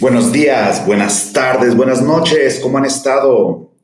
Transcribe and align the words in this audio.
Buenos 0.00 0.32
días, 0.32 0.86
buenas 0.86 1.30
tardes, 1.30 1.76
buenas 1.76 2.00
noches, 2.00 2.58
¿cómo 2.60 2.78
han 2.78 2.86
estado? 2.86 3.74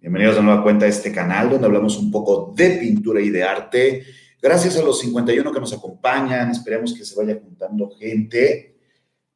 Bienvenidos 0.00 0.38
a 0.38 0.40
nueva 0.40 0.62
cuenta 0.62 0.86
de 0.86 0.92
este 0.92 1.12
canal 1.12 1.50
donde 1.50 1.66
hablamos 1.66 1.98
un 1.98 2.10
poco 2.10 2.54
de 2.56 2.70
pintura 2.70 3.20
y 3.20 3.28
de 3.28 3.44
arte. 3.44 4.02
Gracias 4.40 4.78
a 4.78 4.82
los 4.82 5.00
51 5.00 5.52
que 5.52 5.60
nos 5.60 5.74
acompañan, 5.74 6.50
esperemos 6.50 6.94
que 6.94 7.04
se 7.04 7.14
vaya 7.14 7.38
juntando 7.38 7.90
gente. 7.90 8.78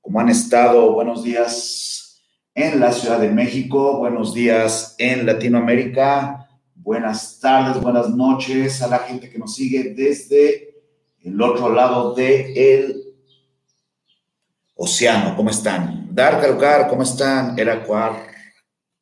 ¿Cómo 0.01 0.19
han 0.19 0.31
estado? 0.31 0.91
Buenos 0.95 1.23
días 1.23 2.23
en 2.55 2.81
la 2.81 2.93
Ciudad 2.93 3.21
de 3.21 3.31
México, 3.31 3.99
buenos 3.99 4.33
días 4.33 4.95
en 4.97 5.27
Latinoamérica, 5.27 6.49
buenas 6.77 7.39
tardes, 7.41 7.83
buenas 7.83 8.09
noches 8.09 8.81
a 8.81 8.89
la 8.89 9.01
gente 9.01 9.29
que 9.29 9.39
nos 9.39 9.55
sigue 9.55 9.93
desde 9.95 10.77
el 11.21 11.43
otro 11.43 11.71
lado 11.75 12.15
del 12.15 12.57
el 12.57 13.03
océano. 14.77 15.37
¿Cómo 15.37 15.51
están? 15.51 16.06
Dar, 16.17 16.41
Carucar, 16.41 16.89
¿cómo 16.89 17.03
están? 17.03 17.59
Eracuar, 17.59 18.27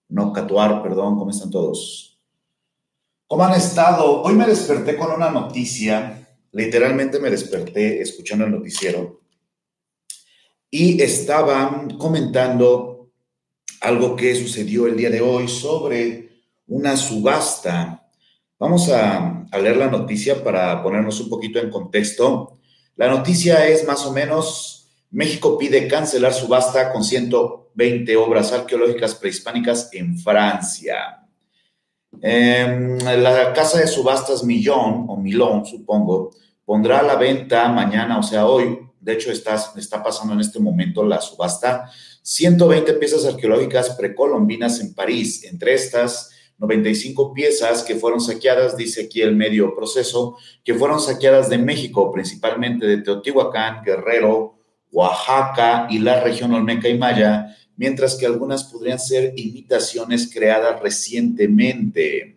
no 0.08 0.32
Catuar, 0.32 0.82
perdón, 0.82 1.16
¿cómo 1.16 1.30
están 1.30 1.48
todos? 1.48 2.20
¿Cómo 3.28 3.44
han 3.44 3.54
estado? 3.54 4.20
Hoy 4.22 4.34
me 4.34 4.44
desperté 4.44 4.96
con 4.96 5.12
una 5.12 5.30
noticia, 5.30 6.26
literalmente 6.50 7.20
me 7.20 7.30
desperté 7.30 8.02
escuchando 8.02 8.46
el 8.46 8.50
noticiero 8.50 9.20
y 10.68 11.00
estaban 11.00 11.96
comentando 11.98 13.12
algo 13.80 14.16
que 14.16 14.34
sucedió 14.34 14.88
el 14.88 14.96
día 14.96 15.10
de 15.10 15.20
hoy 15.20 15.46
sobre 15.46 16.30
una 16.66 16.96
subasta. 16.96 18.10
Vamos 18.58 18.88
a, 18.88 19.46
a 19.52 19.58
leer 19.60 19.76
la 19.76 19.88
noticia 19.88 20.42
para 20.42 20.82
ponernos 20.82 21.20
un 21.20 21.28
poquito 21.28 21.60
en 21.60 21.70
contexto. 21.70 22.58
La 22.96 23.06
noticia 23.06 23.68
es 23.68 23.86
más 23.86 24.04
o 24.04 24.12
menos 24.12 24.83
México 25.14 25.56
pide 25.56 25.86
cancelar 25.86 26.34
subasta 26.34 26.90
con 26.90 27.04
120 27.04 28.16
obras 28.16 28.52
arqueológicas 28.52 29.14
prehispánicas 29.14 29.88
en 29.92 30.18
Francia. 30.18 31.24
Em, 32.20 32.98
la 32.98 33.52
casa 33.52 33.78
de 33.78 33.86
subastas 33.86 34.42
Millón, 34.42 35.06
o 35.08 35.16
Milón, 35.16 35.64
supongo, 35.66 36.30
pondrá 36.64 36.98
a 36.98 37.04
la 37.04 37.14
venta 37.14 37.68
mañana, 37.68 38.18
o 38.18 38.24
sea, 38.24 38.46
hoy, 38.46 38.76
de 39.00 39.12
hecho 39.12 39.30
está, 39.30 39.54
está 39.76 40.02
pasando 40.02 40.34
en 40.34 40.40
este 40.40 40.58
momento 40.58 41.04
la 41.04 41.20
subasta, 41.20 41.88
120 42.22 42.94
piezas 42.94 43.24
arqueológicas 43.24 43.90
precolombinas 43.90 44.80
en 44.80 44.94
París. 44.94 45.44
Entre 45.44 45.74
estas, 45.74 46.30
95 46.58 47.32
piezas 47.32 47.84
que 47.84 47.94
fueron 47.94 48.20
saqueadas, 48.20 48.76
dice 48.76 49.04
aquí 49.04 49.22
el 49.22 49.36
medio 49.36 49.76
proceso, 49.76 50.38
que 50.64 50.74
fueron 50.74 50.98
saqueadas 50.98 51.48
de 51.50 51.58
México, 51.58 52.10
principalmente 52.10 52.84
de 52.86 52.98
Teotihuacán, 52.98 53.84
Guerrero, 53.84 54.53
Oaxaca 54.94 55.88
y 55.90 55.98
la 55.98 56.20
región 56.20 56.54
Olmeca 56.54 56.88
y 56.88 56.96
Maya, 56.96 57.54
mientras 57.76 58.14
que 58.14 58.26
algunas 58.26 58.64
podrían 58.64 59.00
ser 59.00 59.34
imitaciones 59.36 60.32
creadas 60.32 60.80
recientemente. 60.80 62.36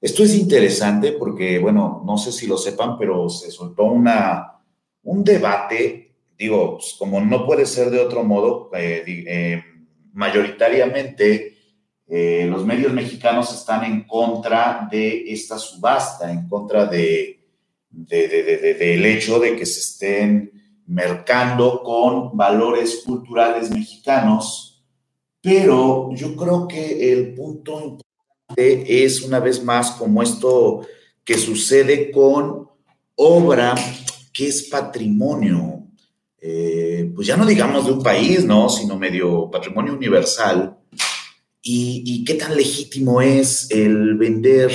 Esto 0.00 0.22
es 0.22 0.36
interesante 0.36 1.12
porque, 1.12 1.58
bueno, 1.58 2.02
no 2.06 2.18
sé 2.18 2.30
si 2.30 2.46
lo 2.46 2.58
sepan, 2.58 2.98
pero 2.98 3.28
se 3.30 3.50
soltó 3.50 3.84
una, 3.84 4.60
un 5.02 5.24
debate, 5.24 6.14
digo, 6.38 6.76
pues, 6.76 6.94
como 6.98 7.20
no 7.20 7.46
puede 7.46 7.64
ser 7.64 7.90
de 7.90 8.00
otro 8.00 8.22
modo, 8.22 8.70
eh, 8.74 9.02
eh, 9.06 9.64
mayoritariamente 10.12 11.56
eh, 12.06 12.46
los 12.48 12.64
medios 12.64 12.92
mexicanos 12.92 13.52
están 13.52 13.84
en 13.84 14.04
contra 14.04 14.86
de 14.90 15.32
esta 15.32 15.58
subasta, 15.58 16.30
en 16.30 16.48
contra 16.48 16.84
de, 16.86 17.40
del 17.90 19.06
hecho 19.06 19.40
de 19.40 19.56
que 19.56 19.64
se 19.66 19.80
estén 19.80 20.57
mercando 20.88 21.82
con 21.82 22.36
valores 22.36 23.02
culturales 23.04 23.70
mexicanos, 23.70 24.82
pero 25.40 26.10
yo 26.14 26.34
creo 26.34 26.66
que 26.66 27.12
el 27.12 27.34
punto 27.34 27.80
importante 27.80 29.04
es 29.04 29.22
una 29.22 29.38
vez 29.38 29.62
más 29.62 29.92
como 29.92 30.22
esto 30.22 30.86
que 31.24 31.36
sucede 31.36 32.10
con 32.10 32.68
obra 33.16 33.74
que 34.32 34.48
es 34.48 34.64
patrimonio, 34.64 35.84
eh, 36.40 37.12
pues 37.14 37.26
ya 37.26 37.36
no 37.36 37.44
digamos 37.44 37.84
de 37.84 37.92
un 37.92 38.02
país, 38.02 38.44
¿no? 38.44 38.68
Sino 38.68 38.98
medio 38.98 39.50
patrimonio 39.50 39.92
universal. 39.92 40.78
Y, 41.60 42.02
y 42.06 42.24
qué 42.24 42.34
tan 42.34 42.56
legítimo 42.56 43.20
es 43.20 43.70
el 43.70 44.16
vender 44.16 44.72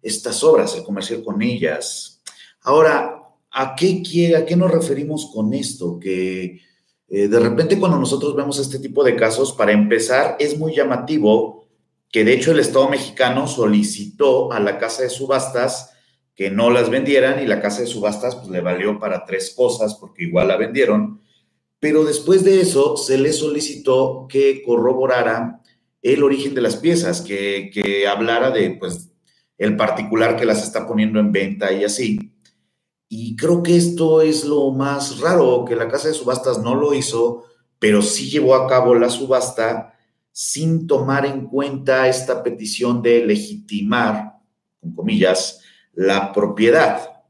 estas 0.00 0.42
obras, 0.42 0.74
el 0.74 0.84
comerciar 0.84 1.22
con 1.22 1.42
ellas. 1.42 2.22
Ahora, 2.62 3.21
¿A 3.52 3.74
qué 3.74 4.02
quiere, 4.02 4.36
a 4.36 4.46
qué 4.46 4.56
nos 4.56 4.70
referimos 4.70 5.30
con 5.32 5.52
esto? 5.52 5.98
Que 5.98 6.60
eh, 7.08 7.28
de 7.28 7.38
repente 7.38 7.78
cuando 7.78 7.98
nosotros 7.98 8.34
vemos 8.34 8.58
este 8.58 8.78
tipo 8.78 9.04
de 9.04 9.14
casos, 9.14 9.52
para 9.52 9.72
empezar, 9.72 10.36
es 10.38 10.58
muy 10.58 10.74
llamativo 10.74 11.66
que 12.10 12.24
de 12.24 12.34
hecho 12.34 12.52
el 12.52 12.60
Estado 12.60 12.88
mexicano 12.88 13.46
solicitó 13.46 14.52
a 14.52 14.60
la 14.60 14.78
casa 14.78 15.02
de 15.02 15.10
subastas 15.10 15.92
que 16.34 16.50
no 16.50 16.70
las 16.70 16.90
vendieran 16.90 17.42
y 17.42 17.46
la 17.46 17.60
casa 17.60 17.82
de 17.82 17.86
subastas 17.86 18.36
pues 18.36 18.48
le 18.48 18.60
valió 18.60 18.98
para 18.98 19.24
tres 19.24 19.52
cosas 19.54 19.94
porque 19.96 20.24
igual 20.24 20.48
la 20.48 20.56
vendieron, 20.56 21.20
pero 21.78 22.04
después 22.04 22.44
de 22.44 22.60
eso 22.60 22.96
se 22.96 23.18
le 23.18 23.32
solicitó 23.32 24.26
que 24.28 24.62
corroborara 24.62 25.60
el 26.00 26.22
origen 26.22 26.54
de 26.54 26.62
las 26.62 26.76
piezas, 26.76 27.20
que, 27.20 27.70
que 27.72 28.06
hablara 28.06 28.50
de 28.50 28.70
pues 28.70 29.10
el 29.58 29.76
particular 29.76 30.36
que 30.36 30.44
las 30.44 30.62
está 30.62 30.86
poniendo 30.86 31.20
en 31.20 31.32
venta 31.32 31.72
y 31.72 31.84
así. 31.84 32.32
Y 33.14 33.36
creo 33.36 33.62
que 33.62 33.76
esto 33.76 34.22
es 34.22 34.46
lo 34.46 34.70
más 34.70 35.20
raro, 35.20 35.66
que 35.66 35.76
la 35.76 35.86
casa 35.86 36.08
de 36.08 36.14
subastas 36.14 36.62
no 36.62 36.74
lo 36.74 36.94
hizo, 36.94 37.44
pero 37.78 38.00
sí 38.00 38.30
llevó 38.30 38.54
a 38.54 38.66
cabo 38.66 38.94
la 38.94 39.10
subasta 39.10 39.92
sin 40.32 40.86
tomar 40.86 41.26
en 41.26 41.46
cuenta 41.46 42.08
esta 42.08 42.42
petición 42.42 43.02
de 43.02 43.26
legitimar, 43.26 44.38
con 44.80 44.94
comillas, 44.94 45.60
la 45.92 46.32
propiedad. 46.32 47.22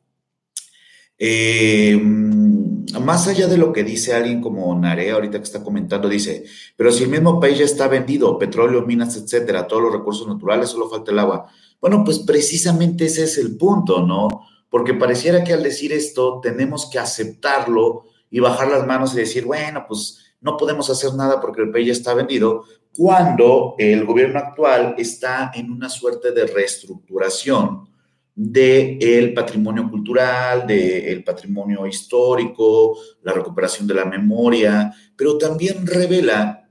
Eh, 1.19 2.01
más 2.01 3.27
allá 3.27 3.49
de 3.49 3.59
lo 3.59 3.73
que 3.73 3.83
dice 3.83 4.15
alguien 4.15 4.41
como 4.41 4.73
Narea 4.79 5.15
ahorita 5.15 5.39
que 5.39 5.45
está 5.45 5.65
comentando, 5.65 6.09
dice, 6.09 6.45
pero 6.77 6.93
si 6.93 7.03
el 7.03 7.11
mismo 7.11 7.41
país 7.41 7.59
ya 7.59 7.65
está 7.65 7.89
vendido, 7.89 8.39
petróleo, 8.39 8.87
minas, 8.87 9.17
etcétera, 9.17 9.67
todos 9.67 9.83
los 9.83 9.93
recursos 9.93 10.29
naturales, 10.29 10.69
solo 10.69 10.89
falta 10.89 11.11
el 11.11 11.19
agua. 11.19 11.49
Bueno, 11.81 12.05
pues 12.05 12.21
precisamente 12.21 13.07
ese 13.07 13.25
es 13.25 13.37
el 13.37 13.57
punto, 13.57 14.07
¿no? 14.07 14.52
Porque 14.73 14.95
pareciera 14.95 15.45
que 15.45 15.53
al 15.53 15.63
decir 15.63 15.93
esto 15.93 16.41
tenemos 16.43 16.89
que 16.89 16.99
aceptarlo 16.99 18.07
y 18.31 18.41
bajar 18.41 18.69
las 18.69 18.87
manos 18.87 19.13
y 19.13 19.19
decir, 19.19 19.45
bueno, 19.45 19.85
pues 19.87 20.33
no 20.41 20.57
podemos 20.57 20.89
hacer 20.89 21.13
nada 21.13 21.43
porque 21.43 21.61
el 21.61 21.71
país 21.71 21.89
ya 21.89 21.93
está 21.93 22.15
vendido, 22.15 22.65
cuando 22.97 23.75
el 23.77 24.07
gobierno 24.07 24.39
actual 24.39 24.95
está 24.97 25.51
en 25.55 25.71
una 25.71 25.91
suerte 25.91 26.33
de 26.33 26.47
reestructuración 26.47 27.87
del 28.35 29.35
patrimonio 29.35 29.91
cultural, 29.91 30.67
del 30.67 31.23
patrimonio 31.23 31.87
histórico, 31.87 32.97
la 33.25 33.35
recuperación 33.35 33.87
de 33.87 33.93
la 33.93 34.07
memoria, 34.07 34.91
pero 35.15 35.37
también 35.37 35.87
revela 35.87 36.67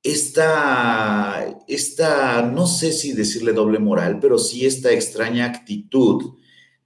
esta, 0.00 1.44
esta, 1.66 2.40
no 2.42 2.68
sé 2.68 2.92
si 2.92 3.14
decirle 3.14 3.52
doble 3.52 3.80
moral, 3.80 4.20
pero 4.20 4.38
sí 4.38 4.64
esta 4.64 4.92
extraña 4.92 5.44
actitud 5.44 6.37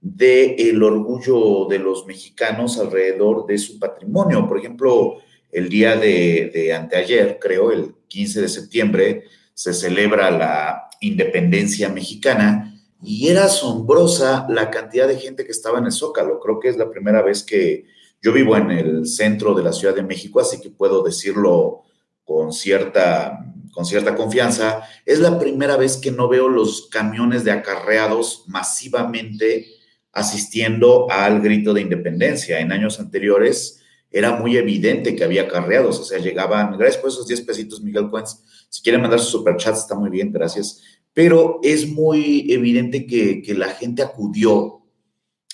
del 0.03 0.55
el 0.57 0.83
orgullo 0.83 1.65
de 1.69 1.79
los 1.79 2.05
mexicanos 2.05 2.77
alrededor 2.77 3.47
de 3.47 3.57
su 3.57 3.79
patrimonio. 3.79 4.45
Por 4.45 4.59
ejemplo, 4.59 5.15
el 5.49 5.69
día 5.69 5.95
de, 5.95 6.73
anteayer, 6.77 7.39
creo, 7.39 7.71
el 7.71 7.95
15 8.09 8.41
de 8.41 8.49
septiembre, 8.49 9.23
se 9.53 9.73
celebra 9.73 10.29
la 10.29 10.89
independencia 10.99 11.87
mexicana 11.87 12.77
y 13.01 13.29
era 13.29 13.45
asombrosa 13.45 14.45
la 14.49 14.69
cantidad 14.69 15.07
de 15.07 15.17
gente 15.17 15.45
que 15.45 15.51
estaba 15.51 15.79
en 15.79 15.85
el 15.85 15.91
Zócalo. 15.93 16.39
Creo 16.41 16.59
que 16.59 16.67
es 16.67 16.75
la 16.75 16.89
primera 16.89 17.21
vez 17.21 17.41
que 17.41 17.85
yo 18.21 18.33
vivo 18.33 18.57
en 18.57 18.71
el 18.71 19.07
centro 19.07 19.53
de 19.53 19.63
la 19.63 19.71
Ciudad 19.71 19.95
de 19.95 20.03
México, 20.03 20.41
así 20.41 20.59
que 20.59 20.69
puedo 20.69 21.01
decirlo 21.01 21.83
con 22.25 22.51
cierta, 22.51 23.39
con 23.71 23.85
cierta 23.85 24.15
confianza. 24.15 24.81
Es 25.05 25.19
la 25.19 25.39
primera 25.39 25.77
vez 25.77 25.95
que 25.95 26.11
no 26.11 26.27
veo 26.27 26.49
los 26.49 26.89
camiones 26.89 27.45
de 27.45 27.51
acarreados 27.51 28.43
masivamente 28.47 29.82
asistiendo 30.13 31.11
al 31.11 31.41
grito 31.41 31.73
de 31.73 31.81
independencia. 31.81 32.59
En 32.59 32.71
años 32.71 32.99
anteriores 32.99 33.81
era 34.11 34.35
muy 34.35 34.55
evidente 34.57 35.15
que 35.15 35.23
había 35.23 35.47
carreados, 35.47 35.99
o 35.99 36.03
sea, 36.03 36.19
llegaban, 36.19 36.77
gracias 36.77 37.01
por 37.01 37.09
esos 37.09 37.27
10 37.27 37.41
pesitos, 37.41 37.81
Miguel 37.81 38.09
Cuenz, 38.11 38.37
si 38.69 38.83
quieren 38.83 39.01
mandar 39.01 39.19
su 39.19 39.39
superchat 39.39 39.75
está 39.75 39.95
muy 39.95 40.11
bien, 40.11 40.31
gracias, 40.31 40.81
pero 41.13 41.59
es 41.63 41.87
muy 41.87 42.45
evidente 42.51 43.07
que, 43.07 43.41
la 43.55 43.69
gente 43.69 44.03
acudió 44.03 44.83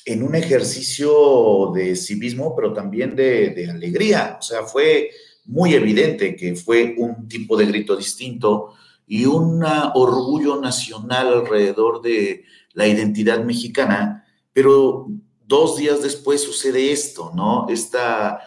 en 0.03 0.23
un 0.23 0.35
ejercicio 0.35 1.71
de 1.73 1.95
civismo, 1.95 2.53
pero 2.53 2.73
también 2.73 3.15
de, 3.15 3.51
de 3.51 3.69
alegría, 3.69 4.37
o 4.39 4.41
sea, 4.41 4.63
fue 4.63 5.09
muy 5.45 5.73
evidente 5.73 6.35
que 6.35 6.55
fue 6.55 6.95
un 6.97 7.29
tipo 7.29 7.55
de 7.55 7.65
grito 7.65 7.95
distinto 7.95 8.73
y 9.07 9.25
un 9.25 9.63
orgullo 9.63 10.59
nacional 10.59 11.33
alrededor 11.33 12.01
de 12.01 12.43
la 12.73 12.87
identidad 12.87 13.43
mexicana 13.43 14.25
pero 14.61 15.07
dos 15.47 15.77
días 15.77 16.01
después 16.01 16.43
sucede 16.43 16.91
esto, 16.91 17.31
¿no? 17.33 17.65
Esta, 17.69 18.41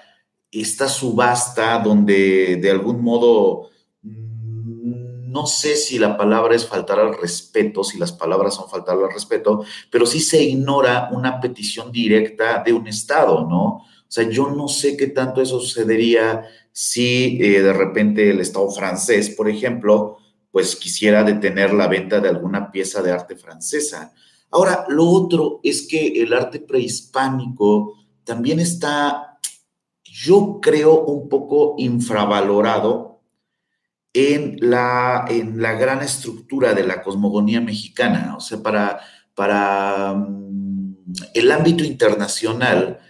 esta 0.50 0.86
subasta 0.86 1.78
donde 1.78 2.56
de 2.56 2.70
algún 2.70 3.02
modo 3.02 3.70
no 4.02 5.46
sé 5.46 5.74
si 5.74 5.98
la 5.98 6.18
palabra 6.18 6.54
es 6.54 6.66
faltar 6.66 7.00
al 7.00 7.16
respeto, 7.16 7.82
si 7.82 7.96
las 7.96 8.12
palabras 8.12 8.56
son 8.56 8.68
faltar 8.68 8.98
al 8.98 9.10
respeto, 9.10 9.64
pero 9.90 10.04
sí 10.04 10.20
se 10.20 10.42
ignora 10.42 11.08
una 11.12 11.40
petición 11.40 11.90
directa 11.90 12.62
de 12.62 12.74
un 12.74 12.86
Estado, 12.86 13.48
¿no? 13.48 13.64
O 13.66 14.06
sea, 14.06 14.28
yo 14.28 14.50
no 14.50 14.68
sé 14.68 14.98
qué 14.98 15.06
tanto 15.06 15.40
eso 15.40 15.60
sucedería 15.60 16.44
si 16.72 17.38
eh, 17.40 17.62
de 17.62 17.72
repente 17.72 18.28
el 18.28 18.40
Estado 18.40 18.70
francés, 18.70 19.30
por 19.30 19.48
ejemplo, 19.48 20.18
pues 20.50 20.76
quisiera 20.76 21.24
detener 21.24 21.72
la 21.72 21.88
venta 21.88 22.20
de 22.20 22.28
alguna 22.28 22.70
pieza 22.70 23.00
de 23.00 23.12
arte 23.12 23.34
francesa. 23.34 24.12
Ahora, 24.52 24.84
lo 24.88 25.06
otro 25.06 25.60
es 25.62 25.86
que 25.88 26.22
el 26.22 26.32
arte 26.34 26.60
prehispánico 26.60 27.94
también 28.22 28.60
está, 28.60 29.38
yo 30.04 30.60
creo, 30.60 31.04
un 31.04 31.28
poco 31.28 31.74
infravalorado 31.78 33.22
en 34.12 34.58
la, 34.60 35.24
en 35.28 35.60
la 35.60 35.72
gran 35.72 36.02
estructura 36.02 36.74
de 36.74 36.84
la 36.84 37.02
cosmogonía 37.02 37.62
mexicana. 37.62 38.34
O 38.36 38.40
sea, 38.40 38.62
para, 38.62 39.00
para 39.34 40.14
mm, 40.14 40.96
el 41.32 41.50
ámbito 41.50 41.82
internacional, 41.82 43.00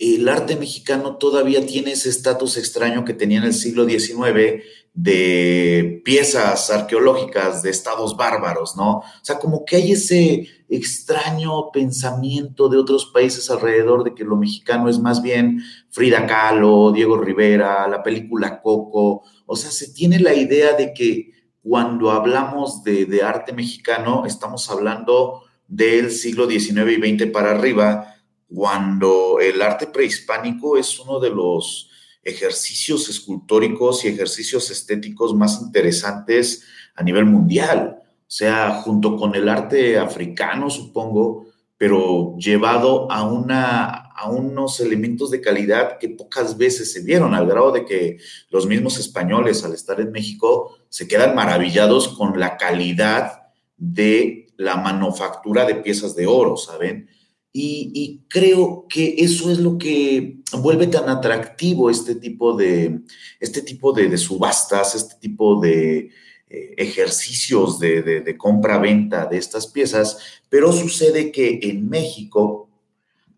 el 0.00 0.26
arte 0.30 0.56
mexicano 0.56 1.16
todavía 1.16 1.66
tiene 1.66 1.92
ese 1.92 2.08
estatus 2.08 2.56
extraño 2.56 3.04
que 3.04 3.12
tenía 3.12 3.36
en 3.38 3.44
el 3.44 3.52
siglo 3.52 3.86
XIX 3.86 4.62
de 4.94 6.00
piezas 6.06 6.70
arqueológicas 6.70 7.62
de 7.62 7.68
estados 7.68 8.16
bárbaros, 8.16 8.76
¿no? 8.76 8.98
O 8.98 9.04
sea, 9.22 9.38
como 9.38 9.64
que 9.66 9.76
hay 9.76 9.92
ese 9.92 10.48
extraño 10.70 11.70
pensamiento 11.70 12.70
de 12.70 12.78
otros 12.78 13.06
países 13.12 13.50
alrededor 13.50 14.02
de 14.02 14.14
que 14.14 14.24
lo 14.24 14.36
mexicano 14.36 14.88
es 14.88 14.98
más 14.98 15.20
bien 15.20 15.62
Frida 15.90 16.26
Kahlo, 16.26 16.92
Diego 16.92 17.18
Rivera, 17.18 17.86
la 17.86 18.02
película 18.02 18.62
Coco, 18.62 19.22
o 19.44 19.56
sea, 19.56 19.70
se 19.70 19.92
tiene 19.92 20.18
la 20.18 20.32
idea 20.32 20.72
de 20.72 20.94
que 20.94 21.32
cuando 21.62 22.10
hablamos 22.10 22.82
de, 22.82 23.04
de 23.04 23.22
arte 23.22 23.52
mexicano 23.52 24.24
estamos 24.24 24.70
hablando 24.70 25.42
del 25.68 26.10
siglo 26.10 26.48
XIX 26.48 26.90
y 26.98 27.16
XX 27.16 27.30
para 27.30 27.50
arriba, 27.50 28.16
cuando 28.52 29.38
el 29.40 29.62
arte 29.62 29.86
prehispánico 29.86 30.76
es 30.76 30.98
uno 30.98 31.20
de 31.20 31.30
los 31.30 31.90
ejercicios 32.22 33.08
escultóricos 33.08 34.04
y 34.04 34.08
ejercicios 34.08 34.70
estéticos 34.70 35.34
más 35.34 35.60
interesantes 35.62 36.64
a 36.94 37.02
nivel 37.02 37.26
mundial. 37.26 38.02
O 38.02 38.32
sea, 38.32 38.82
junto 38.82 39.16
con 39.16 39.34
el 39.34 39.48
arte 39.48 39.98
africano, 39.98 40.68
supongo, 40.70 41.46
pero 41.78 42.36
llevado 42.36 43.10
a, 43.10 43.22
una, 43.22 43.86
a 43.86 44.28
unos 44.28 44.80
elementos 44.80 45.30
de 45.30 45.40
calidad 45.40 45.98
que 45.98 46.10
pocas 46.10 46.58
veces 46.58 46.92
se 46.92 47.02
vieron, 47.02 47.34
al 47.34 47.46
grado 47.46 47.72
de 47.72 47.84
que 47.86 48.18
los 48.50 48.66
mismos 48.66 48.98
españoles, 48.98 49.64
al 49.64 49.72
estar 49.72 50.00
en 50.00 50.12
México, 50.12 50.76
se 50.88 51.08
quedan 51.08 51.34
maravillados 51.34 52.08
con 52.08 52.38
la 52.38 52.56
calidad 52.56 53.44
de 53.76 54.48
la 54.56 54.76
manufactura 54.76 55.64
de 55.64 55.76
piezas 55.76 56.14
de 56.14 56.26
oro, 56.26 56.56
¿saben? 56.56 57.08
Y, 57.52 58.20
creo 58.28 58.86
que 58.88 59.16
eso 59.18 59.50
es 59.50 59.58
lo 59.58 59.76
que 59.76 60.36
vuelve 60.60 60.86
tan 60.86 61.08
atractivo 61.08 61.90
este 61.90 62.14
tipo 62.14 62.56
de, 62.56 63.00
este 63.40 63.62
tipo 63.62 63.92
de, 63.92 64.16
subastas, 64.16 64.94
este 64.94 65.16
tipo 65.20 65.60
de 65.60 66.10
eh, 66.48 66.74
ejercicios 66.76 67.80
de, 67.80 68.02
de 68.02 68.36
compra-venta 68.36 69.26
de 69.26 69.38
estas 69.38 69.66
piezas, 69.66 70.18
pero 70.48 70.72
sucede 70.72 71.32
que 71.32 71.58
en 71.62 71.88
México 71.88 72.68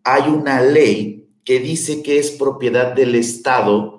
hay 0.03 0.29
una 0.29 0.61
ley 0.61 1.27
que 1.43 1.59
dice 1.59 2.03
que 2.03 2.19
es 2.19 2.31
propiedad 2.31 2.93
del 2.93 3.15
Estado 3.15 3.93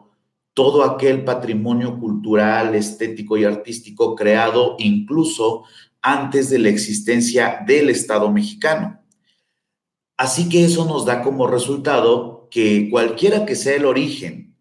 todo 0.55 0.85
aquel 0.85 1.25
patrimonio 1.25 1.99
cultural, 1.99 2.77
estético 2.77 3.37
y 3.37 3.45
artístico 3.45 4.15
creado 4.15 4.77
incluso 4.79 5.65
antes 6.01 6.49
de 6.49 6.61
la 6.61 6.69
existencia 6.69 7.59
del 7.67 7.91
Estado 7.91 8.31
mexicano. 8.31 9.01
Así 10.17 10.49
que 10.49 10.65
eso 10.65 10.85
nos 10.85 11.05
da 11.05 11.23
como 11.23 11.47
resultado 11.47 12.49
que 12.51 12.89
cualquiera 12.91 13.45
que 13.45 13.57
sea 13.57 13.75
el 13.75 13.85
origen 13.85 14.55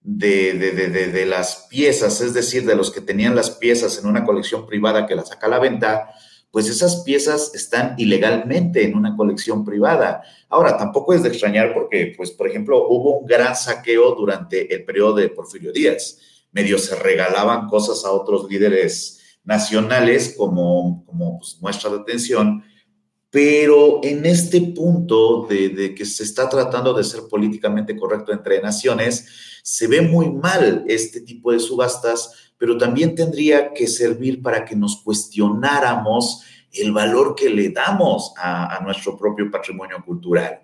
de, 0.00 0.54
de, 0.54 1.26
las 1.26 1.66
piezas, 1.70 2.20
es 2.20 2.34
decir, 2.34 2.66
de 2.66 2.76
los 2.76 2.90
que 2.90 3.00
tenían 3.00 3.34
las 3.34 3.50
piezas 3.50 3.98
en 3.98 4.06
una 4.06 4.24
colección 4.24 4.66
privada 4.66 5.06
que 5.06 5.14
las 5.14 5.28
saca 5.28 5.46
a 5.46 5.50
la 5.50 5.58
venta, 5.58 6.10
pues 6.50 6.68
esas 6.68 7.02
piezas 7.02 7.54
están 7.54 7.94
ilegalmente 7.98 8.84
en 8.84 8.94
una 8.94 9.16
colección 9.16 9.64
privada. 9.64 10.22
Ahora, 10.48 10.76
tampoco 10.76 11.12
es 11.12 11.22
de 11.22 11.30
extrañar 11.30 11.74
porque, 11.74 12.14
pues, 12.16 12.30
por 12.30 12.48
ejemplo, 12.48 12.86
hubo 12.88 13.18
un 13.18 13.26
gran 13.26 13.56
saqueo 13.56 14.14
durante 14.14 14.72
el 14.72 14.84
periodo 14.84 15.16
de 15.16 15.30
Porfirio 15.30 15.72
Díaz. 15.72 16.18
Medio 16.52 16.78
se 16.78 16.94
regalaban 16.94 17.66
cosas 17.66 18.04
a 18.04 18.12
otros 18.12 18.48
líderes 18.48 19.20
nacionales 19.42 20.34
como, 20.38 21.04
como 21.06 21.38
pues, 21.38 21.58
muestra 21.60 21.90
de 21.90 21.96
atención 21.96 22.62
pero 23.34 23.98
en 24.04 24.24
este 24.26 24.60
punto 24.60 25.48
de, 25.50 25.92
que 25.92 26.04
se 26.04 26.22
está 26.22 26.48
tratando 26.48 26.94
de 26.94 27.02
ser 27.02 27.22
políticamente 27.28 27.96
correcto 27.96 28.32
entre 28.32 28.62
naciones, 28.62 29.26
se 29.60 29.88
ve 29.88 30.02
muy 30.02 30.30
mal 30.30 30.84
este 30.86 31.20
tipo 31.20 31.50
de 31.50 31.58
subastas, 31.58 32.52
pero 32.56 32.78
también 32.78 33.16
tendría 33.16 33.72
que 33.72 33.88
servir 33.88 34.40
para 34.40 34.64
que 34.64 34.76
nos 34.76 35.02
cuestionáramos 35.02 36.42
el 36.70 36.92
valor 36.92 37.34
que 37.34 37.50
le 37.50 37.70
damos 37.70 38.32
a, 38.36 38.76
a 38.76 38.80
nuestro 38.84 39.18
propio 39.18 39.50
patrimonio 39.50 39.96
cultural. 40.06 40.60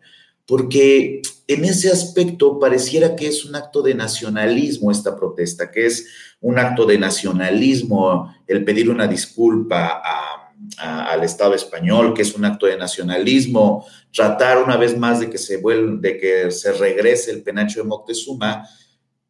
Porque 0.46 1.22
en 1.48 1.64
ese 1.64 1.90
aspecto 1.90 2.60
pareciera 2.60 3.16
que 3.16 3.26
es 3.26 3.44
un 3.44 3.56
acto 3.56 3.82
de 3.82 3.96
nacionalismo 3.96 4.92
esta 4.92 5.16
protesta, 5.16 5.72
que 5.72 5.86
es 5.86 6.06
un 6.40 6.56
acto 6.56 6.86
de 6.86 6.98
nacionalismo 6.98 8.32
el 8.46 8.64
pedir 8.64 8.88
una 8.88 9.08
disculpa 9.08 10.00
a 10.04 10.39
al 10.78 11.24
Estado 11.24 11.54
español, 11.54 12.14
que 12.14 12.22
es 12.22 12.34
un 12.34 12.44
acto 12.44 12.66
de 12.66 12.76
nacionalismo, 12.76 13.86
tratar 14.12 14.62
una 14.62 14.76
vez 14.76 14.96
más 14.96 15.20
de 15.20 15.30
que 15.30 15.38
se 15.38 15.56
vuelva, 15.56 15.98
de 16.00 16.18
que 16.18 16.50
se 16.50 16.72
regrese 16.72 17.30
el 17.30 17.42
penacho 17.42 17.80
de 17.80 17.88
Moctezuma, 17.88 18.66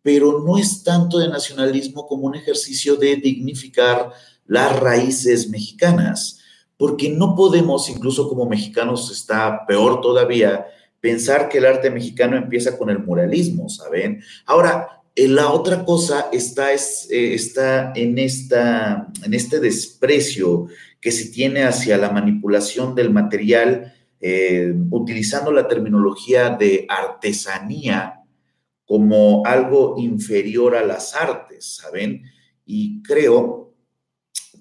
pero 0.03 0.43
no 0.45 0.57
es 0.57 0.83
tanto 0.83 1.19
de 1.19 1.29
nacionalismo 1.29 2.07
como 2.07 2.27
un 2.27 2.35
ejercicio 2.35 2.97
de 2.97 3.17
dignificar 3.17 4.11
las 4.47 4.79
raíces 4.81 5.49
mexicanas, 5.49 6.41
porque 6.77 7.11
no 7.11 7.35
podemos, 7.35 7.89
incluso 7.91 8.29
como 8.29 8.47
mexicanos 8.47 9.11
está 9.11 9.67
peor 9.67 10.01
todavía, 10.01 10.67
pensar 11.01 11.49
que 11.49 11.59
el 11.59 11.67
arte 11.67 11.91
mexicano 11.91 12.37
empieza 12.37 12.77
con 12.77 12.91
el 12.91 12.99
muralismo, 12.99 13.69
¿saben? 13.69 14.23
Ahora, 14.47 15.01
eh, 15.15 15.29
la 15.29 15.51
otra 15.51 15.85
cosa 15.85 16.29
está, 16.33 16.73
es, 16.73 17.09
eh, 17.11 17.35
está 17.35 17.93
en, 17.95 18.19
esta, 18.19 19.09
en 19.25 19.35
este 19.35 19.61
desprecio 19.61 20.69
que 21.01 21.13
se 21.13 21.31
tiene 21.31 21.65
hacia 21.65 21.97
la 21.97 22.11
manipulación 22.11 22.95
del 22.95 23.11
material, 23.11 23.95
eh, 24.21 24.73
utilizando 24.91 25.51
la 25.51 25.67
terminología 25.67 26.51
de 26.51 26.87
artesanía 26.89 28.21
como 28.85 29.43
algo 29.47 29.95
inferior 29.99 30.77
a 30.77 30.85
las 30.85 31.15
artes, 31.15 31.77
¿saben? 31.77 32.23
Y 32.67 33.03
creo 33.03 33.73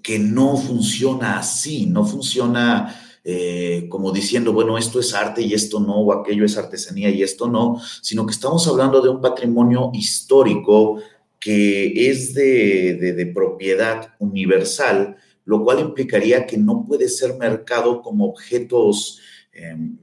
que 0.01 0.17
no 0.17 0.55
funciona 0.55 1.39
así, 1.39 1.87
no 1.87 2.05
funciona 2.05 2.95
eh, 3.23 3.87
como 3.89 4.11
diciendo, 4.11 4.53
bueno, 4.53 4.77
esto 4.77 4.99
es 4.99 5.13
arte 5.13 5.41
y 5.41 5.53
esto 5.53 5.79
no, 5.79 5.97
o 5.97 6.13
aquello 6.13 6.45
es 6.45 6.57
artesanía 6.57 7.09
y 7.09 7.21
esto 7.21 7.47
no, 7.47 7.81
sino 8.01 8.25
que 8.25 8.31
estamos 8.31 8.65
hablando 8.67 9.01
de 9.01 9.09
un 9.09 9.19
patrimonio 9.19 9.91
histórico 9.93 11.01
que 11.39 12.09
es 12.09 12.33
de, 12.33 12.95
de 12.95 13.25
propiedad 13.27 14.13
universal 14.19 15.17
lo 15.45 15.63
cual 15.63 15.79
implicaría 15.79 16.45
que 16.45 16.57
no 16.57 16.85
puede 16.87 17.09
ser 17.09 17.35
mercado 17.37 18.01
como 18.01 18.25
objetos, 18.25 19.19
em, 19.51 19.97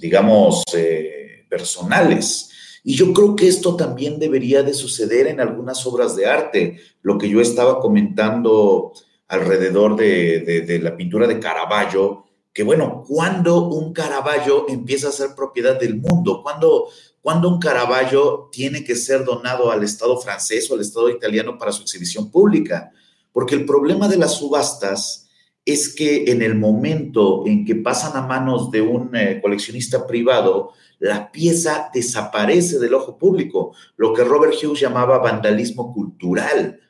digamos, 0.00 0.62
eh, 0.74 1.46
personales. 1.48 2.50
Y 2.82 2.94
yo 2.94 3.12
creo 3.12 3.36
que 3.36 3.48
esto 3.48 3.76
también 3.76 4.18
debería 4.18 4.62
de 4.62 4.74
suceder 4.74 5.26
en 5.26 5.40
algunas 5.40 5.86
obras 5.86 6.16
de 6.16 6.26
arte, 6.26 6.80
lo 7.02 7.18
que 7.18 7.28
yo 7.28 7.40
estaba 7.40 7.80
comentando 7.80 8.92
alrededor 9.28 9.96
de, 9.96 10.80
la 10.82 10.96
pintura 10.96 11.26
de 11.26 11.38
Caravaggio, 11.38 12.24
que 12.52 12.64
bueno, 12.64 13.04
cuando 13.06 13.68
un 13.68 13.92
Caravaggio 13.92 14.66
empieza 14.68 15.08
a 15.08 15.12
ser 15.12 15.34
propiedad 15.36 15.78
del 15.78 15.96
mundo, 15.96 16.42
cuando, 16.42 16.88
cuando 17.20 17.48
un 17.48 17.60
Caravaggio 17.60 18.48
tiene 18.50 18.82
que 18.82 18.96
ser 18.96 19.24
donado 19.24 19.70
al 19.70 19.84
Estado 19.84 20.20
francés 20.20 20.68
o 20.70 20.74
al 20.74 20.80
Estado 20.80 21.10
italiano 21.10 21.56
para 21.58 21.70
su 21.70 21.82
exhibición 21.82 22.30
pública. 22.30 22.90
Porque 23.32 23.54
el 23.54 23.64
problema 23.64 24.08
de 24.08 24.16
las 24.16 24.34
subastas 24.34 25.28
es 25.64 25.94
que 25.94 26.24
en 26.30 26.42
el 26.42 26.54
momento 26.54 27.44
en 27.46 27.64
que 27.64 27.76
pasan 27.76 28.16
a 28.16 28.26
manos 28.26 28.70
de 28.70 28.80
un 28.80 29.14
eh, 29.14 29.40
coleccionista 29.40 30.06
privado, 30.06 30.72
la 30.98 31.30
pieza 31.30 31.90
desaparece 31.92 32.78
del 32.78 32.94
ojo 32.94 33.16
público, 33.16 33.74
lo 33.96 34.12
que 34.12 34.24
Robert 34.24 34.54
Hughes 34.54 34.80
llamaba 34.80 35.18
vandalismo 35.18 35.92
cultural, 35.92 36.80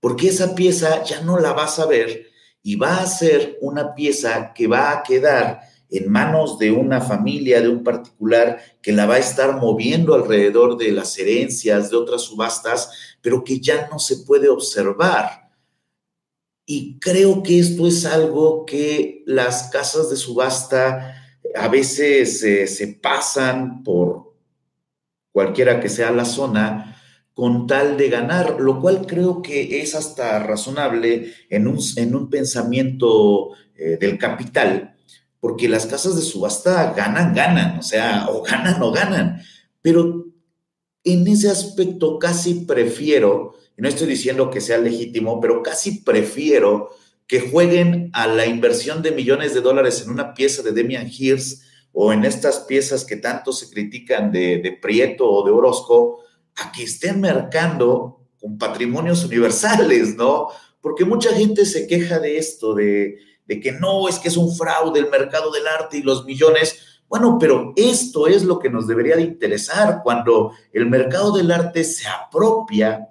porque 0.00 0.28
esa 0.28 0.54
pieza 0.54 1.02
ya 1.04 1.20
no 1.22 1.38
la 1.38 1.52
vas 1.52 1.78
a 1.78 1.86
ver 1.86 2.26
y 2.62 2.76
va 2.76 2.98
a 2.98 3.06
ser 3.06 3.58
una 3.60 3.94
pieza 3.94 4.52
que 4.54 4.66
va 4.66 4.92
a 4.92 5.02
quedar 5.02 5.60
en 5.90 6.10
manos 6.10 6.58
de 6.58 6.70
una 6.70 7.00
familia, 7.00 7.60
de 7.60 7.68
un 7.68 7.82
particular, 7.82 8.60
que 8.82 8.92
la 8.92 9.06
va 9.06 9.14
a 9.14 9.18
estar 9.18 9.56
moviendo 9.56 10.14
alrededor 10.14 10.76
de 10.76 10.92
las 10.92 11.18
herencias, 11.18 11.90
de 11.90 11.96
otras 11.96 12.22
subastas, 12.22 13.16
pero 13.22 13.42
que 13.42 13.58
ya 13.58 13.88
no 13.90 13.98
se 13.98 14.18
puede 14.18 14.48
observar. 14.48 15.47
Y 16.70 16.98
creo 16.98 17.42
que 17.42 17.58
esto 17.58 17.88
es 17.88 18.04
algo 18.04 18.66
que 18.66 19.22
las 19.24 19.70
casas 19.70 20.10
de 20.10 20.16
subasta 20.16 21.14
a 21.54 21.68
veces 21.68 22.42
eh, 22.42 22.66
se 22.66 22.88
pasan 22.88 23.82
por 23.82 24.34
cualquiera 25.32 25.80
que 25.80 25.88
sea 25.88 26.10
la 26.10 26.26
zona 26.26 26.94
con 27.32 27.66
tal 27.66 27.96
de 27.96 28.10
ganar, 28.10 28.60
lo 28.60 28.82
cual 28.82 29.06
creo 29.06 29.40
que 29.40 29.80
es 29.80 29.94
hasta 29.94 30.40
razonable 30.40 31.32
en 31.48 31.68
un, 31.68 31.78
en 31.96 32.14
un 32.14 32.28
pensamiento 32.28 33.52
eh, 33.74 33.96
del 33.98 34.18
capital, 34.18 34.94
porque 35.40 35.70
las 35.70 35.86
casas 35.86 36.16
de 36.16 36.22
subasta 36.22 36.92
ganan, 36.92 37.32
ganan, 37.34 37.78
o 37.78 37.82
sea, 37.82 38.28
o 38.28 38.42
ganan 38.42 38.82
o 38.82 38.92
ganan, 38.92 39.40
pero 39.80 40.26
en 41.02 41.28
ese 41.28 41.48
aspecto 41.48 42.18
casi 42.18 42.66
prefiero, 42.66 43.54
y 43.78 43.82
no 43.82 43.88
estoy 43.88 44.08
diciendo 44.08 44.50
que 44.50 44.60
sea 44.60 44.76
legítimo, 44.76 45.40
pero 45.40 45.62
casi 45.62 46.00
prefiero 46.00 46.90
que 47.28 47.48
jueguen 47.48 48.10
a 48.12 48.26
la 48.26 48.44
inversión 48.44 49.02
de 49.02 49.12
millones 49.12 49.54
de 49.54 49.60
dólares 49.60 50.02
en 50.02 50.10
una 50.10 50.34
pieza 50.34 50.62
de 50.62 50.72
Demian 50.72 51.08
Hirst 51.08 51.62
o 51.92 52.12
en 52.12 52.24
estas 52.24 52.58
piezas 52.60 53.04
que 53.04 53.16
tanto 53.16 53.52
se 53.52 53.70
critican 53.70 54.32
de, 54.32 54.76
Prieto 54.82 55.30
o 55.30 55.46
de 55.46 55.52
Orozco, 55.52 56.24
a 56.56 56.72
que 56.72 56.82
estén 56.82 57.20
mercando 57.20 58.26
con 58.40 58.58
patrimonios 58.58 59.24
universales, 59.24 60.16
¿no? 60.16 60.48
Porque 60.80 61.04
mucha 61.04 61.32
gente 61.32 61.64
se 61.64 61.86
queja 61.86 62.18
de 62.18 62.36
esto, 62.36 62.74
de, 62.74 63.18
de 63.46 63.60
que 63.60 63.70
no, 63.70 64.08
es 64.08 64.18
que 64.18 64.26
es 64.26 64.36
un 64.36 64.56
fraude 64.56 64.98
el 64.98 65.08
mercado 65.08 65.52
del 65.52 65.68
arte 65.68 65.98
y 65.98 66.02
los 66.02 66.24
millones. 66.24 67.00
Bueno, 67.08 67.36
pero 67.38 67.74
esto 67.76 68.26
es 68.26 68.42
lo 68.42 68.58
que 68.58 68.70
nos 68.70 68.88
debería 68.88 69.14
de 69.14 69.22
interesar 69.22 70.00
cuando 70.02 70.52
el 70.72 70.86
mercado 70.86 71.30
del 71.30 71.52
arte 71.52 71.84
se 71.84 72.08
apropia 72.08 73.08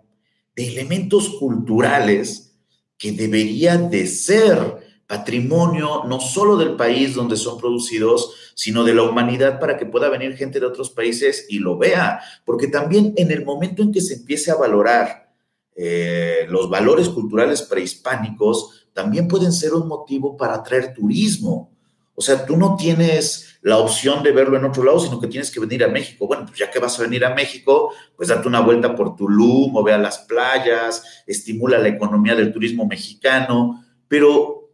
de 0.58 0.68
elementos 0.68 1.30
culturales 1.40 2.56
que 2.98 3.12
deberían 3.12 3.92
de 3.92 4.08
ser 4.08 4.88
patrimonio 5.06 6.04
no 6.06 6.20
solo 6.20 6.58
del 6.58 6.76
país 6.76 7.14
donde 7.14 7.38
son 7.38 7.60
producidos, 7.60 8.34
sino 8.56 8.84
de 8.84 8.96
la 8.96 9.04
humanidad 9.04 9.60
para 9.60 9.78
que 9.78 9.86
pueda 9.86 10.10
venir 10.10 10.36
gente 10.36 10.60
de 10.60 10.66
otros 10.66 10.90
países 10.90 11.46
y 11.48 11.60
lo 11.60 11.78
vea. 11.78 12.20
Porque 12.44 12.68
también 12.68 13.14
en 13.18 13.32
el 13.32 13.46
momento 13.46 13.84
en 13.84 13.92
que 13.92 14.02
se 14.02 14.16
empiece 14.16 14.50
a 14.50 14.56
valorar 14.56 15.32
eh, 15.76 16.48
los 16.50 16.70
valores 16.70 17.08
culturales 17.08 17.62
prehispánicos, 17.62 18.88
también 18.94 19.28
pueden 19.28 19.54
ser 19.54 19.76
un 19.76 19.88
motivo 19.88 20.36
para 20.36 20.56
atraer 20.56 20.92
turismo. 20.92 21.72
O 22.16 22.22
sea, 22.22 22.48
tú 22.48 22.58
no 22.58 22.76
tienes 22.76 23.57
la 23.67 23.79
opción 23.79 24.24
de 24.24 24.31
verlo 24.31 24.57
en 24.57 24.63
otro 24.63 24.81
lado, 24.81 24.97
sino 24.97 25.19
que 25.19 25.27
tienes 25.27 25.51
que 25.51 25.59
venir 25.59 25.83
a 25.83 25.89
México. 25.89 26.25
Bueno, 26.25 26.45
pues 26.45 26.57
ya 26.57 26.71
que 26.71 26.79
vas 26.79 26.97
a 26.97 27.03
venir 27.03 27.25
a 27.25 27.36
México, 27.36 27.91
pues 28.15 28.29
date 28.29 28.47
una 28.47 28.62
vuelta 28.62 28.95
por 28.95 29.13
Tulum 29.17 29.75
o 29.75 29.83
vea 29.83 29.97
las 29.97 30.19
playas, 30.19 31.24
estimula 31.27 31.77
la 31.77 31.89
economía 31.89 32.33
del 32.33 32.53
turismo 32.53 32.86
mexicano, 32.86 33.83
pero 34.07 34.71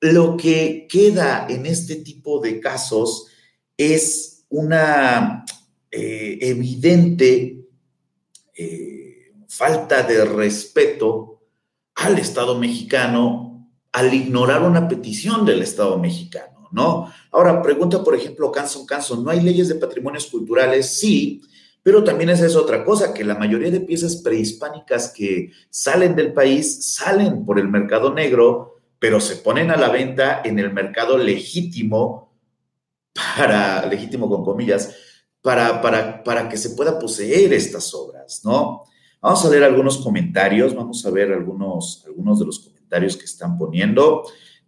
lo 0.00 0.38
que 0.38 0.86
queda 0.88 1.46
en 1.50 1.66
este 1.66 1.96
tipo 1.96 2.40
de 2.40 2.60
casos 2.60 3.26
es 3.76 4.46
una 4.48 5.44
eh, 5.90 6.38
evidente 6.40 7.68
eh, 8.56 9.32
falta 9.48 10.02
de 10.02 10.24
respeto 10.24 11.42
al 11.96 12.18
Estado 12.18 12.58
mexicano 12.58 13.68
al 13.92 14.14
ignorar 14.14 14.62
una 14.62 14.88
petición 14.88 15.44
del 15.44 15.60
Estado 15.60 15.98
mexicano, 15.98 16.59
¿no? 16.72 17.12
Ahora, 17.30 17.62
pregunta, 17.62 18.02
por 18.02 18.14
ejemplo, 18.14 18.50
Canson 18.52 18.86
Canson, 18.86 19.24
¿no 19.24 19.30
hay 19.30 19.40
leyes 19.40 19.68
de 19.68 19.74
patrimonios 19.74 20.26
culturales? 20.26 20.98
Sí, 20.98 21.42
pero 21.82 22.04
también 22.04 22.30
esa 22.30 22.46
es 22.46 22.56
otra 22.56 22.84
cosa, 22.84 23.14
que 23.14 23.24
la 23.24 23.34
mayoría 23.34 23.70
de 23.70 23.80
piezas 23.80 24.16
prehispánicas 24.16 25.12
que 25.14 25.52
salen 25.70 26.14
del 26.14 26.32
país 26.32 26.94
salen 26.94 27.44
por 27.44 27.58
el 27.58 27.68
mercado 27.68 28.12
negro 28.12 28.80
pero 29.00 29.18
se 29.18 29.36
ponen 29.36 29.70
a 29.70 29.76
la 29.76 29.88
venta 29.88 30.42
en 30.44 30.58
el 30.60 30.72
mercado 30.72 31.18
legítimo 31.18 32.34
para, 33.14 33.84
legítimo 33.86 34.28
con 34.28 34.44
comillas, 34.44 34.94
para, 35.40 35.80
para, 35.80 36.22
para 36.22 36.48
que 36.48 36.58
se 36.58 36.70
pueda 36.70 36.98
poseer 36.98 37.52
estas 37.54 37.92
obras, 37.94 38.42
¿no? 38.44 38.84
Vamos 39.22 39.44
a 39.44 39.48
leer 39.48 39.64
algunos 39.64 39.98
comentarios, 39.98 40.74
vamos 40.74 41.04
a 41.04 41.10
ver 41.10 41.32
algunos, 41.32 42.04
algunos 42.06 42.38
de 42.38 42.46
los 42.46 42.58
comentarios 42.60 43.16
que 43.16 43.24
están 43.24 43.56
poniendo. 43.56 44.22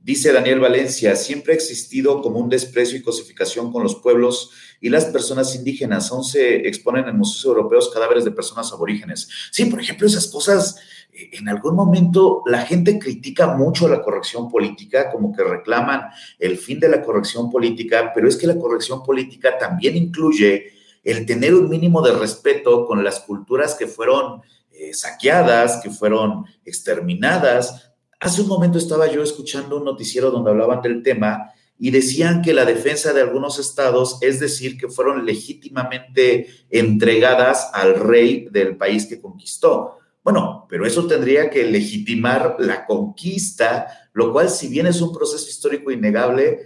Dice 0.04 0.32
Daniel 0.32 0.58
Valencia, 0.58 1.14
siempre 1.14 1.52
ha 1.52 1.56
existido 1.56 2.22
como 2.22 2.40
un 2.40 2.48
desprecio 2.48 2.98
y 2.98 3.02
cosificación 3.02 3.70
con 3.70 3.84
los 3.84 3.94
pueblos 3.94 4.50
y 4.80 4.88
las 4.88 5.04
personas 5.04 5.54
indígenas. 5.54 6.10
Aún 6.10 6.24
se 6.24 6.66
exponen 6.66 7.06
en 7.06 7.16
museos 7.16 7.44
europeos 7.44 7.88
cadáveres 7.94 8.24
de 8.24 8.32
personas 8.32 8.72
aborígenes. 8.72 9.28
Sí, 9.52 9.66
por 9.66 9.80
ejemplo, 9.80 10.08
esas 10.08 10.26
cosas, 10.26 10.74
eh, 11.12 11.30
en 11.34 11.48
algún 11.48 11.76
momento 11.76 12.42
la 12.46 12.62
gente 12.62 12.98
critica 12.98 13.54
mucho 13.54 13.88
la 13.88 14.02
corrección 14.02 14.50
política, 14.50 15.08
como 15.08 15.32
que 15.32 15.44
reclaman 15.44 16.08
el 16.40 16.58
fin 16.58 16.80
de 16.80 16.88
la 16.88 17.00
corrección 17.00 17.48
política, 17.48 18.10
pero 18.12 18.26
es 18.26 18.36
que 18.36 18.48
la 18.48 18.58
corrección 18.58 19.04
política 19.04 19.56
también 19.56 19.96
incluye 19.96 20.72
el 21.04 21.24
tener 21.26 21.54
un 21.54 21.68
mínimo 21.68 22.02
de 22.02 22.12
respeto 22.12 22.86
con 22.86 23.04
las 23.04 23.20
culturas 23.20 23.76
que 23.76 23.86
fueron 23.86 24.42
eh, 24.72 24.92
saqueadas, 24.94 25.80
que 25.80 25.90
fueron 25.90 26.44
exterminadas, 26.64 27.91
Hace 28.22 28.42
un 28.42 28.46
momento 28.46 28.78
estaba 28.78 29.10
yo 29.10 29.20
escuchando 29.20 29.78
un 29.78 29.84
noticiero 29.84 30.30
donde 30.30 30.52
hablaban 30.52 30.80
del 30.80 31.02
tema 31.02 31.52
y 31.76 31.90
decían 31.90 32.40
que 32.40 32.54
la 32.54 32.64
defensa 32.64 33.12
de 33.12 33.20
algunos 33.20 33.58
estados 33.58 34.18
es 34.20 34.38
decir 34.38 34.78
que 34.78 34.86
fueron 34.86 35.26
legítimamente 35.26 36.46
entregadas 36.70 37.68
al 37.74 37.96
rey 37.96 38.46
del 38.48 38.76
país 38.76 39.06
que 39.06 39.20
conquistó. 39.20 39.98
Bueno, 40.22 40.68
pero 40.70 40.86
eso 40.86 41.08
tendría 41.08 41.50
que 41.50 41.64
legitimar 41.64 42.54
la 42.60 42.86
conquista, 42.86 43.88
lo 44.12 44.32
cual 44.32 44.50
si 44.50 44.68
bien 44.68 44.86
es 44.86 45.00
un 45.00 45.12
proceso 45.12 45.48
histórico 45.48 45.90
innegable, 45.90 46.60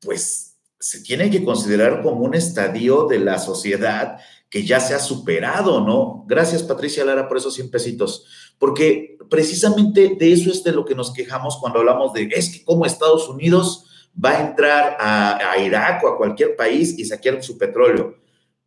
pues 0.00 0.56
se 0.78 1.02
tiene 1.02 1.30
que 1.30 1.44
considerar 1.44 2.00
como 2.02 2.20
un 2.20 2.34
estadio 2.34 3.04
de 3.04 3.18
la 3.18 3.38
sociedad 3.38 4.16
que 4.48 4.64
ya 4.64 4.80
se 4.80 4.94
ha 4.94 4.98
superado, 4.98 5.80
¿no? 5.80 6.24
Gracias, 6.26 6.62
Patricia 6.62 7.04
Lara, 7.04 7.28
por 7.28 7.36
esos 7.36 7.54
100 7.54 7.70
pesitos. 7.70 8.26
Porque 8.60 9.16
precisamente 9.30 10.16
de 10.18 10.32
eso 10.32 10.50
es 10.50 10.62
de 10.62 10.72
lo 10.72 10.84
que 10.84 10.94
nos 10.94 11.14
quejamos 11.14 11.56
cuando 11.56 11.78
hablamos 11.78 12.12
de, 12.12 12.28
es 12.30 12.50
que 12.50 12.62
como 12.62 12.84
Estados 12.84 13.26
Unidos 13.26 13.86
va 14.22 14.32
a 14.32 14.48
entrar 14.48 14.98
a, 15.00 15.56
Irak 15.58 16.04
o 16.04 16.08
a 16.08 16.18
cualquier 16.18 16.56
país 16.56 16.98
y 16.98 17.06
saquear 17.06 17.42
su 17.42 17.56
petróleo. 17.56 18.18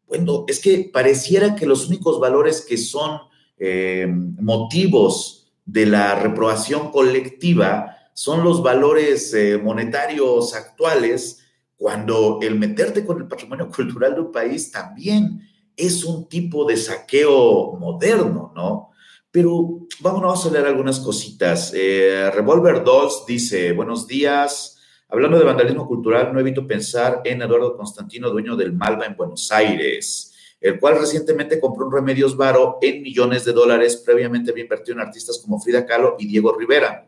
Bueno, 0.07 0.45
es 0.47 0.59
que 0.59 0.89
pareciera 0.91 1.53
que 1.53 1.67
los 1.67 1.87
únicos 1.87 2.19
valores 2.19 2.65
que 2.67 2.77
son 2.77 3.19
eh, 3.59 4.07
motivos 4.09 5.51
de 5.63 5.85
la 5.85 6.15
reprobación 6.15 6.89
colectiva 6.91 7.95
son 8.15 8.43
los 8.43 8.63
valores 8.63 9.31
eh, 9.35 9.59
monetarios 9.61 10.55
actuales, 10.55 11.39
cuando 11.75 12.39
el 12.41 12.55
meterte 12.55 13.05
con 13.05 13.21
el 13.21 13.27
patrimonio 13.27 13.69
cultural 13.75 14.15
de 14.15 14.21
un 14.21 14.31
país 14.31 14.71
también 14.71 15.47
es 15.77 16.03
un 16.03 16.27
tipo 16.27 16.65
de 16.65 16.77
saqueo 16.77 17.73
moderno, 17.73 18.51
¿no? 18.55 18.92
Pero 19.33 19.87
vámonos 19.99 20.45
a 20.45 20.51
leer 20.51 20.67
algunas 20.67 20.99
cositas. 20.99 21.73
Eh, 21.75 22.29
Revolver 22.35 22.83
Dolls 22.83 23.23
dice, 23.27 23.71
buenos 23.71 24.05
días. 24.05 24.77
Hablando 25.09 25.39
de 25.39 25.43
vandalismo 25.43 25.87
cultural, 25.87 26.31
no 26.31 26.39
evito 26.39 26.67
pensar 26.67 27.21
en 27.25 27.41
Eduardo 27.41 27.75
Constantino, 27.75 28.29
dueño 28.29 28.55
del 28.55 28.73
Malva 28.73 29.07
en 29.07 29.15
Buenos 29.15 29.51
Aires, 29.51 30.35
el 30.61 30.79
cual 30.79 30.99
recientemente 30.99 31.59
compró 31.59 31.87
un 31.87 31.91
Remedios 31.91 32.37
Varo 32.37 32.77
en 32.79 33.01
millones 33.01 33.43
de 33.43 33.53
dólares, 33.53 33.97
previamente 34.05 34.51
había 34.51 34.65
invertido 34.65 34.97
en 34.97 35.01
artistas 35.07 35.39
como 35.39 35.59
Frida 35.59 35.83
Kahlo 35.83 36.15
y 36.19 36.27
Diego 36.27 36.55
Rivera. 36.55 37.07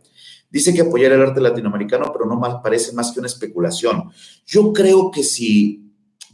Dice 0.50 0.74
que 0.74 0.82
apoyar 0.82 1.12
el 1.12 1.22
arte 1.22 1.40
latinoamericano, 1.40 2.12
pero 2.12 2.26
no 2.26 2.38
mal, 2.38 2.60
parece 2.64 2.92
más 2.94 3.12
que 3.12 3.20
una 3.20 3.28
especulación. 3.28 4.10
Yo 4.48 4.74
creo 4.74 5.12
que 5.12 5.22
si 5.22 5.84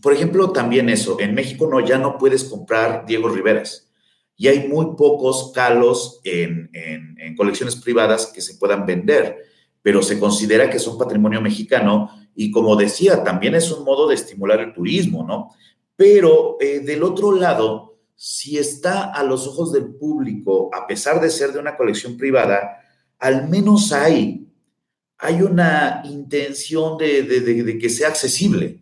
por 0.01 0.13
ejemplo, 0.13 0.51
también 0.51 0.87
eso, 0.87 1.19
en 1.19 1.35
México 1.35 1.67
no, 1.69 1.85
ya 1.85 1.97
no 1.97 2.17
puedes 2.17 2.45
comprar 2.45 3.05
Diego 3.05 3.27
Riveras 3.27 3.90
y 4.41 4.47
hay 4.47 4.67
muy 4.67 4.95
pocos 4.97 5.51
calos 5.53 6.19
en, 6.23 6.71
colecciones 7.37 7.75
privadas 7.75 8.31
que 8.33 8.41
se 8.41 8.55
puedan 8.55 8.87
vender, 8.87 9.37
pero 9.83 10.01
se 10.01 10.19
considera 10.19 10.67
que 10.67 10.79
son 10.79 10.97
patrimonio 10.97 11.39
mexicano 11.41 12.09
y 12.33 12.49
como 12.49 12.75
decía, 12.75 13.23
también 13.23 13.53
es 13.53 13.71
un 13.71 13.85
modo 13.85 14.07
de 14.07 14.15
estimular 14.15 14.59
el 14.59 14.73
turismo, 14.73 15.23
¿no? 15.23 15.51
Pero 15.95 16.57
eh, 16.59 16.79
del 16.79 17.03
otro 17.03 17.35
lado, 17.35 17.99
si 18.15 18.57
está 18.57 19.11
a 19.11 19.23
los 19.23 19.45
ojos 19.45 19.71
del 19.71 19.93
público, 19.93 20.71
a 20.73 20.87
pesar 20.87 21.21
de 21.21 21.29
ser 21.29 21.53
de 21.53 21.59
una 21.59 21.77
colección 21.77 22.17
privada, 22.17 22.81
al 23.19 23.47
menos 23.47 23.91
hay, 23.91 24.47
hay 25.19 25.43
una 25.43 26.01
intención 26.03 26.97
de 26.97 27.77
que 27.79 27.89
sea 27.91 28.07
accesible 28.07 28.81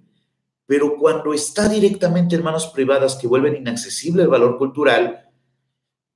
pero 0.69 0.97
cuando 0.97 1.33
está 1.33 1.67
directamente 1.67 2.35
en 2.35 2.43
manos 2.43 2.67
privadas 2.67 3.15
que 3.15 3.25
vuelven 3.25 3.55
inaccesible 3.55 4.21
el 4.21 4.27
valor 4.27 4.59
cultural, 4.59 5.28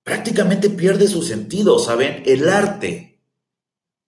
prácticamente 0.03 0.69
pierde 0.69 1.07
su 1.07 1.21
sentido, 1.21 1.79
¿saben? 1.79 2.23
El 2.25 2.49
arte, 2.49 3.21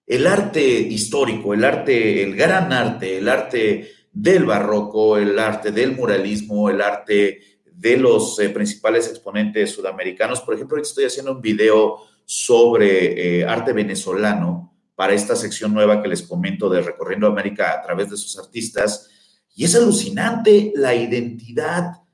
el 0.05 0.27
arte 0.27 0.61
histórico, 0.61 1.53
el 1.53 1.63
arte, 1.63 2.21
el 2.23 2.35
gran 2.35 2.71
arte, 2.73 3.17
el 3.17 3.29
arte 3.29 3.91
del 4.11 4.45
barroco, 4.45 5.17
el 5.17 5.39
arte 5.39 5.71
del 5.71 5.95
muralismo, 5.95 6.69
el 6.69 6.81
arte 6.81 7.39
de 7.65 7.97
los 7.97 8.39
eh, 8.39 8.49
principales 8.49 9.07
exponentes 9.07 9.71
sudamericanos. 9.71 10.41
Por 10.41 10.55
ejemplo, 10.55 10.81
estoy 10.81 11.05
haciendo 11.05 11.33
un 11.33 11.41
video 11.41 11.99
sobre 12.25 13.39
eh, 13.39 13.45
arte 13.45 13.73
venezolano 13.73 14.73
para 14.95 15.13
esta 15.13 15.35
sección 15.35 15.73
nueva 15.73 16.01
que 16.01 16.07
les 16.07 16.21
comento 16.21 16.69
de 16.69 16.81
Recorriendo 16.81 17.27
América 17.27 17.73
a 17.73 17.81
través 17.81 18.09
de 18.09 18.17
sus 18.17 18.37
artistas. 18.39 19.09
Y 19.55 19.65
es 19.65 19.75
alucinante 19.75 20.71
la 20.75 20.95
identidad 20.95 22.04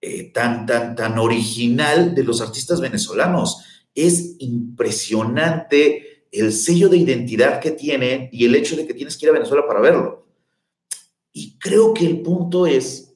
eh, 0.00 0.32
tan, 0.32 0.66
tan, 0.66 0.94
tan 0.96 1.18
original 1.18 2.14
de 2.14 2.24
los 2.24 2.40
artistas 2.40 2.80
venezolanos. 2.80 3.64
Es 3.94 4.36
impresionante 4.38 6.26
el 6.32 6.52
sello 6.52 6.88
de 6.88 6.98
identidad 6.98 7.60
que 7.60 7.72
tienen 7.72 8.28
y 8.32 8.44
el 8.44 8.54
hecho 8.54 8.76
de 8.76 8.86
que 8.86 8.94
tienes 8.94 9.16
que 9.16 9.26
ir 9.26 9.30
a 9.30 9.34
Venezuela 9.34 9.66
para 9.66 9.80
verlo. 9.80 10.26
Y 11.32 11.58
creo 11.58 11.94
que 11.94 12.06
el 12.06 12.20
punto 12.22 12.66
es 12.66 13.10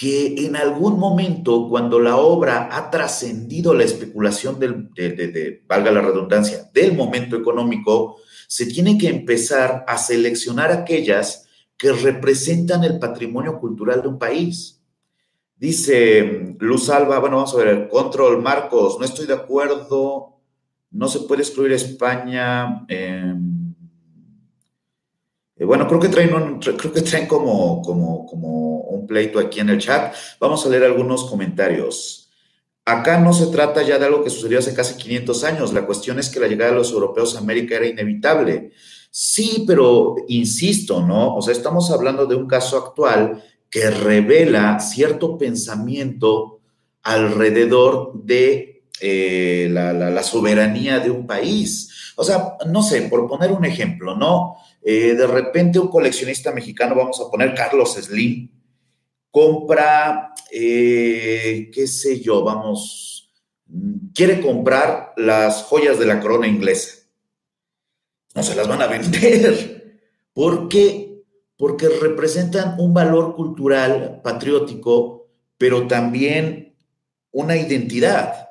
que 0.00 0.46
en 0.46 0.56
algún 0.56 0.98
momento, 0.98 1.68
cuando 1.68 2.00
la 2.00 2.16
obra 2.16 2.70
ha 2.72 2.90
trascendido 2.90 3.74
la 3.74 3.84
especulación 3.84 4.58
del, 4.58 4.88
de, 4.94 5.62
valga 5.68 5.90
la 5.90 6.00
redundancia, 6.00 6.70
del 6.72 6.94
momento 6.94 7.36
económico, 7.36 8.16
se 8.48 8.64
tiene 8.64 8.96
que 8.96 9.08
empezar 9.08 9.84
a 9.86 9.98
seleccionar 9.98 10.72
aquellas 10.72 11.46
que 11.76 11.92
representan 11.92 12.82
el 12.82 12.98
patrimonio 12.98 13.58
cultural 13.60 14.00
de 14.00 14.08
un 14.08 14.18
país. 14.18 14.79
Dice 15.60 16.56
Luz 16.58 16.88
Alba, 16.88 17.18
bueno, 17.18 17.36
vamos 17.36 17.52
a 17.52 17.58
ver, 17.58 17.86
control, 17.90 18.40
Marcos, 18.40 18.98
no 18.98 19.04
estoy 19.04 19.26
de 19.26 19.34
acuerdo, 19.34 20.38
no 20.90 21.06
se 21.06 21.20
puede 21.20 21.42
excluir 21.42 21.72
España. 21.72 22.86
Eh, 22.88 23.34
eh, 25.56 25.64
bueno, 25.66 25.86
creo 25.86 26.00
que 26.00 26.08
traen, 26.08 26.58
creo 26.60 26.92
que 26.94 27.02
traen 27.02 27.26
como, 27.26 27.82
como, 27.82 28.24
como 28.24 28.78
un 28.84 29.06
pleito 29.06 29.38
aquí 29.38 29.60
en 29.60 29.68
el 29.68 29.78
chat. 29.78 30.14
Vamos 30.40 30.64
a 30.64 30.70
leer 30.70 30.84
algunos 30.84 31.24
comentarios. 31.24 32.30
Acá 32.86 33.20
no 33.20 33.34
se 33.34 33.48
trata 33.48 33.82
ya 33.82 33.98
de 33.98 34.06
algo 34.06 34.24
que 34.24 34.30
sucedió 34.30 34.60
hace 34.60 34.72
casi 34.72 34.94
500 34.96 35.44
años. 35.44 35.74
La 35.74 35.84
cuestión 35.84 36.18
es 36.18 36.30
que 36.30 36.40
la 36.40 36.48
llegada 36.48 36.70
de 36.70 36.78
los 36.78 36.90
europeos 36.90 37.36
a 37.36 37.40
América 37.40 37.76
era 37.76 37.86
inevitable. 37.86 38.72
Sí, 39.10 39.64
pero 39.66 40.16
insisto, 40.28 41.02
¿no? 41.06 41.36
O 41.36 41.42
sea, 41.42 41.52
estamos 41.52 41.90
hablando 41.90 42.24
de 42.24 42.36
un 42.36 42.46
caso 42.46 42.78
actual 42.78 43.44
que 43.70 43.88
revela 43.90 44.80
cierto 44.80 45.38
pensamiento 45.38 46.60
alrededor 47.02 48.12
de 48.24 48.82
eh, 49.00 49.68
la, 49.70 50.22
soberanía 50.22 50.98
de 50.98 51.10
un 51.10 51.26
país. 51.26 52.12
O 52.16 52.24
sea, 52.24 52.56
no 52.66 52.82
sé, 52.82 53.02
por 53.02 53.26
poner 53.28 53.52
un 53.52 53.64
ejemplo, 53.64 54.16
¿no? 54.16 54.56
Eh, 54.82 55.14
de 55.14 55.26
repente 55.26 55.78
un 55.78 55.88
coleccionista 55.88 56.52
mexicano, 56.52 56.94
vamos 56.94 57.20
a 57.20 57.30
poner 57.30 57.54
Carlos 57.54 57.94
Slim, 57.94 58.50
compra, 59.30 60.34
eh, 60.50 61.70
qué 61.72 61.86
sé 61.86 62.20
yo, 62.20 62.42
vamos, 62.42 63.30
quiere 64.12 64.40
comprar 64.40 65.12
las 65.16 65.62
joyas 65.62 65.98
de 65.98 66.06
la 66.06 66.20
corona 66.20 66.46
inglesa. 66.46 66.96
No 68.34 68.42
se 68.42 68.54
las 68.54 68.68
van 68.68 68.82
a 68.82 68.86
vender. 68.86 70.00
¿Por 70.32 70.68
qué? 70.68 71.09
Porque 71.60 71.90
representan 71.90 72.80
un 72.80 72.94
valor 72.94 73.36
cultural, 73.36 74.22
patriótico, 74.24 75.28
pero 75.58 75.86
también 75.86 76.74
una 77.32 77.58
identidad. 77.58 78.48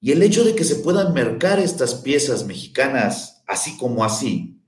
Y 0.00 0.10
el 0.10 0.24
hecho 0.24 0.42
de 0.42 0.56
que 0.56 0.64
se 0.64 0.74
puedan 0.74 1.14
mercar 1.14 1.60
estas 1.60 1.94
piezas 1.94 2.44
mexicanas 2.44 3.44
así 3.46 3.76
como 3.76 4.04
así, 4.04 4.60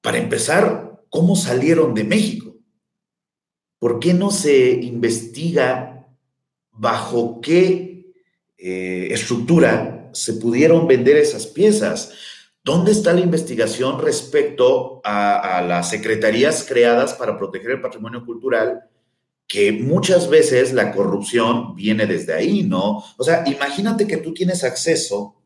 para 0.00 0.18
empezar, 0.18 1.04
¿cómo 1.10 1.36
salieron 1.36 1.94
de 1.94 2.02
México? 2.02 2.56
¿Por 3.78 4.00
qué 4.00 4.12
no 4.12 4.32
se 4.32 4.72
investiga 4.72 6.08
bajo 6.72 7.40
qué 7.40 8.12
eh, 8.58 9.10
estructura 9.12 10.10
se 10.12 10.32
pudieron 10.32 10.88
vender 10.88 11.18
esas 11.18 11.46
piezas? 11.46 12.12
¿Dónde 12.62 12.92
está 12.92 13.12
la 13.12 13.20
investigación 13.20 14.00
respecto 14.00 15.00
a, 15.02 15.62
las 15.66 15.88
secretarías 15.88 16.64
creadas 16.64 17.14
para 17.14 17.38
proteger 17.38 17.72
el 17.72 17.80
patrimonio 17.80 18.24
cultural? 18.24 18.82
Que 19.46 19.72
muchas 19.72 20.28
veces 20.28 20.72
la 20.72 20.92
corrupción 20.92 21.74
viene 21.74 22.06
desde 22.06 22.34
ahí, 22.34 22.62
¿no? 22.62 23.02
O 23.16 23.24
sea, 23.24 23.42
imagínate 23.46 24.06
que 24.06 24.18
tú 24.18 24.34
tienes 24.34 24.62
acceso 24.62 25.36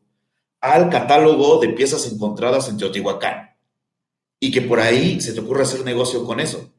al 0.59 0.89
catálogo 0.89 1.59
de 1.59 1.69
piezas 1.69 2.11
encontradas 2.11 2.67
en 2.69 2.77
Teotihuacán 2.77 3.55
y 4.39 4.51
que 4.51 4.61
por 4.61 4.79
ahí 4.79 5.21
se 5.21 5.33
te 5.33 5.39
ocurra 5.39 5.63
hacer 5.63 5.83
negocio 5.85 6.25
con 6.25 6.39
eso. 6.39 6.71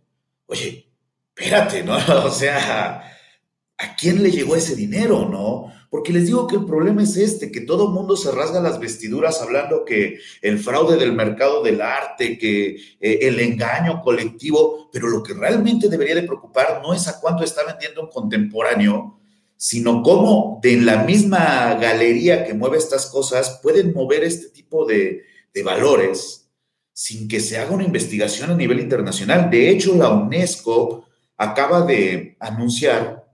Oye, 0.46 0.90
espérate, 1.34 1.82
¿no? 1.82 1.96
O 2.24 2.30
sea, 2.30 3.15
¿a 3.78 3.94
quién 3.96 4.22
le 4.22 4.30
llegó 4.30 4.56
ese 4.56 4.74
dinero, 4.74 5.28
no? 5.28 5.72
Porque 5.90 6.12
les 6.12 6.26
digo 6.26 6.46
que 6.46 6.56
el 6.56 6.64
problema 6.64 7.02
es 7.02 7.16
este, 7.16 7.50
que 7.50 7.60
todo 7.60 7.86
el 7.86 7.92
mundo 7.92 8.16
se 8.16 8.32
rasga 8.32 8.60
las 8.60 8.80
vestiduras 8.80 9.40
hablando 9.40 9.84
que 9.84 10.18
el 10.42 10.58
fraude 10.58 10.96
del 10.96 11.12
mercado 11.12 11.62
del 11.62 11.80
arte, 11.80 12.38
que 12.38 12.76
eh, 13.00 13.18
el 13.22 13.38
engaño 13.40 14.02
colectivo, 14.02 14.90
pero 14.92 15.08
lo 15.08 15.22
que 15.22 15.34
realmente 15.34 15.88
debería 15.88 16.14
de 16.14 16.22
preocupar 16.22 16.80
no 16.82 16.92
es 16.94 17.06
a 17.08 17.20
cuánto 17.20 17.44
está 17.44 17.64
vendiendo 17.64 18.02
un 18.02 18.10
contemporáneo, 18.10 19.20
sino 19.56 20.02
cómo 20.02 20.58
de 20.62 20.76
la 20.78 21.04
misma 21.04 21.74
galería 21.74 22.44
que 22.44 22.54
mueve 22.54 22.78
estas 22.78 23.06
cosas 23.06 23.60
pueden 23.62 23.92
mover 23.94 24.24
este 24.24 24.48
tipo 24.48 24.84
de, 24.84 25.22
de 25.52 25.62
valores 25.62 26.50
sin 26.92 27.28
que 27.28 27.40
se 27.40 27.58
haga 27.58 27.74
una 27.74 27.84
investigación 27.84 28.50
a 28.50 28.54
nivel 28.54 28.80
internacional. 28.80 29.50
De 29.50 29.68
hecho, 29.68 29.94
la 29.94 30.08
UNESCO 30.08 31.04
acaba 31.36 31.82
de 31.82 32.36
anunciar 32.40 33.25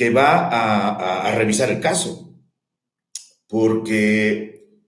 que 0.00 0.08
va 0.08 0.48
a, 1.26 1.34
revisar 1.34 1.68
el 1.68 1.78
caso, 1.78 2.32
porque, 3.46 4.80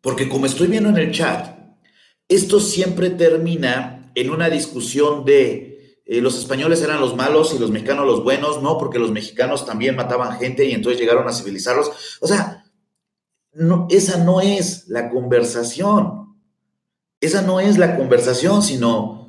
porque 0.00 0.28
como 0.28 0.46
estoy 0.46 0.68
viendo 0.68 0.90
en 0.90 0.98
el 0.98 1.10
chat, 1.10 1.58
esto 2.28 2.60
siempre 2.60 3.10
termina 3.10 4.12
en 4.14 4.30
una 4.30 4.48
discusión 4.48 5.24
de 5.24 5.98
eh, 6.06 6.20
los 6.20 6.38
españoles 6.38 6.82
eran 6.82 7.00
los 7.00 7.16
malos 7.16 7.52
y 7.52 7.58
los 7.58 7.72
mexicanos 7.72 8.06
los 8.06 8.22
buenos, 8.22 8.62
no, 8.62 8.78
porque 8.78 9.00
los 9.00 9.10
mexicanos 9.10 9.66
también 9.66 9.96
mataban 9.96 10.38
gente 10.38 10.64
y 10.66 10.70
entonces 10.70 11.00
llegaron 11.00 11.26
a 11.26 11.32
civilizarlos. 11.32 11.90
O 12.20 12.28
sea, 12.28 12.64
no, 13.54 13.88
esa 13.90 14.22
no 14.22 14.40
es 14.40 14.86
la 14.86 15.10
conversación. 15.10 16.38
Esa 17.20 17.42
no 17.42 17.58
es 17.58 17.76
la 17.76 17.96
conversación, 17.96 18.62
sino 18.62 19.19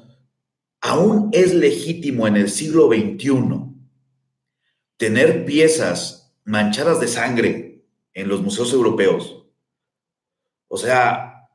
aún 0.82 1.30
es 1.32 1.54
legítimo 1.54 2.28
en 2.28 2.38
el 2.38 2.50
siglo 2.50 2.88
XXI 2.88 3.30
tener 4.98 5.46
piezas 5.46 6.36
manchadas 6.44 7.00
de 7.00 7.08
sangre 7.08 7.86
en 8.13 8.28
los 8.28 8.41
museos 8.41 8.74
europeos. 8.74 9.46
O 10.67 10.78
sea, 10.78 11.50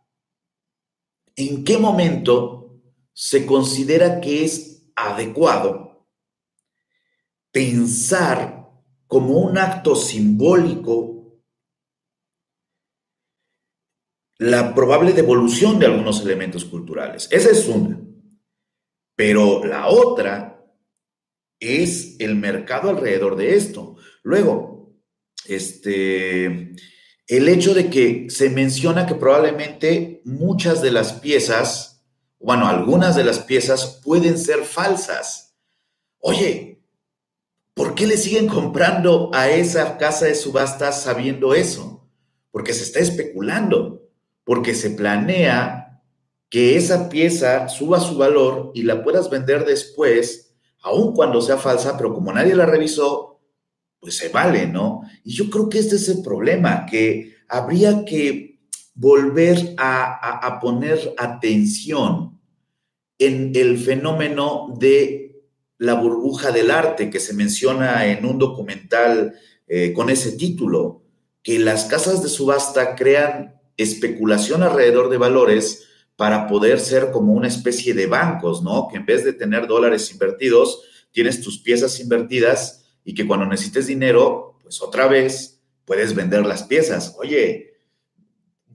¿en 1.34 1.64
qué 1.64 1.78
momento 1.78 2.80
se 3.12 3.46
considera 3.46 4.20
que 4.20 4.44
es 4.44 4.90
adecuado 4.94 6.06
pensar 7.50 8.70
como 9.06 9.38
un 9.38 9.56
acto 9.56 9.94
simbólico 9.94 11.16
la 14.38 14.74
probable 14.74 15.12
devolución 15.12 15.78
de 15.78 15.86
algunos 15.86 16.20
elementos 16.20 16.64
culturales. 16.64 17.28
Esa 17.30 17.50
es 17.50 17.66
una. 17.68 18.05
Pero 19.16 19.64
la 19.64 19.88
otra 19.88 20.64
es 21.59 22.16
el 22.18 22.37
mercado 22.37 22.90
alrededor 22.90 23.37
de 23.37 23.57
esto. 23.57 23.96
Luego, 24.22 24.94
este, 25.46 26.74
el 27.26 27.48
hecho 27.48 27.74
de 27.74 27.90
que 27.90 28.26
se 28.29 28.50
menciona 28.50 29.07
que 29.07 29.14
probablemente 29.14 30.20
muchas 30.24 30.83
de 30.83 30.92
las 30.92 31.14
piezas, 31.14 32.05
bueno, 32.38 32.68
algunas 32.68 33.16
de 33.16 33.24
las 33.24 33.40
piezas 33.40 34.00
pueden 34.05 34.38
ser 34.38 34.64
falsas. 34.64 35.57
Oye, 36.18 36.83
¿por 37.74 37.94
qué 37.94 38.07
le 38.07 38.16
siguen 38.16 38.46
comprando 38.46 39.31
a 39.33 39.48
esa 39.50 39.96
casa 39.96 40.26
de 40.26 40.35
subastas 40.35 41.02
sabiendo 41.02 41.55
eso? 41.55 42.09
Porque 42.50 42.74
se 42.74 42.83
está 42.83 43.00
especulando 43.00 44.07
porque 44.46 44.76
se 44.76 44.90
planea 44.90 45.86
que 46.48 46.76
esa 46.76 47.09
pieza 47.09 47.68
suba 47.68 48.00
su 48.00 48.16
valor 48.16 48.70
y 48.74 48.82
la 48.82 49.02
puedas 49.02 49.30
vender 49.30 49.64
después, 49.64 50.54
aun 50.82 51.14
cuando 51.14 51.40
sea 51.40 51.56
falsa, 51.56 51.96
pero 51.96 52.14
como 52.14 52.32
nadie 52.32 52.54
la 52.54 52.66
revisó, 52.66 53.40
pues 53.98 54.16
se 54.16 54.28
vale, 54.28 54.66
¿no? 54.66 55.02
Y 55.24 55.35
yo 55.35 55.50
creo 55.50 55.68
que 55.68 55.78
este 55.78 55.96
es 55.96 56.09
el 56.09 56.22
problema, 56.22 56.87
que 56.87 57.37
habría 57.48 58.04
que 58.04 58.61
volver 58.94 59.74
a, 59.76 60.46
a, 60.46 60.61
poner 60.61 61.14
atención 61.18 62.40
en 63.18 63.52
el 63.54 63.78
fenómeno 63.78 64.74
de 64.78 65.42
la 65.78 65.94
burbuja 65.94 66.50
del 66.50 66.70
arte 66.70 67.11
que 67.11 67.20
se 67.20 67.35
menciona 67.35 68.06
en 68.06 68.24
un 68.24 68.38
documental 68.38 69.35
eh, 69.66 69.92
con 69.92 70.09
ese 70.09 70.32
título, 70.32 71.02
que 71.42 71.59
las 71.59 71.85
casas 71.85 72.22
de 72.22 72.28
subasta 72.28 72.94
crean 72.94 73.61
especulación 73.76 74.62
alrededor 74.62 75.11
de 75.11 75.18
valores 75.18 75.87
para 76.16 76.46
poder 76.48 76.81
ser 76.81 77.11
como 77.11 77.33
una 77.33 77.48
especie 77.48 77.92
de 77.94 78.07
bancos, 78.07 78.62
¿no? 78.62 78.88
Que 78.88 78.96
en 78.96 79.07
vez 79.07 79.24
de 79.24 79.35
tener 79.35 79.66
dólares 79.66 80.11
invertidos, 80.11 80.83
tienes 81.12 81.42
tus 81.42 81.59
piezas 81.59 82.00
invertidas 82.00 82.87
y 83.05 83.14
que 83.14 83.26
cuando 83.26 83.46
necesites 83.46 83.87
dinero, 83.87 84.59
pues 84.62 84.81
otra 84.83 85.07
vez 85.07 85.61
puedes 85.85 86.14
vender 86.14 86.44
las 86.44 86.64
piezas. 86.64 87.14
Oye, 87.18 87.74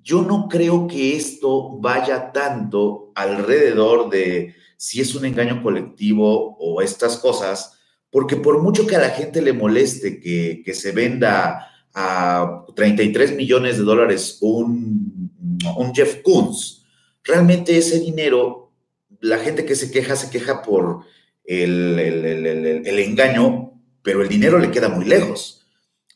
yo 0.03 0.21
no 0.21 0.47
creo 0.47 0.87
que 0.87 1.15
esto 1.15 1.77
vaya 1.79 2.31
tanto 2.31 3.11
alrededor 3.15 4.09
de 4.09 4.55
si 4.77 5.01
es 5.01 5.13
un 5.13 5.25
engaño 5.25 5.61
colectivo 5.61 6.57
o 6.57 6.81
estas 6.81 7.17
cosas, 7.17 7.77
porque 8.09 8.35
por 8.35 8.61
mucho 8.61 8.87
que 8.87 8.95
a 8.95 9.01
la 9.01 9.11
gente 9.11 9.41
le 9.41 9.53
moleste 9.53 10.19
que, 10.19 10.73
se 10.73 10.91
venda 10.91 11.67
a 11.93 12.65
33 12.75 13.35
millones 13.35 13.77
de 13.77 13.83
dólares 13.83 14.37
un, 14.41 15.31
un 15.77 15.93
Jeff 15.93 16.21
Koons, 16.23 16.80
realmente 17.23 17.77
ese 17.77 17.99
dinero, 17.99 18.71
la 19.19 19.39
gente 19.39 19.65
que 19.65 19.75
se 19.75 19.91
queja, 19.91 20.15
se 20.15 20.29
queja 20.29 20.61
por 20.61 21.01
el, 21.43 21.99
el 21.99 22.99
engaño, 22.99 23.73
pero 24.01 24.21
el 24.21 24.29
dinero 24.29 24.59
le 24.59 24.71
queda 24.71 24.89
muy 24.89 25.05
lejos. 25.05 25.61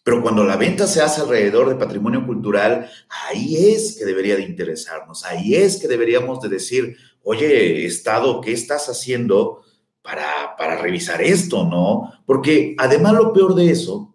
Pero 0.06 0.22
cuando 0.22 0.44
la 0.44 0.56
venta 0.56 0.86
se 0.86 1.02
hace 1.02 1.22
alrededor 1.22 1.68
de 1.68 1.84
patrimonio 1.84 2.28
cultural, 2.28 2.88
ahí 3.26 3.74
es 3.74 3.96
que 3.98 4.06
debería 4.06 4.36
de 4.36 4.44
interesarnos, 4.44 5.26
ahí 5.26 5.56
es 5.56 5.78
que 5.78 5.88
deberíamos 5.88 6.41
de 6.41 6.50
decir, 6.50 6.96
oye, 7.24 7.88
Estado, 7.88 8.39
¿qué 8.39 8.52
estás 8.52 8.88
haciendo 8.88 9.63
para, 10.04 10.56
para 10.60 10.78
revisar 10.78 11.24
esto, 11.24 11.65
no? 11.65 12.13
Porque 12.28 12.76
además 12.78 13.13
lo 13.13 13.34
peor 13.34 13.56
de 13.56 13.72
eso 13.72 14.13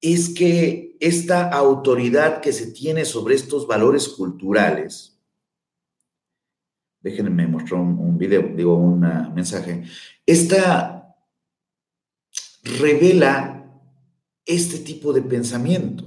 es 0.00 0.30
que 0.30 0.96
esta 0.98 1.48
autoridad 1.50 2.40
que 2.40 2.52
se 2.52 2.72
tiene 2.72 3.04
sobre 3.04 3.36
estos 3.36 3.68
valores 3.68 4.08
culturales, 4.08 5.07
déjenme 7.00 7.46
mostrar 7.46 7.80
un, 7.80 7.98
un 7.98 8.18
video, 8.18 8.42
digo, 8.54 8.74
un 8.76 9.00
mensaje, 9.34 9.84
esta 10.26 11.16
revela 12.80 13.58
este 14.44 14.78
tipo 14.78 15.12
de 15.12 15.22
pensamiento. 15.22 16.04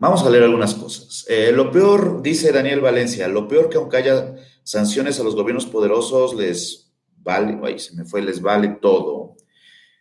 Vamos 0.00 0.22
a 0.22 0.30
leer 0.30 0.44
algunas 0.44 0.74
cosas. 0.74 1.26
Eh, 1.28 1.50
lo 1.52 1.72
peor, 1.72 2.22
dice 2.22 2.52
Daniel 2.52 2.80
Valencia, 2.80 3.26
lo 3.26 3.48
peor 3.48 3.68
que 3.68 3.78
aunque 3.78 3.96
haya 3.96 4.36
sanciones 4.62 5.18
a 5.18 5.24
los 5.24 5.34
gobiernos 5.34 5.66
poderosos, 5.66 6.34
les 6.36 6.92
vale, 7.16 7.58
ay, 7.64 7.80
se 7.80 7.96
me 7.96 8.04
fue, 8.04 8.22
les 8.22 8.40
vale 8.40 8.78
todo. 8.80 9.17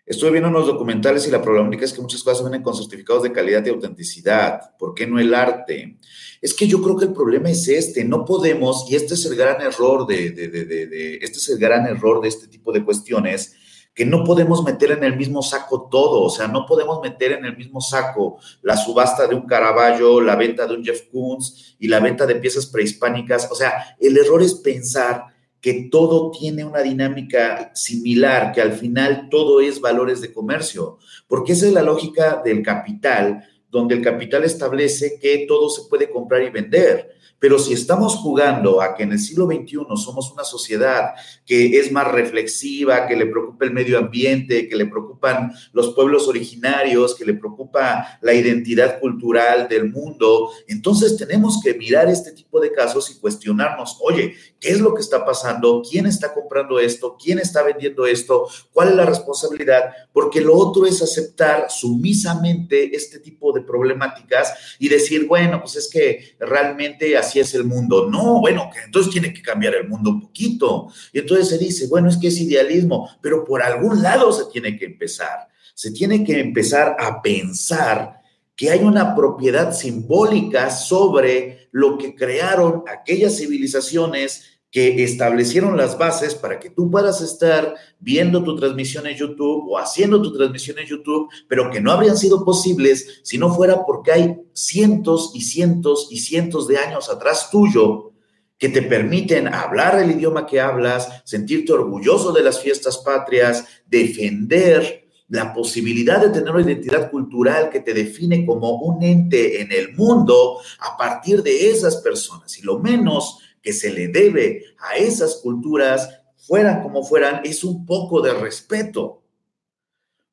Estuve 0.08 0.32
viendo 0.32 0.48
unos 0.48 0.66
documentales 0.66 1.28
y 1.28 1.32
la 1.32 1.42
problemática 1.42 1.84
es 1.84 1.92
que 1.92 2.00
muchas 2.00 2.24
cosas 2.24 2.42
vienen 2.42 2.64
con 2.64 2.74
certificados 2.74 3.24
de 3.24 3.34
calidad 3.34 3.66
y 3.66 3.70
autenticidad. 3.70 4.78
¿Por 4.80 4.94
qué 4.94 5.06
no 5.06 5.20
el 5.20 5.34
arte? 5.34 5.98
Es 6.42 6.54
que 6.54 6.66
yo 6.66 6.82
creo 6.82 6.96
que 6.96 7.06
el 7.06 7.14
problema 7.14 7.50
es 7.50 7.68
este. 7.68 8.06
No 8.06 8.24
podemos, 8.24 8.90
y 8.90 8.96
este 8.96 9.16
es 9.16 9.26
el 9.26 9.36
gran 9.36 9.62
error 9.62 10.08
de, 10.08 10.32
de, 10.32 10.48
de, 10.48 10.66
de 10.66 11.16
este 11.16 11.40
es 11.40 11.50
el 11.50 11.58
gran 11.58 11.86
error 11.88 12.22
de 12.22 12.30
este 12.30 12.48
tipo 12.48 12.72
de 12.72 12.86
cuestiones, 12.86 13.54
que 13.94 14.06
no 14.06 14.24
podemos 14.24 14.64
meter 14.64 14.92
en 14.92 15.04
el 15.04 15.18
mismo 15.18 15.42
saco 15.42 15.90
todo, 15.92 16.22
o 16.22 16.30
sea, 16.30 16.48
no 16.48 16.66
podemos 16.66 17.02
meter 17.02 17.34
en 17.34 17.44
el 17.44 17.58
mismo 17.58 17.82
saco 17.82 18.38
la 18.62 18.78
subasta 18.78 19.28
de 19.28 19.36
un 19.36 19.48
Caravaggio, 19.48 20.22
la 20.22 20.36
venta 20.38 20.68
de 20.68 20.76
un 20.76 20.86
Jeff 20.86 21.10
Koons 21.12 21.76
y 21.80 21.88
la 21.88 22.00
venta 22.00 22.26
de 22.26 22.36
piezas 22.36 22.68
prehispánicas, 22.68 23.50
o 23.52 23.56
sea, 23.56 23.98
el 24.00 24.16
error 24.16 24.42
es 24.44 24.54
pensar 24.54 25.26
que 25.62 25.90
todo 25.92 26.32
tiene 26.32 26.64
una 26.64 26.82
dinámica 26.82 27.72
similar, 27.74 28.52
que 28.52 28.62
al 28.62 28.74
final 28.74 29.28
todo 29.30 29.60
es 29.60 29.82
valores 29.82 30.22
de 30.22 30.32
comercio, 30.32 30.98
porque 31.28 31.54
esa 31.54 31.68
es 31.68 31.74
la 31.74 31.82
lógica 31.82 32.42
del 32.44 32.62
capital, 32.62 33.44
donde 33.70 33.96
el 33.96 34.02
capital 34.02 34.44
establece 34.44 35.20
que 35.20 35.46
todo 35.48 35.70
se 35.70 35.90
puede 35.90 36.10
comprar 36.10 36.44
y 36.44 36.50
vender. 36.50 37.18
Pero 37.40 37.60
si 37.60 37.74
estamos 37.74 38.16
jugando 38.16 38.82
a 38.82 38.96
que 38.96 39.04
en 39.04 39.12
el 39.12 39.20
siglo 39.20 39.46
XXI 39.46 39.86
somos 39.96 40.32
una 40.32 40.44
sociedad 40.44 41.12
que 41.48 41.80
es 41.80 41.92
más 41.92 42.12
reflexiva, 42.12 43.08
que 43.08 43.16
le 43.16 43.26
preocupa 43.26 43.66
el 43.66 43.72
medio 43.72 43.98
ambiente, 43.98 44.68
que 44.68 44.76
le 44.76 44.86
preocupan 44.86 45.54
los 45.72 45.96
pueblos 45.96 46.28
originarios, 46.28 47.16
que 47.16 47.26
le 47.26 47.34
preocupa 47.34 48.20
la 48.22 48.34
identidad 48.34 49.00
cultural 49.00 49.68
del 49.70 49.90
mundo, 49.90 50.52
entonces 50.68 51.16
tenemos 51.18 51.62
que 51.64 51.74
mirar 51.74 52.10
este 52.10 52.34
tipo 52.34 52.60
de 52.60 52.72
casos 52.72 53.10
y 53.10 53.20
cuestionarnos, 53.20 53.98
oye, 54.02 54.36
¿qué 54.60 54.70
es 54.70 54.82
lo 54.82 54.94
que 54.94 55.02
está 55.02 55.26
pasando? 55.26 55.82
¿Quién 55.90 56.06
está 56.06 56.34
comprando 56.34 56.80
esto? 56.80 57.16
¿Quién 57.22 57.40
está 57.40 57.64
vendiendo 57.64 58.06
esto? 58.06 58.48
¿Cuál 58.74 58.90
es 58.90 58.96
la 58.96 59.06
responsabilidad? 59.06 59.92
Porque 60.12 60.42
lo 60.42 60.56
otro 60.56 60.86
es 60.86 61.02
aceptar 61.02 61.68
sumisamente 61.70 62.96
este 62.96 63.20
tipo 63.20 63.54
de 63.54 63.62
problemáticas 63.62 64.78
y 64.80 64.90
decir, 64.90 65.28
bueno, 65.28 65.62
pues 65.62 65.78
es 65.78 65.90
que 65.90 66.36
realmente 66.40 67.16
así 67.18 67.40
es 67.40 67.54
el 67.54 67.64
mundo. 67.64 68.10
No, 68.10 68.42
bueno, 68.42 68.70
que 68.74 68.82
entonces 68.82 69.12
tiene 69.12 69.34
que 69.34 69.42
cambiar 69.42 69.76
el 69.76 69.88
mundo 69.88 70.10
un 70.10 70.22
poquito. 70.22 70.88
Y 71.14 71.20
entonces 71.20 71.37
se 71.44 71.58
dice, 71.58 71.88
bueno, 71.88 72.10
es 72.10 72.18
que 72.18 72.28
es 72.28 72.40
idealismo, 72.40 73.10
pero 73.22 73.44
por 73.44 73.62
algún 73.62 74.02
lado 74.02 74.32
se 74.32 74.46
tiene 74.52 74.78
que 74.78 74.86
empezar. 74.86 75.48
Se 75.74 75.92
tiene 75.92 76.24
que 76.24 76.40
empezar 76.40 76.96
a 77.00 77.22
pensar 77.22 78.22
que 78.56 78.72
hay 78.72 78.80
una 78.80 79.16
propiedad 79.16 79.72
simbólica 79.72 80.72
sobre 80.72 81.70
lo 81.72 81.98
que 81.98 82.16
crearon 82.16 82.84
aquellas 82.88 83.38
civilizaciones 83.38 84.58
que 84.72 85.04
establecieron 85.04 85.78
las 85.78 85.98
bases 85.98 86.36
para 86.36 86.60
que 86.60 86.70
tú 86.70 86.92
puedas 86.92 87.22
estar 87.22 87.76
viendo 88.00 88.44
tu 88.44 88.56
transmisión 88.56 89.08
en 89.08 89.16
YouTube 89.16 89.70
o 89.70 89.78
haciendo 89.78 90.22
tu 90.22 90.36
transmisión 90.36 90.78
en 90.80 90.88
YouTube, 90.88 91.30
pero 91.48 91.70
que 91.70 91.80
no 91.80 91.92
habrían 91.92 92.18
sido 92.18 92.44
posibles 92.44 93.22
si 93.24 93.38
no 93.38 93.54
fuera 93.54 93.86
porque 93.86 94.12
hay 94.12 94.36
cientos 94.54 95.32
y 95.34 95.42
cientos 95.42 96.10
y 96.12 96.20
cientos 96.20 96.68
de 96.68 96.78
años 96.78 97.10
atrás 97.10 97.50
tuyo 97.50 98.12
que 98.58 98.70
te 98.70 98.82
permiten 98.82 99.48
hablar 99.48 100.02
el 100.02 100.12
idioma 100.12 100.46
que 100.46 100.60
hablas, 100.60 101.22
sentirte 101.26 101.74
orgulloso 101.74 102.32
de 102.32 102.44
las 102.44 102.60
fiestas 102.60 102.98
patrias, 102.98 103.66
defender 103.86 105.08
la 105.30 105.54
posibilidad 105.54 106.22
de 106.22 106.30
tener 106.30 106.52
una 106.52 106.64
identidad 106.64 107.12
cultural 107.12 107.70
que 107.70 107.82
te 107.82 107.94
define 107.94 108.46
como 108.46 108.80
un 108.82 109.04
ente 109.04 109.62
en 109.62 109.72
el 109.72 109.94
mundo 109.94 110.60
a 110.80 110.98
partir 110.98 111.44
de 111.44 111.70
esas 111.70 111.98
personas. 111.98 112.58
Y 112.58 112.64
lo 112.64 112.80
menos 112.80 113.40
que 113.62 113.74
se 113.74 113.92
le 113.92 114.08
debe 114.08 114.64
a 114.80 114.96
esas 114.96 115.36
culturas, 115.36 116.10
fueran 116.38 116.82
como 116.82 117.04
fueran, 117.04 117.42
es 117.44 117.64
un 117.64 117.86
poco 117.86 118.22
de 118.22 118.34
respeto. 118.34 119.22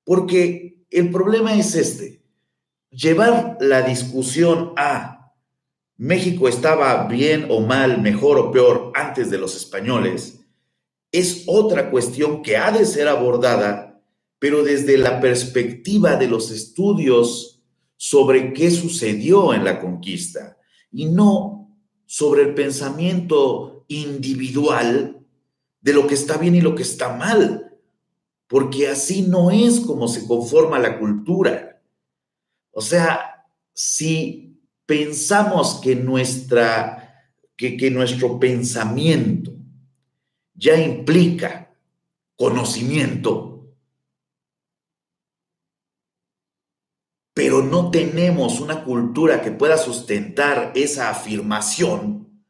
Porque 0.04 0.84
el 0.90 1.10
problema 1.10 1.58
es 1.58 1.74
este, 1.74 2.22
llevar 2.90 3.58
la 3.60 3.82
discusión 3.82 4.72
a 4.76 5.23
México 5.96 6.48
estaba 6.48 7.06
bien 7.06 7.46
o 7.50 7.60
mal, 7.60 8.00
mejor 8.00 8.38
o 8.38 8.50
peor 8.50 8.92
antes 8.94 9.30
de 9.30 9.38
los 9.38 9.54
españoles, 9.54 10.40
es 11.12 11.44
otra 11.46 11.90
cuestión 11.90 12.42
que 12.42 12.56
ha 12.56 12.72
de 12.72 12.84
ser 12.84 13.06
abordada, 13.06 14.02
pero 14.40 14.64
desde 14.64 14.98
la 14.98 15.20
perspectiva 15.20 16.16
de 16.16 16.26
los 16.26 16.50
estudios 16.50 17.62
sobre 17.96 18.52
qué 18.52 18.70
sucedió 18.70 19.54
en 19.54 19.64
la 19.64 19.80
conquista 19.80 20.58
y 20.90 21.06
no 21.06 21.78
sobre 22.06 22.42
el 22.42 22.54
pensamiento 22.54 23.84
individual 23.88 25.24
de 25.80 25.92
lo 25.92 26.06
que 26.06 26.14
está 26.14 26.36
bien 26.36 26.56
y 26.56 26.60
lo 26.60 26.74
que 26.74 26.82
está 26.82 27.16
mal, 27.16 27.78
porque 28.48 28.88
así 28.88 29.22
no 29.22 29.50
es 29.50 29.80
como 29.80 30.08
se 30.08 30.26
conforma 30.26 30.78
la 30.78 30.98
cultura. 30.98 31.80
O 32.72 32.80
sea, 32.80 33.46
si 33.72 34.53
pensamos 34.86 35.80
que, 35.82 35.96
nuestra, 35.96 37.30
que, 37.56 37.90
nuestro 37.90 38.38
pensamiento 38.38 39.52
ya 40.54 40.80
implica 40.80 41.74
conocimiento, 42.36 43.74
pero 47.32 47.62
no 47.62 47.90
tenemos 47.90 48.60
una 48.60 48.84
cultura 48.84 49.42
que 49.42 49.50
pueda 49.50 49.76
sustentar 49.76 50.72
esa 50.74 51.10
afirmación, 51.10 52.44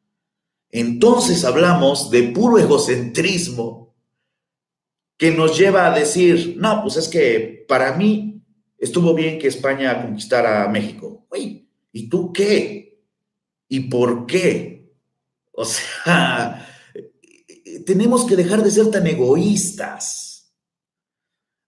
entonces 0.71 1.45
hablamos 1.45 2.11
de 2.11 2.25
puro 2.25 2.59
egocentrismo 2.59 3.95
que 5.17 5.31
nos 5.31 5.57
lleva 5.57 5.87
a 5.87 5.97
decir, 5.97 6.57
no, 6.59 6.83
pues 6.83 6.97
es 6.97 7.09
que 7.09 7.65
para 7.69 7.97
mí 7.97 8.43
estuvo 8.79 9.15
bien 9.15 9.39
que 9.39 9.47
España 9.47 10.03
conquistara 10.03 10.69
México. 10.69 11.27
Uy, 11.31 11.64
¿y 11.95 12.09
tú 12.09 12.33
qué? 12.33 13.01
¿Y 13.69 13.81
por 13.89 14.27
qué? 14.27 14.93
O 15.53 15.65
sea, 15.65 16.69
tenemos 17.87 18.27
que 18.27 18.37
dejar 18.37 18.63
de 18.63 18.71
ser 18.71 18.91
tan 18.91 19.07
egoístas 19.07 20.53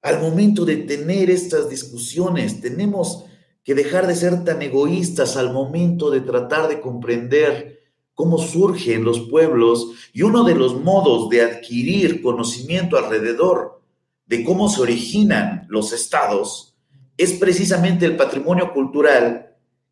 al 0.02 0.20
momento 0.20 0.64
de 0.64 0.78
tener 0.78 1.30
estas 1.30 1.70
discusiones. 1.70 2.60
Tenemos 2.60 3.24
que 3.62 3.74
dejar 3.74 4.08
de 4.08 4.16
ser 4.16 4.44
tan 4.44 4.60
egoístas 4.62 5.36
al 5.36 5.52
momento 5.52 6.10
de 6.10 6.20
tratar 6.20 6.68
de 6.68 6.80
comprender 6.80 7.80
cómo 8.12 8.38
surgen 8.38 9.04
los 9.04 9.28
pueblos 9.28 9.92
y 10.12 10.22
uno 10.22 10.42
de 10.42 10.56
los 10.56 10.80
modos 10.82 11.28
de 11.28 11.42
adquirir 11.42 12.20
conocimiento 12.20 12.98
alrededor 12.98 13.80
de 14.26 14.42
cómo 14.42 14.68
se 14.68 14.82
originan 14.82 15.66
los 15.68 15.92
estados 15.92 16.76
es 17.16 17.34
precisamente 17.34 18.06
el 18.06 18.16
patrimonio 18.16 18.72
cultural 18.72 19.45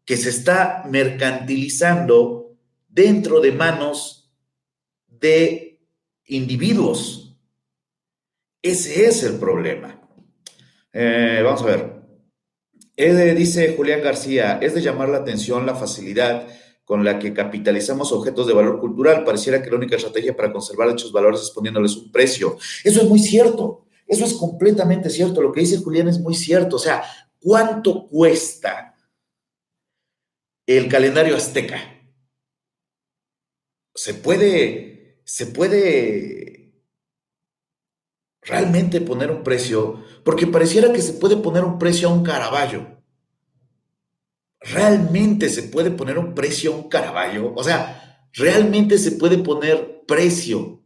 que 0.04 0.16
se 0.16 0.30
está 0.30 0.84
mercantilizando 0.88 2.56
dentro 2.88 3.40
de 3.40 3.52
manos 3.52 4.32
de 5.08 5.80
individuos. 6.26 7.36
Ese 8.62 9.06
es 9.06 9.22
el 9.22 9.34
problema. 9.34 10.00
Eh, 10.92 11.40
vamos 11.42 11.62
a 11.62 11.66
ver. 11.66 13.34
dice 13.34 13.74
Julián 13.76 14.02
García, 14.02 14.58
es 14.62 14.74
de 14.74 14.82
llamar 14.82 15.08
la 15.08 15.18
atención 15.18 15.66
la 15.66 15.74
facilidad 15.74 16.46
con 16.84 17.02
la 17.02 17.18
que 17.18 17.32
capitalizamos 17.32 18.12
objetos 18.12 18.46
de 18.46 18.52
valor 18.52 18.78
cultural. 18.78 19.24
Pareciera 19.24 19.62
que 19.62 19.70
la 19.70 19.76
única 19.76 19.96
estrategia 19.96 20.36
para 20.36 20.52
conservar 20.52 20.90
dichos 20.90 21.12
valores 21.12 21.40
es 21.40 21.50
poniéndoles 21.50 21.96
un 21.96 22.12
precio. 22.12 22.58
Eso 22.84 23.00
es 23.00 23.08
muy 23.08 23.18
cierto. 23.18 23.86
Eso 24.06 24.24
es 24.24 24.34
completamente 24.34 25.08
cierto. 25.08 25.40
Lo 25.40 25.50
que 25.50 25.60
dice 25.60 25.78
Julián 25.78 26.08
es 26.08 26.20
muy 26.20 26.34
cierto. 26.34 26.76
O 26.76 26.78
sea, 26.78 27.02
¿cuánto 27.40 28.06
cuesta 28.06 28.93
el 30.66 30.88
calendario 30.88 31.36
azteca? 31.36 31.78
Se 33.94 34.14
puede, 34.14 35.20
se 35.24 35.46
puede 35.46 36.54
realmente 38.42 39.00
poner 39.00 39.30
un 39.30 39.42
precio, 39.42 40.04
porque 40.24 40.46
pareciera 40.46 40.92
que 40.92 41.02
se 41.02 41.14
puede 41.14 41.36
poner 41.36 41.64
un 41.64 41.78
precio 41.78 42.08
a 42.08 42.12
un 42.12 42.22
caraballo. 42.22 43.02
¿Realmente 44.60 45.48
se 45.48 45.64
puede 45.64 45.90
poner 45.90 46.18
un 46.18 46.34
precio 46.34 46.72
a 46.72 46.76
un 46.76 46.88
caraballo? 46.88 47.52
O 47.54 47.62
sea, 47.62 48.28
¿realmente 48.32 48.98
se 48.98 49.12
puede 49.12 49.38
poner 49.38 50.04
precio 50.06 50.82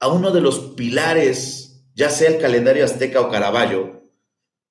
a 0.00 0.08
uno 0.08 0.30
de 0.30 0.40
los 0.40 0.60
pilares, 0.76 1.84
ya 1.94 2.10
sea 2.10 2.30
el 2.30 2.40
calendario 2.40 2.84
azteca 2.84 3.20
o 3.20 3.30
caraballo, 3.30 3.97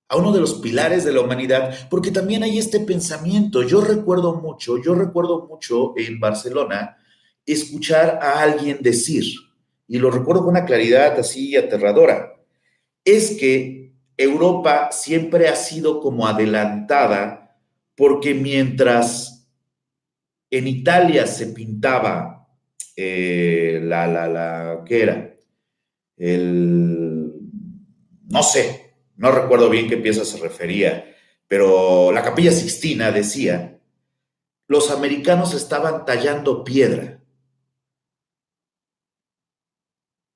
a 0.10 0.18
uno 0.18 0.32
de 0.32 0.40
los 0.40 0.56
pilares 0.56 1.06
de 1.06 1.14
la 1.14 1.22
humanidad? 1.22 1.88
Porque 1.90 2.12
también 2.12 2.44
hay 2.44 2.58
este 2.58 2.80
pensamiento. 2.80 3.64
Yo 3.64 3.82
recuerdo 3.82 4.36
mucho, 4.36 4.82
yo 4.82 4.96
recuerdo 4.96 5.48
mucho 5.48 5.94
en 5.98 6.20
Barcelona 6.20 6.98
escuchar 7.46 8.20
a 8.22 8.42
alguien 8.42 8.80
decir, 8.82 9.24
y 9.88 9.98
lo 10.00 10.12
recuerdo 10.12 10.42
con 10.42 10.52
una 10.52 10.66
claridad 10.66 11.18
así 11.20 11.56
aterradora, 11.56 12.34
es 13.06 13.32
que 13.32 13.94
Europa 14.18 14.90
siempre 14.92 15.48
ha 15.48 15.56
sido 15.56 16.02
como 16.02 16.28
adelantada 16.28 17.56
porque 17.96 18.34
mientras 18.34 19.48
en 20.50 20.68
Italia 20.68 21.26
se 21.26 21.48
pintaba 21.48 22.48
eh, 22.96 23.80
la, 23.84 24.08
la, 24.08 24.28
la, 24.28 24.84
¿qué 24.86 25.04
era? 25.04 25.36
El, 26.18 27.32
no 28.30 28.44
sé, 28.44 28.77
no 29.18 29.32
recuerdo 29.32 29.70
bien 29.70 29.90
qué 29.90 29.98
pieza 29.98 30.24
se 30.24 30.38
refería, 30.38 31.16
pero 31.48 32.12
la 32.12 32.24
capilla 32.24 32.52
Sixtina 32.52 33.12
decía, 33.12 33.80
los 34.68 34.92
americanos 34.92 35.54
estaban 35.54 36.06
tallando 36.06 36.64
piedra. 36.64 37.24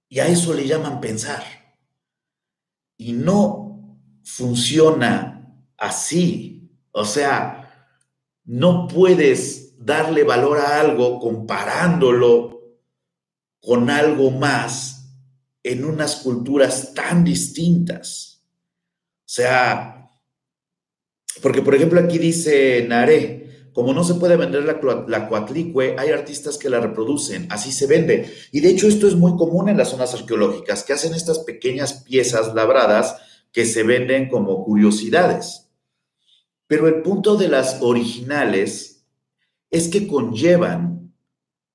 Y 0.09 0.19
a 0.19 0.27
eso 0.27 0.53
le 0.53 0.67
llaman 0.67 0.99
pensar. 0.99 1.43
Y 2.97 3.13
no 3.13 3.97
funciona 4.23 5.55
así. 5.77 6.69
O 6.91 7.05
sea, 7.05 7.97
no 8.43 8.87
puedes 8.87 9.77
darle 9.77 10.23
valor 10.23 10.59
a 10.59 10.81
algo 10.81 11.19
comparándolo 11.19 12.77
con 13.61 13.89
algo 13.89 14.31
más 14.31 15.15
en 15.63 15.85
unas 15.85 16.17
culturas 16.17 16.93
tan 16.93 17.23
distintas. 17.23 18.30
Sea, 19.33 20.09
porque 21.41 21.61
por 21.61 21.73
ejemplo 21.73 22.01
aquí 22.01 22.17
dice 22.17 22.85
Naré, 22.85 23.69
como 23.71 23.93
no 23.93 24.03
se 24.03 24.15
puede 24.15 24.35
vender 24.35 24.65
la, 24.65 25.05
la 25.07 25.29
cuatlicue, 25.29 25.95
hay 25.97 26.09
artistas 26.09 26.57
que 26.57 26.69
la 26.69 26.81
reproducen, 26.81 27.47
así 27.49 27.71
se 27.71 27.87
vende. 27.87 28.29
Y 28.51 28.59
de 28.59 28.67
hecho 28.67 28.89
esto 28.89 29.07
es 29.07 29.15
muy 29.15 29.37
común 29.37 29.69
en 29.69 29.77
las 29.77 29.87
zonas 29.87 30.13
arqueológicas, 30.13 30.83
que 30.83 30.91
hacen 30.91 31.13
estas 31.13 31.39
pequeñas 31.39 32.03
piezas 32.03 32.53
labradas 32.53 33.21
que 33.53 33.65
se 33.65 33.83
venden 33.83 34.27
como 34.27 34.65
curiosidades. 34.65 35.69
Pero 36.67 36.89
el 36.89 37.01
punto 37.01 37.37
de 37.37 37.47
las 37.47 37.81
originales 37.81 39.05
es 39.69 39.87
que 39.87 40.07
conllevan 40.07 41.13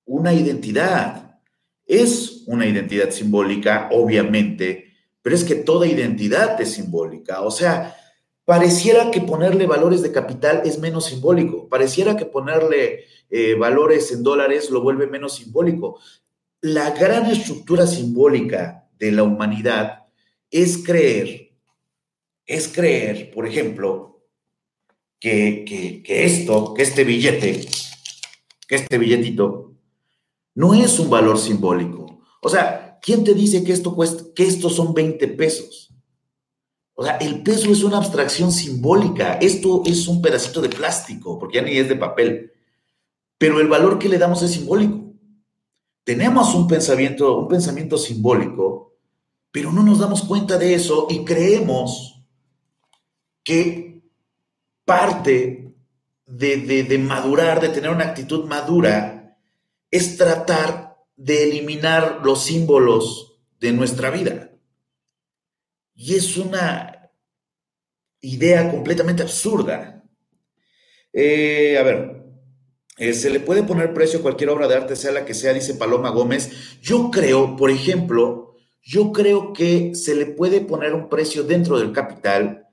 una 0.05 0.35
identidad. 0.35 1.41
Es 1.87 2.43
una 2.49 2.67
identidad 2.67 3.13
simbólica, 3.13 3.89
obviamente, 3.93 4.87
pero 5.27 5.35
es 5.35 5.43
que 5.43 5.57
toda 5.57 5.89
identidad 5.89 6.61
es 6.61 6.75
simbólica. 6.75 7.41
O 7.41 7.51
sea, 7.51 7.97
pareciera 8.45 9.11
que 9.11 9.21
ponerle 9.21 9.67
valores 9.67 10.01
de 10.01 10.13
capital 10.13 10.63
es 10.65 10.79
menos 10.79 11.07
simbólico, 11.07 11.69
pareciera 11.69 12.17
que 12.17 12.27
ponerle 12.27 13.07
eh, 13.29 13.57
valores 13.57 14.13
en 14.13 14.23
dólares 14.23 14.71
lo 14.71 14.83
vuelve 14.83 15.09
menos 15.09 15.35
simbólico. 15.35 15.99
La 16.61 16.91
gran 16.93 17.29
estructura 17.29 17.89
simbólica 17.89 18.89
de 19.01 19.11
la 19.11 19.25
humanidad 19.25 20.05
es 20.49 20.79
creer, 20.79 21.51
es 22.47 22.69
creer, 22.69 23.33
por 23.33 23.49
ejemplo, 23.49 24.23
que, 25.19 26.05
esto, 26.07 26.73
que 26.73 26.83
este 26.85 27.03
billete, 27.03 27.67
que 28.69 28.77
este 28.77 28.97
billetito, 28.97 29.75
no 30.55 30.73
es 30.73 31.01
un 31.01 31.11
valor 31.11 31.37
simbólico. 31.37 32.21
O 32.41 32.49
sea, 32.49 32.86
¿quién 33.07 33.23
te 33.23 33.35
dice 33.35 33.63
que 33.63 33.73
esto 33.73 33.95
cuesta, 33.95 34.25
que 34.35 34.43
estos 34.43 34.75
son 34.75 34.93
20 34.93 35.29
pesos? 35.29 35.95
O 36.95 37.05
sea, 37.05 37.19
el 37.19 37.43
peso 37.45 37.71
es 37.71 37.85
una 37.85 37.99
abstracción 37.99 38.51
simbólica. 38.51 39.35
Esto 39.35 39.83
es 39.87 40.09
un 40.09 40.21
pedacito 40.21 40.61
de 40.61 40.71
plástico, 40.71 41.39
porque 41.39 41.59
ya 41.59 41.63
ni 41.63 41.77
es 41.77 41.89
de 41.89 41.95
papel. 41.95 42.53
Pero 43.39 43.61
el 43.61 43.69
valor 43.69 43.99
que 43.99 44.09
le 44.09 44.19
damos 44.19 44.43
es 44.43 44.53
simbólico. 44.53 45.13
Tenemos 46.03 46.53
un 46.55 46.67
pensamiento, 46.67 47.39
un 47.39 47.49
pensamiento 47.49 47.97
simbólico, 47.97 48.95
pero 49.53 49.73
no 49.73 49.83
nos 49.83 50.01
damos 50.01 50.23
cuenta 50.23 50.59
de 50.59 50.75
eso 50.75 51.07
y 51.09 51.25
creemos 51.25 52.25
que 53.45 54.03
parte 54.85 55.75
de, 56.27 56.99
madurar, 56.99 57.61
de 57.61 57.69
tener 57.69 57.91
una 57.91 58.05
actitud 58.07 58.47
madura, 58.47 59.37
es 59.91 60.17
tratar 60.17 60.86
de 61.17 61.45
eliminar 61.45 62.21
los 62.23 62.45
símbolos 62.45 63.41
de 63.59 63.73
nuestra 63.73 64.11
vida. 64.11 64.53
Y 65.95 66.15
es 66.15 66.37
una 66.37 67.11
idea 68.21 68.71
completamente 68.71 69.23
absurda. 69.23 70.05
Eh, 71.13 71.79
a 71.79 71.83
ver, 71.83 72.17
eh, 72.99 73.15
se 73.15 73.31
le 73.31 73.41
puede 73.41 73.63
poner 73.63 73.95
precio 73.95 74.19
a 74.19 74.23
cualquier 74.23 74.51
obra 74.51 74.69
de 74.69 74.75
arte, 74.75 74.97
sea 74.97 75.13
la 75.13 75.25
que 75.25 75.35
sea, 75.35 75.53
dice 75.53 75.75
Paloma 75.75 76.11
Gómez. 76.11 76.81
Yo 76.81 77.11
creo, 77.11 77.57
por 77.57 77.71
ejemplo, 77.71 78.55
yo 78.83 79.13
creo 79.13 79.53
que 79.53 79.95
se 79.95 80.15
le 80.15 80.27
puede 80.27 80.61
poner 80.61 80.95
un 80.95 81.09
precio 81.09 81.43
dentro 81.43 81.79
del 81.79 81.93
capital 81.93 82.69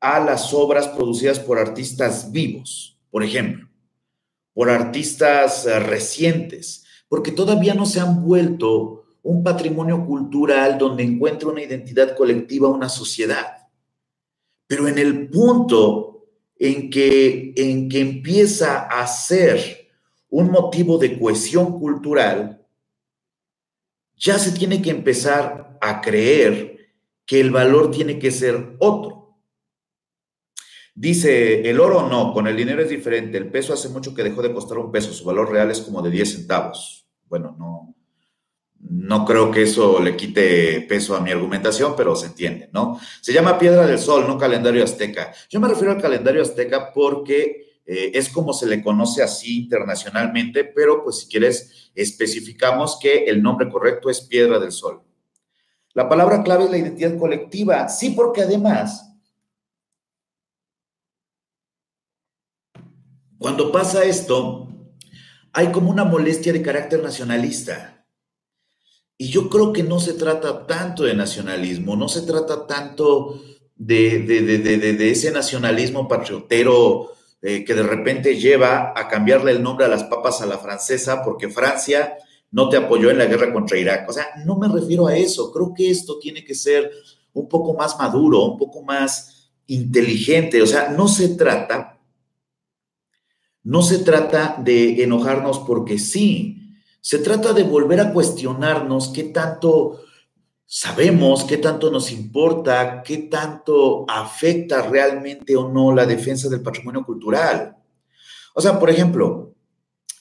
a 0.00 0.20
las 0.20 0.54
obras 0.54 0.88
producidas 0.88 1.40
por 1.40 1.58
artistas 1.58 2.32
vivos, 2.32 2.98
por 3.10 3.22
ejemplo, 3.22 3.68
por 4.52 4.70
artistas 4.70 5.66
eh, 5.66 5.78
recientes, 5.78 6.84
porque 7.08 7.32
todavía 7.32 7.74
no 7.74 7.86
se 7.86 8.00
han 8.00 8.22
vuelto 8.22 9.04
un 9.22 9.42
patrimonio 9.42 10.04
cultural 10.06 10.78
donde 10.78 11.02
encuentra 11.02 11.48
una 11.48 11.62
identidad 11.62 12.16
colectiva 12.16 12.68
una 12.68 12.88
sociedad. 12.88 13.68
Pero 14.66 14.86
en 14.86 14.98
el 14.98 15.28
punto 15.28 16.26
en 16.58 16.90
que, 16.90 17.52
en 17.56 17.88
que 17.88 18.00
empieza 18.00 18.86
a 18.86 19.06
ser 19.06 19.88
un 20.30 20.50
motivo 20.50 20.98
de 20.98 21.18
cohesión 21.18 21.78
cultural, 21.78 22.66
ya 24.16 24.38
se 24.38 24.52
tiene 24.52 24.82
que 24.82 24.90
empezar 24.90 25.78
a 25.80 26.00
creer 26.00 26.78
que 27.24 27.40
el 27.40 27.50
valor 27.50 27.90
tiene 27.90 28.18
que 28.18 28.30
ser 28.30 28.76
otro. 28.78 29.17
Dice, 31.00 31.70
el 31.70 31.78
oro 31.78 32.08
no, 32.08 32.32
con 32.32 32.48
el 32.48 32.56
dinero 32.56 32.82
es 32.82 32.88
diferente. 32.88 33.38
El 33.38 33.52
peso 33.52 33.72
hace 33.72 33.88
mucho 33.88 34.12
que 34.12 34.24
dejó 34.24 34.42
de 34.42 34.52
costar 34.52 34.78
un 34.78 34.90
peso, 34.90 35.12
su 35.12 35.24
valor 35.24 35.48
real 35.48 35.70
es 35.70 35.80
como 35.80 36.02
de 36.02 36.10
10 36.10 36.32
centavos. 36.32 37.06
Bueno, 37.28 37.54
no, 37.56 37.94
no 38.80 39.24
creo 39.24 39.52
que 39.52 39.62
eso 39.62 40.00
le 40.02 40.16
quite 40.16 40.80
peso 40.88 41.14
a 41.14 41.20
mi 41.20 41.30
argumentación, 41.30 41.94
pero 41.96 42.16
se 42.16 42.26
entiende, 42.26 42.68
¿no? 42.72 42.98
Se 43.20 43.32
llama 43.32 43.60
Piedra 43.60 43.86
del 43.86 44.00
Sol, 44.00 44.26
no 44.26 44.36
calendario 44.36 44.82
azteca. 44.82 45.32
Yo 45.48 45.60
me 45.60 45.68
refiero 45.68 45.92
al 45.92 46.02
calendario 46.02 46.42
azteca 46.42 46.92
porque 46.92 47.78
eh, 47.86 48.10
es 48.12 48.28
como 48.28 48.52
se 48.52 48.66
le 48.66 48.82
conoce 48.82 49.22
así 49.22 49.62
internacionalmente, 49.62 50.64
pero 50.64 51.04
pues 51.04 51.20
si 51.20 51.28
quieres 51.28 51.92
especificamos 51.94 52.98
que 53.00 53.26
el 53.26 53.40
nombre 53.40 53.68
correcto 53.68 54.10
es 54.10 54.22
Piedra 54.22 54.58
del 54.58 54.72
Sol. 54.72 55.00
La 55.94 56.08
palabra 56.08 56.42
clave 56.42 56.64
es 56.64 56.70
la 56.72 56.78
identidad 56.78 57.16
colectiva, 57.16 57.88
sí, 57.88 58.10
porque 58.10 58.42
además 58.42 59.07
Cuando 63.38 63.70
pasa 63.70 64.04
esto, 64.04 64.68
hay 65.52 65.68
como 65.68 65.90
una 65.90 66.04
molestia 66.04 66.52
de 66.52 66.62
carácter 66.62 67.02
nacionalista. 67.02 68.04
Y 69.16 69.28
yo 69.28 69.48
creo 69.48 69.72
que 69.72 69.82
no 69.82 69.98
se 69.98 70.14
trata 70.14 70.66
tanto 70.66 71.04
de 71.04 71.14
nacionalismo, 71.14 71.96
no 71.96 72.08
se 72.08 72.22
trata 72.22 72.66
tanto 72.66 73.42
de, 73.74 74.20
de, 74.20 75.10
ese 75.10 75.30
nacionalismo 75.30 76.06
patriotero 76.06 77.12
eh, 77.42 77.64
que 77.64 77.74
de 77.74 77.82
repente 77.82 78.36
lleva 78.36 78.92
a 78.94 79.08
cambiarle 79.08 79.52
el 79.52 79.62
nombre 79.62 79.86
a 79.86 79.88
las 79.88 80.04
papas 80.04 80.40
a 80.40 80.46
la 80.46 80.58
francesa 80.58 81.22
porque 81.22 81.48
Francia 81.48 82.16
no 82.50 82.68
te 82.68 82.76
apoyó 82.76 83.10
en 83.10 83.18
la 83.18 83.26
guerra 83.26 83.52
contra 83.52 83.78
Irak. 83.78 84.08
O 84.08 84.12
sea, 84.12 84.28
no 84.44 84.56
me 84.56 84.68
refiero 84.68 85.06
a 85.06 85.16
eso. 85.16 85.52
Creo 85.52 85.72
que 85.74 85.90
esto 85.90 86.18
tiene 86.18 86.44
que 86.44 86.54
ser 86.54 86.90
un 87.32 87.48
poco 87.48 87.74
más 87.74 87.98
maduro, 87.98 88.44
un 88.44 88.58
poco 88.58 88.82
más 88.82 89.50
inteligente. 89.66 90.62
O 90.62 90.66
sea, 90.66 90.90
no 90.90 91.08
se 91.08 91.30
trata, 91.30 91.97
no 93.68 93.82
se 93.82 93.98
trata 93.98 94.56
de 94.58 95.02
enojarnos 95.02 95.58
porque 95.58 95.98
sí, 95.98 96.72
se 97.02 97.18
trata 97.18 97.52
de 97.52 97.64
volver 97.64 98.00
a 98.00 98.14
cuestionarnos 98.14 99.10
qué 99.10 99.24
tanto 99.24 100.00
sabemos, 100.64 101.44
qué 101.44 101.58
tanto 101.58 101.90
nos 101.90 102.10
importa, 102.10 103.02
qué 103.02 103.18
tanto 103.18 104.06
afecta 104.08 104.80
realmente 104.80 105.54
o 105.54 105.68
no 105.70 105.94
la 105.94 106.06
defensa 106.06 106.48
del 106.48 106.62
patrimonio 106.62 107.04
cultural. 107.04 107.76
O 108.54 108.62
sea, 108.62 108.78
por 108.78 108.88
ejemplo, 108.88 109.54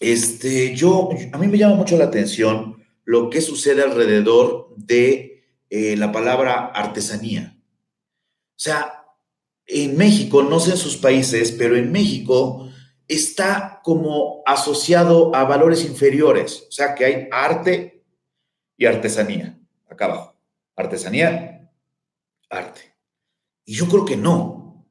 este, 0.02 0.76
yo, 0.76 1.08
a 1.32 1.38
mí 1.38 1.48
me 1.48 1.58
llama 1.58 1.76
mucho 1.76 1.98
la 1.98 2.06
atención 2.06 2.84
lo 3.06 3.30
que 3.30 3.40
sucede 3.40 3.82
alrededor 3.82 4.74
de 4.76 5.46
eh, 5.70 5.96
la 5.96 6.12
palabra 6.12 6.66
artesanía. 6.66 7.58
O 7.62 8.60
sea, 8.60 9.06
en 9.66 9.96
México, 9.96 10.44
no 10.44 10.60
sé 10.60 10.72
en 10.72 10.78
sus 10.78 10.98
países, 10.98 11.54
pero 11.54 11.78
en 11.78 11.94
México 11.94 12.67
está 13.08 13.82
como 13.84 14.42
asociado 14.46 15.34
a 15.36 15.44
valores 15.46 15.86
inferiores. 15.86 16.66
O 16.68 16.72
sea, 16.72 16.94
que 16.94 17.06
hay 17.06 17.28
arte 17.32 18.04
y 18.78 18.86
artesanía, 18.86 19.58
acá 19.90 20.06
abajo. 20.06 20.36
Artesanía, 20.76 21.72
arte. 22.50 22.96
Y 23.66 23.74
yo 23.74 23.88
creo 23.88 24.06
que 24.06 24.18
no. 24.18 24.86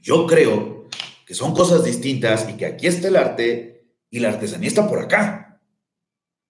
Yo 0.00 0.26
creo 0.26 0.88
que 1.26 1.34
son 1.34 1.54
cosas 1.54 1.84
distintas 1.84 2.48
y 2.48 2.54
que 2.54 2.66
aquí 2.66 2.86
está 2.86 3.08
el 3.08 3.16
arte 3.16 3.90
y 4.10 4.20
la 4.20 4.28
artesanía 4.28 4.68
está 4.68 4.88
por 4.88 5.00
acá. 5.00 5.60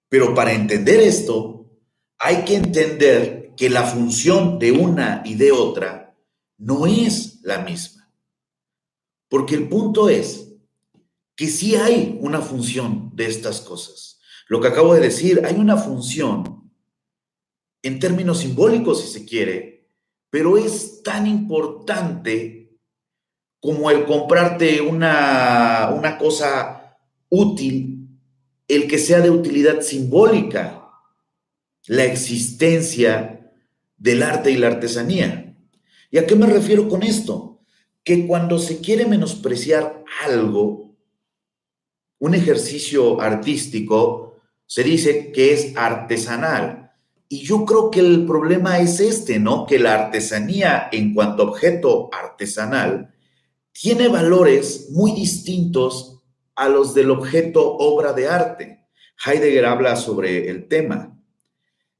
Pero 0.08 0.34
para 0.34 0.52
entender 0.52 1.00
esto, 1.00 1.66
hay 2.18 2.44
que 2.44 2.56
entender 2.56 3.54
que 3.56 3.70
la 3.70 3.84
función 3.84 4.58
de 4.58 4.72
una 4.72 5.22
y 5.24 5.34
de 5.34 5.52
otra 5.52 6.14
no 6.58 6.86
es 6.86 7.40
la 7.42 7.58
misma. 7.58 8.12
Porque 9.28 9.54
el 9.54 9.68
punto 9.68 10.08
es 10.08 10.45
que 11.36 11.48
sí 11.48 11.76
hay 11.76 12.18
una 12.20 12.40
función 12.40 13.10
de 13.14 13.26
estas 13.26 13.60
cosas. 13.60 14.18
Lo 14.48 14.60
que 14.60 14.68
acabo 14.68 14.94
de 14.94 15.00
decir, 15.00 15.42
hay 15.44 15.54
una 15.54 15.76
función 15.76 16.72
en 17.82 18.00
términos 18.00 18.38
simbólicos, 18.38 19.02
si 19.02 19.08
se 19.08 19.24
quiere, 19.26 19.88
pero 20.30 20.56
es 20.56 21.02
tan 21.02 21.26
importante 21.26 22.78
como 23.60 23.90
el 23.90 24.04
comprarte 24.04 24.80
una, 24.80 25.92
una 25.96 26.18
cosa 26.18 26.96
útil, 27.28 28.08
el 28.68 28.88
que 28.88 28.98
sea 28.98 29.20
de 29.20 29.30
utilidad 29.30 29.82
simbólica, 29.82 30.88
la 31.86 32.04
existencia 32.04 33.52
del 33.96 34.22
arte 34.22 34.50
y 34.50 34.56
la 34.56 34.68
artesanía. 34.68 35.56
¿Y 36.10 36.18
a 36.18 36.26
qué 36.26 36.34
me 36.34 36.46
refiero 36.46 36.88
con 36.88 37.02
esto? 37.02 37.60
Que 38.02 38.26
cuando 38.26 38.58
se 38.58 38.80
quiere 38.80 39.06
menospreciar 39.06 40.04
algo, 40.24 40.85
un 42.18 42.34
ejercicio 42.34 43.20
artístico, 43.20 44.40
se 44.66 44.82
dice 44.82 45.32
que 45.32 45.52
es 45.52 45.76
artesanal. 45.76 46.92
Y 47.28 47.42
yo 47.42 47.64
creo 47.64 47.90
que 47.90 48.00
el 48.00 48.24
problema 48.26 48.78
es 48.78 49.00
este, 49.00 49.38
¿no? 49.38 49.66
Que 49.66 49.78
la 49.78 49.94
artesanía 49.94 50.88
en 50.92 51.12
cuanto 51.12 51.42
objeto 51.42 52.08
artesanal 52.12 53.12
tiene 53.72 54.08
valores 54.08 54.88
muy 54.90 55.12
distintos 55.12 56.20
a 56.54 56.68
los 56.68 56.94
del 56.94 57.10
objeto 57.10 57.76
obra 57.76 58.12
de 58.12 58.28
arte. 58.28 58.86
Heidegger 59.24 59.66
habla 59.66 59.96
sobre 59.96 60.48
el 60.48 60.68
tema. 60.68 61.12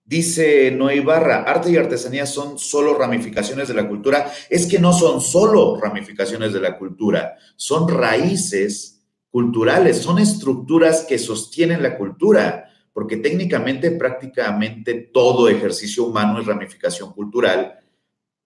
Dice 0.05 0.71
Noé 0.71 0.97
Ibarra, 0.97 1.43
arte 1.43 1.71
y 1.71 1.77
artesanía 1.77 2.27
son 2.27 2.59
solo 2.59 2.97
ramificaciones 2.97 3.67
de 3.69 3.75
la 3.75 3.89
cultura. 3.89 4.31
Es 4.49 4.67
que 4.67 4.79
no 4.79 4.93
son 4.93 5.21
solo 5.21 5.79
ramificaciones 5.81 6.53
de 6.53 6.61
la 6.61 6.79
cultura, 6.79 7.37
son 7.57 7.89
raíces 7.89 8.96
culturales, 9.37 9.99
son 9.99 10.19
estructuras 10.19 11.05
que 11.07 11.19
sostienen 11.19 11.83
la 11.83 11.99
cultura 11.99 12.71
porque 12.95 13.19
técnicamente 13.19 13.91
prácticamente 13.91 14.95
todo 15.13 15.51
ejercicio 15.51 16.05
humano 16.05 16.41
es 16.41 16.47
ramificación 16.47 17.13
cultural, 17.13 17.81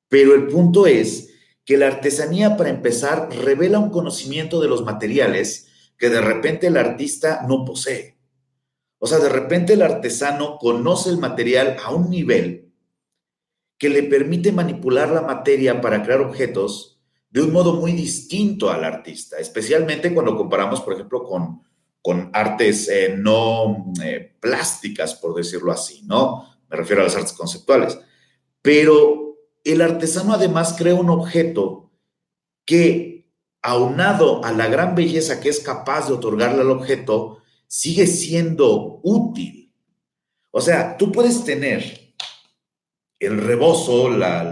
pero 0.09 0.35
el 0.35 0.48
punto 0.48 0.88
es 0.88 1.33
que 1.64 1.76
la 1.76 1.87
artesanía, 1.87 2.57
para 2.57 2.70
empezar, 2.70 3.29
revela 3.33 3.79
un 3.79 3.90
conocimiento 3.90 4.61
de 4.61 4.66
los 4.66 4.85
materiales 4.85 5.68
que 5.96 6.09
de 6.09 6.20
repente 6.20 6.66
el 6.66 6.76
artista 6.76 7.46
no 7.48 7.64
posee. 7.64 8.16
O 8.98 9.07
sea, 9.07 9.20
de 9.20 9.29
repente 9.29 9.74
el 9.74 9.83
artesano 9.83 10.59
conoce 10.59 11.11
el 11.11 11.18
material 11.18 11.76
a 11.85 11.94
un 11.94 12.11
nivel 12.11 12.72
que 13.79 13.90
le 13.90 14.03
permite 14.03 14.50
manipular 14.50 15.11
la 15.11 15.22
materia 15.22 15.81
para 15.81 16.03
crear 16.03 16.20
objetos 16.20 16.89
de 17.31 17.43
un 17.43 17.53
modo 17.53 17.75
muy 17.75 17.93
distinto 17.93 18.71
al 18.71 18.85
artista, 18.85 19.38
especialmente 19.38 20.12
cuando 20.12 20.37
comparamos, 20.37 20.81
por 20.81 20.95
ejemplo, 20.95 21.23
con 21.25 21.62
con 22.03 22.31
artes 22.33 22.88
eh, 22.88 23.14
no 23.16 23.93
eh, 24.03 24.35
plásticas, 24.40 25.14
por 25.14 25.35
decirlo 25.35 25.73
así, 25.73 26.03
¿no? 26.05 26.47
Me 26.69 26.77
refiero 26.77 27.03
a 27.03 27.05
las 27.05 27.16
artes 27.16 27.33
conceptuales. 27.33 27.99
Pero 28.62 29.37
el 29.64 29.83
artesano 29.83 30.33
además 30.33 30.75
crea 30.77 30.95
un 30.95 31.11
objeto 31.11 31.90
que, 32.64 33.31
aunado 33.62 34.43
a 34.45 34.53
la 34.53 34.69
gran 34.69 34.95
belleza 34.95 35.40
que 35.40 35.51
es 35.51 35.61
capaz 35.61 36.09
de 36.09 36.14
otorgarle 36.14 36.62
al 36.62 36.71
objeto, 36.71 37.43
sigue 37.66 38.07
siendo 38.07 39.01
útil. 39.03 39.75
O 40.51 40.61
sea, 40.61 40.97
tú 40.97 41.12
puedes 41.12 41.45
tener 41.45 42.14
el 43.19 43.38
rebozo, 43.38 44.09
la 44.09 44.43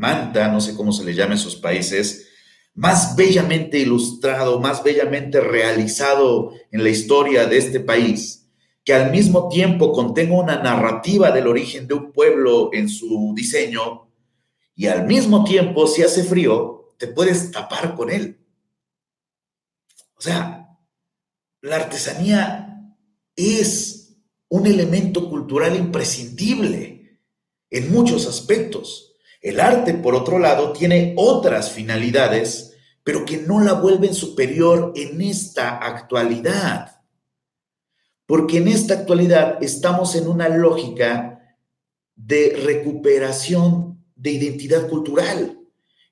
manta, 0.00 0.48
no 0.48 0.60
sé 0.60 0.74
cómo 0.74 0.92
se 0.92 1.04
le 1.04 1.14
llama 1.14 1.34
en 1.34 1.38
esos 1.38 1.56
países, 1.56 2.28
más 2.74 3.14
bellamente 3.16 3.78
ilustrado, 3.78 4.58
más 4.58 4.82
bellamente 4.82 5.40
realizado 5.40 6.52
en 6.70 6.82
la 6.82 6.88
historia 6.88 7.46
de 7.46 7.58
este 7.58 7.80
país, 7.80 8.48
que 8.82 8.94
al 8.94 9.10
mismo 9.10 9.48
tiempo 9.50 9.92
contenga 9.92 10.40
una 10.40 10.62
narrativa 10.62 11.30
del 11.30 11.46
origen 11.46 11.86
de 11.86 11.94
un 11.94 12.12
pueblo 12.12 12.70
en 12.72 12.88
su 12.88 13.34
diseño, 13.36 14.08
y 14.74 14.86
al 14.86 15.06
mismo 15.06 15.44
tiempo, 15.44 15.86
si 15.86 16.02
hace 16.02 16.24
frío, 16.24 16.94
te 16.96 17.06
puedes 17.06 17.50
tapar 17.50 17.94
con 17.94 18.10
él. 18.10 18.38
O 20.16 20.22
sea, 20.22 20.78
la 21.60 21.76
artesanía 21.76 22.94
es 23.36 24.16
un 24.48 24.66
elemento 24.66 25.28
cultural 25.28 25.76
imprescindible 25.76 27.20
en 27.68 27.92
muchos 27.92 28.26
aspectos. 28.26 29.09
El 29.40 29.58
arte, 29.58 29.94
por 29.94 30.14
otro 30.14 30.38
lado, 30.38 30.72
tiene 30.72 31.14
otras 31.16 31.70
finalidades, 31.72 32.76
pero 33.02 33.24
que 33.24 33.38
no 33.38 33.60
la 33.60 33.72
vuelven 33.72 34.14
superior 34.14 34.92
en 34.94 35.20
esta 35.22 35.78
actualidad. 35.78 37.00
Porque 38.26 38.58
en 38.58 38.68
esta 38.68 38.94
actualidad 38.94 39.58
estamos 39.62 40.14
en 40.14 40.28
una 40.28 40.48
lógica 40.48 41.56
de 42.14 42.60
recuperación 42.64 44.04
de 44.14 44.32
identidad 44.32 44.88
cultural. 44.88 45.58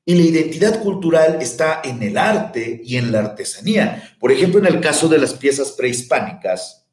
Y 0.06 0.14
la 0.14 0.22
identidad 0.22 0.82
cultural 0.82 1.38
está 1.42 1.82
en 1.84 2.02
el 2.02 2.16
arte 2.16 2.80
y 2.82 2.96
en 2.96 3.12
la 3.12 3.20
artesanía. 3.20 4.16
Por 4.18 4.32
ejemplo, 4.32 4.58
en 4.58 4.66
el 4.66 4.80
caso 4.80 5.06
de 5.06 5.18
las 5.18 5.34
piezas 5.34 5.72
prehispánicas, 5.72 6.87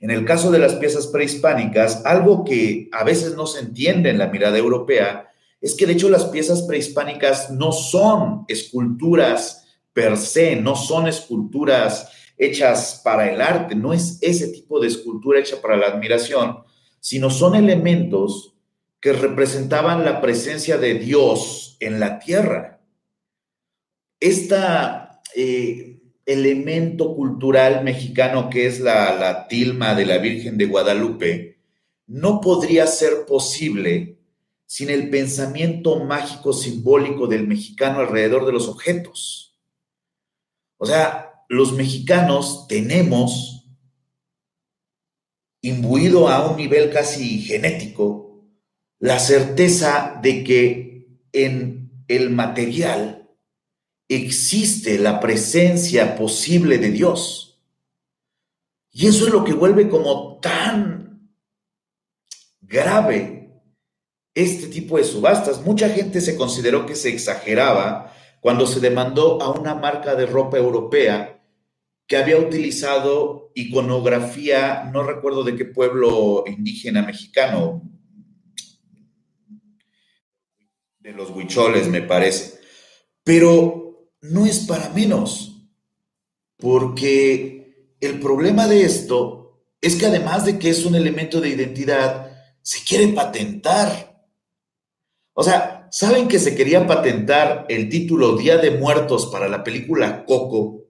en 0.00 0.10
el 0.10 0.24
caso 0.24 0.50
de 0.50 0.58
las 0.58 0.74
piezas 0.74 1.06
prehispánicas, 1.06 2.04
algo 2.04 2.44
que 2.44 2.88
a 2.92 3.04
veces 3.04 3.34
no 3.34 3.46
se 3.46 3.60
entiende 3.60 4.10
en 4.10 4.18
la 4.18 4.28
mirada 4.28 4.58
europea 4.58 5.30
es 5.60 5.74
que 5.74 5.86
de 5.86 5.94
hecho 5.94 6.08
las 6.08 6.26
piezas 6.26 6.62
prehispánicas 6.62 7.50
no 7.50 7.72
son 7.72 8.44
esculturas 8.48 9.66
per 9.92 10.16
se, 10.16 10.56
no 10.56 10.76
son 10.76 11.08
esculturas 11.08 12.10
hechas 12.36 13.00
para 13.02 13.30
el 13.32 13.40
arte, 13.40 13.74
no 13.74 13.92
es 13.92 14.18
ese 14.20 14.48
tipo 14.48 14.78
de 14.78 14.88
escultura 14.88 15.40
hecha 15.40 15.60
para 15.62 15.76
la 15.76 15.86
admiración, 15.86 16.58
sino 17.00 17.30
son 17.30 17.54
elementos 17.54 18.54
que 19.00 19.12
representaban 19.12 20.04
la 20.04 20.20
presencia 20.20 20.76
de 20.76 20.94
Dios 20.94 21.76
en 21.80 21.98
la 21.98 22.18
tierra. 22.18 22.80
Este 24.20 24.56
elemento 26.26 27.14
cultural 27.14 27.84
mexicano 27.84 28.50
que 28.50 28.66
es 28.66 28.80
la, 28.80 29.46
tilma 29.48 29.94
de 29.94 30.06
la 30.06 30.18
Virgen 30.18 30.58
de 30.58 30.66
Guadalupe 30.66 31.58
no 32.08 32.40
podría 32.40 32.86
ser 32.86 33.24
posible 33.26 34.18
sin 34.66 34.90
el 34.90 35.08
pensamiento 35.08 36.04
mágico 36.04 36.52
simbólico 36.52 37.28
del 37.28 37.46
mexicano 37.46 38.00
alrededor 38.00 38.44
de 38.44 38.52
los 38.52 38.68
objetos. 38.68 39.56
O 40.76 40.86
sea, 40.86 41.44
los 41.48 41.72
mexicanos 41.72 42.66
tenemos 42.68 43.68
imbuido 45.62 46.28
a 46.28 46.50
un 46.50 46.56
nivel 46.56 46.90
casi 46.90 47.40
genético 47.40 48.26
la 48.98 49.18
certeza 49.18 50.18
de 50.22 50.42
que 50.42 51.06
en 51.32 51.90
el 52.08 52.30
material 52.30 53.25
existe 54.08 54.98
la 54.98 55.20
presencia 55.20 56.16
posible 56.16 56.78
de 56.78 56.90
Dios. 56.90 57.60
Y 58.90 59.06
eso 59.06 59.26
es 59.26 59.32
lo 59.32 59.44
que 59.44 59.52
vuelve 59.52 59.88
como 59.88 60.38
tan 60.40 61.30
grave 62.60 63.62
este 64.34 64.68
tipo 64.68 64.98
de 64.98 65.04
subastas. 65.04 65.64
Mucha 65.64 65.88
gente 65.88 66.20
se 66.20 66.36
consideró 66.36 66.86
que 66.86 66.94
se 66.94 67.08
exageraba 67.10 68.12
cuando 68.40 68.66
se 68.66 68.80
demandó 68.80 69.42
a 69.42 69.50
una 69.50 69.74
marca 69.74 70.14
de 70.14 70.26
ropa 70.26 70.56
europea 70.56 71.42
que 72.06 72.16
había 72.16 72.38
utilizado 72.38 73.50
iconografía, 73.54 74.88
no 74.92 75.02
recuerdo 75.02 75.42
de 75.42 75.56
qué 75.56 75.64
pueblo 75.64 76.44
indígena 76.46 77.02
mexicano, 77.02 77.82
de 81.00 81.12
los 81.12 81.30
huicholes 81.30 81.88
me 81.88 82.02
parece, 82.02 82.60
pero 83.24 83.85
no 84.30 84.46
es 84.46 84.60
para 84.60 84.90
menos, 84.90 85.68
porque 86.56 87.94
el 88.00 88.20
problema 88.20 88.66
de 88.66 88.84
esto 88.84 89.62
es 89.80 89.96
que 89.96 90.06
además 90.06 90.44
de 90.44 90.58
que 90.58 90.70
es 90.70 90.84
un 90.84 90.94
elemento 90.94 91.40
de 91.40 91.50
identidad, 91.50 92.32
se 92.62 92.82
quiere 92.84 93.08
patentar. 93.08 94.26
O 95.34 95.42
sea, 95.42 95.88
¿saben 95.90 96.28
que 96.28 96.38
se 96.38 96.54
quería 96.56 96.86
patentar 96.86 97.66
el 97.68 97.88
título 97.88 98.36
Día 98.36 98.58
de 98.58 98.72
Muertos 98.72 99.26
para 99.26 99.48
la 99.48 99.62
película 99.62 100.24
Coco? 100.24 100.84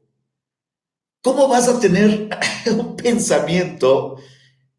¿Cómo 1.23 1.49
vas 1.49 1.69
a 1.69 1.81
tener 1.81 2.31
un 2.79 2.97
pensamiento 2.97 4.17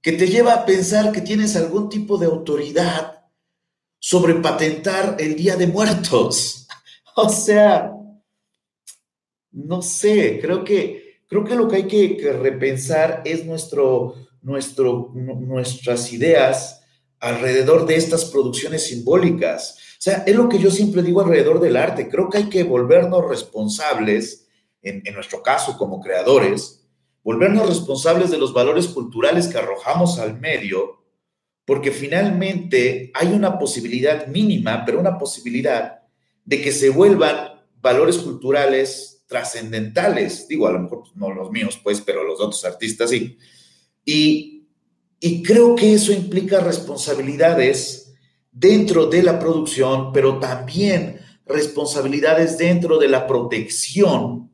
que 0.01 0.13
te 0.13 0.27
lleva 0.27 0.53
a 0.53 0.65
pensar 0.65 1.11
que 1.11 1.21
tienes 1.21 1.55
algún 1.55 1.89
tipo 1.89 2.17
de 2.17 2.27
autoridad 2.27 3.25
sobre 3.99 4.35
patentar 4.35 5.17
el 5.19 5.35
Día 5.35 5.55
de 5.55 5.67
Muertos? 5.67 6.63
O 7.19 7.29
sea, 7.29 7.96
no 9.51 9.81
sé, 9.81 10.39
creo 10.41 10.63
que, 10.63 11.21
creo 11.27 11.43
que 11.43 11.55
lo 11.55 11.67
que 11.67 11.77
hay 11.77 11.87
que, 11.87 12.33
repensar 12.33 13.21
es 13.25 13.45
nuestro, 13.45 14.15
nuestro, 14.41 15.11
nuestras 15.13 16.11
ideas 16.13 16.81
alrededor 17.19 17.85
de 17.85 17.95
estas 17.95 18.25
producciones 18.25 18.87
simbólicas. 18.87 19.77
O 19.93 20.01
sea, 20.01 20.23
es 20.27 20.35
lo 20.35 20.47
que 20.47 20.59
yo 20.59 20.69
siempre 20.69 21.01
digo 21.01 21.21
alrededor 21.21 21.59
del 21.59 21.75
arte. 21.75 22.07
Creo 22.07 22.29
que 22.29 22.37
hay 22.37 22.49
que 22.49 22.63
volvernos 22.63 23.27
responsables 23.27 24.47
en, 24.81 25.03
nuestro 25.13 25.41
caso 25.41 25.77
como 25.77 25.99
creadores, 25.99 26.85
volvernos 27.23 27.67
responsables 27.67 28.29
de 28.29 28.37
los 28.37 28.53
valores 28.53 28.87
culturales 28.87 29.47
que 29.47 29.57
arrojamos 29.57 30.19
al 30.19 30.39
medio, 30.39 31.03
porque 31.65 31.91
finalmente 31.91 33.11
hay 33.13 33.27
una 33.27 33.59
posibilidad 33.59 34.27
mínima, 34.27 34.85
pero 34.85 34.99
una 34.99 35.17
posibilidad 35.17 36.03
de 36.45 36.61
que 36.61 36.71
se 36.71 36.89
vuelvan 36.89 37.61
valores 37.81 38.17
culturales 38.19 39.16
trascendentales, 39.27 40.47
digo, 40.47 40.67
a 40.67 40.71
lo 40.71 40.79
mejor 40.79 41.03
no 41.15 41.33
los 41.33 41.51
míos, 41.51 41.79
pues, 41.83 42.01
pero 42.01 42.23
los 42.23 42.39
otros 42.39 42.63
artistas 42.65 43.09
sí. 43.09 43.37
Y, 44.03 44.67
y 45.19 45.43
creo 45.43 45.75
que 45.75 45.93
eso 45.93 46.13
implica 46.13 46.59
responsabilidades 46.59 48.15
dentro 48.51 49.05
de 49.07 49.21
la 49.21 49.37
producción, 49.37 50.11
pero 50.11 50.39
también 50.39 51.19
responsabilidades 51.45 52.57
dentro 52.57 52.97
de 52.97 53.07
la 53.07 53.27
protección 53.27 54.49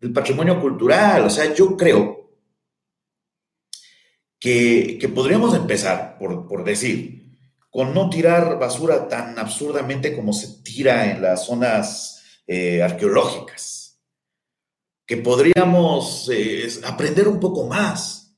del 0.00 0.12
patrimonio 0.12 0.60
cultural. 0.60 1.24
O 1.24 1.30
sea, 1.30 1.52
yo 1.54 1.76
creo 1.76 2.20
que, 4.38 5.10
podríamos 5.14 5.54
empezar 5.54 6.16
por, 6.18 6.64
decir, 6.64 7.36
con 7.68 7.94
no 7.94 8.08
tirar 8.08 8.58
basura 8.58 9.06
tan 9.06 9.38
absurdamente 9.38 10.16
como 10.16 10.32
se 10.32 10.62
tira 10.62 11.10
en 11.10 11.22
las 11.22 11.46
zonas 11.46 12.22
eh, 12.46 12.82
arqueológicas, 12.82 13.79
que 15.10 15.16
podríamos 15.16 16.30
eh, 16.32 16.68
aprender 16.84 17.26
un 17.26 17.40
poco 17.40 17.66
más 17.66 18.32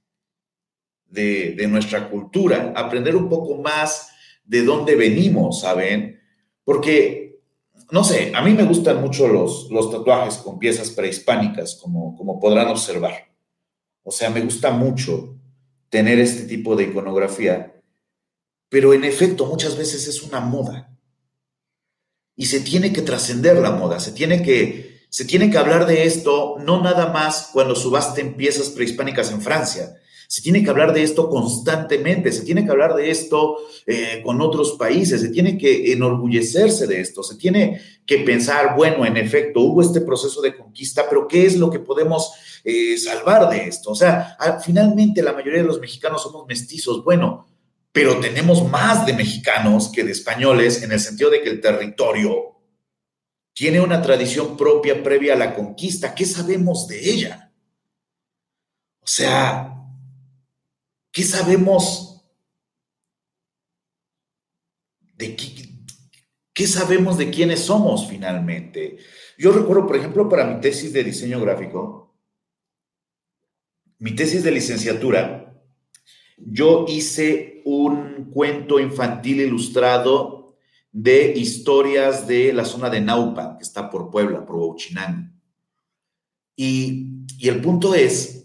de, 1.04 1.54
nuestra 1.68 2.08
cultura, 2.08 2.72
aprender 2.74 3.14
un 3.14 3.28
poco 3.28 3.58
más 3.58 4.08
de 4.42 4.64
dónde 4.64 4.96
venimos, 4.96 5.60
¿saben? 5.60 6.18
Porque 6.64 7.42
no 7.90 8.02
sé, 8.02 8.32
a 8.34 8.40
mí 8.40 8.54
me 8.54 8.64
gustan 8.64 9.02
mucho 9.02 9.28
los, 9.28 9.68
los 9.70 9.90
tatuajes 9.90 10.38
con 10.38 10.58
piezas 10.58 10.88
prehispánicas, 10.92 11.74
como, 11.74 12.16
como 12.16 12.40
podrán 12.40 12.68
observar. 12.68 13.30
O 14.02 14.10
sea, 14.10 14.30
me 14.30 14.40
gusta 14.40 14.70
mucho 14.70 15.36
tener 15.90 16.20
este 16.20 16.44
tipo 16.44 16.74
de 16.74 16.84
iconografía, 16.84 17.82
pero 18.70 18.94
en 18.94 19.04
efecto 19.04 19.44
muchas 19.44 19.76
veces 19.76 20.08
es 20.08 20.22
una 20.22 20.40
moda. 20.40 20.96
Y 22.34 22.46
se 22.46 22.60
tiene 22.60 22.94
que 22.94 23.02
trascender 23.02 23.58
la 23.58 23.72
moda, 23.72 24.00
se 24.00 24.12
tiene 24.12 24.42
que, 24.42 24.91
se 25.12 25.26
tiene 25.26 25.50
que 25.50 25.58
hablar 25.58 25.84
de 25.84 26.04
esto 26.04 26.56
no 26.64 26.82
nada 26.82 27.12
más 27.12 27.50
cuando 27.52 27.74
subasten 27.74 28.34
piezas 28.34 28.70
prehispánicas 28.70 29.30
en 29.30 29.42
Francia, 29.42 29.94
se 30.26 30.40
tiene 30.40 30.64
que 30.64 30.70
hablar 30.70 30.94
de 30.94 31.02
esto 31.02 31.28
constantemente, 31.28 32.32
se 32.32 32.46
tiene 32.46 32.64
que 32.64 32.70
hablar 32.70 32.94
de 32.94 33.10
esto 33.10 33.58
eh, 33.86 34.22
con 34.24 34.40
otros 34.40 34.72
países, 34.78 35.20
se 35.20 35.28
tiene 35.28 35.58
que 35.58 35.92
enorgullecerse 35.92 36.86
de 36.86 37.02
esto, 37.02 37.22
se 37.22 37.36
tiene 37.36 37.78
que 38.06 38.20
pensar, 38.20 38.74
bueno, 38.74 39.04
en 39.04 39.18
efecto, 39.18 39.60
hubo 39.60 39.82
este 39.82 40.00
proceso 40.00 40.40
de 40.40 40.56
conquista, 40.56 41.04
pero 41.06 41.28
¿qué 41.28 41.44
es 41.44 41.58
lo 41.58 41.68
que 41.68 41.80
podemos 41.80 42.32
eh, 42.64 42.96
salvar 42.96 43.50
de 43.50 43.66
esto? 43.66 43.90
O 43.90 43.94
sea, 43.94 44.38
finalmente 44.64 45.22
la 45.22 45.34
mayoría 45.34 45.60
de 45.60 45.68
los 45.68 45.78
mexicanos 45.78 46.22
somos 46.22 46.46
mestizos, 46.46 47.04
bueno, 47.04 47.46
pero 47.92 48.18
tenemos 48.18 48.66
más 48.66 49.04
de 49.04 49.12
mexicanos 49.12 49.90
que 49.92 50.04
de 50.04 50.12
españoles 50.12 50.82
en 50.82 50.92
el 50.92 51.00
sentido 51.00 51.28
de 51.28 51.42
que 51.42 51.50
el 51.50 51.60
territorio 51.60 52.51
tiene 53.52 53.80
una 53.80 54.00
tradición 54.00 54.56
propia 54.56 55.02
previa 55.02 55.34
a 55.34 55.38
la 55.38 55.54
conquista. 55.54 56.14
¿Qué 56.14 56.24
sabemos 56.24 56.88
de 56.88 57.10
ella? 57.10 57.52
O 59.00 59.06
sea, 59.06 59.72
¿Qué 61.12 61.22
sabemos 61.24 62.24
de 65.14 65.36
qué, 66.54 66.66
sabemos 66.66 67.18
de 67.18 67.30
quiénes 67.30 67.60
somos 67.60 68.08
finalmente? 68.08 68.96
Yo 69.36 69.52
recuerdo, 69.52 69.86
por 69.86 69.96
ejemplo, 69.96 70.26
para 70.26 70.46
mi 70.46 70.58
tesis 70.62 70.90
de 70.94 71.04
diseño 71.04 71.38
gráfico, 71.38 72.16
mi 73.98 74.16
tesis 74.16 74.42
de 74.42 74.52
licenciatura, 74.52 75.62
yo 76.38 76.86
hice 76.88 77.60
un 77.66 78.30
cuento 78.32 78.80
infantil 78.80 79.42
ilustrado 79.42 80.41
de 80.92 81.32
historias 81.34 82.26
de 82.26 82.52
la 82.52 82.64
zona 82.64 82.90
de 82.90 83.00
Naupa, 83.00 83.56
que 83.56 83.64
está 83.64 83.90
por 83.90 84.10
Puebla, 84.10 84.44
por 84.44 84.56
Huachinango. 84.56 85.32
Y, 86.54 87.24
y 87.38 87.48
el 87.48 87.60
punto 87.60 87.94
es 87.94 88.44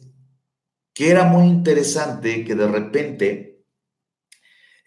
que 0.94 1.10
era 1.10 1.26
muy 1.26 1.46
interesante 1.46 2.44
que 2.44 2.56
de 2.56 2.68
repente 2.68 3.48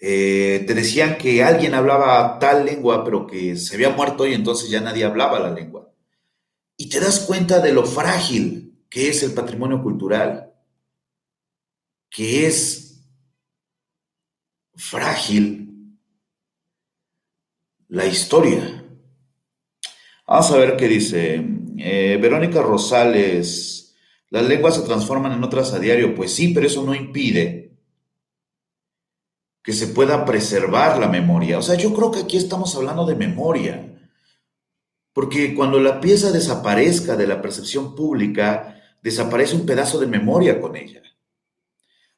eh, 0.00 0.64
te 0.66 0.74
decían 0.74 1.18
que 1.18 1.44
alguien 1.44 1.74
hablaba 1.74 2.38
tal 2.38 2.64
lengua, 2.64 3.04
pero 3.04 3.26
que 3.26 3.54
se 3.56 3.74
había 3.74 3.90
muerto 3.90 4.26
y 4.26 4.32
entonces 4.32 4.70
ya 4.70 4.80
nadie 4.80 5.04
hablaba 5.04 5.38
la 5.38 5.50
lengua. 5.50 5.92
Y 6.76 6.88
te 6.88 6.98
das 6.98 7.20
cuenta 7.20 7.60
de 7.60 7.74
lo 7.74 7.84
frágil 7.84 8.86
que 8.88 9.10
es 9.10 9.22
el 9.22 9.32
patrimonio 9.34 9.82
cultural, 9.82 10.54
que 12.08 12.46
es 12.46 13.04
frágil 14.74 15.69
la 17.90 18.06
historia. 18.06 18.84
Vamos 20.26 20.50
a 20.50 20.56
ver 20.56 20.76
qué 20.76 20.88
dice. 20.88 21.44
Eh, 21.76 22.18
Verónica 22.20 22.62
Rosales 22.62 23.80
las 24.30 24.46
lenguas 24.46 24.76
se 24.76 24.82
transforman 24.82 25.32
en 25.32 25.42
otras 25.42 25.72
a 25.72 25.80
diario, 25.80 26.14
pues 26.14 26.32
sí, 26.32 26.54
pero 26.54 26.66
eso 26.66 26.84
no 26.84 26.94
impide 26.94 27.76
que 29.62 29.72
se 29.72 29.88
pueda 29.88 30.24
preservar 30.24 30.98
la 30.98 31.08
memoria. 31.08 31.58
O 31.58 31.62
sea, 31.62 31.74
yo 31.74 31.92
creo 31.92 32.12
que 32.12 32.20
aquí 32.20 32.36
estamos 32.36 32.74
hablando 32.76 33.04
de 33.04 33.16
memoria, 33.16 34.08
porque 35.12 35.54
cuando 35.54 35.80
la 35.80 36.00
pieza 36.00 36.30
desaparezca 36.30 37.16
de 37.16 37.26
la 37.26 37.42
percepción 37.42 37.96
pública, 37.96 38.80
desaparece 39.02 39.56
un 39.56 39.66
pedazo 39.66 39.98
de 39.98 40.06
memoria 40.06 40.60
con 40.60 40.76
ella. 40.76 41.02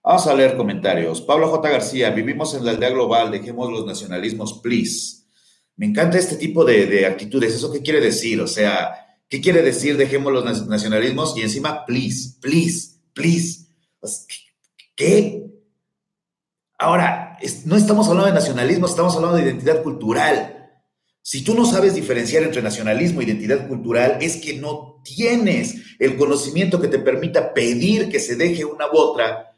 Vamos 0.05 0.27
a 0.27 0.35
leer 0.35 0.57
comentarios. 0.57 1.23
Pablo 1.23 1.49
J. 1.49 1.70
García, 1.70 2.11
vivimos 2.11 2.55
en 2.55 2.66
la 2.66 2.73
aldea 2.73 2.91
global, 2.91 3.31
dejemos 3.31 3.73
los 3.73 3.87
nacionalismos, 3.87 4.61
please. 4.62 5.22
Me 5.77 5.87
encanta 5.87 6.18
este 6.18 6.37
tipo 6.37 6.64
de, 6.64 6.87
de 6.87 7.07
actitudes. 7.07 7.55
¿Eso 7.55 7.73
qué 7.73 7.81
quiere 7.81 8.01
decir? 8.01 8.41
O 8.41 8.47
sea, 8.47 9.03
¿Qué 9.33 9.41
quiere 9.41 9.62
decir 9.62 9.97
dejemos 9.97 10.31
los 10.31 10.68
nacionalismos 10.68 11.35
y 11.39 11.41
encima, 11.41 11.87
please, 11.87 12.35
please, 12.39 12.99
please? 13.14 13.64
Pues, 13.99 14.27
¿Qué? 14.95 15.47
Ahora, 16.79 17.39
no 17.64 17.77
estamos 17.77 18.09
hablando 18.09 18.27
de 18.27 18.35
nacionalismo, 18.35 18.85
estamos 18.85 19.16
hablando 19.16 19.39
de 19.39 19.45
identidad 19.45 19.83
cultural. 19.83 20.83
Si 21.23 21.43
tú 21.43 21.55
no 21.55 21.64
sabes 21.64 21.95
diferenciar 21.95 22.43
entre 22.43 22.61
nacionalismo 22.61 23.23
e 23.23 23.25
identidad 23.25 23.66
cultural, 23.66 24.18
es 24.20 24.37
que 24.37 24.59
no 24.59 25.01
tienes 25.03 25.77
el 25.99 26.18
conocimiento 26.18 26.79
que 26.79 26.89
te 26.89 26.99
permita 26.99 27.55
pedir 27.55 28.11
que 28.11 28.20
se 28.20 28.37
deje 28.37 28.66
una 28.66 28.87
u 28.93 28.99
otra, 28.99 29.57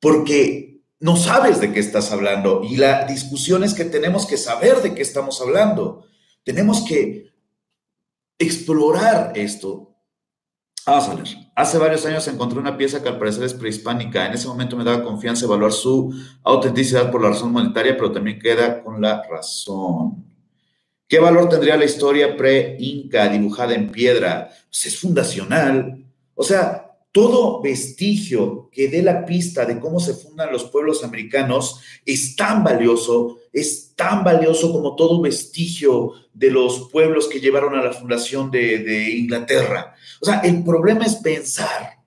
porque 0.00 0.69
no 1.00 1.16
sabes 1.16 1.60
de 1.60 1.72
qué 1.72 1.80
estás 1.80 2.12
hablando. 2.12 2.62
Y 2.62 2.76
la 2.76 3.06
discusión 3.06 3.64
es 3.64 3.74
que 3.74 3.86
tenemos 3.86 4.26
que 4.26 4.36
saber 4.36 4.82
de 4.82 4.94
qué 4.94 5.02
estamos 5.02 5.40
hablando. 5.40 6.04
Tenemos 6.44 6.82
que 6.82 7.32
explorar 8.38 9.32
esto. 9.34 9.96
Vamos 10.86 11.08
a 11.08 11.14
ver. 11.14 11.26
Hace 11.56 11.78
varios 11.78 12.04
años 12.04 12.26
encontré 12.28 12.58
una 12.58 12.76
pieza 12.76 13.02
que 13.02 13.08
al 13.08 13.18
parecer 13.18 13.44
es 13.44 13.54
prehispánica. 13.54 14.26
En 14.26 14.34
ese 14.34 14.48
momento 14.48 14.76
me 14.76 14.84
daba 14.84 15.02
confianza 15.02 15.46
evaluar 15.46 15.72
su 15.72 16.14
autenticidad 16.42 17.10
por 17.10 17.22
la 17.22 17.30
razón 17.30 17.52
monetaria, 17.52 17.96
pero 17.96 18.12
también 18.12 18.38
queda 18.38 18.82
con 18.82 19.00
la 19.00 19.22
razón. 19.22 20.24
¿Qué 21.08 21.18
valor 21.18 21.48
tendría 21.48 21.76
la 21.76 21.86
historia 21.86 22.36
pre-inca 22.36 23.28
dibujada 23.28 23.74
en 23.74 23.90
piedra? 23.90 24.50
Pues 24.68 24.86
es 24.86 24.98
fundacional. 24.98 26.04
O 26.34 26.42
sea, 26.42 26.89
todo 27.12 27.60
vestigio 27.60 28.68
que 28.70 28.88
dé 28.88 29.02
la 29.02 29.24
pista 29.24 29.64
de 29.64 29.80
cómo 29.80 29.98
se 29.98 30.14
fundan 30.14 30.52
los 30.52 30.64
pueblos 30.64 31.02
americanos 31.02 31.80
es 32.06 32.36
tan 32.36 32.62
valioso, 32.62 33.38
es 33.52 33.94
tan 33.96 34.22
valioso 34.22 34.72
como 34.72 34.94
todo 34.94 35.20
vestigio 35.20 36.12
de 36.32 36.50
los 36.50 36.88
pueblos 36.90 37.26
que 37.26 37.40
llevaron 37.40 37.74
a 37.74 37.82
la 37.82 37.92
fundación 37.92 38.50
de, 38.50 39.10
Inglaterra. 39.10 39.94
O 40.20 40.24
sea, 40.24 40.40
el 40.40 40.62
problema 40.62 41.04
es 41.04 41.16
pensar 41.16 41.98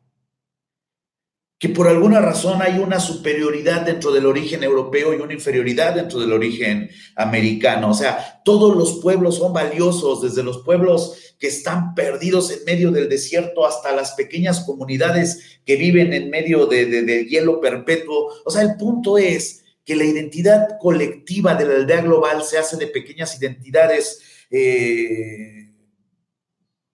que 1.60 1.70
por 1.70 1.88
alguna 1.88 2.20
razón 2.20 2.62
hay 2.62 2.80
una 2.80 3.00
superioridad 3.00 3.86
dentro 3.86 4.12
del 4.12 4.26
origen 4.26 4.64
europeo 4.64 5.14
y 5.14 5.22
una 5.22 5.34
inferioridad 5.34 5.96
dentro 5.96 6.20
del 6.20 6.34
origen 6.34 6.90
americano. 7.16 7.92
O 7.92 7.94
sea, 7.94 8.42
todos 8.44 8.76
los 8.76 9.00
pueblos 9.02 9.38
son 9.38 9.54
valiosos, 9.54 10.22
desde 10.22 10.44
los 10.44 10.64
pueblos 10.64 11.23
que 11.40 11.48
están 11.48 11.94
perdidos 11.94 12.52
en 12.52 12.64
medio 12.66 12.92
del 12.92 13.10
desierto 13.10 13.66
hasta 13.66 13.96
las 13.96 14.14
pequeñas 14.14 14.62
comunidades 14.62 15.60
que 15.66 15.76
viven 15.76 16.14
en 16.14 16.30
medio 16.30 16.66
de, 16.66 17.26
hielo 17.30 17.60
perpetuo. 17.60 18.32
O 18.46 18.52
sea, 18.52 18.62
el 18.62 18.76
punto 18.76 19.18
es 19.18 19.64
que 19.84 19.96
la 19.96 20.06
identidad 20.06 20.78
colectiva 20.80 21.56
de 21.56 21.66
la 21.66 21.76
aldea 21.76 22.02
global 22.02 22.44
se 22.44 22.58
hace 22.58 22.78
de 22.78 22.88
pequeñas 22.88 23.38
identidades 23.38 24.22
eh, 24.50 25.70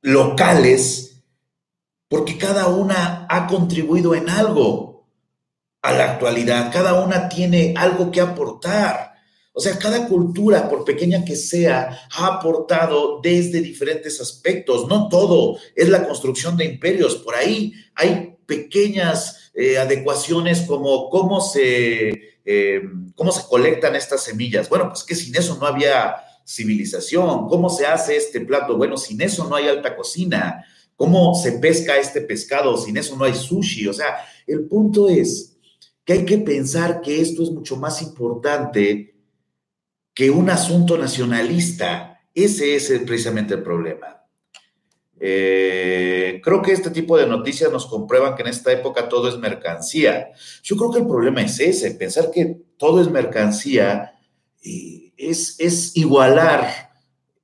locales 0.02 1.10
porque 2.10 2.38
cada 2.38 2.68
una 2.68 3.28
ha 3.30 3.48
contribuido 3.48 4.16
en 4.16 4.30
algo 4.30 5.08
a 5.82 5.94
la 5.94 6.14
actualidad, 6.14 6.74
cada 6.74 7.02
una 7.02 7.30
tiene 7.30 7.74
algo 7.78 8.12
que 8.12 8.20
aportar. 8.20 9.09
O 9.60 9.62
sea, 9.62 9.78
cada 9.78 10.08
cultura, 10.08 10.70
por 10.70 10.86
pequeña 10.86 11.26
que 11.26 11.36
sea, 11.36 12.08
ha 12.16 12.28
aportado 12.28 13.20
desde 13.22 13.60
diferentes 13.60 14.22
aspectos. 14.22 14.88
No 14.88 15.10
todo 15.10 15.58
es 15.76 15.90
la 15.90 16.08
construcción 16.08 16.56
de 16.56 16.64
imperios. 16.64 17.18
Por 17.18 17.36
ahí 17.36 17.74
hay 17.94 18.38
pequeñas 18.46 19.52
eh, 19.54 19.78
adecuaciones 19.78 20.62
como 20.62 21.10
cómo 21.10 21.42
se, 21.42 22.38
eh, 22.46 22.84
cómo 23.16 23.34
se 23.34 23.46
colectan 23.50 23.98
estas 23.98 24.24
semillas. 24.24 24.70
Bueno, 24.70 24.88
pues 24.88 25.04
que 25.04 25.14
sin 25.14 25.36
eso 25.36 25.58
no 25.60 25.68
había 25.68 26.16
civilización. 26.48 27.50
¿Cómo 27.50 27.70
se 27.70 27.86
hace 27.86 28.16
este 28.16 28.40
plato? 28.40 28.78
Bueno, 28.78 28.96
sin 28.96 29.20
eso 29.20 29.46
no 29.50 29.58
hay 29.58 29.68
alta 29.68 29.94
cocina. 29.94 30.66
¿Cómo 30.96 31.36
se 31.36 31.52
pesca 31.52 31.98
este 31.98 32.22
pescado? 32.22 32.78
Sin 32.78 32.96
eso 32.96 33.18
no 33.18 33.26
hay 33.26 33.36
sushi. 33.36 33.90
O 33.90 33.94
sea, 33.94 34.26
el 34.48 34.70
punto 34.70 35.10
es 35.10 35.58
que 36.06 36.14
hay 36.14 36.24
que 36.24 36.38
pensar 36.38 37.02
que 37.02 37.20
esto 37.20 37.44
es 37.44 37.52
mucho 37.52 37.76
más 37.76 38.02
importante 38.02 39.19
que 40.20 40.30
un 40.30 40.50
asunto 40.50 40.98
nacionalista. 40.98 42.20
Ese 42.36 42.76
es 42.76 42.90
precisamente 43.08 43.54
el 43.54 43.64
problema. 43.64 44.22
Eh, 45.18 46.42
creo 46.44 46.62
que 46.62 46.74
este 46.74 46.90
tipo 46.90 47.18
de 47.18 47.26
noticias 47.26 47.72
nos 47.72 47.86
comprueban 47.86 48.36
que 48.36 48.42
en 48.42 48.50
esta 48.50 48.70
época 48.70 49.08
todo 49.08 49.30
es 49.30 49.38
mercancía. 49.38 50.32
Yo 50.62 50.76
creo 50.76 50.92
que 50.92 51.00
el 51.00 51.08
problema 51.08 51.42
es 51.42 51.58
ese, 51.62 51.92
pensar 51.92 52.32
que 52.32 52.58
todo 52.76 53.00
es 53.00 53.10
mercancía 53.10 54.14
es, 54.62 55.56
es 55.58 55.96
igualar 55.96 56.68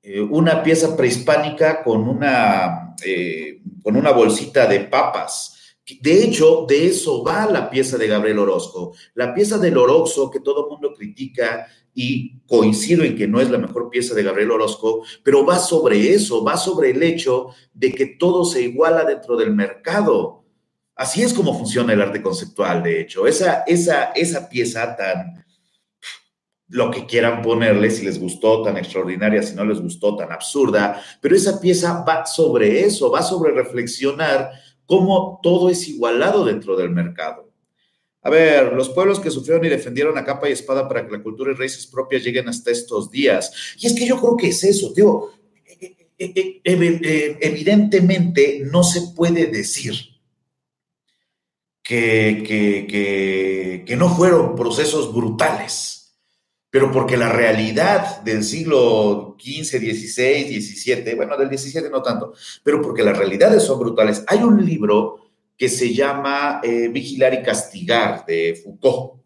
eh, 0.04 0.20
una 0.20 0.62
pieza 0.62 0.98
prehispánica 0.98 1.82
con 1.82 2.10
una, 2.10 2.94
eh, 3.06 3.62
con 3.84 3.96
una 3.96 4.12
bolsita 4.12 4.68
de 4.68 4.82
papas. 4.82 5.78
De 6.02 6.26
hecho, 6.26 6.66
de 6.68 6.88
eso 6.88 7.24
va 7.24 7.46
la 7.46 7.70
pieza 7.70 7.98
de 7.98 8.08
Gabriel 8.08 8.40
Orozco. 8.40 8.94
La 9.14 9.34
pieza 9.34 9.58
del 9.60 9.78
Orozco 9.78 10.30
que 10.30 10.42
todo 10.42 10.66
el 10.66 10.72
mundo 10.72 10.94
critica 10.94 11.68
y 11.96 12.42
coincido 12.46 13.04
en 13.04 13.16
que 13.16 13.28
no 13.28 13.40
es 13.40 13.50
la 13.50 13.58
mejor 13.58 13.90
pieza 13.90 14.14
de 14.14 14.22
Gabriel 14.22 14.52
Orozco, 14.52 15.04
pero 15.24 15.46
va 15.46 15.58
sobre 15.58 16.14
eso, 16.14 16.44
va 16.44 16.58
sobre 16.58 16.92
el 16.92 17.02
hecho 17.02 17.48
de 17.74 17.94
que 17.94 18.06
todo 18.06 18.44
se 18.44 18.62
iguala 18.62 19.06
dentro 19.06 19.38
del 19.38 19.56
mercado. 19.56 20.44
Así 20.94 21.24
es 21.24 21.34
como 21.34 21.58
funciona 21.58 21.94
el 21.94 22.02
arte 22.02 22.22
conceptual, 22.22 22.84
de 22.84 23.02
hecho. 23.02 23.26
Esa, 23.26 23.64
esa, 23.66 24.12
esa 24.12 24.48
pieza 24.50 24.96
tan, 24.96 25.46
lo 26.68 26.92
que 26.92 27.06
quieran 27.06 27.42
ponerle, 27.42 27.90
si 27.90 28.06
les 28.06 28.20
gustó 28.20 28.62
tan 28.62 28.78
extraordinaria, 28.78 29.42
si 29.42 29.56
no 29.56 29.64
les 29.64 29.80
gustó 29.80 30.18
tan 30.18 30.32
absurda, 30.32 31.02
pero 31.22 31.36
esa 31.36 31.60
pieza 31.62 32.04
va 32.04 32.26
sobre 32.26 32.82
eso, 32.82 33.10
va 33.10 33.22
sobre 33.22 33.52
reflexionar 33.54 34.52
cómo 34.86 35.40
todo 35.42 35.70
es 35.70 35.88
igualado 35.88 36.44
dentro 36.44 36.76
del 36.76 36.90
mercado. 36.90 37.45
A 38.26 38.30
ver, 38.32 38.74
los 38.74 38.90
pueblos 38.90 39.20
que 39.20 39.30
sufrieron 39.30 39.64
y 39.66 39.70
defendieron 39.70 40.18
a 40.18 40.26
capa 40.26 40.50
y 40.50 40.54
espada 40.54 40.88
para 40.88 41.06
que 41.06 41.12
la 41.12 41.22
cultura 41.22 41.52
y 41.52 41.56
raíces 41.56 41.86
propias 41.86 42.24
lleguen 42.24 42.50
hasta 42.50 42.72
estos 42.72 43.12
días. 43.12 43.54
Y 43.78 43.86
es 43.86 43.94
que 43.94 44.08
yo 44.08 44.20
creo 44.20 44.36
que 44.36 44.48
es 44.48 44.64
eso, 44.64 44.92
digo, 44.96 45.32
e, 45.80 45.96
e, 46.18 46.60
e, 46.64 47.38
evidentemente 47.40 48.64
no 48.66 48.84
se 48.84 49.14
puede 49.16 49.46
decir 49.46 49.94
que, 51.84 52.44
que, 53.86 53.96
no 53.96 54.10
fueron 54.10 54.56
procesos 54.56 55.14
brutales 55.14 55.92
pero 56.72 56.92
porque 56.92 57.16
la 57.16 57.32
realidad 57.32 58.22
del 58.24 58.44
siglo 58.44 59.38
XV, 59.40 59.80
XVI, 59.80 60.62
XVII, 60.62 61.16
bueno, 61.16 61.38
del 61.38 61.58
XVII 61.58 61.90
no 61.90 62.02
tanto, 62.02 62.34
pero 62.64 62.82
porque 62.82 63.02
las 63.02 63.18
realidades 63.18 63.64
son 63.64 63.80
brutales. 63.80 64.26
Hay 64.28 64.40
un 64.40 64.66
libro 64.66 65.25
que 65.58 65.70
se 65.70 65.94
llama 65.94 66.62
eh, 66.64 66.90
Vigilar 66.90 67.34
y 67.34 67.42
Castigar 67.42 68.26
de 68.26 68.60
Foucault, 68.64 69.22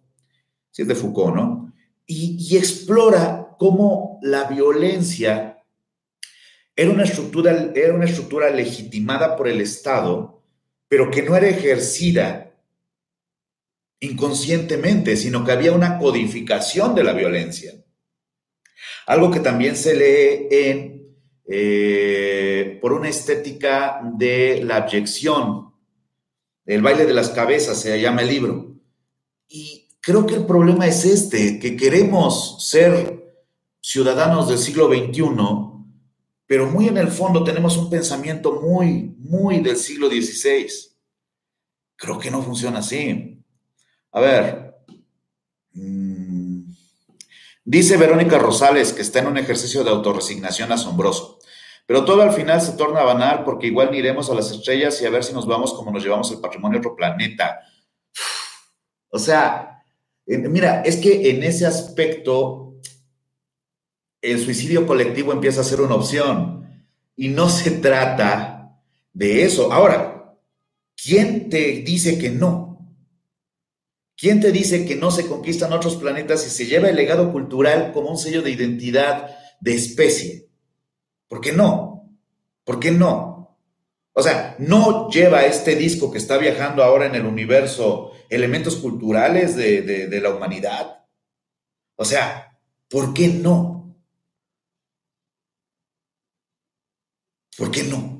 si 0.71 0.84
es 0.84 0.88
de 0.88 0.95
Foucault, 0.95 1.36
¿no? 1.36 1.73
Y, 2.05 2.38
y 2.39 2.57
explora 2.57 3.55
cómo 3.57 4.19
la 4.21 4.45
violencia 4.45 5.59
era 6.80 6.91
una, 6.91 7.03
estructura, 7.03 7.71
era 7.75 7.93
una 7.93 8.05
estructura 8.05 8.49
legitimada 8.49 9.36
por 9.36 9.49
el 9.49 9.59
Estado, 9.59 10.41
pero 10.88 11.11
que 11.11 11.21
no 11.21 11.36
era 11.36 11.49
ejercida 11.49 12.55
inconscientemente, 13.99 15.17
sino 15.17 15.43
que 15.43 15.51
había 15.51 15.73
una 15.73 15.97
codificación 15.97 16.95
de 16.95 17.03
la 17.03 17.11
violencia. 17.11 17.73
Algo 19.07 19.30
que 19.30 19.41
también 19.41 19.75
se 19.75 19.93
lee 19.93 20.47
en, 20.49 21.17
eh, 21.45 22.80
por 22.82 22.93
una 22.93 23.09
estética 23.09 23.99
de 24.17 24.63
la 24.63 24.77
abyección, 24.77 25.68
el 26.70 26.84
baile 26.84 27.07
de 27.07 27.15
las 27.15 27.30
cabezas 27.30 27.82
se 27.82 27.99
llama 27.99 28.22
el 28.22 28.28
libro. 28.28 28.76
Y 29.47 29.88
creo 29.99 30.28
que 30.28 30.36
el 30.36 30.45
problema 30.45 30.86
es 30.86 31.03
este, 31.03 31.57
que 31.57 31.76
queremos 31.76 32.63
ser 32.63 33.34
ciudadanos 33.82 34.47
del 34.47 34.59
siglo 34.59 34.88
XXI, 34.88 35.24
pero 36.45 36.67
muy 36.67 36.88
en 36.88 36.99
el 36.99 37.07
fondo 37.07 37.43
tenemos 37.43 37.76
un 37.76 37.89
pensamiento 37.89 38.61
muy, 38.61 39.15
muy 39.17 39.61
del 39.61 39.78
siglo 39.78 40.09
XVI. 40.09 40.67
Creo 41.95 42.20
que 42.20 42.30
no 42.30 42.43
funciona 42.43 42.80
así. 42.80 43.43
A 44.11 44.20
ver. 44.20 44.76
Mm, 45.74 46.72
dice 47.65 47.97
Verónica 47.97 48.38
Rosales 48.38 48.93
que 48.93 49.01
está 49.01 49.20
en 49.20 49.28
un 49.28 49.39
ejercicio 49.39 49.84
de 49.84 49.89
autorresignación 49.89 50.72
asombroso. 50.72 51.38
Pero 51.89 52.05
todo 52.05 52.21
al 52.21 52.33
final 52.33 52.61
se 52.61 52.73
torna 52.73 53.01
banal 53.01 53.43
porque 53.43 53.65
igual 53.65 53.95
iremos 53.95 54.29
a 54.29 54.35
las 54.35 54.51
estrellas 54.51 55.01
y 55.01 55.07
a 55.07 55.09
ver 55.09 55.23
si 55.23 55.33
nos 55.33 55.47
vamos 55.47 55.73
como 55.73 55.89
nos 55.91 56.03
llevamos 56.03 56.29
el 56.29 56.39
patrimonio 56.39 56.77
a 56.77 56.81
otro 56.81 56.95
planeta. 56.95 57.61
O 59.09 59.17
sea, 59.17 59.83
mira, 60.27 60.83
es 60.83 60.97
que 60.97 61.31
en 61.31 61.41
ese 61.41 61.65
aspecto 61.65 62.75
el 64.21 64.39
suicidio 64.39 64.85
colectivo 64.85 65.33
empieza 65.33 65.61
a 65.61 65.63
ser 65.63 65.81
una 65.81 65.95
opción 65.95 66.85
y 67.15 67.29
no 67.29 67.49
se 67.49 67.71
trata 67.71 68.79
de 69.11 69.45
eso. 69.45 69.73
Ahora, 69.73 70.37
¿quién 70.95 71.49
te 71.49 71.81
dice 71.81 72.19
que 72.19 72.29
no? 72.29 72.87
¿Quién 74.15 74.39
te 74.41 74.51
dice 74.51 74.85
que 74.85 74.95
no 74.95 75.09
se 75.09 75.25
conquistan 75.25 75.73
otros 75.73 75.95
planetas 75.95 76.45
y 76.45 76.51
se 76.51 76.67
lleva 76.67 76.87
el 76.87 76.97
legado 76.97 77.31
cultural 77.31 77.93
como 77.93 78.11
un 78.11 78.17
sello 78.19 78.43
de 78.43 78.51
identidad 78.51 79.35
de 79.59 79.73
especie? 79.73 80.48
¿Por 81.30 81.39
qué 81.39 81.53
no? 81.53 82.17
¿Por 82.65 82.80
qué 82.82 82.91
no? 82.91 83.57
O 84.11 84.21
sea, 84.21 84.57
no 84.59 85.09
lleva 85.09 85.45
este 85.45 85.75
disco 85.75 86.11
que 86.11 86.17
está 86.17 86.38
viajando 86.38 86.84
ahora 86.84 87.05
en 87.05 87.15
el 87.15 87.25
universo 87.25 88.11
elementos 88.30 88.75
culturales 88.75 89.55
de, 89.55 89.82
de 89.84 90.21
la 90.21 90.32
humanidad. 90.32 91.05
O 91.95 92.03
sea, 92.03 92.59
¿por 92.89 93.13
qué 93.13 93.30
no? 93.30 93.95
¿Por 97.57 97.71
qué 97.71 97.84
no? 97.84 98.19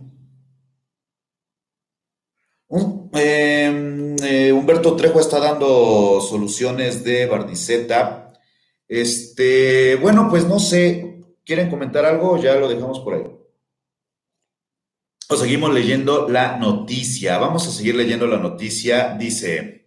Em, 3.14 4.16
eh, 4.24 4.52
Humberto 4.52 4.96
Trejo 4.96 5.20
está 5.20 5.40
dando 5.40 6.22
soluciones 6.22 7.04
de 7.04 7.26
Bardiceta. 7.26 8.34
Este, 8.88 9.96
bueno, 9.96 10.28
pues 10.30 10.46
no 10.46 10.60
sé, 10.60 11.19
¿quieren 11.46 11.70
comentar 11.70 12.06
algo? 12.06 12.38
Ya 12.38 12.56
lo 12.56 12.68
dejamos 12.68 13.00
por 13.00 13.14
ahí. 13.16 13.26
O 15.30 15.36
seguimos 15.36 15.74
leyendo 15.74 16.28
la 16.28 16.58
noticia. 16.58 17.38
Vamos 17.38 17.68
a 17.68 17.72
seguir 17.72 17.96
leyendo 17.96 18.26
la 18.26 18.38
noticia. 18.38 19.16
Dice, 19.20 19.80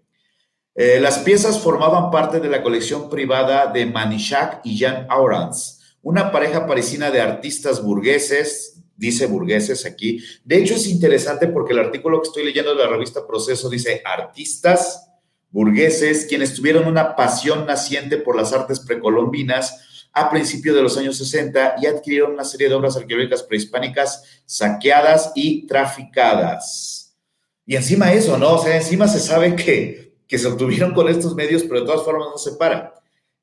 eh, 0.74 1.00
las 1.00 1.18
piezas 1.18 1.58
formaban 1.58 2.10
parte 2.10 2.40
de 2.40 2.48
la 2.48 2.62
colección 2.62 3.10
privada 3.10 3.66
de 3.66 3.84
Manichac 3.84 4.60
y 4.64 4.76
Jean 4.76 5.06
Aurans, 5.10 5.98
una 6.00 6.32
pareja 6.32 6.66
parisina 6.66 7.10
de 7.10 7.20
artistas 7.20 7.82
burgueses, 7.82 8.82
dice 8.96 9.26
burgueses 9.26 9.84
aquí. 9.84 10.24
De 10.44 10.56
hecho, 10.56 10.74
es 10.74 10.86
interesante 10.86 11.48
porque 11.48 11.72
el 11.74 11.80
artículo 11.80 12.22
que 12.22 12.28
estoy 12.28 12.44
leyendo 12.44 12.74
de 12.74 12.84
la 12.84 12.90
revista 12.90 13.26
Proceso 13.26 13.68
dice 13.68 14.00
artistas 14.04 15.10
burgueses, 15.50 16.24
quienes 16.24 16.54
tuvieron 16.54 16.86
una 16.86 17.16
pasión 17.16 17.66
naciente 17.66 18.16
por 18.16 18.34
las 18.34 18.54
artes 18.54 18.80
precolombinas 18.80 19.88
a 20.12 20.30
principios 20.30 20.76
de 20.76 20.82
los 20.82 20.96
años 20.98 21.16
60 21.16 21.76
y 21.80 21.86
adquirieron 21.86 22.32
una 22.32 22.44
serie 22.44 22.68
de 22.68 22.74
obras 22.74 22.96
arqueológicas 22.96 23.42
prehispánicas 23.42 24.42
saqueadas 24.44 25.32
y 25.34 25.66
traficadas. 25.66 27.16
Y 27.64 27.76
encima 27.76 28.12
eso, 28.12 28.36
¿no? 28.36 28.54
O 28.54 28.62
sea, 28.62 28.76
encima 28.76 29.08
se 29.08 29.20
sabe 29.20 29.56
que, 29.56 30.14
que 30.26 30.38
se 30.38 30.48
obtuvieron 30.48 30.92
con 30.92 31.08
estos 31.08 31.34
medios, 31.34 31.62
pero 31.62 31.80
de 31.80 31.86
todas 31.86 32.02
formas 32.02 32.28
no 32.30 32.38
se 32.38 32.52
para. 32.52 32.94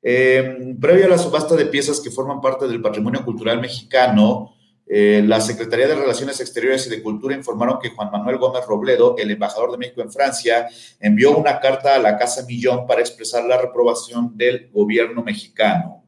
Eh, 0.02 0.74
previo 0.80 1.06
a 1.06 1.10
la 1.10 1.18
subasta 1.18 1.56
de 1.56 1.66
piezas 1.66 2.00
que 2.00 2.10
forman 2.10 2.40
parte 2.40 2.66
del 2.66 2.80
patrimonio 2.80 3.24
cultural 3.24 3.60
mexicano, 3.60 4.54
eh, 4.92 5.22
la 5.24 5.40
Secretaría 5.40 5.86
de 5.86 5.94
Relaciones 5.94 6.40
Exteriores 6.40 6.84
y 6.86 6.90
de 6.90 7.00
Cultura 7.00 7.36
informaron 7.36 7.78
que 7.78 7.90
Juan 7.90 8.10
Manuel 8.10 8.38
Gómez 8.38 8.66
Robledo, 8.66 9.14
el 9.18 9.30
embajador 9.30 9.70
de 9.70 9.78
México 9.78 10.02
en 10.02 10.10
Francia, 10.10 10.68
envió 10.98 11.36
una 11.36 11.60
carta 11.60 11.94
a 11.94 11.98
la 12.00 12.18
Casa 12.18 12.44
Millón 12.44 12.88
para 12.88 13.00
expresar 13.00 13.44
la 13.44 13.56
reprobación 13.60 14.36
del 14.36 14.68
gobierno 14.72 15.22
mexicano. 15.22 15.99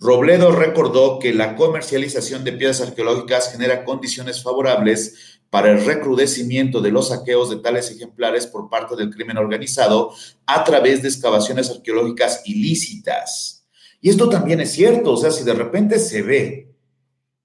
Robledo 0.00 0.52
recordó 0.52 1.18
que 1.18 1.34
la 1.34 1.56
comercialización 1.56 2.44
de 2.44 2.52
piezas 2.52 2.88
arqueológicas 2.88 3.50
genera 3.50 3.84
condiciones 3.84 4.42
favorables 4.42 5.40
para 5.50 5.70
el 5.70 5.84
recrudecimiento 5.84 6.80
de 6.80 6.92
los 6.92 7.08
saqueos 7.08 7.50
de 7.50 7.56
tales 7.56 7.90
ejemplares 7.90 8.46
por 8.46 8.68
parte 8.68 8.94
del 8.94 9.10
crimen 9.10 9.38
organizado 9.38 10.12
a 10.46 10.62
través 10.62 11.02
de 11.02 11.08
excavaciones 11.08 11.70
arqueológicas 11.70 12.42
ilícitas. 12.44 13.66
Y 14.00 14.10
esto 14.10 14.28
también 14.28 14.60
es 14.60 14.70
cierto, 14.70 15.12
o 15.12 15.16
sea, 15.16 15.32
si 15.32 15.42
de 15.42 15.54
repente 15.54 15.98
se 15.98 16.22
ve 16.22 16.74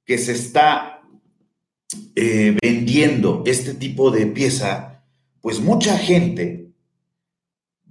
que 0.05 0.19
se 0.19 0.33
está 0.33 1.01
eh, 2.15 2.55
vendiendo 2.61 3.41
este 3.47 3.73
tipo 3.73 4.11
de 4.11 4.27
pieza, 4.27 5.03
pues 5.41 5.59
mucha 5.59 5.97
gente 5.97 6.71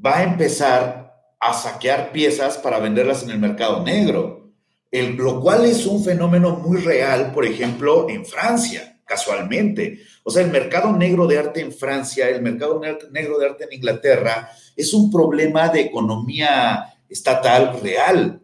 va 0.05 0.19
a 0.19 0.23
empezar 0.23 1.17
a 1.41 1.53
saquear 1.53 2.13
piezas 2.13 2.59
para 2.59 2.79
venderlas 2.79 3.25
en 3.25 3.31
el 3.31 3.41
mercado 3.41 3.83
negro 3.83 4.41
lo 4.93 5.40
cual 5.40 5.64
es 5.64 5.86
un 5.86 6.05
fenómeno 6.05 6.57
muy 6.57 6.78
real, 6.78 7.32
por 7.32 7.47
ejemplo, 7.47 8.09
en 8.11 8.26
Francia, 8.26 9.01
casualmente. 9.07 10.01
O 10.22 10.30
sea, 10.30 10.43
el 10.43 10.51
mercado 10.51 10.93
negro 10.93 11.26
de 11.26 11.38
arte 11.38 11.61
en 11.61 11.72
Francia, 11.72 12.28
el 12.28 12.43
mercado 12.43 12.80
negro 13.11 13.38
de 13.38 13.47
arte 13.47 13.64
en 13.64 13.72
Inglaterra, 13.72 14.51
es 14.76 14.93
un 14.93 15.11
problema 15.11 15.68
de 15.68 15.80
economía 15.80 16.95
estatal 17.09 17.80
real. 17.82 18.43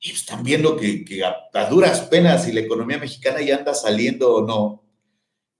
Y 0.00 0.12
están 0.12 0.42
viendo 0.42 0.76
que, 0.76 1.04
a, 1.22 1.64
duras 1.66 2.00
penas 2.02 2.44
si 2.44 2.52
la 2.52 2.60
economía 2.60 2.98
mexicana 2.98 3.42
ya 3.42 3.56
anda 3.56 3.74
saliendo 3.74 4.34
o 4.34 4.46
no. 4.46 4.82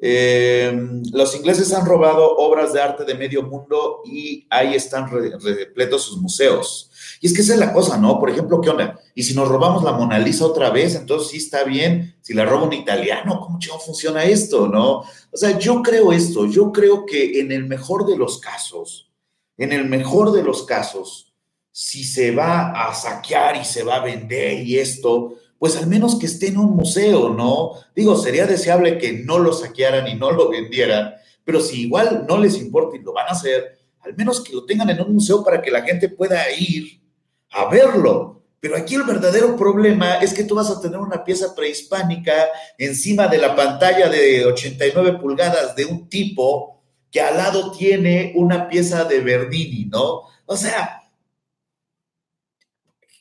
Eh, 0.03 0.73
los 1.13 1.37
ingleses 1.37 1.75
han 1.75 1.85
robado 1.85 2.37
obras 2.37 2.73
de 2.73 2.81
arte 2.81 3.05
de 3.05 3.15
medio 3.15 3.43
mundo 3.43 4.01
y 4.05 4.47
ahí 4.49 4.75
están 4.75 5.11
repletos 5.11 6.03
sus 6.03 6.19
museos. 6.19 6.91
Y 7.21 7.27
es 7.27 7.35
que 7.35 7.43
esa 7.43 7.53
es 7.53 7.61
la 7.61 7.73
cosa, 7.73 7.99
¿no? 7.99 8.19
Por 8.19 8.31
ejemplo, 8.31 8.61
¿qué 8.61 8.71
onda? 8.71 8.99
Y 9.15 9.23
si 9.23 9.35
nos 9.35 9.49
robamos 9.49 9.85
la 9.85 9.93
Mona 9.93 10.19
Lisa 10.19 10.47
otra 10.47 10.71
vez, 10.71 10.95
entonces 10.95 11.31
sí 11.31 11.37
está 11.37 11.65
bien. 11.65 12.17
Si 12.23 12.33
la 12.33 12.47
roba 12.47 12.65
un 12.65 12.73
italiano, 12.73 13.41
¿cómo 13.41 13.59
funciona 13.79 14.25
esto, 14.25 14.69
no? 14.69 15.01
O 15.31 15.37
sea, 15.37 15.59
yo 15.59 15.83
creo 15.83 16.13
esto, 16.13 16.47
yo 16.47 16.73
creo 16.73 17.05
que 17.05 17.41
en 17.41 17.53
el 17.53 17.67
mejor 17.67 18.07
de 18.07 18.17
los 18.17 18.39
casos, 18.39 19.11
en 19.59 19.73
el 19.73 19.85
mejor 19.85 20.33
de 20.33 20.43
los 20.43 20.63
casos, 20.65 21.35
si 21.71 22.05
se 22.05 22.35
va 22.35 22.71
a 22.71 22.95
saquear 22.95 23.57
y 23.57 23.65
se 23.65 23.83
va 23.83 23.97
a 23.97 24.05
vender 24.05 24.67
y 24.67 24.79
esto, 24.79 25.35
pues 25.61 25.77
al 25.77 25.87
menos 25.87 26.19
que 26.19 26.25
esté 26.25 26.49
en 26.49 26.57
un 26.57 26.75
museo, 26.75 27.29
¿no? 27.29 27.73
Digo, 27.95 28.17
sería 28.17 28.47
deseable 28.47 28.97
que 28.97 29.13
no 29.13 29.39
lo 29.39 29.53
saquearan 29.53 30.09
y 30.09 30.15
no 30.15 30.31
lo 30.31 30.49
vendieran, 30.49 31.13
pero 31.45 31.61
si 31.61 31.83
igual 31.83 32.25
no 32.27 32.39
les 32.39 32.57
importa 32.57 32.97
y 32.97 33.03
lo 33.03 33.13
van 33.13 33.29
a 33.29 33.33
hacer, 33.33 33.79
al 34.01 34.17
menos 34.17 34.43
que 34.43 34.55
lo 34.55 34.65
tengan 34.65 34.89
en 34.89 35.03
un 35.03 35.13
museo 35.13 35.45
para 35.45 35.61
que 35.61 35.71
la 35.71 35.83
gente 35.83 36.09
pueda 36.09 36.51
ir 36.51 37.03
a 37.51 37.67
verlo. 37.67 38.43
Pero 38.59 38.75
aquí 38.75 38.95
el 38.95 39.03
verdadero 39.03 39.55
problema 39.55 40.15
es 40.15 40.33
que 40.33 40.45
tú 40.45 40.55
vas 40.55 40.71
a 40.71 40.81
tener 40.81 40.99
una 40.99 41.23
pieza 41.23 41.55
prehispánica 41.55 42.49
encima 42.79 43.29
de 43.29 43.37
la 43.37 43.55
pantalla 43.55 44.09
de 44.09 44.47
89 44.47 45.19
pulgadas 45.21 45.77
de 45.77 45.85
un 45.85 46.09
tipo 46.09 46.83
que 47.11 47.21
al 47.21 47.37
lado 47.37 47.71
tiene 47.73 48.33
una 48.35 48.67
pieza 48.67 49.05
de 49.05 49.21
Bernini, 49.21 49.85
¿no? 49.85 50.23
O 50.47 50.57
sea, 50.57 51.00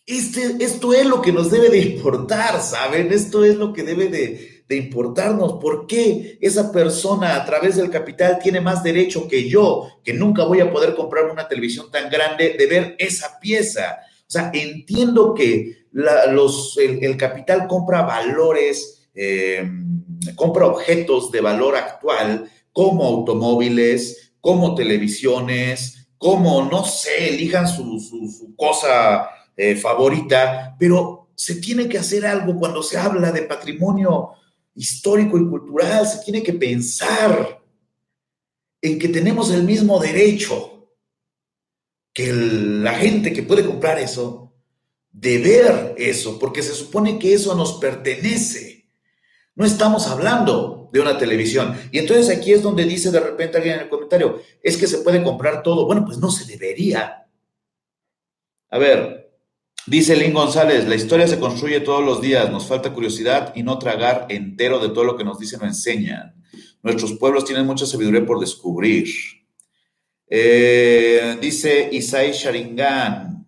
este, 0.10 0.64
esto 0.64 0.92
es 0.94 1.06
lo 1.06 1.22
que 1.22 1.32
nos 1.32 1.52
debe 1.52 1.70
de 1.70 1.78
importar, 1.80 2.62
¿saben? 2.62 3.14
Esto 3.14 3.46
es 3.46 3.56
lo 3.56 3.72
que 3.72 3.84
debe 3.84 4.08
de, 4.08 4.58
importarnos. 4.76 5.54
¿Por 5.54 5.88
qué 5.88 6.38
esa 6.42 6.72
persona 6.72 7.36
a 7.36 7.46
través 7.46 7.76
del 7.76 7.90
capital 7.90 8.40
tiene 8.42 8.62
más 8.62 8.84
derecho 8.84 9.28
que 9.28 9.50
yo, 9.50 10.00
que 10.04 10.14
nunca 10.14 10.46
voy 10.46 10.60
a 10.60 10.72
poder 10.72 10.96
comprar 10.96 11.26
una 11.26 11.48
televisión 11.48 11.90
tan 11.92 12.10
grande, 12.10 12.56
de 12.58 12.68
ver 12.68 12.96
esa 13.00 13.40
pieza? 13.40 14.00
O 14.22 14.32
sea, 14.32 14.52
entiendo 14.54 15.34
que 15.34 15.86
los, 15.92 16.78
el, 16.78 17.18
capital 17.18 17.68
compra 17.68 18.04
valores, 18.04 19.10
eh, 19.16 19.68
compra 20.36 20.68
objetos 20.68 21.32
de 21.32 21.42
valor 21.42 21.76
actual 21.76 22.50
como 22.72 23.06
automóviles, 23.06 24.34
como 24.40 24.76
televisiones, 24.76 26.08
como, 26.20 26.64
no 26.64 26.84
sé, 26.84 27.30
elijan 27.30 27.68
su, 27.68 28.54
cosa 28.56 29.30
eh, 29.62 29.76
favorita, 29.76 30.74
pero 30.80 31.32
se 31.36 31.56
tiene 31.56 31.90
que 31.90 31.98
hacer 31.98 32.26
algo 32.26 32.58
cuando 32.58 32.82
se 32.82 32.98
habla 32.98 33.30
de 33.30 33.42
patrimonio 33.42 34.30
histórico 34.74 35.38
y 35.38 35.50
cultural, 35.50 36.08
se 36.08 36.24
tiene 36.24 36.42
que 36.42 36.54
pensar 36.54 37.62
en 38.82 38.98
que 38.98 39.10
tenemos 39.10 39.52
el 39.52 39.64
mismo 39.64 40.00
derecho 40.00 40.94
que 42.14 42.32
la 42.32 42.94
gente 42.94 43.34
que 43.34 43.44
puede 43.44 43.66
comprar 43.66 44.00
eso, 44.00 44.54
de 45.12 45.40
ver 45.40 45.94
eso, 45.98 46.40
porque 46.40 46.64
se 46.64 46.74
supone 46.74 47.20
que 47.20 47.34
eso 47.34 47.54
nos 47.54 47.80
pertenece. 47.80 48.90
No 49.56 49.66
estamos 49.66 50.08
hablando 50.08 50.90
de 50.94 51.02
una 51.02 51.18
televisión. 51.18 51.78
Y 51.92 52.00
entonces 52.00 52.30
aquí 52.30 52.54
es 52.54 52.62
donde 52.62 52.86
dice 52.86 53.12
de 53.12 53.20
repente 53.20 53.58
alguien 53.58 53.76
en 53.76 53.82
el 53.82 53.90
comentario, 53.90 54.42
es 54.64 54.78
que 54.78 54.88
se 54.88 55.00
puede 55.00 55.22
comprar 55.22 55.64
todo. 55.64 55.86
Bueno, 55.86 56.06
pues 56.06 56.18
no 56.18 56.32
se 56.32 56.46
debería. 56.46 57.28
A 58.70 58.78
ver, 58.78 59.19
dice 59.90 60.16
Lynn 60.16 60.34
González, 60.34 60.88
la 60.88 60.96
historia 60.96 61.28
se 61.28 61.40
construye 61.40 61.80
todos 61.82 62.04
los 62.04 62.22
días, 62.22 62.52
nos 62.52 62.68
falta 62.68 62.94
curiosidad 62.94 63.54
y 63.56 63.64
no 63.64 63.80
tragar 63.80 64.28
entero 64.30 64.80
de 64.80 64.90
todo 64.90 65.04
lo 65.04 65.18
que 65.18 65.24
nos 65.24 65.40
dicen 65.40 65.62
o 65.62 65.66
enseñan. 65.66 66.36
Nuestros 66.82 67.14
pueblos 67.14 67.46
tienen 67.46 67.66
mucha 67.66 67.86
sabiduría 67.86 68.26
por 68.26 68.40
descubrir. 68.40 69.10
Eh, 70.28 71.38
dice 71.42 71.90
Isai 71.92 72.32
Sharingan, 72.32 73.48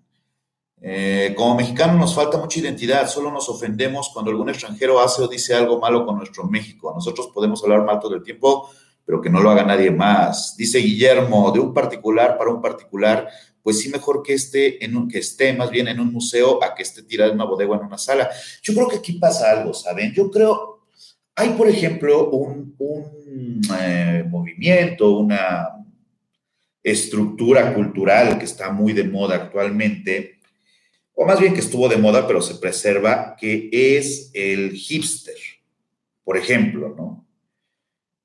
eh, 0.84 1.36
como 1.38 1.56
mexicanos 1.56 1.96
nos 1.98 2.16
falta 2.16 2.40
mucha 2.40 2.60
identidad, 2.60 3.08
solo 3.08 3.32
nos 3.32 3.48
ofendemos 3.48 4.10
cuando 4.10 4.32
algún 4.32 4.50
extranjero 4.50 5.00
hace 5.00 5.22
o 5.22 5.28
dice 5.28 5.54
algo 5.54 5.80
malo 5.80 6.06
con 6.06 6.18
nuestro 6.18 6.44
México. 6.46 6.92
Nosotros 6.94 7.30
podemos 7.34 7.64
hablar 7.64 7.86
mal 7.86 8.00
todo 8.00 8.16
el 8.16 8.24
tiempo, 8.24 8.70
pero 9.06 9.22
que 9.22 9.30
no 9.30 9.40
lo 9.40 9.52
haga 9.52 9.64
nadie 9.64 9.92
más. 9.92 10.58
Dice 10.58 10.80
Guillermo, 10.80 11.52
de 11.52 11.60
un 11.60 11.72
particular 11.74 12.36
para 12.38 12.52
un 12.52 12.62
particular, 12.62 13.30
pues 13.64 13.80
sí 13.80 13.90
mejor 13.90 14.24
que 14.24 14.34
esté, 14.34 14.84
en 14.84 15.08
que 15.08 15.20
esté 15.20 15.54
más 15.54 15.70
bien 15.70 15.88
en 15.88 16.00
un 16.00 16.12
museo 16.12 16.64
a 16.64 16.74
que 16.74 16.84
esté 16.84 17.04
tirado 17.04 17.32
en 17.32 17.36
una 17.36 17.46
bodega 17.46 17.76
en 17.76 17.86
una 17.86 17.98
sala. 17.98 18.30
Yo 18.62 18.74
creo 18.74 18.88
que 18.88 18.98
aquí 18.98 19.14
pasa 19.14 19.52
algo, 19.52 19.74
¿saben? 19.74 20.14
Yo 20.14 20.30
creo, 20.30 20.88
hay 21.36 21.50
por 21.50 21.68
ejemplo 21.68 22.30
un, 22.30 22.76
eh, 23.80 24.24
movimiento, 24.28 25.18
una 25.18 25.68
estructura 26.84 27.74
cultural 27.74 28.38
que 28.40 28.46
está 28.46 28.72
muy 28.72 28.94
de 28.94 29.04
moda 29.04 29.36
actualmente, 29.36 30.40
o 31.14 31.26
más 31.26 31.40
bien 31.40 31.54
que 31.54 31.60
estuvo 31.60 31.88
de 31.88 31.98
moda, 31.98 32.26
pero 32.26 32.42
se 32.42 32.56
preserva, 32.56 33.36
que 33.40 33.70
es 33.72 34.32
el 34.34 34.72
hipster, 34.72 35.36
por 36.24 36.38
ejemplo, 36.38 36.96
¿no? 36.98 37.28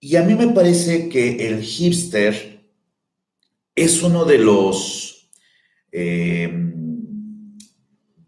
Y 0.01 0.17
a 0.17 0.23
mí 0.23 0.35
me 0.35 0.49
parece 0.49 1.09
que 1.09 1.49
el 1.49 1.63
hipster 1.63 2.61
es 3.75 4.03
uno 4.03 4.25
de 4.25 4.39
los, 4.39 5.06
eh, 5.93 6.51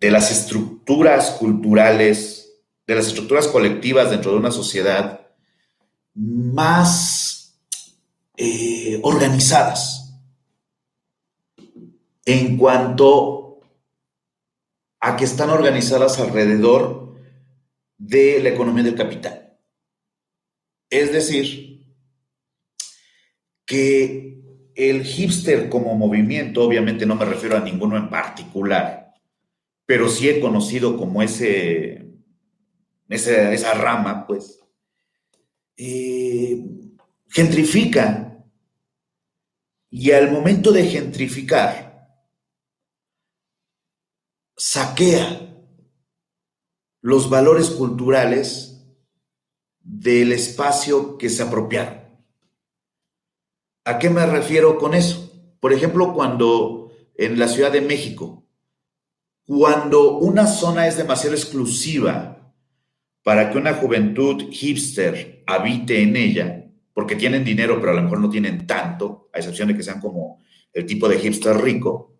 de 0.01 0.11
las 0.11 0.31
estructuras 0.31 1.33
culturales, 1.33 2.63
de 2.87 2.95
las 2.95 3.07
estructuras 3.07 3.49
colectivas 3.49 4.11
dentro 4.11 4.33
de 4.33 4.39
una 4.39 4.51
sociedad 4.51 5.27
más 6.15 7.61
eh, 8.37 9.01
organizadas 9.03 10.15
en 12.25 12.57
cuanto 12.57 13.61
a 15.01 15.17
que 15.17 15.25
están 15.25 15.51
organizadas 15.51 16.19
alrededor 16.19 17.17
de 17.97 18.41
la 18.43 18.51
economía 18.51 18.85
del 18.85 18.95
capital. 18.95 19.59
Es 20.91 21.13
decir, 21.13 21.85
que 23.65 24.38
el 24.79 25.03
hipster 25.03 25.69
como 25.69 25.97
movimiento, 25.97 26.63
obviamente 26.63 27.05
no 27.05 27.17
me 27.17 27.25
refiero 27.25 27.57
a 27.57 27.61
ninguno 27.61 27.97
en 27.97 28.09
particular, 28.09 29.13
pero 29.85 30.09
sí 30.09 30.29
he 30.29 30.39
conocido 30.39 30.97
como 30.97 31.21
ese, 31.21 32.13
esa 33.09 33.75
rama, 33.75 34.25
pues, 34.25 34.61
eh, 35.77 36.65
gentrifica. 37.29 38.25
Y 39.91 40.13
al 40.13 40.31
momento 40.31 40.71
de 40.71 40.85
gentrificar, 40.85 42.09
saquea 44.57 45.57
los 47.01 47.29
valores 47.29 47.71
culturales 47.71 48.87
del 49.81 50.31
espacio 50.31 51.19
que 51.19 51.31
se 51.31 51.43
apropiaron. 51.43 51.98
¿A 53.89 53.99
qué 53.99 54.11
me 54.11 54.27
refiero 54.27 54.77
con 54.77 54.93
eso? 54.93 55.33
Por 55.61 55.73
ejemplo, 55.73 56.13
cuando 56.13 56.93
en 57.15 57.39
la 57.39 57.49
Ciudad 57.49 57.73
de 57.73 57.81
México, 57.81 58.45
cuando 59.47 60.19
una 60.19 60.47
zona 60.47 60.87
es 60.87 60.99
demasiado 60.99 61.35
exclusiva 61.35 62.53
para 63.23 63.51
que 63.51 63.57
una 63.57 63.73
juventud 63.73 64.51
hipster 64.51 65.43
habite 65.47 66.03
en 66.03 66.17
ella, 66.17 66.67
porque 66.93 67.17
tienen 67.17 67.47
dinero, 67.47 67.81
pero 67.81 67.93
a 67.93 67.95
lo 67.95 68.03
mejor 68.03 68.21
no 68.21 68.29
tienen 68.29 68.67
tanto, 68.67 69.31
a 69.33 69.39
excepción 69.39 69.69
de 69.69 69.77
que 69.79 69.83
sean 69.83 70.03
como 70.03 70.43
el 70.75 70.85
tipo 70.85 71.09
de 71.09 71.19
hipster 71.19 71.57
rico, 71.57 72.13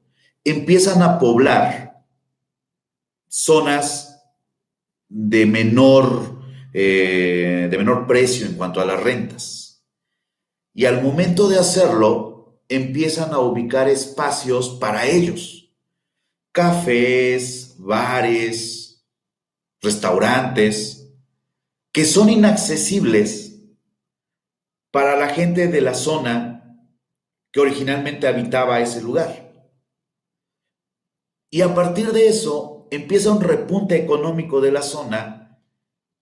empiezan 0.43 1.03
a 1.03 1.19
poblar 1.19 2.03
zonas 3.29 4.25
de 5.07 5.45
menor, 5.45 6.41
eh, 6.73 7.69
de 7.71 7.77
menor 7.77 8.07
precio 8.07 8.47
en 8.47 8.55
cuanto 8.55 8.81
a 8.81 8.87
las 8.87 9.03
rentas 9.03 9.68
y 10.79 10.87
al 10.87 11.03
momento 11.03 11.49
de 11.49 11.59
hacerlo, 11.59 12.63
empiezan 12.69 13.33
a 13.33 13.41
ubicar 13.41 13.89
espacios 13.89 14.69
para 14.79 15.09
ellos. 15.09 15.75
Cafés, 16.53 17.75
bares, 17.79 19.05
restaurantes, 19.83 21.13
que 21.91 22.05
son 22.05 22.31
inaccesibles 22.31 23.61
para 24.93 25.17
la 25.17 25.31
gente 25.31 25.67
de 25.67 25.81
la 25.81 25.95
zona 25.95 26.87
que 27.51 27.59
originalmente 27.59 28.29
habitaba 28.29 28.79
ese 28.79 29.03
lugar. 29.03 29.53
Y 31.51 31.63
a 31.63 31.75
partir 31.75 32.13
de 32.13 32.29
eso 32.29 32.87
empieza 32.93 33.33
un 33.33 33.41
repunte 33.41 33.97
económico 33.97 34.61
de 34.61 34.71
la 34.71 34.83
zona, 34.83 35.61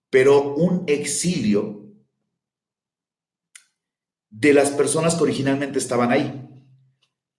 pero 0.09 0.55
un 0.55 0.85
exilio 0.87 1.86
de 4.31 4.53
las 4.53 4.71
personas 4.71 5.15
que 5.15 5.25
originalmente 5.25 5.79
estaban 5.79 6.11
ahí. 6.11 6.43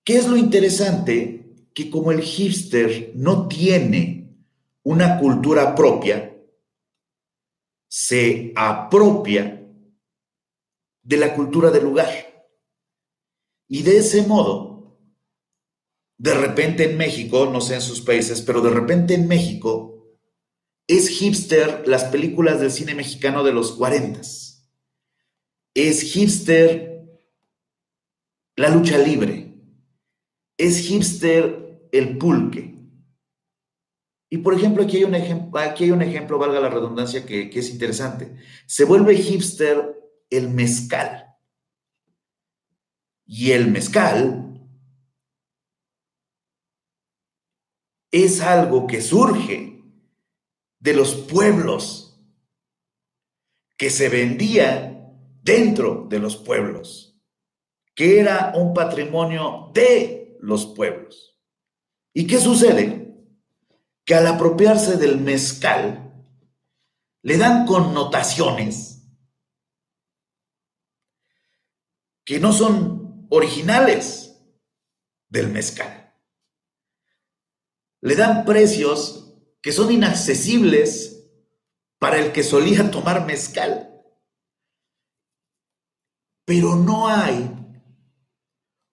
¿Qué 0.03 0.17
es 0.17 0.27
lo 0.27 0.37
interesante? 0.37 1.55
Que 1.73 1.89
como 1.89 2.11
el 2.11 2.21
hipster 2.21 3.11
no 3.15 3.47
tiene 3.47 4.37
una 4.83 5.19
cultura 5.19 5.75
propia, 5.75 6.33
se 7.89 8.53
apropia 8.55 9.65
de 11.03 11.17
la 11.17 11.35
cultura 11.35 11.71
del 11.71 11.83
lugar. 11.83 12.09
Y 13.67 13.83
de 13.83 13.97
ese 13.97 14.25
modo, 14.25 14.97
de 16.17 16.33
repente 16.33 16.89
en 16.89 16.97
México, 16.97 17.49
no 17.51 17.61
sé 17.61 17.75
en 17.75 17.81
sus 17.81 18.01
países, 18.01 18.41
pero 18.41 18.61
de 18.61 18.71
repente 18.71 19.13
en 19.13 19.27
México 19.27 20.17
es 20.87 21.09
hipster 21.09 21.87
las 21.87 22.05
películas 22.05 22.59
del 22.59 22.71
cine 22.71 22.95
mexicano 22.95 23.43
de 23.43 23.51
los 23.51 23.73
40 23.73 24.21
es 25.77 26.01
hipster 26.01 27.07
la 28.55 28.69
lucha 28.69 28.97
libre. 28.97 29.53
Es 30.57 30.79
hipster 30.79 31.87
el 31.91 32.17
pulque. 32.17 32.75
Y 34.29 34.39
por 34.39 34.55
ejemplo, 34.55 34.83
aquí 34.83 34.97
hay 34.97 35.03
un 35.03 35.13
ejemplo, 35.13 35.59
aquí 35.59 35.83
hay 35.83 35.91
un 35.91 36.01
ejemplo, 36.01 36.39
valga 36.39 36.59
la 36.59 36.71
redundancia, 36.71 37.25
que, 37.27 37.51
que 37.51 37.59
es 37.59 37.69
interesante. 37.69 38.35
Se 38.65 38.85
vuelve 38.85 39.15
hipster 39.15 39.95
el 40.31 40.49
mezcal. 40.49 41.35
Y 43.27 43.51
el 43.51 43.69
mezcal 43.69 44.59
es 48.11 48.41
algo 48.41 48.87
que 48.87 49.01
surge 49.01 49.83
de 50.79 50.93
los 50.93 51.13
pueblos 51.13 52.19
que 53.77 53.91
se 53.91 54.09
vendía 54.09 54.96
dentro 55.47 56.05
de 56.09 56.19
los 56.19 56.35
pueblos, 56.35 57.17
que 57.95 58.19
era 58.19 58.51
un 58.53 58.73
patrimonio 58.73 59.71
de 59.73 60.37
los 60.41 60.65
pueblos. 60.65 61.39
¿Y 62.13 62.27
qué 62.27 62.37
sucede? 62.37 63.15
Que 64.03 64.13
al 64.13 64.27
apropiarse 64.27 64.97
del 64.97 65.17
mezcal, 65.17 66.13
le 67.21 67.37
dan 67.37 67.65
connotaciones 67.65 69.07
que 72.25 72.39
no 72.41 72.51
son 72.51 73.25
originales 73.29 74.37
del 75.29 75.47
mezcal. 75.47 76.13
Le 78.01 78.15
dan 78.15 78.43
precios 78.43 79.33
que 79.61 79.71
son 79.71 79.93
inaccesibles 79.93 81.29
para 81.99 82.19
el 82.19 82.33
que 82.33 82.43
solía 82.43 82.91
tomar 82.91 83.25
mezcal 83.25 83.96
pero 86.47 86.77
no 86.77 87.09
hay 87.09 87.51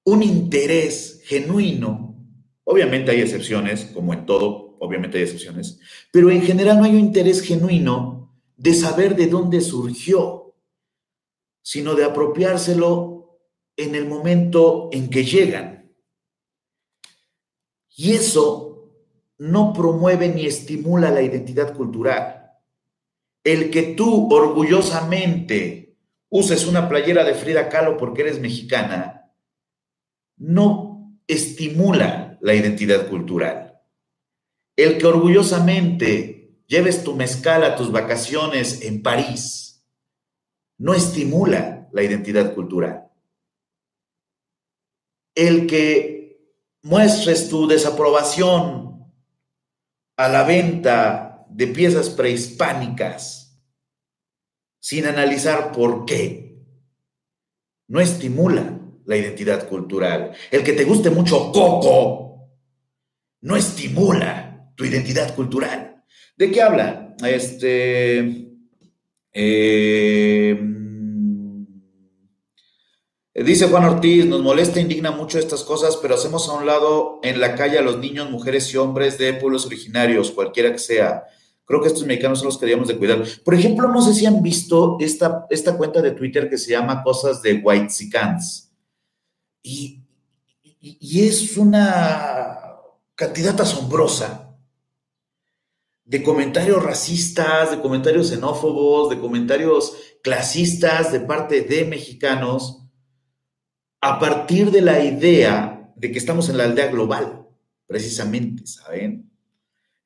un 0.06 0.22
interés 0.24 1.22
genuino. 1.24 2.16
Obviamente 2.64 3.12
hay 3.12 3.20
excepciones, 3.20 3.84
como 3.94 4.12
en 4.12 4.26
todo, 4.26 4.76
obviamente 4.80 5.18
hay 5.18 5.22
excepciones, 5.22 5.78
pero 6.10 6.32
en 6.32 6.42
general 6.42 6.78
no 6.78 6.84
hay 6.84 6.90
un 6.90 6.98
interés 6.98 7.42
genuino 7.42 8.34
de 8.56 8.74
saber 8.74 9.14
de 9.14 9.28
dónde 9.28 9.60
surgió, 9.60 10.56
sino 11.62 11.94
de 11.94 12.04
apropiárselo 12.04 13.38
en 13.76 13.94
el 13.94 14.08
momento 14.08 14.88
en 14.90 15.08
que 15.08 15.24
llegan. 15.24 15.94
Y 17.96 18.14
eso 18.14 18.90
no 19.38 19.72
promueve 19.72 20.28
ni 20.28 20.44
estimula 20.44 21.12
la 21.12 21.22
identidad 21.22 21.72
cultural. 21.76 22.50
El 23.44 23.70
que 23.70 23.94
tú 23.94 24.28
orgullosamente 24.34 25.83
uses 26.36 26.66
una 26.66 26.88
playera 26.88 27.22
de 27.22 27.34
Frida 27.34 27.68
Kahlo 27.68 27.96
porque 27.96 28.22
eres 28.22 28.40
mexicana, 28.40 29.30
no 30.36 31.16
estimula 31.28 32.38
la 32.40 32.54
identidad 32.54 33.06
cultural. 33.08 33.80
El 34.74 34.98
que 34.98 35.06
orgullosamente 35.06 36.58
lleves 36.66 37.04
tu 37.04 37.14
mezcal 37.14 37.62
a 37.62 37.76
tus 37.76 37.92
vacaciones 37.92 38.82
en 38.82 39.00
París, 39.00 39.86
no 40.76 40.92
estimula 40.92 41.88
la 41.92 42.02
identidad 42.02 42.52
cultural. 42.52 43.12
El 45.36 45.68
que 45.68 46.50
muestres 46.82 47.48
tu 47.48 47.68
desaprobación 47.68 49.04
a 50.16 50.28
la 50.28 50.42
venta 50.42 51.46
de 51.48 51.68
piezas 51.68 52.10
prehispánicas 52.10 53.43
sin 54.84 55.06
analizar 55.06 55.72
por 55.72 56.04
qué. 56.04 56.58
No 57.88 58.00
estimula 58.00 58.82
la 59.06 59.16
identidad 59.16 59.66
cultural. 59.66 60.32
El 60.50 60.62
que 60.62 60.74
te 60.74 60.84
guste 60.84 61.08
mucho 61.08 61.50
Coco 61.52 62.50
no 63.40 63.56
estimula 63.56 64.72
tu 64.76 64.84
identidad 64.84 65.34
cultural. 65.34 66.04
¿De 66.36 66.50
qué 66.50 66.60
habla? 66.60 67.16
Este. 67.26 68.50
Eh, 69.32 70.60
dice 73.36 73.68
Juan 73.68 73.84
Ortiz, 73.84 74.26
nos 74.26 74.42
molesta, 74.42 74.80
indigna 74.80 75.12
mucho 75.12 75.38
estas 75.38 75.64
cosas, 75.64 75.96
pero 75.96 76.16
hacemos 76.16 76.46
a 76.50 76.52
un 76.52 76.66
lado 76.66 77.20
en 77.22 77.40
la 77.40 77.54
calle 77.54 77.78
a 77.78 77.82
los 77.82 78.00
niños, 78.00 78.30
mujeres 78.30 78.70
y 78.74 78.76
hombres 78.76 79.16
de 79.16 79.32
pueblos 79.32 79.64
originarios, 79.64 80.30
cualquiera 80.30 80.72
que 80.72 80.78
sea. 80.78 81.24
Creo 81.66 81.80
que 81.80 81.88
estos 81.88 82.04
mexicanos 82.04 82.40
son 82.40 82.46
los 82.46 82.58
que 82.58 82.66
debíamos 82.66 82.88
de 82.88 82.98
cuidar. 82.98 83.24
Por 83.44 83.54
ejemplo, 83.54 83.88
no 83.88 84.02
sé 84.02 84.14
si 84.14 84.26
han 84.26 84.42
visto 84.42 84.98
esta, 85.00 85.46
esta 85.50 85.76
cuenta 85.76 86.02
de 86.02 86.10
Twitter 86.10 86.48
que 86.50 86.58
se 86.58 86.72
llama 86.72 87.02
Cosas 87.02 87.40
de 87.42 87.54
White 87.54 87.90
Sicans. 87.90 88.70
Y, 89.62 90.02
y 90.80 91.26
es 91.26 91.56
una 91.56 92.76
cantidad 93.14 93.58
asombrosa 93.60 94.44
de 96.04 96.22
comentarios 96.22 96.82
racistas, 96.82 97.70
de 97.70 97.80
comentarios 97.80 98.28
xenófobos, 98.28 99.08
de 99.08 99.18
comentarios 99.18 99.96
clasistas 100.22 101.12
de 101.12 101.20
parte 101.20 101.62
de 101.62 101.84
mexicanos 101.84 102.82
a 104.00 104.18
partir 104.18 104.70
de 104.70 104.82
la 104.82 105.02
idea 105.02 105.92
de 105.96 106.12
que 106.12 106.18
estamos 106.18 106.50
en 106.50 106.58
la 106.58 106.64
aldea 106.64 106.88
global, 106.88 107.46
precisamente, 107.86 108.66
¿saben? 108.66 109.30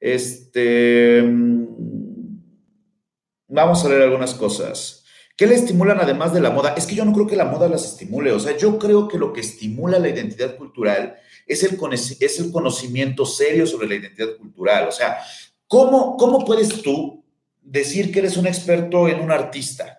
Este, 0.01 1.23
mm, 1.23 1.67
vamos 3.49 3.85
a 3.85 3.89
leer 3.89 4.03
algunas 4.03 4.35
cosas. 4.35 5.05
¿Qué 5.37 5.47
le 5.47 5.55
estimulan 5.55 6.01
además 6.01 6.33
de 6.33 6.41
la 6.41 6.51
moda? 6.51 6.75
Es 6.77 6.87
que 6.87 6.97
yo 6.97 7.05
no 7.05 7.13
creo 7.13 7.27
que 7.27 7.37
la 7.37 7.45
moda 7.45 7.69
las 7.69 7.85
estimule, 7.85 8.33
o 8.33 8.41
sea, 8.41 8.57
yo 8.57 8.79
creo 8.79 9.07
que 9.07 9.19
lo 9.19 9.33
que 9.33 9.41
estimula 9.41 10.01
la 10.01 10.09
identidad 10.09 10.57
cultural 10.57 11.17
es 11.47 11.63
el, 11.63 11.79
es 11.93 12.41
el 12.41 12.51
conocimiento 12.51 13.25
serio 13.25 13.67
sobre 13.67 13.89
la 13.89 13.95
identidad 13.95 14.37
cultural. 14.37 14.89
O 14.89 14.93
sea, 14.93 15.19
¿cómo, 15.69 16.17
¿cómo 16.17 16.45
puedes 16.45 16.83
tú 16.83 17.25
decir 17.63 18.13
que 18.13 18.19
eres 18.19 18.37
un 18.37 18.47
experto 18.47 19.09
en 19.09 19.21
un 19.21 19.31
artista? 19.31 19.98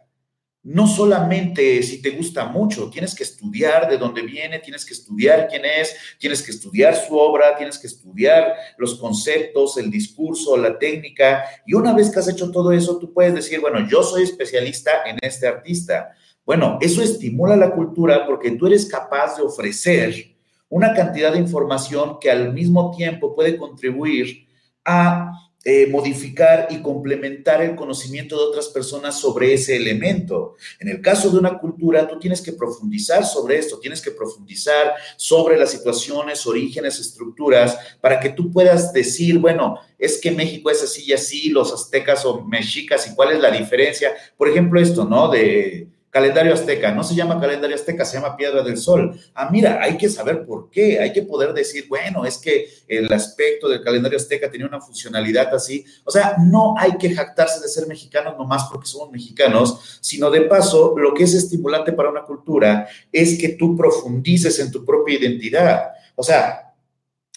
No 0.64 0.88
solamente 0.88 1.82
si 1.84 2.01
te 2.01 2.10
gusta 2.10 2.45
mucho, 2.45 2.89
tienes 2.89 3.16
que 3.16 3.24
estudiar 3.24 3.89
de 3.89 3.97
dónde 3.97 4.22
viene, 4.22 4.60
tienes 4.60 4.86
que 4.86 4.93
estudiar 4.93 5.47
quién 5.47 5.64
es, 5.64 5.95
tienes 6.20 6.43
que 6.43 6.51
estudiar 6.51 6.95
su 6.95 7.18
obra, 7.18 7.55
tienes 7.55 7.78
que 7.78 7.88
estudiar 7.88 8.53
los 8.78 8.99
conceptos, 8.99 9.78
el 9.78 9.89
discurso, 9.89 10.57
la 10.57 10.78
técnica. 10.78 11.45
Y 11.66 11.74
una 11.74 11.93
vez 11.93 12.10
que 12.10 12.20
has 12.20 12.28
hecho 12.28 12.51
todo 12.51 12.72
eso, 12.72 12.99
tú 12.99 13.14
puedes 13.14 13.34
decir, 13.34 13.62
bueno, 13.62 13.88
yo 13.88 14.03
soy 14.03 14.24
especialista 14.24 14.91
en 15.05 15.18
este 15.22 15.47
artista. 15.47 16.14
Bueno, 16.45 16.78
eso 16.82 17.01
estimula 17.01 17.55
la 17.55 17.72
cultura 17.72 18.26
porque 18.26 18.51
tú 18.51 18.68
eres 18.68 18.86
capaz 18.86 19.38
de 19.38 19.43
ofrecer 19.43 20.36
una 20.68 20.93
cantidad 20.93 21.32
de 21.32 21.39
información 21.39 22.18
que 22.20 22.30
al 22.30 22.53
mismo 22.53 22.91
tiempo 22.95 23.34
puede 23.34 23.57
contribuir 23.57 24.47
a 24.84 25.32
eh, 25.66 25.88
modificar 25.88 26.68
y 26.70 26.82
complementar 26.82 27.62
el 27.62 27.76
conocimiento 27.76 28.38
de 28.38 28.43
otras 28.43 28.70
personas 28.70 29.20
sobre 29.20 29.53
ese 29.53 29.76
elemento. 29.76 30.55
En 30.80 30.88
el 30.88 31.01
caso 31.01 31.30
de 31.30 31.38
una 31.38 31.60
cultura, 31.60 32.07
tú 32.07 32.18
tienes 32.18 32.41
que 32.41 32.53
profundizar 32.53 33.26
sobre 33.26 33.57
esto, 33.57 33.78
tienes 33.78 34.01
que 34.01 34.12
profundizar 34.12 34.93
sobre 35.18 35.57
las 35.57 35.72
situaciones, 35.72 36.47
orígenes, 36.47 36.97
estructuras, 36.99 37.78
para 37.99 38.22
que 38.22 38.30
tú 38.30 38.51
puedas 38.53 38.93
decir, 38.93 39.38
bueno, 39.38 39.78
es 39.97 40.18
que 40.22 40.32
México 40.32 40.70
es 40.70 40.82
así 40.82 41.03
y 41.05 41.12
así, 41.12 41.49
los 41.49 41.74
aztecas 41.74 42.26
o 42.26 42.41
mexicas, 42.45 43.05
y 43.07 43.14
cuál 43.14 43.34
es 43.34 43.39
la 43.41 43.51
diferencia. 43.51 44.14
Por 44.38 44.47
ejemplo, 44.47 44.80
esto, 44.80 45.03
¿no? 45.03 45.30
De 45.30 45.89
calendario 46.10 46.53
azteca, 46.53 46.91
no 46.91 47.03
se 47.03 47.16
llama 47.16 47.39
calendario 47.39 47.76
azteca, 47.76 48.03
se 48.03 48.18
llama 48.18 48.36
piedra 48.36 48.64
del 48.64 48.78
sol. 48.78 49.20
Ah, 49.34 49.49
mira, 49.51 49.80
hay 49.82 49.97
que 49.97 50.10
saber 50.10 50.45
por 50.45 50.70
qué, 50.70 50.99
hay 50.99 51.14
que 51.14 51.22
poder 51.22 51.53
decir, 51.53 51.86
bueno, 51.88 52.26
es 52.26 52.38
que 52.38 52.68
el 52.88 53.12
aspecto 53.14 53.70
del 53.70 53.84
calendario 53.84 54.18
azteca 54.18 54.49
tenía 54.49 54.68
una 54.68 54.82
funcionalidad 54.82 55.53
así. 55.53 55.86
O 56.03 56.12
sea, 56.12 56.36
no 56.39 56.74
hay 56.78 56.97
que 56.97 57.14
jactarse 57.14 57.62
de 57.62 57.68
ser 57.68 57.88
mexicanos 57.88 58.36
nomás 58.38 58.66
porque 58.72 58.88
somos 58.88 59.12
mexicanos, 59.12 59.99
sino 60.01 60.32
de 60.32 60.41
paso, 60.41 60.95
lo 60.97 61.14
que 61.14 61.24
es 61.24 61.34
estimulante 61.34 61.93
para 61.93 62.10
una 62.10 62.24
cultura 62.24 62.88
es 63.12 63.39
que 63.39 63.49
tú 63.49 63.78
profundices 63.78 64.60
en 64.60 64.72
tu 64.72 64.84
propia 64.84 65.20
identidad. 65.20 65.91
O 66.16 66.24
sea, 66.24 66.74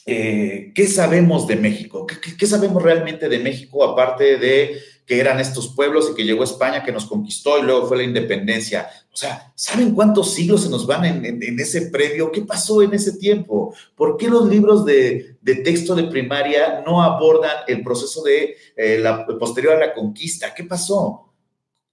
eh, 0.05 0.73
¿qué 0.75 0.87
sabemos 0.87 1.47
de 1.47 1.57
México? 1.57 2.07
¿Qué 2.07 2.47
sabemos 2.47 2.83
realmente 2.83 3.29
de 3.29 3.39
México 3.39 3.85
aparte 3.85 4.37
de 4.37 4.81
que 5.07 5.19
eran 5.19 5.41
estos 5.41 5.75
pueblos 5.75 6.11
y 6.11 6.15
que 6.15 6.25
llegó 6.25 6.45
España, 6.45 6.83
que 6.85 6.93
nos 6.93 7.07
conquistó 7.07 7.59
y 7.59 7.63
luego 7.63 7.87
fue 7.87 7.97
la 7.97 8.03
independencia. 8.05 8.89
O 9.13 9.17
sea, 9.17 9.53
¿saben 9.55 9.95
cuántos 9.95 10.33
siglos 10.33 10.63
se 10.63 10.71
nos 10.71 10.87
van 10.87 11.05
en, 11.05 11.61
ese 11.61 11.91
previo? 11.91 12.31
¿Qué 12.31 12.43
pasó 12.43 12.83
en 12.83 12.95
ese 12.95 13.19
tiempo? 13.19 13.75
¿Por 13.95 14.17
qué 14.17 14.29
los 14.29 14.49
libros 14.49 14.85
de, 14.85 15.37
texto 15.65 15.95
de 15.95 16.05
primaria 16.05 16.83
no 16.87 17.03
abordan 17.03 17.65
el 17.67 17.83
proceso 17.83 18.23
de 18.23 18.57
eh, 18.77 18.99
la 18.99 19.27
posterior 19.27 19.75
a 19.75 19.87
la 19.87 19.95
conquista? 19.95 20.55
¿Qué 20.55 20.65
pasó? 20.65 21.33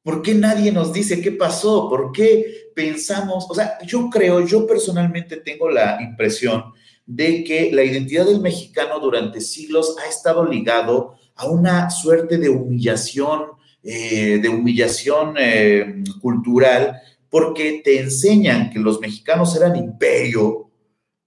¿Por 0.02 0.22
qué 0.22 0.34
nadie 0.34 0.72
nos 0.72 0.94
dice 0.94 1.22
qué 1.22 1.32
pasó? 1.32 1.90
¿Por 1.90 2.12
qué 2.12 2.72
pensamos? 2.74 3.48
O 3.50 3.54
sea, 3.54 3.78
yo 3.86 4.10
creo, 4.10 4.46
yo 4.46 4.66
personalmente 4.66 5.38
tengo 5.38 5.70
la 5.70 6.02
impresión 6.02 6.74
de 7.06 7.44
que 7.44 7.72
la 7.72 7.84
identidad 7.84 8.26
del 8.26 8.40
mexicano 8.40 9.00
durante 9.00 9.42
siglos 9.42 9.96
ha 9.98 10.08
estado 10.08 10.46
ligado 10.46 11.19
a 11.40 11.48
una 11.48 11.90
suerte 11.90 12.38
de 12.38 12.50
humillación, 12.50 13.44
eh, 13.82 14.40
de 14.42 14.50
humillación 14.50 15.36
eh, 15.40 16.04
cultural, 16.22 17.02
porque 17.30 17.82
te 17.82 17.98
enseñan 18.02 18.70
que 18.70 18.80
los 18.80 19.00
mexicanos 19.00 19.56
eran 19.56 19.78
imperio 19.78 20.70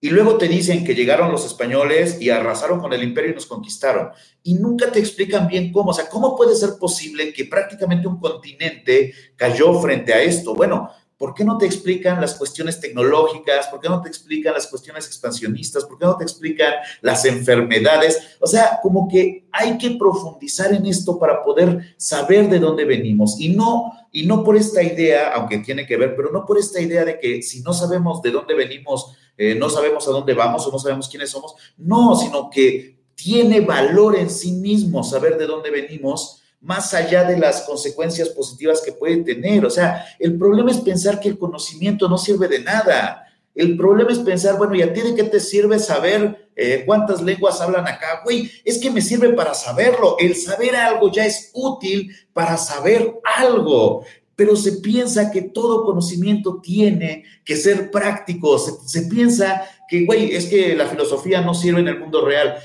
y 0.04 0.10
luego 0.10 0.36
te 0.36 0.48
dicen 0.48 0.84
que 0.84 0.94
llegaron 0.94 1.32
los 1.32 1.46
españoles 1.46 2.20
y 2.20 2.28
arrasaron 2.28 2.80
con 2.80 2.92
el 2.92 3.02
imperio 3.02 3.30
y 3.30 3.34
nos 3.34 3.46
conquistaron. 3.46 4.08
Y 4.42 4.54
nunca 4.54 4.92
te 4.92 4.98
explican 4.98 5.46
bien 5.46 5.72
cómo, 5.72 5.90
o 5.90 5.94
sea, 5.94 6.10
¿cómo 6.10 6.36
puede 6.36 6.56
ser 6.56 6.70
posible 6.78 7.32
que 7.32 7.46
prácticamente 7.46 8.06
un 8.06 8.18
continente 8.18 9.14
cayó 9.36 9.80
frente 9.80 10.12
a 10.12 10.20
esto? 10.20 10.54
Bueno, 10.54 10.90
¿Por 11.22 11.34
qué 11.34 11.44
no 11.44 11.56
te 11.56 11.66
explican 11.66 12.20
las 12.20 12.34
cuestiones 12.34 12.80
tecnológicas? 12.80 13.68
¿Por 13.68 13.78
qué 13.78 13.88
no 13.88 14.02
te 14.02 14.08
explican 14.08 14.54
las 14.54 14.66
cuestiones 14.66 15.06
expansionistas? 15.06 15.84
¿Por 15.84 15.96
qué 15.96 16.04
no 16.04 16.16
te 16.16 16.24
explican 16.24 16.72
las 17.00 17.24
enfermedades? 17.24 18.36
O 18.40 18.46
sea, 18.48 18.80
como 18.82 19.06
que 19.06 19.46
hay 19.52 19.78
que 19.78 19.92
profundizar 19.92 20.74
en 20.74 20.84
esto 20.84 21.20
para 21.20 21.44
poder 21.44 21.94
saber 21.96 22.50
de 22.50 22.58
dónde 22.58 22.84
venimos 22.84 23.38
y 23.38 23.50
no 23.50 23.92
y 24.10 24.26
no 24.26 24.42
por 24.42 24.56
esta 24.56 24.82
idea, 24.82 25.32
aunque 25.34 25.58
tiene 25.58 25.86
que 25.86 25.96
ver, 25.96 26.16
pero 26.16 26.32
no 26.32 26.44
por 26.44 26.58
esta 26.58 26.80
idea 26.80 27.04
de 27.04 27.20
que 27.20 27.40
si 27.40 27.62
no 27.62 27.72
sabemos 27.72 28.20
de 28.20 28.32
dónde 28.32 28.54
venimos, 28.54 29.16
eh, 29.38 29.54
no 29.54 29.70
sabemos 29.70 30.08
a 30.08 30.10
dónde 30.10 30.34
vamos 30.34 30.66
o 30.66 30.72
no 30.72 30.78
sabemos 30.80 31.08
quiénes 31.08 31.30
somos. 31.30 31.54
No, 31.76 32.16
sino 32.16 32.50
que 32.50 32.98
tiene 33.14 33.60
valor 33.60 34.16
en 34.16 34.28
sí 34.28 34.50
mismo 34.50 35.04
saber 35.04 35.38
de 35.38 35.46
dónde 35.46 35.70
venimos 35.70 36.41
más 36.62 36.94
allá 36.94 37.24
de 37.24 37.36
las 37.36 37.62
consecuencias 37.62 38.28
positivas 38.30 38.80
que 38.80 38.92
puede 38.92 39.18
tener. 39.18 39.66
O 39.66 39.70
sea, 39.70 40.06
el 40.18 40.38
problema 40.38 40.70
es 40.70 40.78
pensar 40.78 41.18
que 41.18 41.28
el 41.28 41.38
conocimiento 41.38 42.08
no 42.08 42.16
sirve 42.16 42.48
de 42.48 42.60
nada. 42.60 43.26
El 43.54 43.76
problema 43.76 44.12
es 44.12 44.20
pensar, 44.20 44.56
bueno, 44.56 44.74
¿y 44.76 44.82
a 44.82 44.92
ti 44.92 45.00
de 45.00 45.14
qué 45.14 45.24
te 45.24 45.40
sirve 45.40 45.78
saber 45.78 46.50
eh, 46.54 46.84
cuántas 46.86 47.20
lenguas 47.20 47.60
hablan 47.60 47.86
acá? 47.86 48.22
Güey, 48.24 48.50
es 48.64 48.78
que 48.78 48.90
me 48.90 49.02
sirve 49.02 49.30
para 49.30 49.54
saberlo. 49.54 50.16
El 50.18 50.36
saber 50.36 50.76
algo 50.76 51.10
ya 51.10 51.26
es 51.26 51.50
útil 51.52 52.14
para 52.32 52.56
saber 52.56 53.12
algo. 53.38 54.04
Pero 54.36 54.54
se 54.54 54.72
piensa 54.74 55.30
que 55.32 55.42
todo 55.42 55.84
conocimiento 55.84 56.60
tiene 56.62 57.24
que 57.44 57.56
ser 57.56 57.90
práctico. 57.90 58.58
Se, 58.58 58.72
se 58.86 59.08
piensa 59.08 59.68
que, 59.88 60.06
güey, 60.06 60.34
es 60.34 60.46
que 60.46 60.76
la 60.76 60.86
filosofía 60.86 61.40
no 61.40 61.54
sirve 61.54 61.80
en 61.80 61.88
el 61.88 61.98
mundo 61.98 62.24
real. 62.24 62.56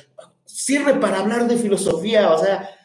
Sirve 0.46 0.94
para 0.94 1.20
hablar 1.20 1.48
de 1.48 1.58
filosofía. 1.58 2.32
O 2.32 2.40
sea, 2.40 2.77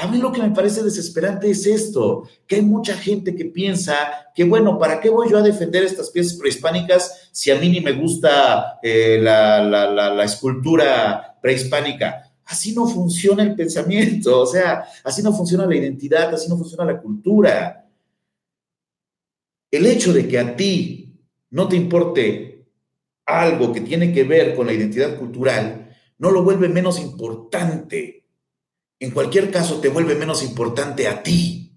a 0.00 0.06
mí 0.06 0.18
lo 0.18 0.30
que 0.30 0.40
me 0.40 0.52
parece 0.52 0.84
desesperante 0.84 1.50
es 1.50 1.66
esto, 1.66 2.28
que 2.46 2.54
hay 2.54 2.62
mucha 2.62 2.96
gente 2.96 3.34
que 3.34 3.46
piensa 3.46 3.96
que, 4.32 4.44
bueno, 4.44 4.78
¿para 4.78 5.00
qué 5.00 5.10
voy 5.10 5.28
yo 5.28 5.38
a 5.38 5.42
defender 5.42 5.82
estas 5.82 6.10
piezas 6.10 6.38
prehispánicas 6.38 7.30
si 7.32 7.50
a 7.50 7.58
mí 7.58 7.68
ni 7.68 7.80
me 7.80 7.90
gusta 7.90 8.78
eh, 8.80 9.18
la, 9.20 10.22
escultura 10.24 11.36
prehispánica? 11.42 12.30
Así 12.44 12.72
no 12.76 12.86
funciona 12.86 13.42
el 13.42 13.56
pensamiento, 13.56 14.40
o 14.40 14.46
sea, 14.46 14.84
así 15.02 15.20
no 15.20 15.32
funciona 15.32 15.66
la 15.66 15.74
identidad, 15.74 16.32
así 16.32 16.48
no 16.48 16.56
funciona 16.56 16.84
la 16.84 17.00
cultura. 17.00 17.84
El 19.68 19.84
hecho 19.84 20.12
de 20.12 20.28
que 20.28 20.38
a 20.38 20.54
ti 20.54 21.12
no 21.50 21.66
te 21.66 21.74
importe 21.74 22.68
algo 23.26 23.72
que 23.72 23.80
tiene 23.80 24.12
que 24.12 24.22
ver 24.22 24.54
con 24.54 24.68
la 24.68 24.74
identidad 24.74 25.18
cultural, 25.18 25.92
no 26.18 26.30
lo 26.30 26.44
vuelve 26.44 26.68
menos 26.68 27.00
importante 27.00 28.27
en 29.00 29.10
cualquier 29.10 29.50
caso 29.50 29.80
te 29.80 29.88
vuelve 29.88 30.14
menos 30.14 30.42
importante 30.42 31.06
a 31.06 31.22
ti. 31.22 31.76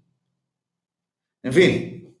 En 1.42 1.52
fin, 1.52 2.16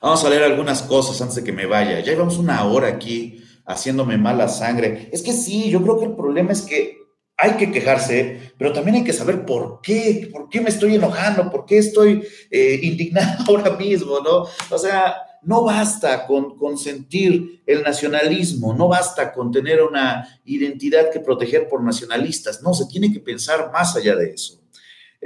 vamos 0.00 0.24
a 0.24 0.30
leer 0.30 0.44
algunas 0.44 0.82
cosas 0.82 1.20
antes 1.20 1.36
de 1.36 1.44
que 1.44 1.52
me 1.52 1.66
vaya. 1.66 2.00
Ya 2.00 2.12
llevamos 2.12 2.38
una 2.38 2.64
hora 2.64 2.88
aquí 2.88 3.42
haciéndome 3.66 4.18
mala 4.18 4.48
sangre. 4.48 5.08
Es 5.12 5.22
que 5.22 5.32
sí, 5.32 5.70
yo 5.70 5.82
creo 5.82 5.98
que 5.98 6.06
el 6.06 6.16
problema 6.16 6.52
es 6.52 6.62
que 6.62 6.98
hay 7.36 7.52
que 7.52 7.72
quejarse, 7.72 8.52
pero 8.56 8.72
también 8.72 8.96
hay 8.96 9.04
que 9.04 9.12
saber 9.12 9.44
por 9.44 9.80
qué, 9.80 10.28
por 10.32 10.48
qué 10.48 10.60
me 10.60 10.70
estoy 10.70 10.94
enojando, 10.94 11.50
por 11.50 11.66
qué 11.66 11.78
estoy 11.78 12.24
eh, 12.50 12.78
indignado 12.82 13.44
ahora 13.48 13.76
mismo, 13.76 14.20
¿no? 14.20 14.46
O 14.70 14.78
sea, 14.78 15.16
no 15.44 15.64
basta 15.64 16.26
con, 16.26 16.56
consentir 16.56 17.62
el 17.66 17.82
nacionalismo, 17.82 18.74
no 18.74 18.88
basta 18.88 19.32
con 19.32 19.50
tener 19.50 19.82
una 19.82 20.40
identidad 20.44 21.10
que 21.10 21.20
proteger 21.20 21.68
por 21.68 21.82
nacionalistas, 21.82 22.62
no, 22.62 22.74
se 22.74 22.86
tiene 22.86 23.12
que 23.12 23.20
pensar 23.20 23.70
más 23.72 23.96
allá 23.96 24.16
de 24.16 24.30
eso. 24.30 24.60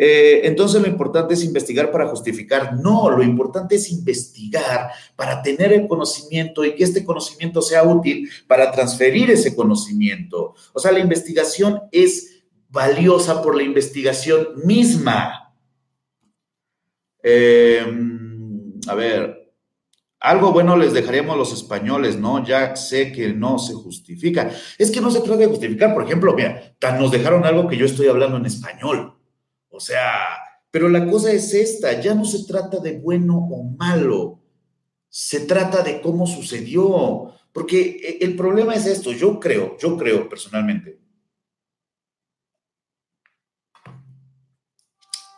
Eh, 0.01 0.43
entonces 0.47 0.81
lo 0.81 0.87
importante 0.87 1.35
es 1.35 1.43
investigar 1.43 1.91
para 1.91 2.07
justificar. 2.07 2.79
No, 2.81 3.11
lo 3.11 3.21
importante 3.21 3.75
es 3.75 3.91
investigar 3.91 4.93
para 5.17 5.43
tener 5.43 5.73
el 5.73 5.89
conocimiento 5.89 6.65
y 6.65 6.77
que 6.77 6.85
este 6.85 7.05
conocimiento 7.05 7.61
sea 7.61 7.83
útil 7.83 8.31
para 8.47 8.71
transferir 8.71 9.29
ese 9.33 9.57
conocimiento. 9.57 10.55
O 10.73 10.79
sea, 10.79 10.93
la 10.93 11.01
investigación 11.01 11.83
es 11.91 12.45
valiosa 12.69 13.43
por 13.43 13.57
la 13.57 13.65
investigación 13.65 14.51
misma. 14.65 15.53
Eh, 17.21 17.85
a 18.87 18.95
ver, 18.95 19.38
algo 20.21 20.53
bueno 20.53 20.77
les 20.77 20.93
dejaríamos 20.93 21.37
los 21.37 21.53
españoles, 21.53 22.19
¿no? 22.19 22.45
Ya 22.45 22.75
sé 22.75 23.13
que 23.13 23.33
no 23.33 23.59
se 23.59 23.75
justifica. 23.75 24.51
Es 24.77 24.91
que 24.91 25.01
no 25.01 25.11
se 25.11 25.21
trata 25.21 25.39
de 25.39 25.47
justificar, 25.47 25.95
por 25.95 26.05
ejemplo, 26.05 26.35
mira, 26.35 26.75
nos 26.99 27.11
dejaron 27.11 27.45
algo 27.45 27.69
que 27.69 27.77
yo 27.77 27.87
estoy 27.87 28.09
hablando 28.09 28.37
en 28.37 28.47
español. 28.47 29.17
O 29.69 29.81
sea, 29.81 30.11
pero 30.71 30.89
la 30.89 31.07
cosa 31.09 31.31
es 31.33 31.55
esta, 31.55 32.01
ya 32.01 32.15
no 32.15 32.25
se 32.25 32.45
trata 32.45 32.79
de 32.79 32.99
bueno 32.99 33.39
o 33.39 33.63
malo, 33.63 34.41
se 35.09 35.41
trata 35.41 35.83
de 35.83 36.01
cómo 36.01 36.27
sucedió. 36.27 37.33
Porque 37.53 38.19
e, 38.21 38.25
el 38.25 38.37
problema 38.37 38.75
es 38.75 38.87
esto, 38.87 39.13
yo 39.13 39.39
creo, 39.39 39.77
yo 39.79 39.97
creo 39.97 40.29
personalmente, 40.29 41.01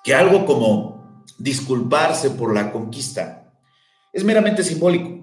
que 0.02 0.14
algo 0.14 0.46
como 0.46 1.24
disculparse 1.38 2.30
por 2.30 2.54
la 2.54 2.72
conquista. 2.72 3.39
Es 4.12 4.24
meramente 4.24 4.62
simbólico. 4.62 5.20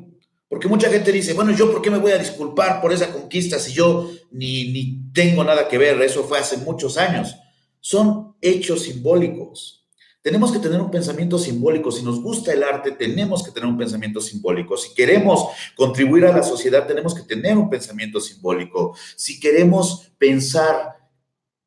Porque 0.50 0.68
mucha 0.68 0.90
gente 0.90 1.12
dice, 1.12 1.34
bueno, 1.34 1.52
¿yo 1.52 1.72
por 1.72 1.82
qué 1.82 1.92
me 1.92 1.98
voy 1.98 2.14
a 2.14 2.18
disculpar 2.18 2.82
por 2.82 2.94
esa 2.94 3.12
conquista 3.12 3.60
si 3.60 3.74
yo 3.74 4.10
ni, 4.32 4.72
ni 4.72 5.12
tengo 5.14 5.44
nada 5.44 5.68
que 5.68 5.78
ver? 5.78 6.02
Eso 6.02 6.24
fue 6.24 6.40
hace 6.40 6.58
muchos 6.58 6.98
años. 6.98 7.36
Son 7.82 8.36
hechos 8.42 8.84
simbólicos. 8.84 9.78
Tenemos 10.22 10.52
que 10.52 10.60
tener 10.60 10.82
un 10.82 10.92
pensamiento 10.92 11.38
simbólico. 11.38 11.92
Si 11.92 12.04
nos 12.04 12.22
gusta 12.22 12.52
el 12.52 12.64
arte, 12.64 12.92
tenemos 12.92 13.44
que 13.44 13.52
tener 13.52 13.70
un 13.70 13.78
pensamiento 13.78 14.20
simbólico. 14.20 14.76
Si 14.76 14.94
queremos 14.94 15.48
contribuir 15.76 16.26
a 16.26 16.36
la 16.36 16.44
sociedad, 16.44 16.86
tenemos 16.86 17.14
que 17.14 17.22
tener 17.22 17.58
un 17.58 17.70
pensamiento 17.70 18.20
simbólico. 18.20 18.96
Si 19.16 19.40
queremos 19.40 20.12
pensar 20.18 20.98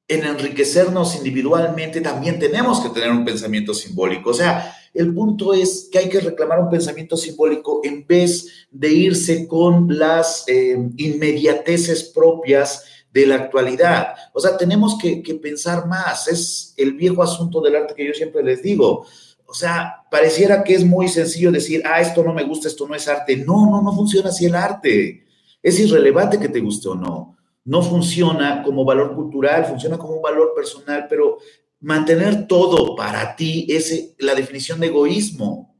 en 0.09 0.25
enriquecernos 0.25 1.17
individualmente, 1.17 2.01
también 2.01 2.39
tenemos 2.39 2.81
que 2.81 2.91
tener 2.91 3.11
un 3.11 3.25
pensamiento 3.25 3.73
simbólico. 3.73 4.31
O 4.31 4.35
sea, 4.35 4.77
el 4.93 5.15
punto 5.15 5.55
es 5.55 5.89
que 5.91 5.99
hay 5.99 6.09
que 6.09 6.21
reclamar 6.21 6.61
un 6.61 6.71
pensamiento 6.71 7.17
simbólico 7.17 7.81
en 7.85 8.07
vez 8.07 8.67
de 8.71 8.93
irse 8.93 9.47
con 9.47 9.99
las 9.99 10.45
eh, 10.49 10.77
inmediateces 10.97 12.05
propias 12.05 12.85
de 13.13 13.27
la 13.27 13.37
actualidad. 13.37 14.15
O 14.33 14.41
sea, 14.41 14.57
tenemos 14.57 14.99
que, 14.99 15.23
que 15.23 15.35
pensar 15.35 15.87
más. 15.87 16.29
Es 16.29 16.75
el 16.77 16.95
viejo 16.95 17.23
asunto 17.23 17.61
del 17.61 17.77
arte 17.77 17.95
que 17.95 18.07
yo 18.07 18.15
siempre 18.15 18.43
les 18.43 18.63
digo. 18.63 19.07
O 19.47 19.55
sea, 19.55 20.05
pareciera 20.11 20.63
que 20.63 20.75
es 20.75 20.85
muy 20.85 21.09
sencillo 21.09 21.51
decir, 21.51 21.83
ah, 21.85 22.01
esto 22.01 22.23
no 22.23 22.33
me 22.33 22.45
gusta, 22.45 22.69
esto 22.69 22.87
no 22.87 22.95
es 22.95 23.09
arte. 23.09 23.37
No, 23.37 23.69
no, 23.71 23.83
no 23.83 23.93
funciona 23.95 24.29
así 24.29 24.47
el 24.47 24.55
arte. 24.55 25.25
Es 25.63 25.79
irrelevante 25.79 26.39
que 26.39 26.49
te 26.49 26.61
guste 26.61 26.89
o 26.89 26.95
no 26.95 27.37
no 27.65 27.83
funciona 27.83 28.63
como 28.63 28.85
valor 28.85 29.15
cultural, 29.15 29.67
funciona 29.67 29.99
como 29.99 30.15
un 30.15 30.23
valor 30.23 30.53
personal, 30.55 31.07
pero 31.09 31.39
mantener 31.81 32.47
todo 32.47 32.95
para 32.95 33.37
ti 33.37 33.67
es 33.69 34.15
la 34.19 34.35
definición 34.35 34.81
de 34.81 34.89
egoísmo. 34.89 35.75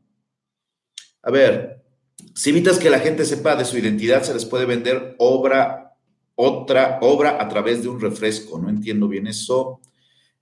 A 1.23 1.31
ver, 1.31 1.83
si 2.35 2.51
evitas 2.51 2.79
que 2.79 2.91
la 2.91 3.01
gente 3.01 3.25
sepa 3.25 3.57
de 3.57 3.65
su 3.65 3.79
identidad, 3.79 4.23
se 4.23 4.35
les 4.35 4.47
puede 4.47 4.65
vender 4.65 5.15
obra, 5.19 5.95
otra 6.35 6.99
obra 7.03 7.41
a 7.41 7.49
través 7.49 7.83
de 7.83 7.89
un 7.89 8.01
refresco. 8.01 8.59
No 8.59 8.71
entiendo 8.71 9.09
bien 9.09 9.27
eso. 9.27 9.81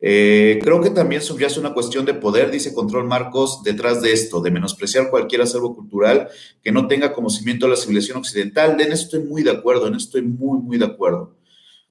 Eh, 0.01 0.61
creo 0.63 0.81
que 0.81 0.91
también 0.91 1.23
subyace 1.23 1.59
una 1.59 1.75
cuestión 1.75 2.05
de 2.05 2.15
poder, 2.15 2.53
dice 2.53 2.73
Control 2.73 3.05
Marcos, 3.05 3.65
detrás 3.65 4.01
de 4.01 4.13
esto, 4.13 4.41
de 4.41 4.53
menospreciar 4.53 5.11
cualquier 5.11 5.43
acervo 5.43 5.75
cultural 5.75 6.29
que 6.63 6.71
no 6.71 6.87
tenga 6.87 7.13
conocimiento 7.13 7.67
de 7.67 7.71
la 7.71 7.77
civilización 7.77 8.19
occidental. 8.19 8.81
En 8.81 8.93
eso 8.93 9.05
estoy 9.05 9.25
muy 9.25 9.43
de 9.43 9.51
acuerdo, 9.51 9.89
en 9.89 9.95
eso 9.95 10.07
estoy 10.07 10.23
muy, 10.23 10.61
muy 10.61 10.79
de 10.79 10.85
acuerdo. 10.85 11.35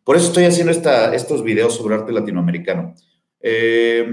Por 0.06 0.16
eso 0.16 0.28
estoy 0.28 0.46
haciendo 0.46 0.72
esta, 0.72 1.14
estos 1.14 1.44
videos 1.44 1.76
sobre 1.76 1.96
arte 1.96 2.14
latinoamericano. 2.14 2.96
Eh, 3.42 4.06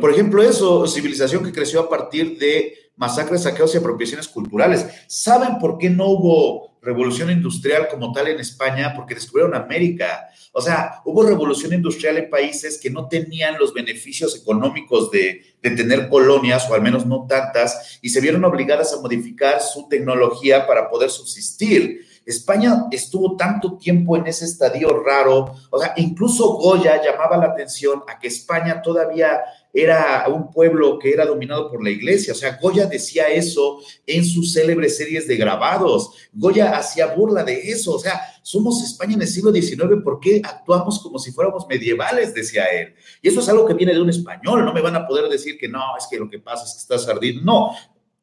por 0.00 0.10
ejemplo, 0.10 0.42
eso, 0.42 0.86
civilización 0.86 1.44
que 1.44 1.52
creció 1.52 1.80
a 1.80 1.88
partir 1.88 2.38
de 2.38 2.74
masacres, 2.96 3.42
saqueos 3.42 3.74
y 3.74 3.78
apropiaciones 3.78 4.28
culturales. 4.28 4.86
¿Saben 5.08 5.58
por 5.58 5.78
qué 5.78 5.90
no 5.90 6.06
hubo 6.06 6.78
revolución 6.82 7.30
industrial 7.30 7.88
como 7.88 8.12
tal 8.12 8.28
en 8.28 8.40
España? 8.40 8.92
Porque 8.94 9.14
descubrieron 9.14 9.54
América. 9.54 10.28
O 10.52 10.60
sea, 10.60 11.00
hubo 11.04 11.22
revolución 11.22 11.72
industrial 11.72 12.18
en 12.18 12.30
países 12.30 12.78
que 12.80 12.90
no 12.90 13.08
tenían 13.08 13.58
los 13.58 13.72
beneficios 13.72 14.36
económicos 14.36 15.10
de, 15.10 15.56
de 15.62 15.70
tener 15.70 16.08
colonias, 16.08 16.68
o 16.68 16.74
al 16.74 16.82
menos 16.82 17.06
no 17.06 17.26
tantas, 17.26 17.98
y 18.02 18.10
se 18.10 18.20
vieron 18.20 18.44
obligadas 18.44 18.92
a 18.92 19.00
modificar 19.00 19.60
su 19.62 19.88
tecnología 19.88 20.66
para 20.66 20.90
poder 20.90 21.10
subsistir. 21.10 22.06
España 22.24 22.86
estuvo 22.90 23.36
tanto 23.36 23.76
tiempo 23.76 24.16
en 24.16 24.26
ese 24.26 24.44
estadio 24.44 25.02
raro, 25.02 25.54
o 25.70 25.78
sea, 25.78 25.92
incluso 25.96 26.54
Goya 26.54 27.02
llamaba 27.02 27.36
la 27.36 27.46
atención 27.46 28.02
a 28.08 28.18
que 28.18 28.28
España 28.28 28.80
todavía 28.82 29.40
era 29.72 30.26
un 30.28 30.50
pueblo 30.50 30.98
que 30.98 31.12
era 31.12 31.24
dominado 31.24 31.70
por 31.70 31.82
la 31.82 31.90
iglesia. 31.90 32.32
O 32.32 32.36
sea, 32.36 32.58
Goya 32.60 32.86
decía 32.86 33.28
eso 33.28 33.78
en 34.06 34.24
sus 34.24 34.52
célebres 34.52 34.98
series 34.98 35.26
de 35.26 35.36
grabados. 35.36 36.10
Goya 36.32 36.76
hacía 36.76 37.06
burla 37.14 37.42
de 37.42 37.70
eso. 37.70 37.94
O 37.94 37.98
sea, 37.98 38.20
somos 38.42 38.82
España 38.82 39.14
en 39.14 39.22
el 39.22 39.28
siglo 39.28 39.50
XIX, 39.50 40.02
¿por 40.04 40.20
qué 40.20 40.42
actuamos 40.44 41.00
como 41.00 41.18
si 41.18 41.32
fuéramos 41.32 41.66
medievales? 41.68 42.34
Decía 42.34 42.64
él. 42.66 42.94
Y 43.22 43.28
eso 43.28 43.40
es 43.40 43.48
algo 43.48 43.64
que 43.64 43.74
viene 43.74 43.94
de 43.94 44.02
un 44.02 44.10
español. 44.10 44.64
No 44.64 44.74
me 44.74 44.82
van 44.82 44.96
a 44.96 45.06
poder 45.06 45.28
decir 45.30 45.56
que 45.58 45.68
no, 45.68 45.96
es 45.96 46.06
que 46.10 46.18
lo 46.18 46.28
que 46.28 46.38
pasa 46.38 46.64
es 46.64 46.72
que 46.72 46.78
estás 46.78 47.08
ardiendo. 47.08 47.42
No. 47.42 47.70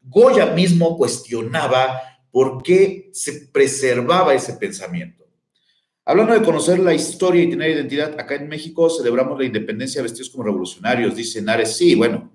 Goya 0.03 0.47
mismo 0.47 0.97
cuestionaba 0.97 2.01
por 2.31 2.63
qué 2.63 3.09
se 3.13 3.47
preservaba 3.47 4.33
ese 4.33 4.53
pensamiento. 4.53 5.19
Hablando 6.05 6.33
de 6.33 6.41
conocer 6.41 6.79
la 6.79 6.93
historia 6.93 7.43
y 7.43 7.49
tener 7.49 7.69
identidad, 7.69 8.19
acá 8.19 8.35
en 8.35 8.47
México 8.47 8.89
celebramos 8.89 9.37
la 9.37 9.45
independencia 9.45 10.01
vestidos 10.01 10.31
como 10.31 10.43
revolucionarios, 10.43 11.15
dice 11.15 11.41
Nares. 11.41 11.77
Sí, 11.77 11.93
bueno, 11.93 12.31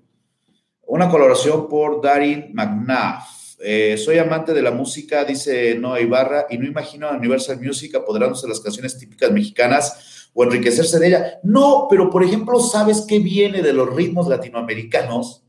una 0.87 1.09
colaboración 1.09 1.67
por 1.67 2.01
Darin 2.01 2.51
McNaff. 2.53 3.57
Eh, 3.59 3.97
soy 3.97 4.17
amante 4.17 4.53
de 4.53 4.61
la 4.61 4.71
música, 4.71 5.25
dice 5.25 5.75
Noah 5.75 5.99
Ibarra, 5.99 6.45
y 6.49 6.57
no 6.57 6.65
imagino 6.65 7.07
a 7.07 7.17
Universal 7.17 7.59
Music 7.59 7.95
apoderándose 7.95 8.43
de 8.43 8.49
las 8.49 8.61
canciones 8.61 8.97
típicas 8.97 9.31
mexicanas 9.31 10.29
o 10.33 10.43
enriquecerse 10.43 10.99
de 10.99 11.07
ella. 11.07 11.39
No, 11.43 11.87
pero 11.89 12.09
por 12.09 12.23
ejemplo, 12.23 12.59
¿sabes 12.59 13.05
qué 13.07 13.19
viene 13.19 13.61
de 13.61 13.73
los 13.73 13.93
ritmos 13.93 14.27
latinoamericanos? 14.27 15.43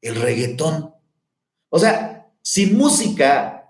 El 0.00 0.16
reggaetón. 0.16 0.94
O 1.68 1.78
sea, 1.78 2.30
sin 2.42 2.76
música 2.76 3.61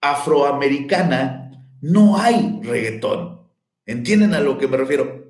afroamericana 0.00 1.66
no 1.80 2.18
hay 2.18 2.60
reggaetón. 2.62 3.48
¿Entienden 3.86 4.34
a 4.34 4.40
lo 4.40 4.58
que 4.58 4.68
me 4.68 4.76
refiero? 4.76 5.20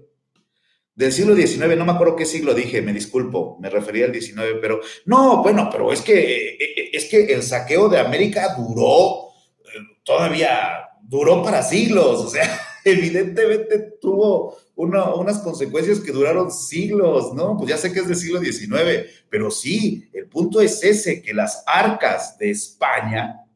Del 0.95 1.13
siglo 1.13 1.35
XIX, 1.35 1.77
no 1.79 1.87
me 1.87 1.93
acuerdo 1.93 2.17
qué 2.17 2.27
siglo 2.27 2.53
dije, 2.53 2.83
me 2.83 2.93
disculpo, 2.93 3.57
me 3.61 3.71
refería 3.71 4.05
al 4.05 4.13
XIX, 4.13 4.59
pero 4.61 4.81
no, 5.07 5.43
bueno, 5.43 5.69
pero 5.73 5.93
es 5.93 6.03
que, 6.03 6.49
eh, 6.49 6.59
eh, 6.61 6.91
es 6.93 7.07
que 7.07 7.33
el 7.33 7.43
saqueo 7.43 7.89
de 7.89 7.99
América 7.99 8.55
duró, 8.59 9.29
eh, 9.65 9.79
todavía 10.05 10.91
duró 11.03 11.43
para 11.43 11.63
siglos, 11.63 12.21
o 12.21 12.29
sea, 12.29 12.61
evidentemente 12.85 13.95
tuvo 14.01 14.59
unas 14.75 15.39
consecuencias 15.39 16.01
que 16.01 16.13
duraron 16.13 16.51
siglos, 16.51 17.33
¿no? 17.35 17.57
Pues 17.57 17.71
ya 17.71 17.77
sé 17.77 17.93
que 17.93 18.01
es 18.01 18.09
del 18.09 18.17
siglo 18.17 18.41
XIX, 18.41 19.07
pero 19.29 19.51
sí, 19.51 20.09
el 20.13 20.27
punto 20.27 20.61
es 20.61 20.83
ese, 20.83 21.23
que 21.23 21.35
las 21.35 21.63
arcas 21.67 22.37
de 22.39 22.51
España 22.51 23.47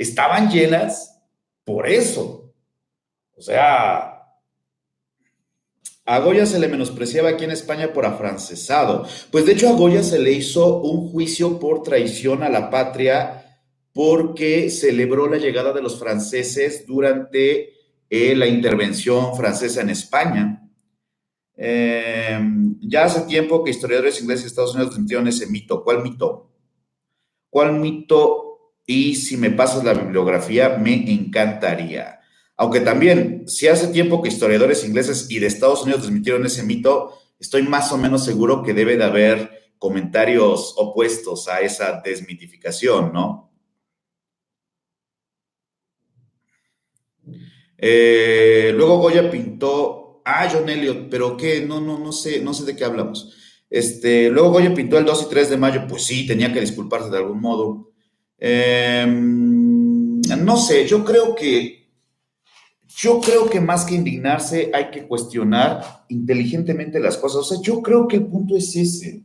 estaban 0.00 0.50
llenas 0.50 1.20
por 1.64 1.86
eso. 1.86 2.54
O 3.36 3.42
sea, 3.42 4.22
a 6.06 6.18
Goya 6.20 6.46
se 6.46 6.58
le 6.58 6.68
menospreciaba 6.68 7.28
aquí 7.28 7.44
en 7.44 7.50
España 7.50 7.92
por 7.92 8.06
afrancesado. 8.06 9.06
Pues 9.30 9.44
de 9.44 9.52
hecho 9.52 9.68
a 9.68 9.72
Goya 9.72 10.02
se 10.02 10.18
le 10.18 10.32
hizo 10.32 10.80
un 10.80 11.10
juicio 11.10 11.58
por 11.58 11.82
traición 11.82 12.42
a 12.42 12.48
la 12.48 12.70
patria 12.70 13.60
porque 13.92 14.70
celebró 14.70 15.28
la 15.28 15.36
llegada 15.36 15.72
de 15.72 15.82
los 15.82 15.98
franceses 15.98 16.86
durante 16.86 17.74
eh, 18.08 18.34
la 18.34 18.46
intervención 18.46 19.36
francesa 19.36 19.82
en 19.82 19.90
España. 19.90 20.66
Em, 21.56 22.78
ya 22.80 23.04
hace 23.04 23.20
tiempo 23.22 23.62
que 23.62 23.70
historiadores 23.70 24.18
ingleses 24.22 24.44
y 24.44 24.46
Estados 24.46 24.74
Unidos 24.74 24.92
desmintieron 24.92 25.28
ese 25.28 25.46
mito. 25.46 25.84
¿Cuál 25.84 26.02
mito? 26.02 26.50
¿Cuál 27.50 27.78
mito 27.78 28.49
y 28.90 29.14
si 29.14 29.36
me 29.36 29.52
pasas 29.52 29.84
la 29.84 29.94
bibliografía, 29.94 30.70
me 30.70 31.12
encantaría. 31.12 32.18
Aunque 32.56 32.80
también, 32.80 33.44
si 33.46 33.68
hace 33.68 33.86
tiempo 33.86 34.20
que 34.20 34.30
historiadores 34.30 34.84
ingleses 34.84 35.30
y 35.30 35.38
de 35.38 35.46
Estados 35.46 35.84
Unidos 35.84 36.02
desmitieron 36.02 36.44
ese 36.44 36.64
mito, 36.64 37.16
estoy 37.38 37.62
más 37.62 37.92
o 37.92 37.98
menos 37.98 38.24
seguro 38.24 38.64
que 38.64 38.74
debe 38.74 38.96
de 38.96 39.04
haber 39.04 39.72
comentarios 39.78 40.74
opuestos 40.76 41.46
a 41.46 41.60
esa 41.60 42.02
desmitificación, 42.04 43.12
¿no? 43.12 43.52
Eh, 47.78 48.72
luego 48.74 48.98
Goya 48.98 49.30
pintó, 49.30 50.20
ah, 50.24 50.48
John 50.52 50.68
Elliot, 50.68 51.08
pero 51.08 51.36
qué, 51.36 51.64
no, 51.64 51.80
no, 51.80 51.96
no 51.96 52.10
sé, 52.10 52.40
no 52.40 52.52
sé 52.54 52.64
de 52.64 52.74
qué 52.74 52.84
hablamos. 52.84 53.36
Este, 53.70 54.30
luego 54.30 54.50
Goya 54.50 54.74
pintó 54.74 54.98
el 54.98 55.04
2 55.04 55.26
y 55.26 55.30
3 55.30 55.50
de 55.50 55.56
mayo, 55.58 55.86
pues 55.88 56.04
sí, 56.04 56.26
tenía 56.26 56.52
que 56.52 56.60
disculparse 56.60 57.08
de 57.08 57.18
algún 57.18 57.40
modo. 57.40 57.89
Em, 58.40 60.20
no 60.20 60.56
sé, 60.56 60.86
yo 60.86 61.04
creo 61.04 61.34
que, 61.34 61.90
yo 62.96 63.20
creo 63.20 63.50
que 63.50 63.60
más 63.60 63.84
que 63.84 63.94
indignarse 63.94 64.70
hay 64.72 64.90
que 64.90 65.06
cuestionar 65.06 66.06
inteligentemente 66.08 66.98
las 66.98 67.18
cosas. 67.18 67.40
O 67.40 67.44
sea, 67.44 67.58
yo 67.62 67.82
creo 67.82 68.08
que 68.08 68.16
el 68.16 68.26
punto 68.26 68.56
es 68.56 68.74
ese. 68.74 69.22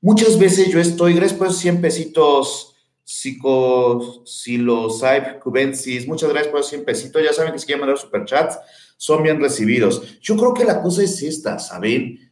Muchas 0.00 0.38
veces 0.38 0.68
yo 0.68 0.78
estoy, 0.80 1.14
gracias 1.14 1.38
por 1.38 1.52
100 1.52 1.80
pesitos 1.80 2.68
psicosilosaic 3.04 5.40
cubensis, 5.40 6.06
muchas 6.06 6.30
gracias 6.30 6.52
por 6.52 6.62
100 6.64 6.84
pesitos, 6.84 7.20
ya 7.22 7.32
saben 7.32 7.52
que 7.52 7.58
si 7.58 7.66
quieren 7.66 7.80
mandar 7.80 7.98
superchats, 7.98 8.60
son 8.96 9.24
bien 9.24 9.40
recibidos. 9.40 10.20
Yo 10.20 10.36
creo 10.36 10.54
que 10.54 10.64
la 10.64 10.80
cosa 10.80 11.02
es 11.02 11.20
esta, 11.22 11.58
¿saben? 11.58 12.30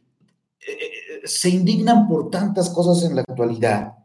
Eh, 0.59 0.71
eh, 0.71 1.19
se 1.25 1.49
indignan 1.49 2.07
por 2.07 2.29
tantas 2.29 2.69
cosas 2.69 3.03
en 3.03 3.15
la 3.15 3.21
actualidad 3.21 4.00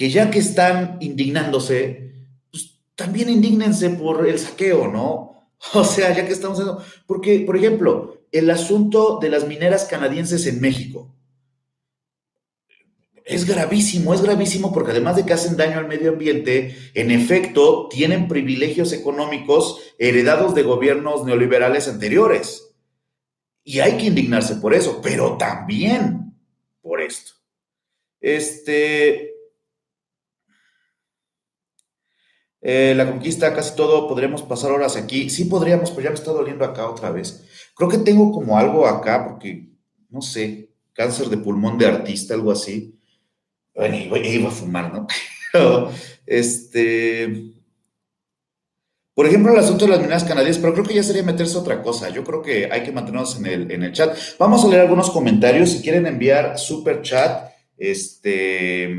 que 0.00 0.08
ya 0.08 0.30
que 0.30 0.38
están 0.38 0.96
indignándose, 1.00 2.14
pues 2.50 2.80
también 2.94 3.28
indignense 3.28 3.90
por 3.90 4.26
el 4.26 4.38
saqueo, 4.38 4.88
¿no? 4.88 5.50
O 5.74 5.84
sea, 5.84 6.16
ya 6.16 6.24
que 6.24 6.32
estamos 6.32 6.58
haciendo, 6.58 6.82
porque, 7.06 7.40
por 7.40 7.54
ejemplo, 7.54 8.24
el 8.32 8.48
asunto 8.48 9.18
de 9.20 9.28
las 9.28 9.46
mineras 9.46 9.84
canadienses 9.84 10.46
en 10.46 10.58
México. 10.58 11.14
Es 13.26 13.44
gravísimo, 13.44 14.14
es 14.14 14.22
gravísimo 14.22 14.72
porque 14.72 14.92
además 14.92 15.16
de 15.16 15.26
que 15.26 15.34
hacen 15.34 15.58
daño 15.58 15.78
al 15.78 15.86
medio 15.86 16.12
ambiente, 16.12 16.78
en 16.94 17.10
efecto, 17.10 17.86
tienen 17.90 18.26
privilegios 18.26 18.94
económicos 18.94 19.82
heredados 19.98 20.54
de 20.54 20.62
gobiernos 20.62 21.26
neoliberales 21.26 21.88
anteriores. 21.88 22.72
Y 23.64 23.80
hay 23.80 23.98
que 23.98 24.06
indignarse 24.06 24.54
por 24.54 24.72
eso, 24.72 25.02
pero 25.02 25.36
también 25.36 26.32
por 26.80 27.02
esto. 27.02 27.32
Este, 28.18 29.29
eh, 32.62 32.94
la 32.94 33.06
conquista, 33.06 33.54
casi 33.54 33.74
todo, 33.74 34.06
podremos 34.06 34.42
pasar 34.42 34.70
horas 34.72 34.96
aquí. 34.96 35.30
Sí 35.30 35.44
podríamos, 35.46 35.90
pero 35.90 36.04
ya 36.04 36.10
me 36.10 36.16
está 36.16 36.32
doliendo 36.32 36.64
acá 36.64 36.88
otra 36.88 37.10
vez. 37.10 37.44
Creo 37.74 37.88
que 37.88 37.98
tengo 37.98 38.30
como 38.32 38.58
algo 38.58 38.86
acá, 38.86 39.26
porque, 39.26 39.70
no 40.10 40.20
sé, 40.20 40.70
cáncer 40.92 41.28
de 41.28 41.38
pulmón 41.38 41.78
de 41.78 41.86
artista, 41.86 42.34
algo 42.34 42.52
así. 42.52 42.98
Bueno, 43.74 43.96
iba, 43.96 44.48
a 44.48 44.52
fumar, 44.52 44.92
¿no? 44.92 45.06
este. 46.26 47.54
Por 49.14 49.26
ejemplo, 49.26 49.52
el 49.52 49.58
asunto 49.58 49.84
de 49.84 49.92
las 49.92 50.00
minas 50.00 50.24
canadienses, 50.24 50.60
pero 50.60 50.72
creo 50.72 50.84
que 50.84 50.94
ya 50.94 51.02
sería 51.02 51.22
meterse 51.22 51.56
otra 51.56 51.82
cosa. 51.82 52.08
Yo 52.10 52.24
creo 52.24 52.42
que 52.42 52.70
hay 52.70 52.82
que 52.82 52.92
mantenernos 52.92 53.36
en 53.36 53.46
el, 53.46 53.70
en 53.70 53.82
el 53.82 53.92
chat. 53.92 54.16
Vamos 54.38 54.64
a 54.64 54.68
leer 54.68 54.82
algunos 54.82 55.10
comentarios. 55.10 55.70
Si 55.70 55.82
quieren 55.82 56.06
enviar 56.06 56.58
super 56.58 57.02
chat, 57.02 57.50
este. 57.78 58.94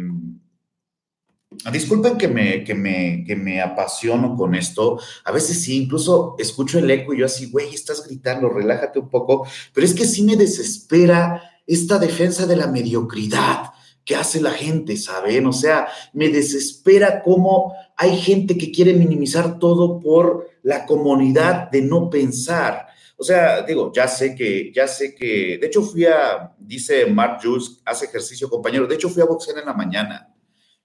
Disculpen 1.71 2.17
que 2.17 2.29
me, 2.29 2.63
que, 2.63 2.73
me, 2.73 3.25
que 3.27 3.35
me 3.35 3.61
apasiono 3.61 4.37
con 4.37 4.55
esto. 4.55 4.99
A 5.25 5.31
veces 5.31 5.61
sí, 5.61 5.83
incluso 5.83 6.35
escucho 6.39 6.79
el 6.79 6.89
eco 6.89 7.13
y 7.13 7.19
yo 7.19 7.25
así, 7.25 7.51
güey, 7.51 7.75
estás 7.75 8.07
gritando, 8.07 8.49
relájate 8.49 8.99
un 8.99 9.09
poco. 9.09 9.45
Pero 9.73 9.85
es 9.85 9.93
que 9.93 10.05
sí 10.05 10.23
me 10.23 10.37
desespera 10.37 11.43
esta 11.67 11.99
defensa 11.99 12.45
de 12.45 12.55
la 12.55 12.67
mediocridad 12.67 13.71
que 14.05 14.15
hace 14.15 14.41
la 14.41 14.51
gente, 14.51 14.95
¿saben? 14.97 15.45
O 15.45 15.53
sea, 15.53 15.87
me 16.13 16.29
desespera 16.29 17.21
cómo 17.21 17.73
hay 17.97 18.17
gente 18.17 18.57
que 18.57 18.71
quiere 18.71 18.93
minimizar 18.93 19.59
todo 19.59 19.99
por 19.99 20.49
la 20.63 20.85
comunidad 20.85 21.69
de 21.69 21.81
no 21.81 22.09
pensar. 22.09 22.87
O 23.17 23.23
sea, 23.23 23.61
digo, 23.61 23.91
ya 23.93 24.07
sé 24.07 24.33
que, 24.33 24.71
ya 24.73 24.87
sé 24.87 25.13
que, 25.13 25.59
de 25.61 25.67
hecho 25.67 25.83
fui 25.83 26.05
a, 26.05 26.55
dice 26.57 27.05
Mark 27.05 27.39
Jules, 27.43 27.81
hace 27.85 28.05
ejercicio, 28.05 28.49
compañero, 28.49 28.87
de 28.87 28.95
hecho 28.95 29.09
fui 29.09 29.21
a 29.21 29.25
boxear 29.25 29.59
en 29.59 29.65
la 29.65 29.73
mañana. 29.73 30.30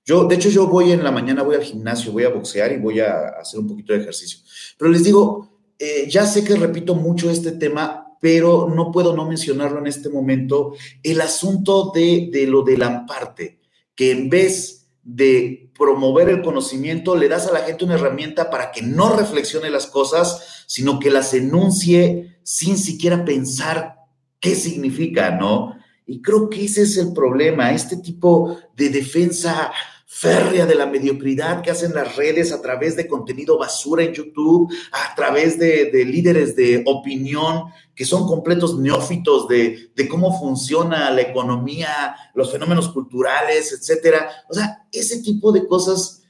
Yo, 0.06 0.24
de 0.24 0.36
hecho, 0.36 0.48
yo 0.48 0.68
voy 0.68 0.92
en 0.92 1.02
la 1.02 1.10
mañana, 1.10 1.42
voy 1.42 1.56
al 1.56 1.64
gimnasio, 1.64 2.12
voy 2.12 2.22
a 2.22 2.28
boxear 2.28 2.70
y 2.70 2.76
voy 2.76 3.00
a 3.00 3.30
hacer 3.40 3.58
un 3.58 3.66
poquito 3.66 3.92
de 3.92 3.98
ejercicio. 3.98 4.38
Pero 4.78 4.88
les 4.88 5.02
digo, 5.02 5.50
eh, 5.80 6.06
ya 6.08 6.24
sé 6.26 6.44
que 6.44 6.54
repito 6.54 6.94
mucho 6.94 7.28
este 7.28 7.50
tema, 7.50 8.16
pero 8.20 8.72
no 8.72 8.92
puedo 8.92 9.16
no 9.16 9.26
mencionarlo 9.28 9.80
en 9.80 9.88
este 9.88 10.08
momento, 10.08 10.74
el 11.02 11.20
asunto 11.20 11.90
de, 11.92 12.28
de 12.32 12.46
lo 12.46 12.62
del 12.62 12.84
amparte, 12.84 13.58
que 13.96 14.12
en 14.12 14.30
vez 14.30 14.86
de 15.02 15.72
promover 15.76 16.28
el 16.28 16.40
conocimiento, 16.40 17.16
le 17.16 17.28
das 17.28 17.48
a 17.48 17.52
la 17.52 17.60
gente 17.60 17.84
una 17.84 17.94
herramienta 17.94 18.48
para 18.48 18.70
que 18.70 18.82
no 18.82 19.16
reflexione 19.16 19.70
las 19.70 19.88
cosas, 19.88 20.64
sino 20.68 21.00
que 21.00 21.10
las 21.10 21.34
enuncie 21.34 22.38
sin 22.44 22.78
siquiera 22.78 23.24
pensar 23.24 23.96
qué 24.38 24.54
significa, 24.54 25.32
¿no? 25.32 25.74
Y 26.06 26.22
creo 26.22 26.48
que 26.48 26.64
ese 26.64 26.82
es 26.82 26.96
el 26.96 27.12
problema, 27.12 27.72
este 27.72 27.96
tipo 27.96 28.56
de 28.76 28.90
defensa 28.90 29.72
férrea 30.08 30.66
de 30.66 30.76
la 30.76 30.86
mediocridad 30.86 31.62
que 31.62 31.70
hacen 31.72 31.92
las 31.92 32.14
redes 32.14 32.52
a 32.52 32.62
través 32.62 32.94
de 32.94 33.08
contenido 33.08 33.58
basura 33.58 34.04
en 34.04 34.14
YouTube, 34.14 34.72
a 34.92 35.14
través 35.16 35.58
de, 35.58 35.90
líderes 36.04 36.54
de 36.54 36.84
opinión 36.86 37.64
que 37.94 38.04
son 38.04 38.26
completos 38.26 38.78
neófitos 38.78 39.48
de, 39.48 39.90
de, 39.96 40.08
cómo 40.08 40.38
funciona 40.38 41.10
la 41.10 41.22
economía, 41.22 42.14
los 42.34 42.52
fenómenos 42.52 42.88
culturales, 42.90 43.72
etcétera. 43.72 44.30
O 44.48 44.54
sea, 44.54 44.86
ese 44.92 45.22
tipo 45.22 45.50
de 45.50 45.66
cosas 45.66 46.22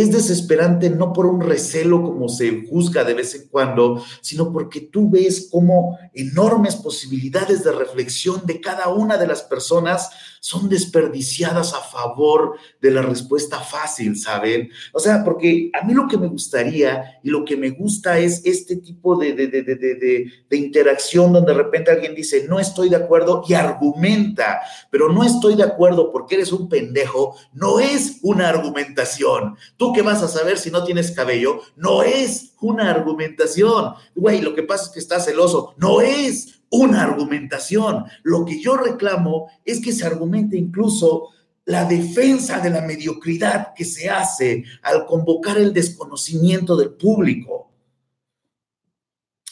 es 0.00 0.10
desesperante 0.10 0.90
no 0.90 1.12
por 1.12 1.26
un 1.26 1.40
recelo 1.40 2.02
como 2.02 2.28
se 2.28 2.66
juzga 2.68 3.04
de 3.04 3.14
vez 3.14 3.34
en 3.36 3.48
cuando, 3.48 4.04
sino 4.20 4.52
porque 4.52 4.80
tú 4.80 5.08
ves 5.08 5.48
cómo 5.50 5.96
enormes 6.12 6.74
posibilidades 6.74 7.62
de 7.62 7.70
reflexión 7.70 8.42
de 8.44 8.60
cada 8.60 8.88
una 8.88 9.16
de 9.16 9.28
las 9.28 9.42
personas 9.42 10.10
son 10.40 10.68
desperdiciadas 10.68 11.72
a 11.72 11.80
favor 11.80 12.58
de 12.80 12.90
la 12.90 13.00
respuesta 13.00 13.60
fácil, 13.60 14.14
¿saben? 14.18 14.68
O 14.92 14.98
sea, 14.98 15.24
porque 15.24 15.70
a 15.72 15.86
mí 15.86 15.94
lo 15.94 16.06
que 16.06 16.18
me 16.18 16.26
gustaría 16.26 17.18
y 17.22 17.30
lo 17.30 17.46
que 17.46 17.56
me 17.56 17.70
gusta 17.70 18.18
es 18.18 18.42
este 18.44 18.76
tipo 18.76 19.16
de, 19.16 19.32
de, 19.32 19.46
de, 19.46 19.64
de 19.64 20.56
interacción 20.56 21.32
donde 21.32 21.52
de 21.52 21.58
repente 21.62 21.92
alguien 21.92 22.14
dice, 22.14 22.46
no 22.46 22.58
estoy 22.60 22.90
de 22.90 22.96
acuerdo 22.96 23.42
y 23.48 23.54
argumenta, 23.54 24.60
pero 24.90 25.10
no 25.10 25.24
estoy 25.24 25.54
de 25.54 25.62
acuerdo 25.62 26.12
porque 26.12 26.34
eres 26.34 26.52
un 26.52 26.68
pendejo, 26.68 27.36
no 27.52 27.80
es 27.80 28.18
una 28.22 28.48
argumentación. 28.48 29.56
¿Tú 29.76 29.83
qué 29.92 30.02
vas 30.02 30.22
a 30.22 30.28
saber 30.28 30.58
si 30.58 30.70
no 30.70 30.84
tienes 30.84 31.10
cabello? 31.10 31.60
No 31.76 32.02
es 32.02 32.54
una 32.60 32.90
argumentación. 32.90 33.94
Güey, 34.14 34.40
lo 34.40 34.54
que 34.54 34.62
pasa 34.62 34.84
es 34.84 34.90
que 34.90 35.00
estás 35.00 35.24
celoso. 35.24 35.74
No 35.76 36.00
es 36.00 36.60
una 36.70 37.02
argumentación. 37.02 38.04
Lo 38.22 38.44
que 38.44 38.60
yo 38.60 38.76
reclamo 38.76 39.50
es 39.64 39.80
que 39.80 39.92
se 39.92 40.06
argumente 40.06 40.56
incluso 40.56 41.30
la 41.66 41.84
defensa 41.84 42.60
de 42.60 42.70
la 42.70 42.82
mediocridad 42.82 43.72
que 43.74 43.84
se 43.84 44.10
hace 44.10 44.64
al 44.82 45.06
convocar 45.06 45.58
el 45.58 45.72
desconocimiento 45.72 46.76
del 46.76 46.90
público. 46.90 47.70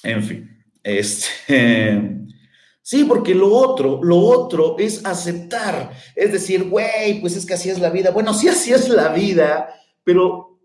En 0.03 0.23
fin, 0.23 0.65
este... 0.83 2.19
Sí, 2.85 3.05
porque 3.05 3.33
lo 3.33 3.55
otro, 3.55 4.03
lo 4.03 4.19
otro 4.19 4.77
es 4.77 5.05
aceptar, 5.05 5.93
es 6.17 6.33
decir, 6.33 6.69
güey, 6.69 7.21
pues 7.21 7.37
es 7.37 7.47
que 7.47 7.55
así 7.55 7.71
es 7.71 7.79
la 7.79 7.91
vida. 7.91 8.11
Bueno, 8.11 8.35
sí, 8.35 8.49
así 8.49 8.73
es 8.73 8.89
la 8.89 9.13
vida, 9.13 9.73
pero 10.05 10.61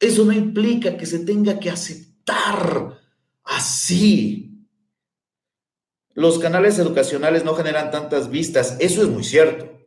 eso 0.00 0.24
no 0.24 0.32
implica 0.32 0.96
que 0.96 1.06
se 1.06 1.20
tenga 1.20 1.58
que 1.58 1.70
aceptar 1.70 2.98
así. 3.44 4.66
Los 6.14 6.38
canales 6.38 6.78
educacionales 6.78 7.44
no 7.44 7.54
generan 7.54 7.90
tantas 7.90 8.30
vistas, 8.30 8.76
eso 8.80 9.02
es 9.02 9.08
muy 9.08 9.24
cierto. 9.24 9.86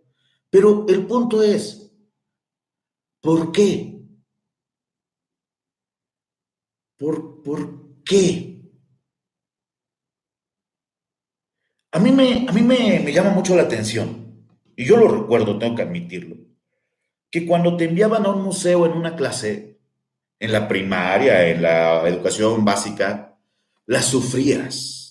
Pero 0.49 0.85
el 0.89 1.05
punto 1.05 1.41
es, 1.41 1.91
¿por 3.21 3.51
qué? 3.51 4.01
¿Por, 6.97 7.41
por 7.41 8.03
qué? 8.03 8.61
A 11.93 11.99
mí, 11.99 12.11
me, 12.11 12.45
a 12.47 12.51
mí 12.53 12.61
me, 12.61 13.01
me 13.01 13.11
llama 13.11 13.31
mucho 13.31 13.55
la 13.55 13.63
atención, 13.63 14.45
y 14.77 14.85
yo 14.85 14.95
lo 14.95 15.09
recuerdo, 15.09 15.59
tengo 15.59 15.75
que 15.75 15.81
admitirlo, 15.81 16.37
que 17.31 17.45
cuando 17.47 17.75
te 17.77 17.85
enviaban 17.85 18.25
a 18.25 18.29
un 18.29 18.43
museo 18.43 18.85
en 18.85 18.91
una 18.91 19.15
clase, 19.15 19.79
en 20.39 20.51
la 20.51 20.67
primaria, 20.67 21.47
en 21.47 21.61
la 21.61 22.07
educación 22.07 22.63
básica, 22.63 23.39
la 23.85 24.01
sufrías 24.01 25.01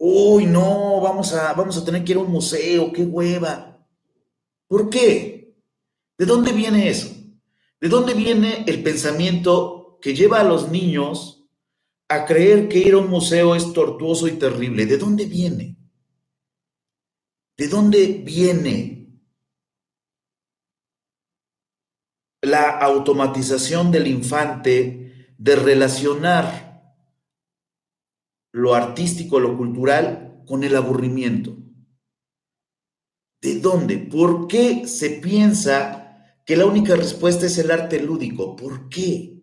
uy, 0.00 0.46
no, 0.46 0.98
vamos 1.00 1.34
a, 1.34 1.52
vamos 1.52 1.76
a 1.76 1.84
tener 1.84 2.02
que 2.02 2.12
ir 2.12 2.18
a 2.18 2.22
un 2.22 2.32
museo, 2.32 2.90
qué 2.90 3.04
hueva. 3.04 3.86
¿Por 4.66 4.88
qué? 4.88 5.54
¿De 6.16 6.24
dónde 6.26 6.52
viene 6.52 6.88
eso? 6.88 7.14
¿De 7.80 7.88
dónde 7.88 8.14
viene 8.14 8.64
el 8.66 8.82
pensamiento 8.82 9.98
que 10.00 10.14
lleva 10.14 10.40
a 10.40 10.44
los 10.44 10.70
niños 10.70 11.46
a 12.08 12.24
creer 12.24 12.68
que 12.68 12.78
ir 12.78 12.94
a 12.94 12.98
un 12.98 13.10
museo 13.10 13.54
es 13.54 13.72
tortuoso 13.74 14.26
y 14.26 14.32
terrible? 14.32 14.86
¿De 14.86 14.96
dónde 14.96 15.26
viene? 15.26 15.76
¿De 17.58 17.68
dónde 17.68 18.22
viene 18.24 18.99
la 22.42 22.70
automatización 22.70 23.90
del 23.90 24.06
infante 24.06 25.32
de 25.36 25.56
relacionar 25.56 26.70
lo 28.52 28.74
artístico, 28.74 29.38
lo 29.38 29.56
cultural, 29.56 30.42
con 30.46 30.64
el 30.64 30.74
aburrimiento. 30.74 31.56
¿De 33.40 33.60
dónde? 33.60 33.98
¿Por 33.98 34.48
qué 34.48 34.86
se 34.86 35.10
piensa 35.10 36.36
que 36.44 36.56
la 36.56 36.66
única 36.66 36.96
respuesta 36.96 37.46
es 37.46 37.56
el 37.58 37.70
arte 37.70 38.00
lúdico? 38.00 38.56
¿Por 38.56 38.88
qué? 38.88 39.42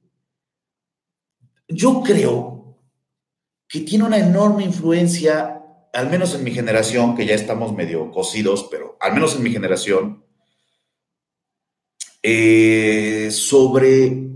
Yo 1.68 2.04
creo 2.04 2.82
que 3.68 3.82
tiene 3.82 4.06
una 4.06 4.18
enorme 4.18 4.64
influencia, 4.64 5.64
al 5.94 6.10
menos 6.10 6.36
en 6.36 6.44
mi 6.44 6.52
generación, 6.52 7.16
que 7.16 7.26
ya 7.26 7.36
estamos 7.36 7.74
medio 7.74 8.12
cocidos, 8.12 8.68
pero 8.70 8.98
al 9.00 9.14
menos 9.14 9.36
en 9.36 9.44
mi 9.44 9.52
generación, 9.52 10.27
eh, 12.22 13.30
sobre, 13.32 14.30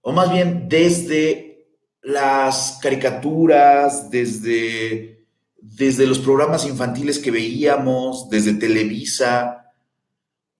o 0.00 0.12
más 0.12 0.32
bien 0.32 0.68
desde 0.68 1.68
las 2.02 2.78
caricaturas, 2.82 4.10
desde, 4.10 5.26
desde 5.56 6.06
los 6.06 6.18
programas 6.18 6.66
infantiles 6.66 7.18
que 7.18 7.30
veíamos, 7.30 8.28
desde 8.28 8.54
Televisa, 8.54 9.72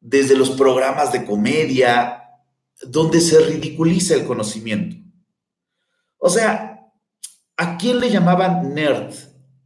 desde 0.00 0.36
los 0.36 0.50
programas 0.50 1.12
de 1.12 1.24
comedia, 1.24 2.22
donde 2.82 3.20
se 3.20 3.40
ridiculiza 3.40 4.14
el 4.14 4.24
conocimiento. 4.24 4.96
O 6.18 6.30
sea, 6.30 6.90
¿a 7.56 7.76
quién 7.76 8.00
le 8.00 8.10
llamaban 8.10 8.74
nerd 8.74 9.14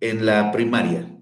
en 0.01 0.26
la 0.26 0.51
primaria? 0.52 1.18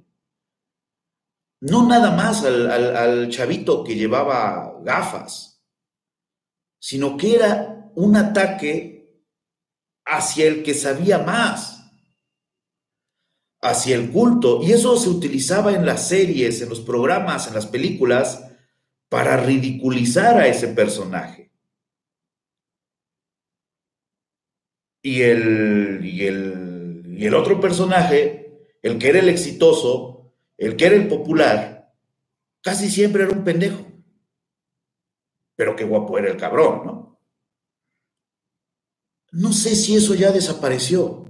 No 1.60 1.86
nada 1.86 2.10
más 2.10 2.44
al, 2.44 3.28
chavito 3.30 3.82
que 3.82 3.94
llevaba 3.94 4.78
gafas, 4.82 5.64
sino 6.78 7.16
que 7.16 7.34
era 7.34 7.90
un 7.94 8.16
ataque 8.16 9.24
hacia 10.04 10.46
el 10.46 10.62
que 10.62 10.74
sabía 10.74 11.18
más, 11.18 11.90
hacia 13.62 13.96
el 13.96 14.10
culto. 14.10 14.62
Y 14.62 14.72
eso 14.72 14.96
se 14.96 15.08
utilizaba 15.08 15.72
en 15.72 15.86
las 15.86 16.06
series, 16.08 16.60
en 16.60 16.68
los 16.68 16.80
programas, 16.80 17.48
en 17.48 17.54
las 17.54 17.66
películas, 17.66 18.44
para 19.08 19.36
ridiculizar 19.38 20.38
a 20.38 20.46
ese 20.46 20.68
personaje. 20.68 21.52
Y 25.02 25.22
el, 25.22 26.00
y 26.04 26.26
el, 26.26 27.16
y 27.16 27.26
el 27.26 27.34
otro 27.34 27.60
personaje, 27.60 28.68
el 28.82 28.98
que 28.98 29.08
era 29.08 29.20
el 29.20 29.28
exitoso, 29.28 30.15
el 30.58 30.76
que 30.76 30.86
era 30.86 30.96
el 30.96 31.08
popular, 31.08 31.94
casi 32.62 32.90
siempre 32.90 33.24
era 33.24 33.32
un 33.32 33.44
pendejo. 33.44 33.84
Pero 35.54 35.76
qué 35.76 35.84
guapo 35.84 36.18
era 36.18 36.30
el 36.30 36.36
cabrón, 36.36 36.86
¿no? 36.86 37.20
No 39.32 39.52
sé 39.52 39.74
si 39.74 39.96
eso 39.96 40.14
ya 40.14 40.32
desapareció. 40.32 41.24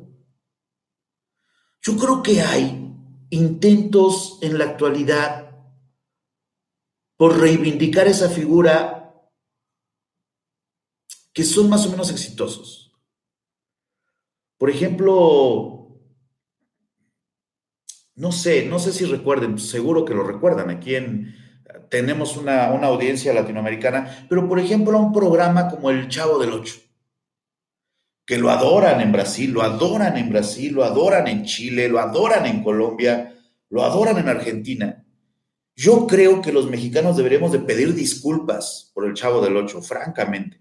Yo 1.81 1.97
creo 1.97 2.23
que 2.23 2.41
hay 2.41 2.95
intentos 3.31 4.39
en 4.43 4.59
la 4.59 4.65
actualidad 4.65 5.47
por 7.17 7.39
reivindicar 7.39 8.07
esa 8.07 8.29
figura 8.29 8.97
que 11.33 11.45
son 11.45 11.69
más 11.69 11.87
o 11.87 11.91
menos 11.91 12.11
exitosos. 12.11 12.93
Por 14.59 14.71
ejemplo, 14.71 15.76
no 18.17 18.33
sé, 18.33 18.67
no 18.67 18.79
sé 18.79 18.93
si 18.93 19.05
recuerden, 19.05 19.59
seguro 19.59 20.05
que 20.05 20.15
lo 20.15 20.25
recuerdan, 20.25 20.71
aquí 20.71 20.95
en, 20.95 21.37
tenemos 21.91 22.37
una, 22.37 22.73
una 22.73 22.89
audiencia 22.89 23.33
latinoamericana, 23.33 24.27
pero 24.29 24.49
por 24.49 24.59
ejemplo 24.59 24.99
un 24.99 25.13
programa 25.13 25.69
como 25.69 25.91
El 25.91 26.09
Chavo 26.09 26.39
del 26.39 26.53
Ocho, 26.53 26.77
que 28.25 28.39
lo 28.39 28.51
adoran 28.51 29.01
en 29.01 29.13
Brasil, 29.13 29.53
lo 29.53 29.63
adoran 29.63 30.17
en 30.17 30.31
Brasil, 30.31 30.73
lo 30.73 30.85
adoran 30.85 31.29
en 31.29 31.45
Chile, 31.45 31.89
lo 31.89 32.01
adoran 32.01 32.47
en 32.47 32.63
Colombia, 32.63 33.35
lo 33.69 33.85
adoran 33.85 34.19
en 34.19 34.29
Argentina. 34.29 35.05
Yo 35.77 36.07
creo 36.07 36.41
que 36.41 36.53
los 36.53 36.69
mexicanos 36.69 37.17
deberíamos 37.17 37.53
de 37.53 37.61
pedir 37.61 37.95
disculpas 37.95 38.91
por 38.95 39.07
el 39.07 39.15
Chavo 39.15 39.43
del 39.43 39.57
Ocho, 39.57 39.83
francamente. 39.83 40.61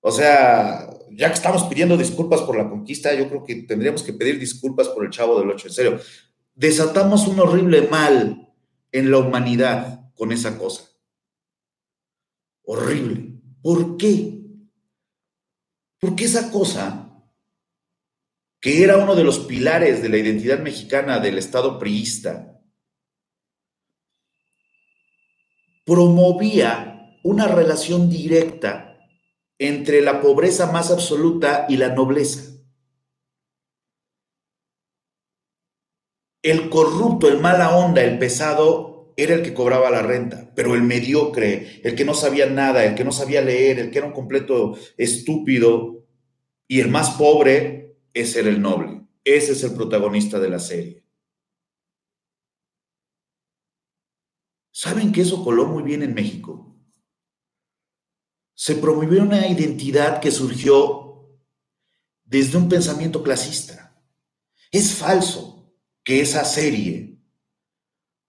O 0.00 0.12
sea, 0.12 0.88
ya 1.10 1.28
que 1.28 1.34
estamos 1.34 1.64
pidiendo 1.64 1.96
disculpas 1.96 2.40
por 2.42 2.56
la 2.56 2.68
conquista, 2.70 3.12
yo 3.12 3.28
creo 3.28 3.44
que 3.44 3.56
tendríamos 3.62 4.04
que 4.04 4.12
pedir 4.12 4.38
disculpas 4.38 4.88
por 4.88 5.04
el 5.04 5.10
Chavo 5.10 5.40
del 5.40 5.50
Ocho, 5.50 5.66
en 5.66 5.74
serio 5.74 6.00
desatamos 6.58 7.28
un 7.28 7.38
horrible 7.38 7.82
mal 7.82 8.52
en 8.90 9.10
la 9.12 9.18
humanidad 9.18 10.10
con 10.16 10.32
esa 10.32 10.58
cosa. 10.58 10.90
Horrible. 12.64 13.40
¿Por 13.62 13.96
qué? 13.96 14.40
Porque 16.00 16.24
esa 16.24 16.50
cosa, 16.50 17.22
que 18.60 18.82
era 18.82 18.96
uno 18.96 19.14
de 19.14 19.22
los 19.22 19.38
pilares 19.38 20.02
de 20.02 20.08
la 20.08 20.18
identidad 20.18 20.58
mexicana 20.58 21.20
del 21.20 21.38
Estado 21.38 21.78
priista, 21.78 22.60
promovía 25.86 27.18
una 27.22 27.46
relación 27.46 28.10
directa 28.10 28.98
entre 29.58 30.00
la 30.00 30.20
pobreza 30.20 30.72
más 30.72 30.90
absoluta 30.90 31.66
y 31.68 31.76
la 31.76 31.94
nobleza. 31.94 32.57
El 36.42 36.70
corrupto, 36.70 37.28
el 37.28 37.40
mala 37.40 37.76
onda, 37.76 38.02
el 38.02 38.18
pesado, 38.18 39.12
era 39.16 39.34
el 39.34 39.42
que 39.42 39.52
cobraba 39.52 39.90
la 39.90 40.02
renta, 40.02 40.52
pero 40.54 40.76
el 40.76 40.82
mediocre, 40.84 41.80
el 41.82 41.96
que 41.96 42.04
no 42.04 42.14
sabía 42.14 42.46
nada, 42.46 42.84
el 42.84 42.94
que 42.94 43.02
no 43.02 43.10
sabía 43.10 43.42
leer, 43.42 43.80
el 43.80 43.90
que 43.90 43.98
era 43.98 44.06
un 44.06 44.12
completo 44.12 44.78
estúpido 44.96 46.06
y 46.68 46.78
el 46.78 46.88
más 46.88 47.10
pobre, 47.10 47.96
ese 48.14 48.40
era 48.40 48.48
el 48.48 48.62
noble. 48.62 49.02
Ese 49.24 49.52
es 49.52 49.64
el 49.64 49.74
protagonista 49.74 50.38
de 50.38 50.48
la 50.48 50.60
serie. 50.60 51.04
¿Saben 54.70 55.10
que 55.10 55.22
eso 55.22 55.42
coló 55.42 55.66
muy 55.66 55.82
bien 55.82 56.04
en 56.04 56.14
México? 56.14 56.76
Se 58.54 58.76
promovió 58.76 59.22
una 59.22 59.48
identidad 59.48 60.20
que 60.20 60.30
surgió 60.30 61.28
desde 62.24 62.56
un 62.56 62.68
pensamiento 62.68 63.24
clasista. 63.24 64.00
Es 64.70 64.94
falso 64.94 65.57
que 66.08 66.22
esa 66.22 66.42
serie 66.42 67.18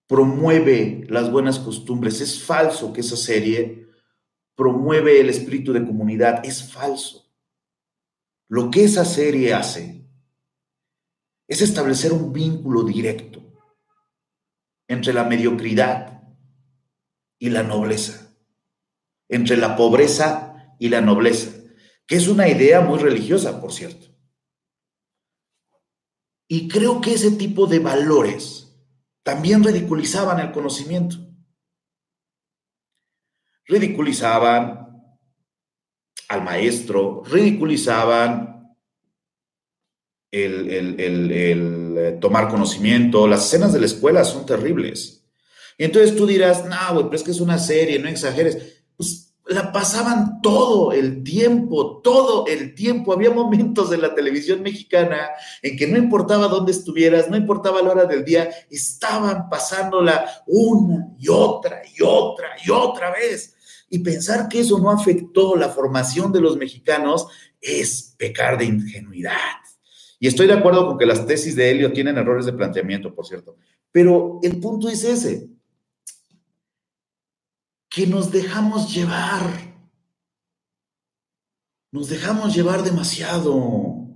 promueve 0.05 1.05
las 1.07 1.31
buenas 1.31 1.59
costumbres. 1.59 2.19
Es 2.19 2.43
falso 2.43 2.91
que 2.91 2.99
esa 2.99 3.15
serie 3.15 3.87
promueve 4.53 5.21
el 5.21 5.29
espíritu 5.29 5.71
de 5.71 5.85
comunidad. 5.85 6.45
Es 6.45 6.73
falso. 6.73 7.31
Lo 8.49 8.69
que 8.69 8.83
esa 8.83 9.05
serie 9.05 9.53
hace 9.53 10.05
es 11.47 11.61
establecer 11.61 12.11
un 12.11 12.33
vínculo 12.33 12.83
directo 12.83 13.41
entre 14.89 15.13
la 15.13 15.23
mediocridad 15.23 16.21
y 17.37 17.49
la 17.49 17.63
nobleza, 17.63 18.35
entre 19.29 19.55
la 19.55 19.77
pobreza 19.77 20.75
y 20.79 20.89
la 20.89 20.99
nobleza, 20.99 21.49
que 22.05 22.17
es 22.17 22.27
una 22.27 22.49
idea 22.49 22.81
muy 22.81 22.99
religiosa, 22.99 23.61
por 23.61 23.71
cierto. 23.71 24.08
Y 26.51 26.67
creo 26.67 26.99
que 26.99 27.13
ese 27.13 27.29
tipo 27.31 27.67
de 27.67 27.77
valores 27.77 28.75
también 29.21 29.63
ridiculizaban 29.63 30.39
el 30.39 30.51
conocimiento. 30.51 31.17
Ridiculizaban 33.65 35.13
al 36.27 36.43
maestro, 36.43 37.21
ridiculizaban 37.23 38.75
el, 40.31 40.95
eh, 40.97 42.17
tomar 42.19 42.49
conocimiento. 42.49 43.27
Las 43.27 43.45
escenas 43.45 43.71
de 43.71 43.81
la 43.81 43.85
escuela 43.85 44.23
son 44.23 44.47
terribles. 44.47 45.23
Y 45.77 45.83
entonces 45.83 46.15
tú 46.15 46.25
dirás, 46.25 46.65
no, 46.65 46.93
güey, 46.93 47.05
pero 47.05 47.15
es 47.15 47.23
que 47.23 47.31
es 47.31 47.41
una 47.41 47.59
serie, 47.59 47.99
no 47.99 48.09
exageres. 48.09 48.83
Pues 48.97 49.28
la 49.49 49.71
pasaban 49.71 50.41
todo 50.41 50.91
el 50.91 51.23
tiempo, 51.23 52.01
todo 52.03 52.45
el 52.45 52.75
tiempo. 52.75 53.13
Había 53.13 53.31
momentos 53.31 53.89
de 53.89 53.97
la 53.97 54.13
televisión 54.13 54.61
mexicana 54.61 55.29
en 55.63 55.75
que 55.75 55.87
no 55.87 55.97
importaba 55.97 56.47
dónde 56.47 56.71
estuvieras, 56.71 57.29
no 57.29 57.35
importaba 57.35 57.81
la 57.81 57.91
hora 57.91 58.05
del 58.05 58.23
día, 58.23 58.49
estaban 58.69 59.49
pasándola 59.49 60.43
una 60.45 61.09
y 61.17 61.29
otra 61.29 61.81
y 61.83 62.03
otra 62.03 62.49
y 62.63 62.69
otra 62.69 63.11
vez. 63.11 63.55
Y 63.89 63.99
pensar 63.99 64.47
que 64.47 64.59
eso 64.59 64.77
no 64.77 64.91
afectó 64.91 65.55
la 65.55 65.69
formación 65.69 66.31
de 66.31 66.41
los 66.41 66.55
mexicanos 66.55 67.27
es 67.59 68.13
pecar 68.17 68.57
de 68.57 68.65
ingenuidad. 68.65 69.33
Y 70.19 70.27
estoy 70.27 70.45
de 70.45 70.53
acuerdo 70.53 70.85
con 70.85 70.99
que 70.99 71.07
las 71.07 71.25
tesis 71.25 71.55
de 71.55 71.71
Helio 71.71 71.91
tienen 71.91 72.17
errores 72.17 72.45
de 72.45 72.53
planteamiento, 72.53 73.15
por 73.15 73.25
cierto. 73.25 73.57
Pero 73.91 74.39
el 74.43 74.59
punto 74.59 74.89
es 74.89 75.03
ese 75.03 75.49
que 77.89 78.05
nos 78.05 78.31
dejamos 78.31 78.93
llevar. 78.93 79.41
Nos 81.91 82.07
dejamos 82.07 82.55
llevar 82.55 82.83
demasiado. 82.83 84.07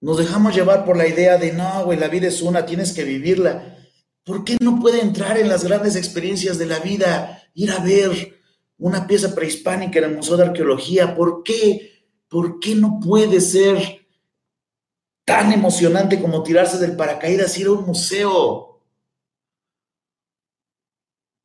Nos 0.00 0.18
dejamos 0.18 0.54
llevar 0.54 0.84
por 0.84 0.96
la 0.96 1.08
idea 1.08 1.38
de, 1.38 1.52
no, 1.52 1.84
güey, 1.84 1.98
la 1.98 2.08
vida 2.08 2.28
es 2.28 2.42
una, 2.42 2.66
tienes 2.66 2.92
que 2.92 3.04
vivirla. 3.04 3.78
¿Por 4.24 4.44
qué 4.44 4.56
no 4.60 4.78
puede 4.78 5.00
entrar 5.00 5.38
en 5.38 5.48
las 5.48 5.64
grandes 5.64 5.96
experiencias 5.96 6.58
de 6.58 6.66
la 6.66 6.80
vida? 6.80 7.42
Ir 7.54 7.70
a 7.70 7.78
ver 7.78 8.40
una 8.78 9.06
pieza 9.06 9.34
prehispánica 9.34 9.98
en 9.98 10.04
el 10.06 10.16
Museo 10.16 10.36
de 10.36 10.44
Arqueología. 10.44 11.14
¿Por 11.16 11.42
qué? 11.42 12.04
¿Por 12.28 12.60
qué 12.60 12.74
no 12.74 13.00
puede 13.00 13.40
ser 13.40 14.06
tan 15.24 15.52
emocionante 15.52 16.20
como 16.20 16.42
tirarse 16.42 16.78
del 16.78 16.96
paracaídas 16.96 17.56
ir 17.58 17.68
a 17.68 17.72
un 17.72 17.86
museo? 17.86 18.82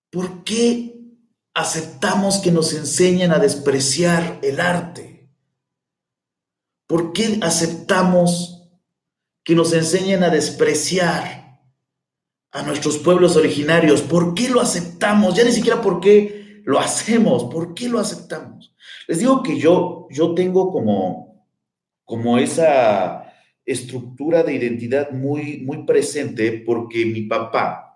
¿Por 0.09 0.43
qué 0.43 0.96
aceptamos 1.57 2.37
que 2.37 2.51
nos 2.51 2.71
enseñen 2.75 3.31
a 3.31 3.39
despreciar 3.39 4.37
el 4.43 4.59
arte? 4.59 5.27
¿Por 6.85 7.13
qué 7.13 7.39
aceptamos 7.41 8.69
que 9.43 9.55
nos 9.55 9.73
enseñen 9.73 10.23
a 10.23 10.29
despreciar 10.29 11.59
a 12.51 12.61
nuestros 12.61 12.99
pueblos 12.99 13.35
originarios? 13.35 14.03
¿Por 14.03 14.35
qué 14.35 14.49
lo 14.49 14.61
aceptamos? 14.61 15.35
Ya 15.35 15.43
ni 15.45 15.51
siquiera 15.51 15.81
por 15.81 15.99
qué 15.99 16.61
lo 16.63 16.79
hacemos, 16.79 17.45
¿por 17.45 17.73
qué 17.73 17.89
lo 17.89 17.97
aceptamos? 17.97 18.75
Les 19.07 19.17
digo 19.17 19.41
que 19.41 19.57
yo, 19.57 20.07
yo 20.11 20.35
tengo 20.35 20.71
como, 20.71 21.43
como 22.03 22.37
esa 22.37 23.33
estructura 23.65 24.43
de 24.43 24.53
identidad 24.53 25.09
muy, 25.09 25.63
muy 25.65 25.85
presente 25.87 26.51
porque 26.51 27.03
mi 27.07 27.23
papá, 27.23 27.86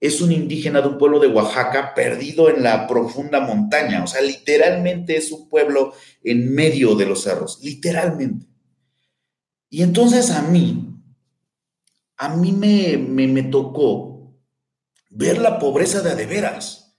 es 0.00 0.22
un 0.22 0.32
indígena 0.32 0.80
de 0.80 0.88
un 0.88 0.98
pueblo 0.98 1.20
de 1.20 1.28
Oaxaca 1.28 1.94
perdido 1.94 2.48
en 2.48 2.62
la 2.62 2.88
profunda 2.88 3.40
montaña. 3.40 4.02
O 4.02 4.06
sea, 4.06 4.22
literalmente 4.22 5.16
es 5.16 5.30
un 5.30 5.48
pueblo 5.48 5.92
en 6.24 6.52
medio 6.54 6.94
de 6.94 7.06
los 7.06 7.22
cerros, 7.22 7.60
literalmente. 7.62 8.46
Y 9.68 9.82
entonces 9.82 10.30
a 10.30 10.42
mí, 10.42 10.90
a 12.16 12.34
mí 12.34 12.52
me, 12.52 12.96
me, 12.96 13.42
tocó 13.44 14.34
ver 15.10 15.38
la 15.38 15.58
pobreza 15.58 16.00
de 16.00 16.10
adeveras, 16.10 16.96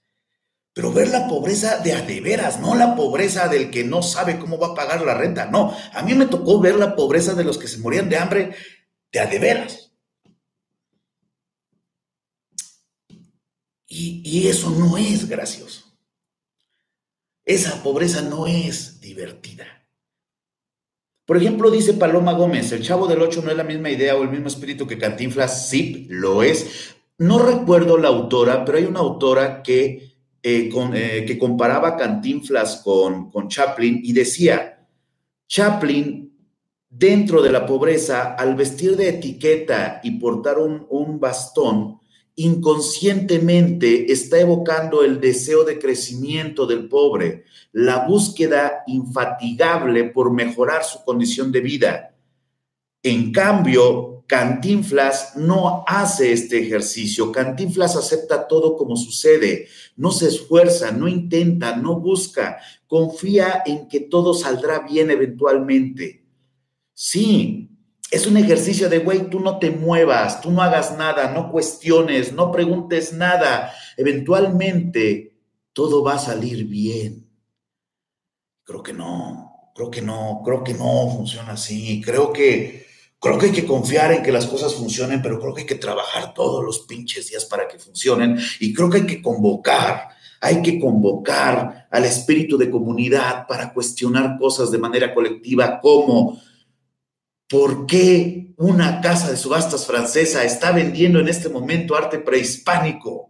pero 0.74 0.94
ver 0.94 1.10
la 1.10 1.28
pobreza 1.28 1.80
de 1.80 1.94
adeveras, 1.94 2.60
no 2.60 2.76
la 2.76 2.96
pobreza 2.96 3.48
del 3.50 3.72
que 3.72 3.84
no 3.84 4.04
sabe 4.04 4.40
cómo 4.40 4.58
va 4.58 4.68
a 4.68 4.76
pagar 4.76 5.02
la 5.02 5.16
renta, 5.16 5.48
no, 5.48 5.76
a 5.94 6.02
mí 6.04 6.14
me 6.14 6.28
tocó 6.28 6.62
ver 6.62 6.76
la 6.76 6.96
pobreza 6.96 7.34
de 7.34 7.44
los 7.44 7.58
que 7.58 7.68
se 7.68 7.80
morían 7.80 8.10
de 8.10 8.18
hambre 8.18 8.56
de 9.12 9.20
adeveras. 9.20 9.81
Y, 13.94 14.48
eso 14.48 14.70
no 14.70 14.98
es 14.98 15.28
gracioso. 15.28 15.84
Esa 17.44 17.84
pobreza 17.84 18.22
no 18.22 18.48
es 18.48 19.02
divertida. 19.02 19.66
Por 21.26 21.36
ejemplo, 21.36 21.70
dice 21.70 21.94
Paloma 21.94 22.32
Gómez, 22.32 22.72
el 22.72 22.84
chavo 22.84 23.06
del 23.06 23.22
8 23.22 23.42
no 23.44 23.52
es 23.52 23.58
la 23.58 23.66
misma 23.66 23.90
idea 23.90 24.16
o 24.16 24.24
el 24.24 24.30
mismo 24.30 24.48
espíritu 24.48 24.88
que 24.88 24.98
Cantinflas, 24.98 25.68
sí, 25.68 26.08
lo 26.10 26.42
es. 26.42 26.96
No 27.18 27.40
recuerdo 27.40 27.98
la 27.98 28.08
autora, 28.08 28.64
pero 28.64 28.78
hay 28.78 28.86
una 28.86 29.02
autora 29.02 29.62
que, 29.62 30.14
eh, 30.42 30.70
eh, 30.94 31.26
que 31.28 31.38
comparaba 31.38 31.98
Cantinflas 31.98 32.78
con, 32.78 33.30
con 33.30 33.50
Chaplin 33.50 34.00
y 34.04 34.14
decía, 34.14 34.88
Chaplin, 35.48 36.34
dentro 36.90 37.42
de 37.42 37.52
la 37.52 37.66
pobreza, 37.66 38.36
al 38.36 38.56
vestir 38.56 38.96
de 38.96 39.10
etiqueta 39.10 40.00
y 40.02 40.12
portar 40.12 40.60
un, 40.60 40.86
un 40.90 41.20
bastón, 41.20 42.01
inconscientemente 42.36 44.12
está 44.12 44.40
evocando 44.40 45.04
el 45.04 45.20
deseo 45.20 45.64
de 45.64 45.80
crecimiento 45.80 46.66
del 46.66 46.88
pobre, 46.88 47.46
la 47.72 48.06
búsqueda 48.08 48.84
infatigable 48.88 50.06
por 50.06 50.32
mejorar 50.32 50.84
su 50.84 51.04
condición 51.04 51.52
de 51.52 51.62
vida. 51.62 52.16
En 53.04 53.32
cambio, 53.32 54.12
Cantinflas 54.32 55.36
no 55.36 55.84
hace 55.86 56.32
este 56.32 56.60
ejercicio. 56.60 57.34
Cantinflas 57.34 57.98
acepta 57.98 58.48
todo 58.48 58.78
como 58.78 58.96
sucede, 58.96 59.68
no 59.98 60.12
se 60.12 60.30
esfuerza, 60.30 60.92
no 60.92 61.10
intenta, 61.10 61.76
no 61.76 62.00
busca, 62.00 62.60
confía 62.88 63.62
en 63.66 63.90
que 63.90 64.00
todo 64.00 64.34
saldrá 64.34 64.88
bien 64.88 65.12
eventualmente. 65.12 66.24
Sí, 66.94 67.71
es 68.12 68.28
un 68.28 68.36
ejercicio 68.36 68.90
de, 68.90 69.00
güey, 69.00 69.30
tú 69.30 69.40
no 69.40 69.58
te 69.58 69.72
muevas, 69.72 70.42
tú 70.42 70.52
no 70.52 70.62
hagas 70.62 70.98
nada, 70.98 71.32
no 71.32 71.50
cuestiones, 71.50 72.34
no 72.34 72.52
preguntes 72.52 73.14
nada. 73.14 73.74
Eventualmente 73.96 75.38
todo 75.72 76.04
va 76.04 76.16
a 76.16 76.20
salir 76.20 76.66
bien. 76.66 77.26
Creo 78.64 78.84
que 78.84 78.92
no, 78.92 79.72
creo 79.74 79.90
que 79.90 80.02
no, 80.02 80.42
creo 80.44 80.62
que 80.62 80.74
no 80.74 81.10
funciona 81.10 81.54
así. 81.54 82.02
Creo 82.02 82.34
que, 82.34 82.86
creo 83.18 83.38
que 83.38 83.46
hay 83.46 83.52
que 83.54 83.66
confiar 83.66 84.12
en 84.12 84.24
que 84.24 84.34
las 84.34 84.46
cosas 84.46 84.76
funcionen, 84.76 85.22
pero 85.22 85.40
creo 85.40 85.54
que 85.54 85.62
hay 85.62 85.68
que 85.68 85.76
trabajar 85.76 86.34
todos 86.34 86.66
los 86.66 86.80
pinches 86.80 87.30
días 87.30 87.46
para 87.46 87.66
que 87.66 87.80
funcionen. 87.80 88.38
Y 88.60 88.74
creo 88.74 88.90
que 88.90 88.98
hay 88.98 89.08
que 89.08 89.22
convocar, 89.22 90.10
hay 90.42 90.62
que 90.62 90.82
convocar 90.82 91.88
al 91.90 92.04
espíritu 92.04 92.58
de 92.58 92.70
comunidad 92.70 93.48
para 93.48 93.72
cuestionar 93.72 94.38
cosas 94.38 94.70
de 94.70 94.80
manera 94.80 95.14
colectiva 95.14 95.80
como 95.80 96.42
¿Por 97.52 97.86
qué 97.86 98.54
una 98.56 99.02
casa 99.02 99.30
de 99.30 99.36
subastas 99.36 99.86
francesa 99.86 100.46
está 100.46 100.72
vendiendo 100.72 101.20
en 101.20 101.28
este 101.28 101.50
momento 101.50 101.98
arte 101.98 102.18
prehispánico? 102.18 103.30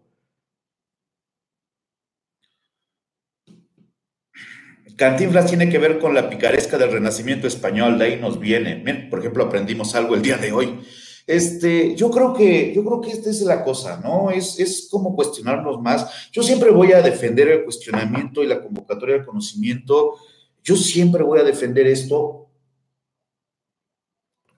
Cantinflas 4.96 5.48
tiene 5.48 5.70
que 5.70 5.80
ver 5.80 5.98
con 5.98 6.14
la 6.14 6.30
picaresca 6.30 6.78
del 6.78 6.92
renacimiento 6.92 7.48
español, 7.48 7.98
de 7.98 8.06
ahí 8.06 8.20
nos 8.20 8.40
viene. 8.40 8.76
por 9.10 9.18
ejemplo, 9.18 9.46
aprendimos 9.46 9.96
algo 9.96 10.14
el 10.14 10.22
día 10.22 10.38
de 10.38 10.52
hoy. 10.52 10.80
Este, 11.26 11.96
yo 11.96 12.12
creo 12.12 12.32
que, 12.36 12.72
yo 12.76 12.86
creo 12.86 13.02
que 13.02 13.10
esta 13.10 13.32
es 13.32 13.42
la 13.42 13.64
cosa, 13.64 14.00
¿no? 14.04 14.30
Es, 14.30 14.60
es 14.60 14.88
como 14.92 15.16
cuestionarnos 15.16 15.82
más. 15.82 16.30
Yo 16.32 16.44
siempre 16.44 16.70
voy 16.70 16.92
a 16.92 17.02
defender 17.02 17.48
el 17.48 17.64
cuestionamiento 17.64 18.44
y 18.44 18.48
la 18.48 18.62
convocatoria 18.62 19.16
del 19.16 19.26
conocimiento. 19.26 20.18
Yo 20.64 20.76
siempre 20.76 21.24
voy 21.24 21.40
a 21.40 21.44
defender 21.44 21.88
esto 21.88 22.41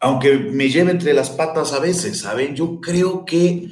aunque 0.04 0.38
me 0.38 0.68
lleve 0.68 0.92
entre 0.92 1.14
las 1.14 1.30
patas 1.30 1.72
a 1.72 1.80
veces, 1.80 2.20
¿saben? 2.20 2.58
Yo 2.58 2.82
creo 2.82 3.24
que, 3.24 3.70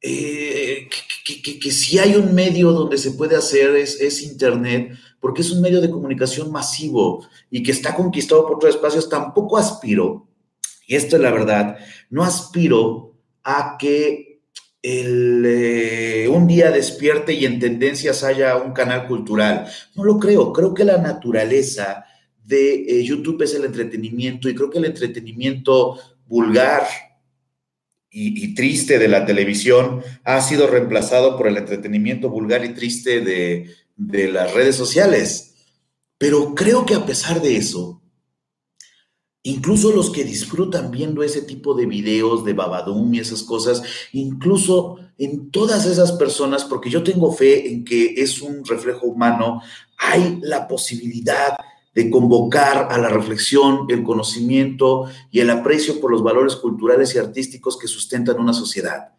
eh, 0.00 0.88
que, 1.24 1.70
si 1.72 1.98
hay 1.98 2.14
un 2.14 2.32
medio 2.36 2.70
donde 2.70 2.96
se 2.96 3.10
puede 3.10 3.34
hacer 3.34 3.74
es, 3.74 4.00
es, 4.00 4.22
Internet, 4.22 4.92
porque 5.18 5.40
es 5.40 5.50
un 5.50 5.60
medio 5.60 5.80
de 5.80 5.90
comunicación 5.90 6.52
masivo 6.52 7.26
y 7.50 7.64
que 7.64 7.72
está 7.72 7.96
conquistado 7.96 8.46
por 8.46 8.58
otros 8.58 8.76
espacios, 8.76 9.08
tampoco 9.08 9.58
aspiro, 9.58 10.28
y 10.86 10.94
esto 10.94 11.16
es 11.16 11.22
la 11.22 11.32
verdad, 11.32 11.76
no 12.10 12.22
aspiro 12.22 13.16
a 13.42 13.76
que 13.76 14.40
eh, 14.84 16.28
un 16.32 16.46
día 16.46 16.70
despierte 16.70 17.32
y 17.32 17.44
en 17.44 17.58
tendencias 17.58 18.22
haya 18.22 18.56
un 18.56 18.72
canal 18.72 19.08
cultural. 19.08 19.66
No 19.96 20.04
lo 20.04 20.20
creo, 20.20 20.52
creo 20.52 20.74
que 20.74 20.84
la 20.84 20.98
naturaleza 20.98 22.04
de 22.44 22.74
eh, 22.74 23.04
YouTube 23.04 23.42
es 23.42 23.54
el 23.54 23.64
entretenimiento 23.64 24.48
y 24.48 24.54
creo 24.54 24.70
que 24.70 24.78
el 24.78 24.86
entretenimiento 24.86 25.98
vulgar 26.26 26.82
y, 28.14 28.54
triste 28.54 28.98
de 28.98 29.08
la 29.08 29.24
televisión 29.24 30.02
ha 30.24 30.40
sido 30.42 30.66
reemplazado 30.66 31.36
por 31.36 31.48
el 31.48 31.56
entretenimiento 31.56 32.28
vulgar 32.28 32.62
y 32.64 32.74
triste 32.74 33.22
de, 33.22 33.70
de 33.96 34.28
las 34.30 34.52
redes 34.52 34.76
sociales. 34.76 35.54
Pero 36.18 36.54
creo 36.54 36.84
que 36.84 36.94
a 36.94 37.06
pesar 37.06 37.40
de 37.40 37.56
eso, 37.56 38.02
incluso 39.42 39.92
los 39.92 40.10
que 40.10 40.24
disfrutan 40.24 40.90
viendo 40.90 41.22
ese 41.22 41.42
tipo 41.42 41.74
de 41.74 41.86
videos 41.86 42.44
de 42.44 42.52
Babadum 42.52 43.14
y 43.14 43.20
esas 43.20 43.42
cosas, 43.42 43.82
incluso 44.12 44.98
en 45.16 45.50
todas 45.50 45.86
esas 45.86 46.12
personas, 46.12 46.64
porque 46.64 46.90
yo 46.90 47.02
tengo 47.02 47.32
fe 47.32 47.72
en 47.72 47.84
que 47.84 48.14
es 48.18 48.42
un 48.42 48.64
reflejo 48.64 49.06
humano, 49.06 49.62
hay 49.96 50.38
la 50.42 50.68
posibilidad 50.68 51.56
de 51.94 52.10
convocar 52.10 52.88
a 52.90 52.98
la 52.98 53.08
reflexión, 53.08 53.86
el 53.90 54.02
conocimiento 54.02 55.06
y 55.30 55.40
el 55.40 55.50
aprecio 55.50 56.00
por 56.00 56.10
los 56.10 56.22
valores 56.22 56.56
culturales 56.56 57.14
y 57.14 57.18
artísticos 57.18 57.78
que 57.78 57.86
sustentan 57.86 58.40
una 58.40 58.54
sociedad. 58.54 59.12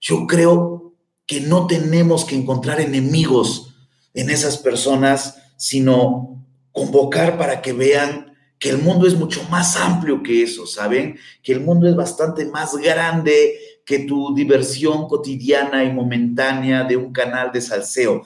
Yo 0.00 0.26
creo 0.26 0.94
que 1.26 1.40
no 1.40 1.66
tenemos 1.66 2.24
que 2.24 2.34
encontrar 2.34 2.80
enemigos 2.80 3.74
en 4.14 4.30
esas 4.30 4.58
personas, 4.58 5.36
sino 5.56 6.44
convocar 6.72 7.38
para 7.38 7.62
que 7.62 7.72
vean 7.72 8.36
que 8.58 8.70
el 8.70 8.78
mundo 8.78 9.06
es 9.06 9.14
mucho 9.14 9.42
más 9.50 9.76
amplio 9.76 10.22
que 10.22 10.42
eso, 10.42 10.66
¿saben? 10.66 11.16
Que 11.42 11.52
el 11.52 11.60
mundo 11.60 11.88
es 11.88 11.94
bastante 11.94 12.46
más 12.46 12.74
grande 12.76 13.54
que 13.84 14.00
tu 14.00 14.34
diversión 14.34 15.06
cotidiana 15.06 15.84
y 15.84 15.92
momentánea 15.92 16.82
de 16.82 16.96
un 16.96 17.12
canal 17.12 17.52
de 17.52 17.60
salseo. 17.60 18.24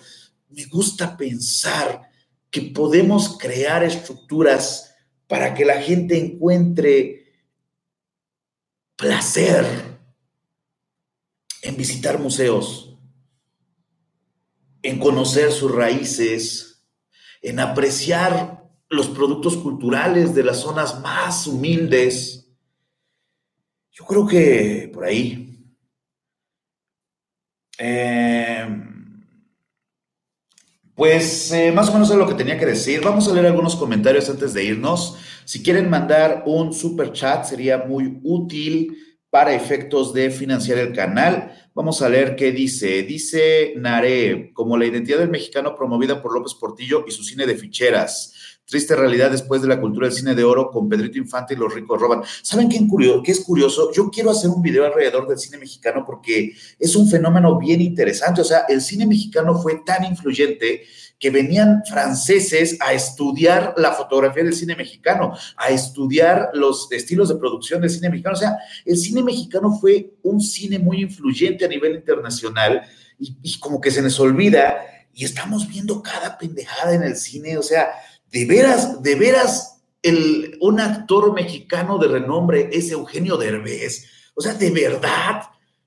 Me 0.48 0.64
gusta 0.64 1.16
pensar 1.16 2.11
que 2.52 2.60
podemos 2.60 3.38
crear 3.38 3.82
estructuras 3.82 4.94
para 5.26 5.54
que 5.54 5.64
la 5.64 5.80
gente 5.80 6.18
encuentre 6.18 7.32
placer 8.94 9.64
en 11.62 11.76
visitar 11.76 12.18
museos, 12.18 12.98
en 14.82 14.98
conocer 14.98 15.50
sus 15.50 15.74
raíces, 15.74 16.84
en 17.40 17.58
apreciar 17.58 18.70
los 18.90 19.08
productos 19.08 19.56
culturales 19.56 20.34
de 20.34 20.44
las 20.44 20.58
zonas 20.58 21.00
más 21.00 21.46
humildes. 21.46 22.52
Yo 23.92 24.04
creo 24.04 24.26
que 24.26 24.90
por 24.92 25.04
ahí. 25.04 25.48
Eh, 27.78 28.91
pues 30.94 31.50
eh, 31.52 31.72
más 31.72 31.88
o 31.88 31.92
menos 31.94 32.10
es 32.10 32.16
lo 32.16 32.28
que 32.28 32.34
tenía 32.34 32.58
que 32.58 32.66
decir. 32.66 33.00
Vamos 33.02 33.28
a 33.28 33.32
leer 33.32 33.46
algunos 33.46 33.76
comentarios 33.76 34.28
antes 34.28 34.52
de 34.52 34.64
irnos. 34.64 35.16
Si 35.44 35.62
quieren 35.62 35.88
mandar 35.88 36.44
un 36.46 36.72
super 36.72 37.12
chat, 37.12 37.44
sería 37.44 37.78
muy 37.78 38.20
útil 38.22 38.96
para 39.30 39.54
efectos 39.54 40.12
de 40.12 40.30
financiar 40.30 40.76
el 40.76 40.92
canal. 40.92 41.52
Vamos 41.74 42.02
a 42.02 42.08
leer 42.10 42.36
qué 42.36 42.52
dice. 42.52 43.02
Dice 43.02 43.72
Nare, 43.76 44.52
como 44.52 44.76
la 44.76 44.84
identidad 44.84 45.18
del 45.18 45.30
mexicano 45.30 45.74
promovida 45.74 46.20
por 46.20 46.34
López 46.34 46.52
Portillo 46.54 47.04
y 47.08 47.10
su 47.12 47.24
cine 47.24 47.46
de 47.46 47.54
ficheras. 47.54 48.51
Triste 48.64 48.94
realidad 48.94 49.30
después 49.30 49.60
de 49.60 49.68
la 49.68 49.80
cultura 49.80 50.06
del 50.06 50.16
cine 50.16 50.34
de 50.34 50.44
oro 50.44 50.70
con 50.70 50.88
Pedrito 50.88 51.18
Infante 51.18 51.54
y 51.54 51.56
los 51.56 51.74
ricos 51.74 52.00
roban. 52.00 52.22
¿Saben 52.42 52.68
qué, 52.68 52.78
es 53.26 53.40
curioso? 53.40 53.92
Yo 53.92 54.08
quiero 54.08 54.30
hacer 54.30 54.50
un 54.50 54.62
video 54.62 54.86
alrededor 54.86 55.26
del 55.26 55.38
cine 55.38 55.58
mexicano 55.58 56.04
porque 56.06 56.52
es 56.78 56.96
un 56.96 57.08
fenómeno 57.10 57.58
bien 57.58 57.80
interesante. 57.80 58.40
O 58.40 58.44
sea, 58.44 58.64
el 58.68 58.80
cine 58.80 59.04
mexicano 59.06 59.60
fue 59.60 59.82
tan 59.84 60.04
influyente 60.04 60.84
que 61.18 61.30
venían 61.30 61.82
franceses 61.84 62.76
a 62.80 62.92
estudiar 62.92 63.74
la 63.76 63.92
fotografía 63.92 64.44
del 64.44 64.54
cine 64.54 64.76
mexicano, 64.76 65.36
a 65.56 65.70
estudiar 65.70 66.50
los 66.54 66.90
estilos 66.92 67.28
de 67.28 67.36
producción 67.36 67.80
del 67.80 67.90
cine 67.90 68.10
mexicano. 68.10 68.36
O 68.36 68.40
sea, 68.40 68.58
el 68.84 68.96
cine 68.96 69.22
mexicano 69.22 69.76
fue 69.80 70.14
un 70.22 70.40
cine 70.40 70.78
muy 70.78 71.02
influyente 71.02 71.64
a 71.64 71.68
nivel 71.68 71.96
internacional 71.96 72.82
y, 73.18 73.36
y 73.42 73.58
como 73.58 73.80
que 73.80 73.90
se 73.90 74.02
nos 74.02 74.18
olvida 74.18 74.78
y 75.14 75.24
estamos 75.24 75.68
viendo 75.68 76.02
cada 76.02 76.38
pendejada 76.38 76.94
en 76.94 77.02
el 77.02 77.16
cine. 77.16 77.58
O 77.58 77.62
sea, 77.62 77.90
de 78.32 78.44
veras, 78.46 79.02
de 79.02 79.14
veras, 79.14 79.82
el, 80.02 80.58
un 80.60 80.80
actor 80.80 81.32
mexicano 81.32 81.98
de 81.98 82.08
renombre 82.08 82.70
es 82.72 82.90
Eugenio 82.90 83.36
Derbez. 83.36 84.06
O 84.34 84.40
sea, 84.40 84.54
de 84.54 84.70
verdad, 84.70 85.42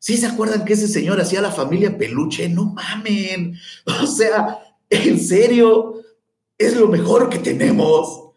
¿Sí 0.05 0.17
se 0.17 0.27
acuerdan 0.27 0.65
que 0.65 0.73
ese 0.73 0.87
señor 0.87 1.19
hacía 1.19 1.41
la 1.41 1.51
familia 1.51 1.97
peluche? 1.97 2.47
No 2.47 2.65
mamen. 2.65 3.57
O 4.03 4.05
sea, 4.05 4.59
en 4.87 5.19
serio, 5.19 5.95
es 6.59 6.75
lo 6.75 6.87
mejor 6.87 7.27
que 7.27 7.39
tenemos. 7.39 8.29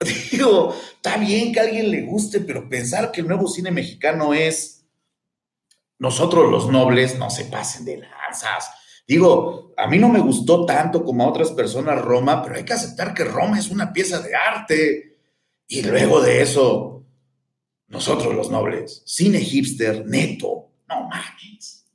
Digo, 0.32 0.74
está 0.94 1.18
bien 1.18 1.52
que 1.52 1.60
a 1.60 1.64
alguien 1.64 1.90
le 1.90 2.06
guste, 2.06 2.40
pero 2.40 2.70
pensar 2.70 3.12
que 3.12 3.20
el 3.20 3.28
nuevo 3.28 3.48
cine 3.48 3.70
mexicano 3.70 4.32
es 4.32 4.86
nosotros 5.98 6.50
los 6.50 6.70
nobles, 6.70 7.18
no 7.18 7.28
se 7.28 7.44
pasen 7.44 7.84
de 7.84 7.98
lanzas. 7.98 8.70
Digo, 9.08 9.72
a 9.78 9.86
mí 9.86 9.98
no 9.98 10.10
me 10.10 10.20
gustó 10.20 10.66
tanto 10.66 11.02
como 11.02 11.24
a 11.24 11.28
otras 11.28 11.52
personas 11.52 12.02
Roma, 12.02 12.42
pero 12.42 12.56
hay 12.56 12.64
que 12.64 12.74
aceptar 12.74 13.14
que 13.14 13.24
Roma 13.24 13.58
es 13.58 13.70
una 13.70 13.90
pieza 13.90 14.20
de 14.20 14.36
arte. 14.36 15.16
Y 15.66 15.80
luego 15.82 16.20
de 16.20 16.42
eso, 16.42 17.06
nosotros 17.86 18.34
los 18.34 18.50
nobles, 18.50 19.02
cine 19.06 19.40
hipster 19.40 20.04
neto, 20.06 20.72
no 20.90 21.08
mames. 21.08 21.86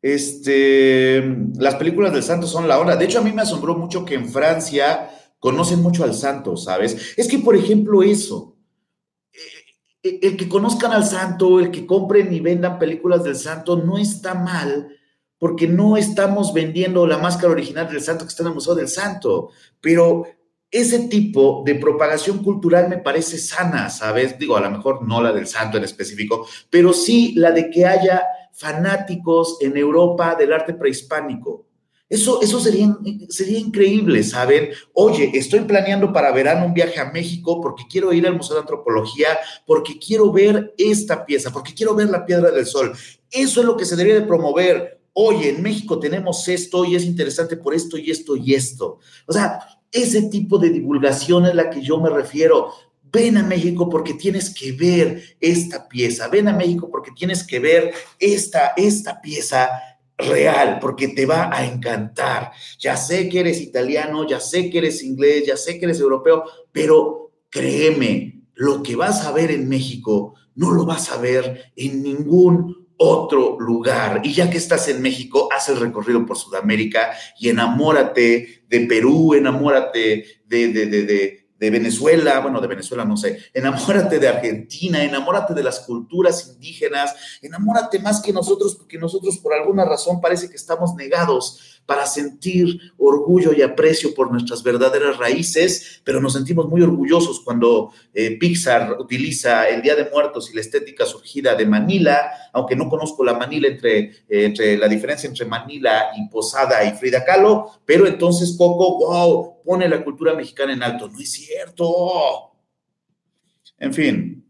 Este, 0.00 1.24
las 1.56 1.74
películas 1.74 2.12
del 2.12 2.22
santo 2.22 2.46
son 2.46 2.68
la 2.68 2.78
hora. 2.78 2.94
De 2.94 3.04
hecho, 3.04 3.18
a 3.18 3.22
mí 3.22 3.32
me 3.32 3.42
asombró 3.42 3.76
mucho 3.76 4.04
que 4.04 4.14
en 4.14 4.28
Francia 4.28 5.10
conocen 5.40 5.82
mucho 5.82 6.04
al 6.04 6.14
santo, 6.14 6.56
¿sabes? 6.56 7.14
Es 7.16 7.26
que, 7.26 7.40
por 7.40 7.56
ejemplo, 7.56 8.04
eso, 8.04 8.56
eh, 10.04 10.20
el 10.22 10.36
que 10.36 10.48
conozcan 10.48 10.92
al 10.92 11.04
santo, 11.04 11.58
el 11.58 11.72
que 11.72 11.84
compren 11.84 12.32
y 12.32 12.38
vendan 12.38 12.78
películas 12.78 13.24
del 13.24 13.34
santo, 13.34 13.76
no 13.76 13.98
está 13.98 14.34
mal 14.34 14.95
porque 15.38 15.66
no 15.68 15.96
estamos 15.96 16.52
vendiendo 16.52 17.06
la 17.06 17.18
máscara 17.18 17.52
original 17.52 17.88
del 17.88 18.00
santo 18.00 18.24
que 18.24 18.30
está 18.30 18.42
en 18.42 18.48
el 18.48 18.54
Museo 18.54 18.74
del 18.74 18.88
Santo, 18.88 19.50
pero 19.80 20.24
ese 20.70 21.08
tipo 21.08 21.62
de 21.64 21.76
propagación 21.76 22.42
cultural 22.42 22.88
me 22.88 22.98
parece 22.98 23.38
sana, 23.38 23.88
¿sabes? 23.88 24.38
Digo, 24.38 24.56
a 24.56 24.60
lo 24.60 24.70
mejor 24.70 25.06
no 25.06 25.22
la 25.22 25.32
del 25.32 25.46
santo 25.46 25.78
en 25.78 25.84
específico, 25.84 26.46
pero 26.70 26.92
sí 26.92 27.34
la 27.36 27.52
de 27.52 27.70
que 27.70 27.86
haya 27.86 28.22
fanáticos 28.52 29.58
en 29.60 29.76
Europa 29.76 30.34
del 30.34 30.52
arte 30.52 30.74
prehispánico. 30.74 31.66
Eso, 32.08 32.40
eso 32.40 32.60
sería, 32.60 32.96
sería 33.28 33.58
increíble, 33.58 34.22
¿saben? 34.22 34.70
Oye, 34.92 35.30
estoy 35.34 35.60
planeando 35.60 36.12
para 36.12 36.30
verano 36.30 36.64
un 36.64 36.72
viaje 36.72 37.00
a 37.00 37.10
México 37.10 37.60
porque 37.60 37.84
quiero 37.90 38.12
ir 38.12 38.26
al 38.26 38.36
Museo 38.36 38.54
de 38.54 38.60
Antropología, 38.60 39.28
porque 39.66 39.98
quiero 39.98 40.30
ver 40.32 40.72
esta 40.78 41.26
pieza, 41.26 41.50
porque 41.52 41.74
quiero 41.74 41.94
ver 41.94 42.08
la 42.08 42.24
Piedra 42.24 42.50
del 42.52 42.64
Sol. 42.64 42.92
Eso 43.30 43.60
es 43.60 43.66
lo 43.66 43.76
que 43.76 43.84
se 43.84 43.96
debería 43.96 44.20
de 44.20 44.26
promover 44.26 45.00
oye, 45.18 45.48
en 45.48 45.62
México 45.62 45.98
tenemos 45.98 46.46
esto 46.46 46.84
y 46.84 46.94
es 46.94 47.04
interesante 47.04 47.56
por 47.56 47.74
esto 47.74 47.96
y 47.96 48.10
esto 48.10 48.36
y 48.36 48.52
esto. 48.52 48.98
O 49.26 49.32
sea, 49.32 49.60
ese 49.90 50.22
tipo 50.24 50.58
de 50.58 50.68
divulgación 50.68 51.46
es 51.46 51.54
la 51.54 51.70
que 51.70 51.80
yo 51.80 51.98
me 51.98 52.10
refiero. 52.10 52.70
Ven 53.02 53.38
a 53.38 53.42
México 53.42 53.88
porque 53.88 54.12
tienes 54.12 54.52
que 54.54 54.72
ver 54.72 55.22
esta 55.40 55.88
pieza. 55.88 56.28
Ven 56.28 56.48
a 56.48 56.52
México 56.52 56.90
porque 56.90 57.12
tienes 57.12 57.46
que 57.46 57.58
ver 57.58 57.94
esta, 58.18 58.74
esta 58.76 59.22
pieza 59.22 59.70
real, 60.18 60.78
porque 60.82 61.08
te 61.08 61.24
va 61.24 61.50
a 61.50 61.64
encantar. 61.64 62.52
Ya 62.78 62.98
sé 62.98 63.30
que 63.30 63.40
eres 63.40 63.62
italiano, 63.62 64.28
ya 64.28 64.38
sé 64.38 64.68
que 64.68 64.78
eres 64.78 65.02
inglés, 65.02 65.46
ya 65.46 65.56
sé 65.56 65.78
que 65.78 65.86
eres 65.86 65.98
europeo, 65.98 66.44
pero 66.70 67.32
créeme, 67.48 68.42
lo 68.52 68.82
que 68.82 68.96
vas 68.96 69.24
a 69.24 69.32
ver 69.32 69.50
en 69.50 69.66
México 69.66 70.34
no 70.56 70.72
lo 70.72 70.84
vas 70.84 71.10
a 71.10 71.16
ver 71.16 71.72
en 71.74 72.02
ningún 72.02 72.85
otro 72.98 73.58
lugar. 73.58 74.20
Y 74.24 74.32
ya 74.32 74.50
que 74.50 74.58
estás 74.58 74.88
en 74.88 75.02
México, 75.02 75.48
haz 75.54 75.68
el 75.68 75.80
recorrido 75.80 76.24
por 76.24 76.36
Sudamérica 76.36 77.12
y 77.38 77.48
enamórate 77.48 78.64
de 78.68 78.80
Perú, 78.86 79.34
enamórate 79.34 80.24
de, 80.46 80.68
de, 80.68 80.86
de, 80.86 81.46
de 81.58 81.70
Venezuela, 81.70 82.40
bueno, 82.40 82.60
de 82.60 82.66
Venezuela 82.66 83.04
no 83.04 83.16
sé, 83.16 83.38
enamórate 83.54 84.18
de 84.18 84.28
Argentina, 84.28 85.02
enamórate 85.02 85.54
de 85.54 85.62
las 85.62 85.80
culturas 85.80 86.48
indígenas, 86.48 87.14
enamórate 87.40 87.98
más 87.98 88.20
que 88.20 88.32
nosotros, 88.32 88.76
porque 88.76 88.98
nosotros 88.98 89.38
por 89.38 89.54
alguna 89.54 89.84
razón 89.84 90.20
parece 90.20 90.50
que 90.50 90.56
estamos 90.56 90.94
negados 90.94 91.75
para 91.86 92.04
sentir 92.04 92.92
orgullo 92.98 93.52
y 93.52 93.62
aprecio 93.62 94.12
por 94.12 94.30
nuestras 94.30 94.62
verdaderas 94.62 95.16
raíces, 95.16 96.02
pero 96.04 96.20
nos 96.20 96.32
sentimos 96.34 96.68
muy 96.68 96.82
orgullosos 96.82 97.40
cuando 97.40 97.92
eh, 98.12 98.36
Pixar 98.38 98.96
utiliza 98.98 99.68
el 99.68 99.82
Día 99.82 99.94
de 99.94 100.10
Muertos 100.10 100.50
y 100.50 100.54
la 100.54 100.60
estética 100.60 101.06
surgida 101.06 101.54
de 101.54 101.64
Manila, 101.64 102.30
aunque 102.52 102.76
no 102.76 102.88
conozco 102.88 103.24
la 103.24 103.34
Manila 103.34 103.68
entre, 103.68 103.98
eh, 103.98 104.14
entre 104.28 104.76
la 104.76 104.88
diferencia 104.88 105.28
entre 105.28 105.46
Manila 105.46 106.08
y 106.16 106.28
Posada 106.28 106.84
y 106.84 106.92
Frida 106.96 107.24
Kahlo, 107.24 107.70
pero 107.84 108.06
entonces 108.06 108.56
Coco, 108.58 108.98
wow, 108.98 109.62
pone 109.64 109.88
la 109.88 110.02
cultura 110.02 110.34
mexicana 110.34 110.72
en 110.72 110.82
alto. 110.82 111.08
No 111.08 111.18
es 111.18 111.30
cierto. 111.30 112.52
En 113.78 113.94
fin, 113.94 114.44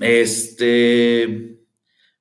este... 0.00 1.55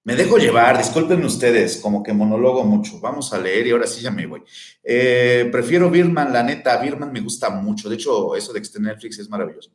Me 0.05 0.15
dejo 0.15 0.37
llevar, 0.37 0.77
disculpen 0.77 1.25
ustedes, 1.25 1.77
como 1.77 2.03
que 2.03 2.13
monólogo 2.13 2.63
mucho. 2.63 2.99
Vamos 2.99 3.33
a 3.33 3.39
leer 3.39 3.65
y 3.65 3.71
ahora 3.71 3.87
sí 3.87 4.03
ya 4.03 4.11
me 4.11 4.27
voy. 4.27 4.43
Eh, 4.83 5.49
prefiero 5.51 5.89
Birman, 5.89 6.31
la 6.31 6.43
neta, 6.43 6.77
Birman 6.77 7.11
me 7.11 7.21
gusta 7.21 7.49
mucho. 7.49 7.89
De 7.89 7.95
hecho, 7.95 8.35
eso 8.35 8.53
de 8.53 8.59
que 8.59 8.65
esté 8.65 8.77
en 8.77 8.83
Netflix 8.83 9.17
es 9.17 9.27
maravilloso. 9.27 9.71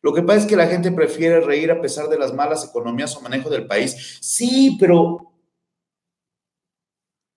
Lo 0.00 0.14
que 0.14 0.22
pasa 0.22 0.40
es 0.40 0.46
que 0.46 0.56
la 0.56 0.68
gente 0.68 0.90
prefiere 0.90 1.38
reír 1.40 1.70
a 1.70 1.82
pesar 1.82 2.08
de 2.08 2.18
las 2.18 2.32
malas 2.32 2.64
economías 2.64 3.14
o 3.14 3.20
manejo 3.20 3.50
del 3.50 3.66
país. 3.66 4.18
Sí, 4.22 4.78
pero 4.80 5.34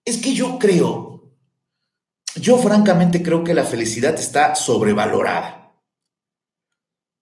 es 0.06 0.16
que 0.16 0.34
yo 0.34 0.58
creo, 0.58 1.34
yo 2.36 2.58
francamente 2.60 3.22
creo 3.22 3.44
que 3.44 3.54
la 3.54 3.66
felicidad 3.66 4.16
está 4.16 4.56
sobrevalorada. 4.56 5.76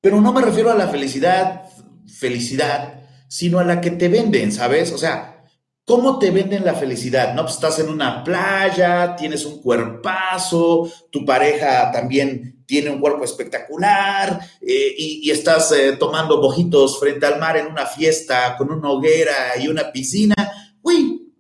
Pero 0.02 0.22
no 0.22 0.32
me 0.32 0.44
refiero 0.44 0.70
a 0.70 0.76
la 0.76 0.88
felicidad, 0.88 1.68
felicidad 2.08 3.05
sino 3.28 3.60
a 3.60 3.64
la 3.64 3.82
que 3.82 3.92
te 3.92 4.08
venden, 4.08 4.52
¿sabes? 4.52 4.92
O 4.92 4.98
sea, 4.98 5.44
¿cómo 5.84 6.20
te 6.20 6.32
venden 6.32 6.66
la 6.66 6.74
felicidad? 6.74 7.34
No, 7.34 7.44
pues 7.44 7.56
estás 7.56 7.80
en 7.80 7.90
una 7.90 8.24
playa, 8.24 9.16
tienes 9.16 9.46
un 9.46 9.62
cuerpazo, 9.62 10.90
tu 11.12 11.26
pareja 11.26 11.92
también 11.92 12.64
tiene 12.66 12.90
un 12.90 13.00
cuerpo 13.00 13.24
espectacular 13.24 14.40
eh, 14.62 14.96
y, 14.98 15.30
estás 15.30 15.72
eh, 15.72 15.98
tomando 15.98 16.42
mojitos 16.42 17.00
frente 17.00 17.26
al 17.26 17.40
mar 17.40 17.58
en 17.58 17.68
una 17.68 17.86
fiesta 17.86 18.56
con 18.58 18.72
una 18.72 18.90
hoguera 18.90 19.58
y 19.60 19.68
una 19.68 19.92
piscina. 19.92 20.36
Uy, 20.82 21.34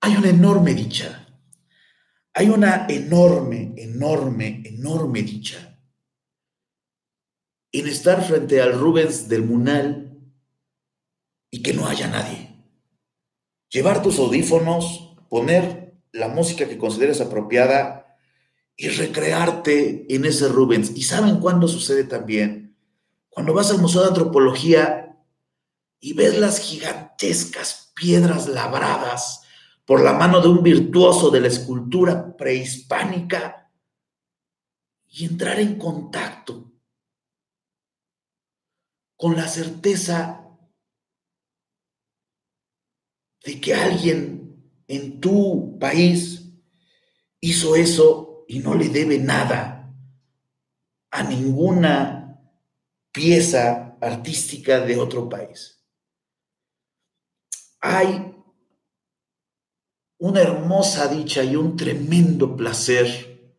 hay 0.00 0.16
una 0.16 0.28
enorme 0.28 0.74
dicha. 0.74 1.24
Hay 2.34 2.48
una 2.50 2.86
enorme, 2.88 3.72
enorme, 3.76 4.62
enorme 4.64 5.22
dicha 5.22 5.67
en 7.72 7.86
estar 7.86 8.24
frente 8.24 8.60
al 8.60 8.78
Rubens 8.78 9.28
del 9.28 9.42
Munal 9.42 10.18
y 11.50 11.62
que 11.62 11.74
no 11.74 11.86
haya 11.86 12.08
nadie. 12.08 12.54
Llevar 13.68 14.02
tus 14.02 14.18
audífonos, 14.18 15.16
poner 15.28 15.94
la 16.12 16.28
música 16.28 16.68
que 16.68 16.78
consideres 16.78 17.20
apropiada 17.20 18.16
y 18.76 18.88
recrearte 18.88 20.06
en 20.14 20.24
ese 20.24 20.48
Rubens. 20.48 20.92
¿Y 20.96 21.02
saben 21.02 21.40
cuándo 21.40 21.68
sucede 21.68 22.04
también? 22.04 22.76
Cuando 23.28 23.52
vas 23.52 23.70
al 23.70 23.78
Museo 23.78 24.02
de 24.02 24.08
Antropología 24.08 25.16
y 26.00 26.14
ves 26.14 26.38
las 26.38 26.60
gigantescas 26.60 27.92
piedras 27.94 28.48
labradas 28.48 29.42
por 29.84 30.02
la 30.02 30.12
mano 30.12 30.40
de 30.40 30.48
un 30.48 30.62
virtuoso 30.62 31.30
de 31.30 31.40
la 31.40 31.48
escultura 31.48 32.36
prehispánica 32.36 33.70
y 35.08 35.24
entrar 35.24 35.58
en 35.60 35.78
contacto 35.78 36.72
con 39.18 39.34
la 39.36 39.48
certeza 39.48 40.48
de 43.44 43.60
que 43.60 43.74
alguien 43.74 44.72
en 44.86 45.20
tu 45.20 45.76
país 45.78 46.52
hizo 47.40 47.74
eso 47.74 48.44
y 48.46 48.60
no 48.60 48.74
le 48.74 48.88
debe 48.88 49.18
nada 49.18 49.92
a 51.10 51.22
ninguna 51.24 52.40
pieza 53.10 53.98
artística 54.00 54.80
de 54.80 54.96
otro 54.96 55.28
país. 55.28 55.84
Hay 57.80 58.34
una 60.18 60.42
hermosa 60.42 61.08
dicha 61.08 61.42
y 61.42 61.56
un 61.56 61.76
tremendo 61.76 62.56
placer 62.56 63.56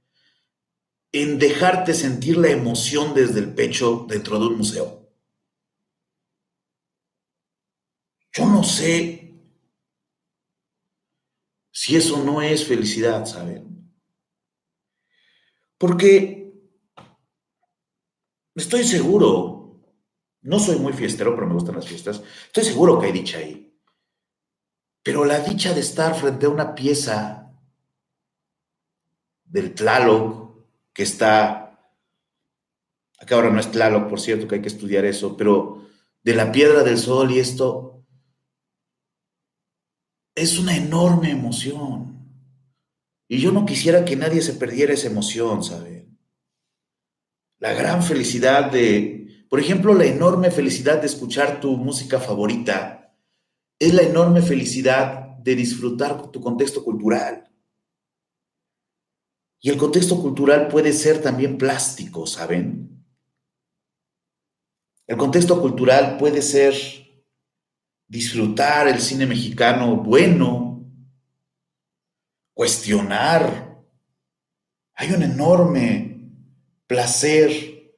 en 1.12 1.38
dejarte 1.38 1.94
sentir 1.94 2.38
la 2.38 2.50
emoción 2.50 3.14
desde 3.14 3.40
el 3.40 3.54
pecho 3.54 4.06
dentro 4.08 4.40
de 4.40 4.48
un 4.48 4.58
museo. 4.58 5.00
Yo 8.32 8.46
no 8.60 8.66
sé 8.66 9.34
si 11.72 11.96
eso 11.96 12.22
no 12.22 12.42
es 12.42 12.68
felicidad, 12.68 13.26
¿saben? 13.26 13.90
Porque 15.78 16.52
estoy 18.54 18.84
seguro, 18.84 19.80
no 20.42 20.60
soy 20.60 20.78
muy 20.78 20.92
fiestero, 20.92 21.36
pero 21.36 21.48
me 21.48 21.54
gustan 21.54 21.76
las 21.76 21.88
fiestas, 21.88 22.22
estoy 22.48 22.66
seguro 22.66 23.00
que 23.00 23.06
hay 23.06 23.12
dicha 23.14 23.38
ahí. 23.38 23.74
Pero 25.04 25.24
la 25.24 25.40
dicha 25.40 25.74
de 25.74 25.80
estar 25.80 26.14
frente 26.14 26.46
a 26.46 26.50
una 26.50 26.76
pieza 26.76 27.54
del 29.46 29.74
Tlaloc 29.74 30.66
que 30.92 31.04
está, 31.04 31.80
acá 33.20 33.36
ahora 33.36 33.52
no 33.52 33.62
es 33.62 33.72
Tlaloc, 33.72 34.10
por 34.10 34.20
cierto, 34.20 34.50
que 34.50 34.56
hay 34.56 34.62
que 34.62 34.68
estudiar 34.68 35.06
eso, 35.06 35.38
pero 35.38 35.88
de 36.24 36.36
la 36.36 36.52
piedra 36.52 36.84
del 36.84 36.98
sol 36.98 37.32
y 37.32 37.40
esto, 37.40 37.99
es 40.40 40.58
una 40.58 40.76
enorme 40.76 41.32
emoción. 41.32 42.18
Y 43.28 43.40
yo 43.40 43.52
no 43.52 43.66
quisiera 43.66 44.06
que 44.06 44.16
nadie 44.16 44.42
se 44.42 44.54
perdiera 44.54 44.94
esa 44.94 45.08
emoción, 45.08 45.64
¿saben? 45.64 46.18
La 47.60 47.74
gran 47.74 48.02
felicidad 48.02 48.72
de, 48.72 49.46
por 49.50 49.60
ejemplo, 49.60 49.94
la 49.94 50.06
enorme 50.06 50.50
felicidad 50.50 51.00
de 51.00 51.08
escuchar 51.08 51.60
tu 51.60 51.76
música 51.76 52.20
favorita, 52.20 53.14
es 53.78 53.94
la 53.94 54.02
enorme 54.02 54.42
felicidad 54.42 55.38
de 55.38 55.56
disfrutar 55.56 56.32
tu 56.32 56.42
contexto 56.42 56.84
cultural. 56.84 57.50
Y 59.62 59.70
el 59.70 59.78
contexto 59.78 60.22
cultural 60.22 60.70
puede 60.70 60.94
ser 60.94 61.22
también 61.22 61.58
plástico, 61.58 62.26
¿saben? 62.26 63.06
El 65.06 65.18
contexto 65.18 65.60
cultural 65.60 66.18
puede 66.18 66.42
ser 66.42 66.74
disfrutar 68.10 68.90
el 68.90 69.00
cine 69.00 69.26
mexicano 69.26 69.96
bueno, 69.96 70.84
cuestionar. 72.54 73.80
Hay 74.96 75.12
un 75.14 75.24
enorme 75.24 76.34
placer 76.88 77.94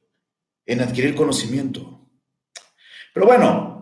en 0.66 0.80
adquirir 0.80 1.16
conocimiento. 1.16 2.08
Pero 3.12 3.26
bueno, 3.26 3.72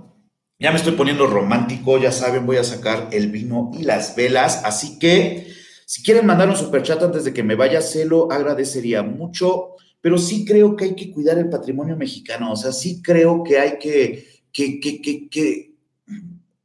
ya 0.58 0.70
me 0.70 0.78
estoy 0.78 0.92
poniendo 0.92 1.26
romántico, 1.26 1.98
ya 1.98 2.12
saben, 2.12 2.46
voy 2.46 2.56
a 2.56 2.64
sacar 2.64 3.08
el 3.12 3.30
vino 3.30 3.70
y 3.78 3.82
las 3.82 4.14
velas, 4.14 4.62
así 4.64 4.98
que 4.98 5.52
si 5.86 6.02
quieren 6.02 6.26
mandar 6.26 6.48
un 6.48 6.56
superchat 6.56 7.02
antes 7.02 7.24
de 7.24 7.32
que 7.32 7.42
me 7.42 7.56
vaya, 7.56 7.82
se 7.82 8.04
lo 8.04 8.30
agradecería 8.30 9.02
mucho, 9.02 9.76
pero 10.00 10.18
sí 10.18 10.44
creo 10.44 10.76
que 10.76 10.84
hay 10.84 10.94
que 10.94 11.10
cuidar 11.10 11.38
el 11.38 11.48
patrimonio 11.48 11.96
mexicano, 11.96 12.52
o 12.52 12.56
sea, 12.56 12.72
sí 12.72 13.02
creo 13.02 13.42
que 13.42 13.58
hay 13.58 13.78
que, 13.78 14.42
que, 14.52 14.80
que, 14.80 15.28
que, 15.28 15.69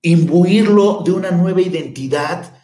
imbuirlo 0.09 1.01
de 1.03 1.11
una 1.11 1.31
nueva 1.31 1.61
identidad 1.61 2.63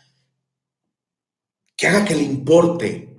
que 1.76 1.88
haga 1.88 2.06
que 2.06 2.16
le 2.16 2.24
importe 2.24 3.18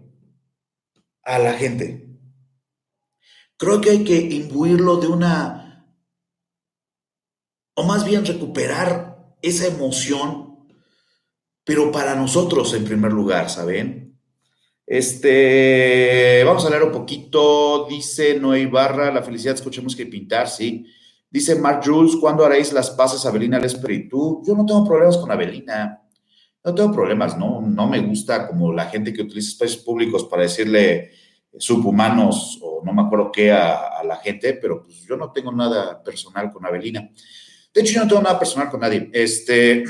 a 1.23 1.39
la 1.39 1.55
gente. 1.55 2.09
Creo 3.57 3.81
que 3.81 3.91
hay 3.91 4.05
que 4.05 4.19
imbuirlo 4.19 4.97
de 4.97 5.07
una, 5.09 5.87
o 7.75 7.85
más 7.85 8.05
bien 8.05 8.25
recuperar 8.25 9.37
esa 9.43 9.67
emoción 9.67 10.43
pero 11.65 11.93
para 11.93 12.15
nosotros 12.15 12.75
en 12.75 12.85
primer 12.85 13.13
lugar, 13.13 13.49
¿saben? 13.49 14.19
Este, 14.87 16.43
vamos 16.45 16.65
a 16.67 16.71
leer 16.71 16.83
un 16.83 16.93
poquito, 16.93 17.87
dice 17.89 18.39
Noé 18.39 18.67
Barra, 18.67 19.13
la 19.13 19.23
felicidad, 19.23 19.55
escuchemos 19.55 19.95
que 19.95 20.07
pintar, 20.07 20.49
sí. 20.49 20.87
Dice 21.33 21.55
Mark 21.55 21.81
Jules, 21.83 22.17
¿cuándo 22.21 22.45
haréis 22.45 22.75
las 22.75 22.91
paces 22.91 23.25
Abelina 23.25 23.59
Lesper 23.59 23.91
y 23.91 24.07
tú? 24.07 24.43
Yo 24.47 24.55
no 24.55 24.67
tengo 24.67 24.85
problemas 24.85 25.17
con 25.17 25.31
Abelina, 25.31 26.03
no 26.63 26.75
tengo 26.75 26.93
problemas, 26.93 27.39
¿no? 27.39 27.63
No 27.63 27.89
me 27.89 28.01
gusta 28.01 28.47
como 28.47 28.71
la 28.71 28.85
gente 28.85 29.15
que 29.15 29.23
utiliza 29.23 29.49
espacios 29.49 29.83
públicos 29.83 30.25
para 30.25 30.43
decirle 30.43 31.11
subhumanos 31.59 32.59
o 32.61 32.83
no 32.85 32.93
me 32.93 33.01
acuerdo 33.01 33.33
qué 33.33 33.51
a, 33.51 34.03
la 34.05 34.17
gente, 34.17 34.53
pero 34.61 34.83
pues 34.83 35.01
yo 35.09 35.17
no 35.17 35.33
tengo 35.33 35.51
nada 35.51 36.03
personal 36.03 36.53
con 36.53 36.67
Abelina. 36.67 37.11
De 37.73 37.81
hecho, 37.81 37.95
yo 37.95 38.03
no 38.03 38.09
tengo 38.09 38.23
nada 38.23 38.39
personal 38.39 38.69
con 38.69 38.81
nadie. 38.81 39.09
Este, 39.11 39.85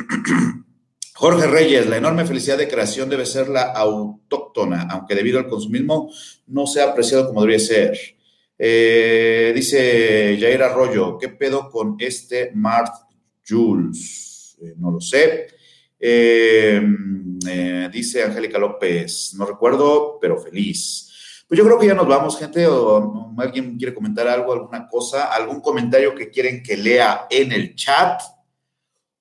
Jorge 1.14 1.48
Reyes, 1.48 1.88
la 1.88 1.96
enorme 1.96 2.24
felicidad 2.24 2.56
de 2.56 2.68
creación 2.68 3.10
debe 3.10 3.26
ser 3.26 3.48
la 3.48 3.72
autóctona, 3.72 4.86
aunque 4.90 5.16
debido 5.16 5.40
al 5.40 5.48
consumismo 5.48 6.08
no 6.46 6.68
sea 6.68 6.90
apreciado 6.90 7.26
como 7.26 7.40
debería 7.40 7.66
ser. 7.66 7.98
Eh, 8.64 9.50
dice 9.52 10.38
Jair 10.38 10.62
Arroyo, 10.62 11.18
¿qué 11.18 11.30
pedo 11.30 11.68
con 11.68 11.96
este 11.98 12.52
Mart 12.54 12.94
Jules? 13.44 14.56
Eh, 14.62 14.74
no 14.76 14.92
lo 14.92 15.00
sé. 15.00 15.48
Eh, 15.98 16.80
dice 17.92 18.22
Angélica 18.22 18.60
López, 18.60 19.34
no 19.36 19.46
recuerdo, 19.46 20.16
pero 20.20 20.38
feliz. 20.38 21.44
Pues 21.48 21.58
yo 21.58 21.64
creo 21.64 21.76
que 21.76 21.88
ya 21.88 21.94
nos 21.94 22.06
vamos, 22.06 22.38
gente, 22.38 22.64
alguien 23.36 23.76
quiere 23.76 23.92
comentar 23.92 24.28
algo, 24.28 24.52
alguna 24.52 24.86
cosa, 24.86 25.34
algún 25.34 25.60
comentario 25.60 26.14
que 26.14 26.30
quieren 26.30 26.62
que 26.62 26.76
lea 26.76 27.26
en 27.30 27.50
el 27.50 27.74
chat 27.74 28.22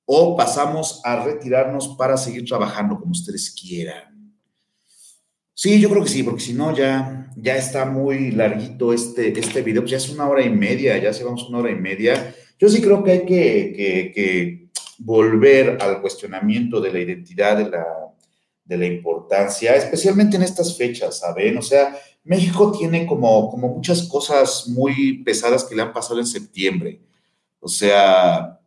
o 0.05 0.37
pasamos 0.37 1.01
a 1.03 1.25
retirarnos 1.25 1.95
para 1.97 2.15
seguir 2.15 2.45
trabajando 2.45 2.99
como 2.99 3.11
ustedes 3.11 3.49
quieran. 3.59 4.10
Sí, 5.53 5.79
yo 5.79 5.89
creo 5.89 6.03
que 6.03 6.09
sí, 6.09 6.23
porque 6.23 6.41
si 6.41 6.53
no 6.53 6.75
ya, 6.75 7.29
ya 7.35 7.55
está 7.55 7.85
muy 7.85 8.31
larguito 8.31 8.93
este, 8.93 9.37
este 9.39 9.61
video, 9.61 9.81
pues 9.81 9.91
ya 9.91 9.97
es 9.97 10.09
una 10.09 10.27
hora 10.27 10.43
y 10.43 10.49
media, 10.49 10.97
ya 10.97 11.11
llevamos 11.11 11.47
una 11.49 11.59
hora 11.59 11.71
y 11.71 11.75
media. 11.75 12.33
Yo 12.57 12.69
sí 12.69 12.81
creo 12.81 13.03
que 13.03 13.11
hay 13.11 13.25
que, 13.25 14.11
que, 14.13 14.61
volver 15.03 15.79
al 15.81 15.99
cuestionamiento 15.99 16.79
de 16.79 16.93
la 16.93 16.99
identidad, 16.99 17.57
de 17.57 17.69
la, 17.69 17.85
de 18.63 18.77
la 18.77 18.85
importancia, 18.85 19.75
especialmente 19.75 20.37
en 20.37 20.43
estas 20.43 20.77
fechas, 20.77 21.17
¿saben? 21.17 21.57
O 21.57 21.61
sea, 21.63 21.97
México 22.23 22.71
tiene 22.71 23.07
como, 23.07 23.49
como 23.49 23.69
muchas 23.69 24.03
cosas 24.03 24.67
muy 24.67 25.23
pesadas 25.23 25.63
que 25.63 25.75
le 25.75 25.81
han 25.81 25.91
pasado 25.91 26.19
en 26.19 26.27
septiembre. 26.27 27.01
O 27.59 27.67
sea, 27.67 28.61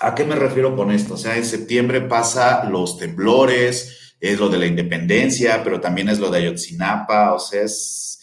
¿A 0.00 0.14
qué 0.14 0.24
me 0.24 0.36
refiero 0.36 0.76
con 0.76 0.92
esto? 0.92 1.14
O 1.14 1.16
sea, 1.16 1.36
en 1.36 1.44
septiembre 1.44 2.00
pasa 2.02 2.64
los 2.64 2.98
temblores, 2.98 4.07
es 4.20 4.38
lo 4.38 4.48
de 4.48 4.58
la 4.58 4.66
independencia, 4.66 5.62
pero 5.62 5.80
también 5.80 6.08
es 6.08 6.18
lo 6.18 6.30
de 6.30 6.38
Ayotzinapa, 6.38 7.34
o 7.34 7.38
sea, 7.38 7.62
es, 7.62 8.18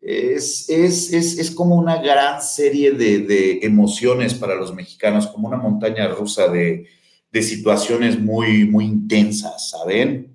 es, 0.00 0.68
es, 0.68 1.50
como 1.50 1.76
una 1.76 2.00
gran 2.00 2.42
serie 2.42 2.92
de, 2.92 3.60
emociones 3.62 4.34
para 4.34 4.54
los 4.54 4.74
mexicanos, 4.74 5.26
como 5.26 5.48
una 5.48 5.56
montaña 5.56 6.08
rusa 6.08 6.48
de, 6.48 6.86
situaciones 7.40 8.18
muy, 8.18 8.64
muy 8.64 8.84
intensas, 8.84 9.70
¿saben? 9.70 10.34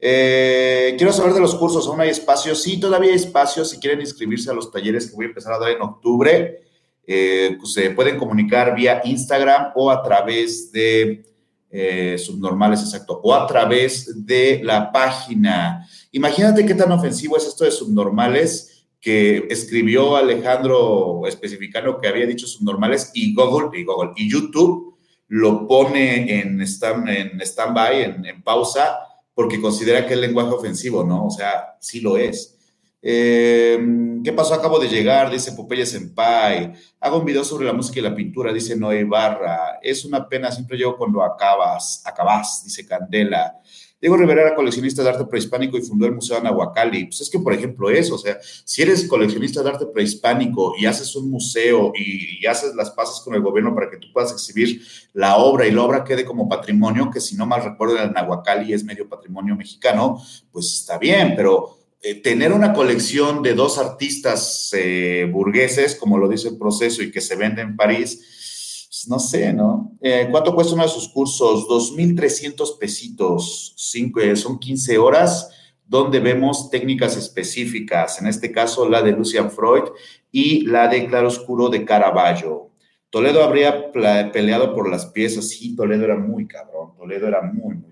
Eh, 0.00 0.94
quiero 0.96 1.12
saber 1.12 1.32
de 1.32 1.40
los 1.40 1.54
cursos, 1.54 1.86
¿aún 1.86 2.00
hay 2.00 2.08
espacios? 2.08 2.60
Sí, 2.60 2.80
todavía 2.80 3.10
hay 3.10 3.16
espacios 3.16 3.70
si 3.70 3.78
quieren 3.78 4.00
inscribirse 4.00 4.50
a 4.50 4.54
los 4.54 4.72
talleres 4.72 5.08
que 5.08 5.14
voy 5.14 5.26
a 5.26 5.28
empezar 5.28 5.52
a 5.52 5.58
dar 5.60 5.70
en 5.70 5.82
octubre. 5.82 6.62
Eh, 7.06 7.56
pues, 7.58 7.74
se 7.74 7.90
pueden 7.90 8.18
comunicar 8.18 8.74
vía 8.74 9.00
Instagram 9.04 9.72
o 9.76 9.90
a 9.90 10.02
través 10.02 10.72
de 10.72 11.29
eh, 11.70 12.18
subnormales, 12.18 12.80
exacto, 12.80 13.20
o 13.22 13.34
a 13.34 13.46
través 13.46 14.26
de 14.26 14.60
la 14.64 14.90
página. 14.90 15.86
Imagínate 16.12 16.66
qué 16.66 16.74
tan 16.74 16.90
ofensivo 16.90 17.36
es 17.36 17.46
esto 17.46 17.64
de 17.64 17.70
subnormales 17.70 18.86
que 19.00 19.46
escribió 19.48 20.16
Alejandro 20.16 21.22
especificando 21.26 21.98
que 22.00 22.08
había 22.08 22.26
dicho 22.26 22.46
subnormales 22.46 23.12
y 23.14 23.34
Google 23.34 23.78
y 23.78 23.84
Google 23.84 24.12
y 24.16 24.30
YouTube 24.30 24.98
lo 25.28 25.66
pone 25.66 26.40
en 26.40 26.60
stand 26.62 27.08
en 27.08 27.40
standby, 27.40 28.02
en, 28.02 28.26
en 28.26 28.42
pausa, 28.42 28.98
porque 29.32 29.60
considera 29.60 30.04
que 30.06 30.14
es 30.14 30.20
lenguaje 30.20 30.50
ofensivo, 30.50 31.04
¿no? 31.04 31.26
O 31.26 31.30
sea, 31.30 31.76
sí 31.80 32.00
lo 32.00 32.16
es. 32.16 32.58
Em, 33.02 34.22
¿Qué 34.22 34.32
pasó? 34.32 34.52
Acabo 34.52 34.78
de 34.78 34.88
llegar, 34.88 35.30
dice 35.30 35.52
Popeye 35.52 35.86
Senpai. 35.86 36.74
Hago 37.00 37.18
un 37.18 37.24
video 37.24 37.42
sobre 37.44 37.64
la 37.64 37.72
música 37.72 37.98
y 37.98 38.02
la 38.02 38.14
pintura, 38.14 38.52
dice 38.52 38.76
Noé 38.76 39.04
Barra. 39.04 39.78
Es 39.80 40.04
una 40.04 40.28
pena, 40.28 40.52
siempre 40.52 40.76
llego 40.76 40.96
cuando 40.98 41.22
acabas, 41.22 42.02
acabas, 42.04 42.62
dice 42.64 42.86
Candela. 42.86 43.60
Diego 44.00 44.16
Rivera 44.16 44.42
era 44.42 44.54
coleccionista 44.54 45.02
de 45.02 45.10
arte 45.10 45.24
prehispánico 45.26 45.76
y 45.76 45.82
fundó 45.82 46.06
el 46.06 46.14
Museo 46.14 46.38
Anahuacalli. 46.38 47.06
Pues 47.06 47.20
es 47.20 47.30
que, 47.30 47.38
por 47.38 47.52
ejemplo, 47.52 47.90
eso, 47.90 48.14
o 48.14 48.18
sea, 48.18 48.38
si 48.42 48.80
eres 48.80 49.06
coleccionista 49.06 49.62
de 49.62 49.70
arte 49.70 49.86
prehispánico 49.86 50.74
y 50.78 50.86
haces 50.86 51.14
un 51.16 51.30
museo 51.30 51.92
y, 51.94 52.46
haces 52.46 52.74
las 52.74 52.90
pases 52.90 53.20
con 53.22 53.34
el 53.34 53.42
gobierno 53.42 53.74
para 53.74 53.90
que 53.90 53.98
tú 53.98 54.08
puedas 54.12 54.32
exhibir 54.32 54.82
la 55.12 55.36
obra 55.36 55.66
y 55.66 55.70
la 55.70 55.82
obra 55.82 56.04
quede 56.04 56.24
como 56.24 56.48
patrimonio, 56.48 57.10
que 57.10 57.20
si 57.20 57.36
no 57.36 57.46
mal 57.46 57.62
recuerdo, 57.62 57.96
el 57.96 58.08
Anahuacalli 58.08 58.72
es 58.72 58.84
medio 58.84 59.08
patrimonio 59.08 59.54
mexicano, 59.54 60.20
pues 60.50 60.74
está 60.74 60.98
bien, 60.98 61.34
pero 61.36 61.79
eh, 62.02 62.14
tener 62.14 62.52
una 62.52 62.72
colección 62.72 63.42
de 63.42 63.54
dos 63.54 63.76
artistas 63.76 64.70
eh, 64.72 65.28
burgueses, 65.30 65.94
como 65.96 66.16
lo 66.16 66.28
dice 66.28 66.48
el 66.48 66.56
proceso, 66.56 67.02
y 67.02 67.10
que 67.10 67.20
se 67.20 67.36
vende 67.36 67.60
en 67.60 67.76
París, 67.76 68.86
pues 68.88 69.06
no 69.06 69.18
sé, 69.18 69.52
¿no? 69.52 69.98
Eh, 70.00 70.28
¿Cuánto 70.30 70.54
cuesta 70.54 70.72
uno 70.72 70.82
de 70.82 70.88
sus 70.88 71.08
cursos? 71.08 71.66
2.300 71.68 72.78
pesitos, 72.78 73.74
cinco, 73.76 74.20
son 74.34 74.58
15 74.58 74.96
horas, 74.96 75.50
donde 75.86 76.20
vemos 76.20 76.70
técnicas 76.70 77.18
específicas, 77.18 78.18
en 78.20 78.28
este 78.28 78.50
caso 78.50 78.88
la 78.88 79.02
de 79.02 79.12
Lucian 79.12 79.50
Freud 79.50 79.90
y 80.32 80.62
la 80.66 80.88
de 80.88 81.06
Claroscuro 81.06 81.68
de 81.68 81.84
Caravaggio. 81.84 82.70
Toledo 83.10 83.42
habría 83.42 83.90
peleado 83.92 84.72
por 84.72 84.88
las 84.88 85.06
piezas, 85.06 85.48
sí, 85.48 85.74
Toledo 85.74 86.04
era 86.04 86.16
muy 86.16 86.46
cabrón, 86.46 86.94
Toledo 86.96 87.26
era 87.26 87.42
muy, 87.42 87.74
muy 87.74 87.89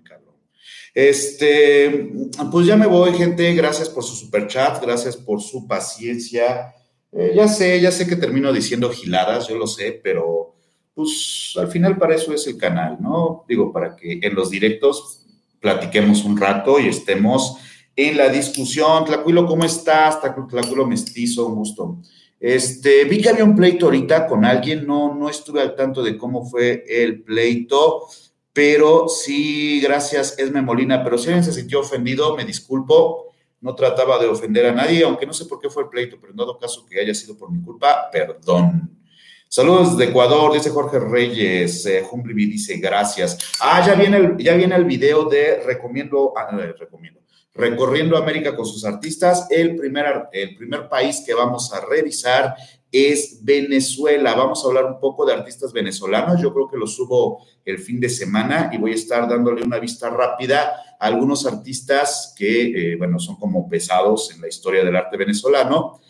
este, 0.95 2.11
pues 2.51 2.67
ya 2.67 2.77
me 2.77 2.87
voy, 2.87 3.13
gente. 3.15 3.55
Gracias 3.55 3.89
por 3.89 4.05
su 4.05 4.17
super 4.17 4.47
chat, 4.47 4.83
gracias 4.83 5.17
por 5.17 5.41
su 5.41 5.67
paciencia. 5.67 6.75
Eh, 7.13 7.33
ya 7.35 7.49
sé, 7.49 7.81
ya 7.81 7.91
sé 7.91 8.07
que 8.07 8.17
termino 8.17 8.53
diciendo 8.53 8.91
giladas, 8.91 9.49
yo 9.49 9.57
lo 9.57 9.67
sé, 9.67 10.01
pero 10.03 10.57
pues 10.95 11.55
al 11.57 11.69
final 11.69 11.97
para 11.97 12.17
eso 12.17 12.35
es 12.35 12.47
el 12.47 12.57
canal, 12.57 12.99
¿no? 13.01 13.45
Digo, 13.49 13.73
para 13.73 13.95
que 13.95 14.19
en 14.21 14.35
los 14.35 14.51
directos 14.51 15.25
platiquemos 15.61 16.25
un 16.25 16.37
rato 16.37 16.79
y 16.81 16.89
estemos 16.89 17.57
en 17.95 18.17
la 18.17 18.29
discusión. 18.29 19.05
Tlacuilo, 19.05 19.47
¿cómo 19.47 19.65
estás? 19.65 20.21
Tlacuilo 20.21 20.87
mestizo, 20.87 21.47
un 21.47 21.55
gusto. 21.55 21.99
Este, 22.41 23.05
vi 23.05 23.21
que 23.21 23.29
había 23.29 23.45
un 23.45 23.57
pleito 23.57 23.87
ahorita 23.87 24.27
con 24.27 24.45
alguien, 24.45 24.87
no, 24.87 25.15
no 25.15 25.29
estuve 25.29 25.61
al 25.61 25.75
tanto 25.75 26.03
de 26.03 26.17
cómo 26.17 26.45
fue 26.45 26.85
el 26.89 27.23
pleito 27.23 28.07
pero 28.53 29.09
sí, 29.09 29.81
gracias, 29.81 30.39
Esme 30.39 30.63
Molina, 30.63 31.05
pero 31.05 31.19
si 31.19 31.27
alguien 31.27 31.45
se 31.45 31.53
sintió 31.53 31.81
ofendido, 31.81 32.37
me 32.37 32.45
disculpo, 32.45 33.33
no 33.61 33.75
trataba 33.75 34.19
de 34.19 34.27
ofender 34.27 34.67
a 34.67 34.73
nadie, 34.73 35.05
aunque 35.05 35.27
no 35.27 35.33
sé 35.33 35.45
por 35.47 35.61
qué 35.61 35.69
fue 35.69 35.85
el 35.85 35.89
pleito, 35.89 36.19
pero 36.21 36.33
en 36.33 36.37
dado 36.37 36.59
caso 36.59 36.87
que 36.87 37.01
haya 37.01 37.15
sido 37.15 37.37
por 37.37 37.51
mi 37.51 37.63
culpa, 37.63 38.09
perdón. 38.11 38.99
Saludos 39.51 39.97
de 39.97 40.05
Ecuador, 40.05 40.53
dice 40.53 40.69
Jorge 40.69 40.99
Reyes. 40.99 41.87
Eh, 41.87 42.05
dice 42.35 42.77
gracias. 42.77 43.39
Ah, 43.61 43.83
ya 43.85 43.95
viene 43.95 44.19
el, 44.19 44.37
ya 44.37 44.55
viene 44.55 44.77
el 44.77 44.85
video 44.85 45.25
de 45.25 45.63
recomiendo, 45.65 46.35
ah, 46.37 46.51
recomiendo, 46.79 47.21
recorriendo 47.55 48.19
América 48.19 48.55
con 48.55 48.67
sus 48.67 48.85
artistas. 48.85 49.47
El 49.49 49.75
primer, 49.75 50.29
el 50.33 50.55
primer 50.55 50.87
país 50.91 51.23
que 51.25 51.33
vamos 51.33 51.73
a 51.73 51.81
revisar 51.81 52.55
es 52.91 53.39
Venezuela. 53.43 54.35
Vamos 54.35 54.65
a 54.65 54.69
hablar 54.69 54.87
un 54.87 55.01
poco 55.01 55.27
de 55.27 55.35
artistas 55.35 55.73
venezolanos. 55.73 56.41
Yo 56.41 56.53
creo 56.53 56.69
que 56.69 56.77
lo 56.77 56.87
subo 56.87 57.45
el 57.65 57.79
fin 57.79 58.01
de 58.01 58.09
semana 58.09 58.71
y 58.73 58.79
voy 58.79 58.93
a 58.93 58.97
estar 58.97 59.29
dándole 59.29 59.63
una 59.63 59.79
vista 59.79 60.11
rápida 60.11 60.97
a 60.99 61.07
algunos 61.07 61.47
artistas 61.47 62.35
que, 62.37 62.93
eh, 62.93 62.97
bueno, 62.97 63.19
son 63.19 63.37
como 63.37 63.69
pesados 63.69 64.33
en 64.33 64.41
la 64.41 64.49
historia 64.49 64.85
del 64.85 64.97
arte 64.97 65.17
venezolano 65.17 66.01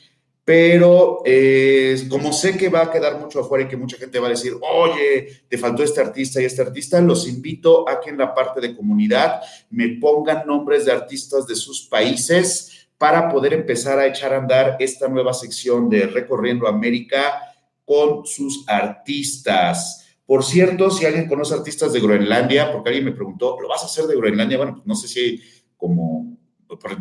pero 0.48 1.20
eh, 1.26 2.06
como 2.08 2.32
sé 2.32 2.56
que 2.56 2.70
va 2.70 2.84
a 2.84 2.90
quedar 2.90 3.20
mucho 3.20 3.40
afuera 3.40 3.64
y 3.64 3.68
que 3.68 3.76
mucha 3.76 3.98
gente 3.98 4.18
va 4.18 4.28
a 4.28 4.30
decir, 4.30 4.54
oye, 4.62 5.42
te 5.46 5.58
faltó 5.58 5.82
este 5.82 6.00
artista 6.00 6.40
y 6.40 6.46
este 6.46 6.62
artista, 6.62 7.02
los 7.02 7.28
invito 7.28 7.86
a 7.86 8.00
que 8.00 8.08
en 8.08 8.16
la 8.16 8.34
parte 8.34 8.58
de 8.62 8.74
comunidad 8.74 9.42
me 9.68 9.98
pongan 10.00 10.46
nombres 10.46 10.86
de 10.86 10.92
artistas 10.92 11.46
de 11.46 11.54
sus 11.54 11.86
países 11.86 12.77
para 12.98 13.28
poder 13.30 13.54
empezar 13.54 13.98
a 13.98 14.06
echar 14.06 14.34
a 14.34 14.38
andar 14.38 14.76
esta 14.80 15.08
nueva 15.08 15.32
sección 15.32 15.88
de 15.88 16.06
Recorriendo 16.06 16.66
América 16.66 17.40
con 17.84 18.26
sus 18.26 18.64
artistas. 18.68 20.04
Por 20.26 20.44
cierto, 20.44 20.90
si 20.90 21.06
alguien 21.06 21.28
conoce 21.28 21.54
artistas 21.54 21.92
de 21.92 22.00
Groenlandia, 22.00 22.70
porque 22.70 22.90
alguien 22.90 23.06
me 23.06 23.12
preguntó, 23.12 23.58
¿lo 23.60 23.68
vas 23.68 23.82
a 23.82 23.86
hacer 23.86 24.04
de 24.06 24.16
Groenlandia? 24.16 24.58
Bueno, 24.58 24.74
pues 24.74 24.86
no 24.86 24.94
sé 24.94 25.08
si 25.08 25.40
como 25.76 26.36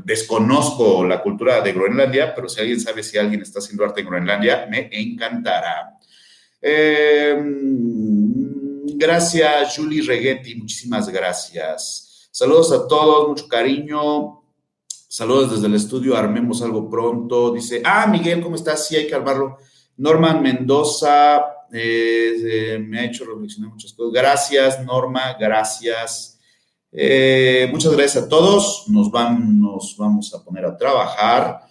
desconozco 0.06 1.04
la 1.04 1.22
cultura 1.22 1.60
de 1.62 1.74
Groenlandia, 1.74 2.34
pero 2.34 2.48
si 2.48 2.62
alguien 2.62 2.80
sabe 2.80 3.04
si 3.04 3.18
alguien 3.18 3.42
está 3.42 3.60
haciendo 3.60 3.84
arte 3.84 4.00
en 4.02 4.08
Groenlandia, 4.08 4.66
me 4.70 4.88
encantará. 4.92 5.98
Em, 6.62 7.46
gracias, 8.96 9.76
Julie 9.76 10.04
Reghetti, 10.04 10.56
muchísimas 10.56 11.10
gracias. 11.10 12.30
Saludos 12.32 12.72
a 12.72 12.88
todos, 12.88 13.28
mucho 13.28 13.48
cariño. 13.48 14.47
Saludos 15.10 15.52
desde 15.52 15.68
el 15.68 15.76
estudio, 15.76 16.18
armemos 16.18 16.62
algo 16.62 16.90
pronto. 16.90 17.54
Dice, 17.54 17.82
ah, 17.86 18.08
Miguel, 18.08 18.42
¿cómo 18.42 18.56
estás? 18.56 18.88
Sí, 18.88 18.96
hay 18.98 19.08
que 19.08 19.16
armarlo. 19.16 19.58
Norman 19.96 20.42
Mendoza, 20.42 21.46
eh, 21.72 22.36
eh, 22.44 22.80
me 22.80 23.00
ha 23.00 23.06
hecho 23.06 23.24
reflexionar 23.24 23.72
muchas 23.72 23.94
cosas. 23.94 24.12
Gracias, 24.12 24.86
Norma, 24.86 25.38
gracias. 25.40 26.40
Eh, 26.92 27.70
muchas 27.72 27.94
gracias 27.94 28.26
a 28.26 28.28
todos. 28.28 28.84
Nos, 28.90 29.10
van, 29.10 29.60
nos 29.60 29.96
vamos 29.98 30.34
a 30.34 30.44
poner 30.44 30.66
a 30.66 30.78
trabajar. 30.78 31.62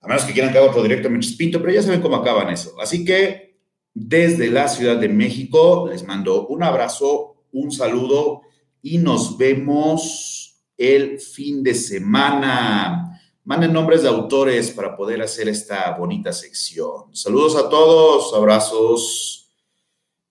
A 0.00 0.08
menos 0.08 0.24
que 0.24 0.32
quieran 0.32 0.52
que 0.52 0.58
haga 0.58 0.68
otro 0.70 0.82
directo 0.82 1.08
me 1.08 1.20
Pinto, 1.38 1.60
pero 1.60 1.72
ya 1.72 1.82
saben 1.82 2.00
cómo 2.00 2.16
acaban 2.16 2.50
eso. 2.50 2.74
Así 2.80 3.04
que 3.04 3.60
desde 3.94 4.50
la 4.50 4.68
Ciudad 4.68 4.96
de 4.96 5.08
México 5.08 5.88
les 5.88 6.04
mando 6.04 6.48
un 6.48 6.62
abrazo, 6.64 7.44
un 7.52 7.70
saludo 7.70 8.42
y 8.82 8.98
nos 8.98 9.36
vemos 9.38 10.47
el 10.78 11.20
fin 11.20 11.62
de 11.62 11.74
semana. 11.74 13.20
Manden 13.44 13.72
nombres 13.72 14.02
de 14.02 14.08
autores 14.08 14.70
para 14.70 14.96
poder 14.96 15.20
hacer 15.20 15.48
esta 15.48 15.90
bonita 15.98 16.32
sección. 16.32 17.14
Saludos 17.14 17.56
a 17.56 17.68
todos, 17.68 18.32
abrazos, 18.34 19.52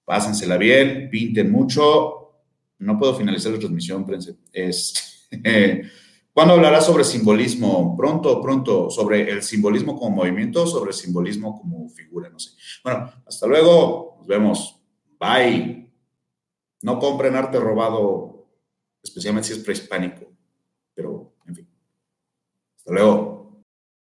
pásensela 0.05 0.57
bien, 0.57 1.09
pinten 1.11 1.51
mucho 1.51 2.17
no 2.79 2.97
puedo 2.97 3.15
finalizar 3.15 3.51
la 3.51 3.59
transmisión, 3.59 4.05
Prense. 4.05 4.37
Es, 4.51 5.27
¿Cuándo 6.33 6.53
hablará 6.53 6.81
sobre 6.81 7.03
simbolismo? 7.03 7.95
Pronto, 7.97 8.41
pronto, 8.41 8.89
sobre 8.91 9.29
el 9.31 9.41
simbolismo 9.41 9.97
como 9.97 10.17
movimiento, 10.17 10.67
sobre 10.67 10.91
el 10.91 10.95
simbolismo 10.95 11.59
como 11.59 11.89
figura, 11.89 12.29
no 12.29 12.39
sé. 12.39 12.51
Bueno, 12.83 13.11
hasta 13.25 13.47
luego, 13.47 14.17
nos 14.19 14.27
vemos. 14.27 14.79
Bye. 15.19 15.91
No 16.83 16.99
compren 16.99 17.35
arte 17.35 17.59
robado, 17.59 18.47
especialmente 19.01 19.47
si 19.47 19.53
es 19.55 19.59
prehispánico. 19.59 20.16
Hasta. 22.87 23.36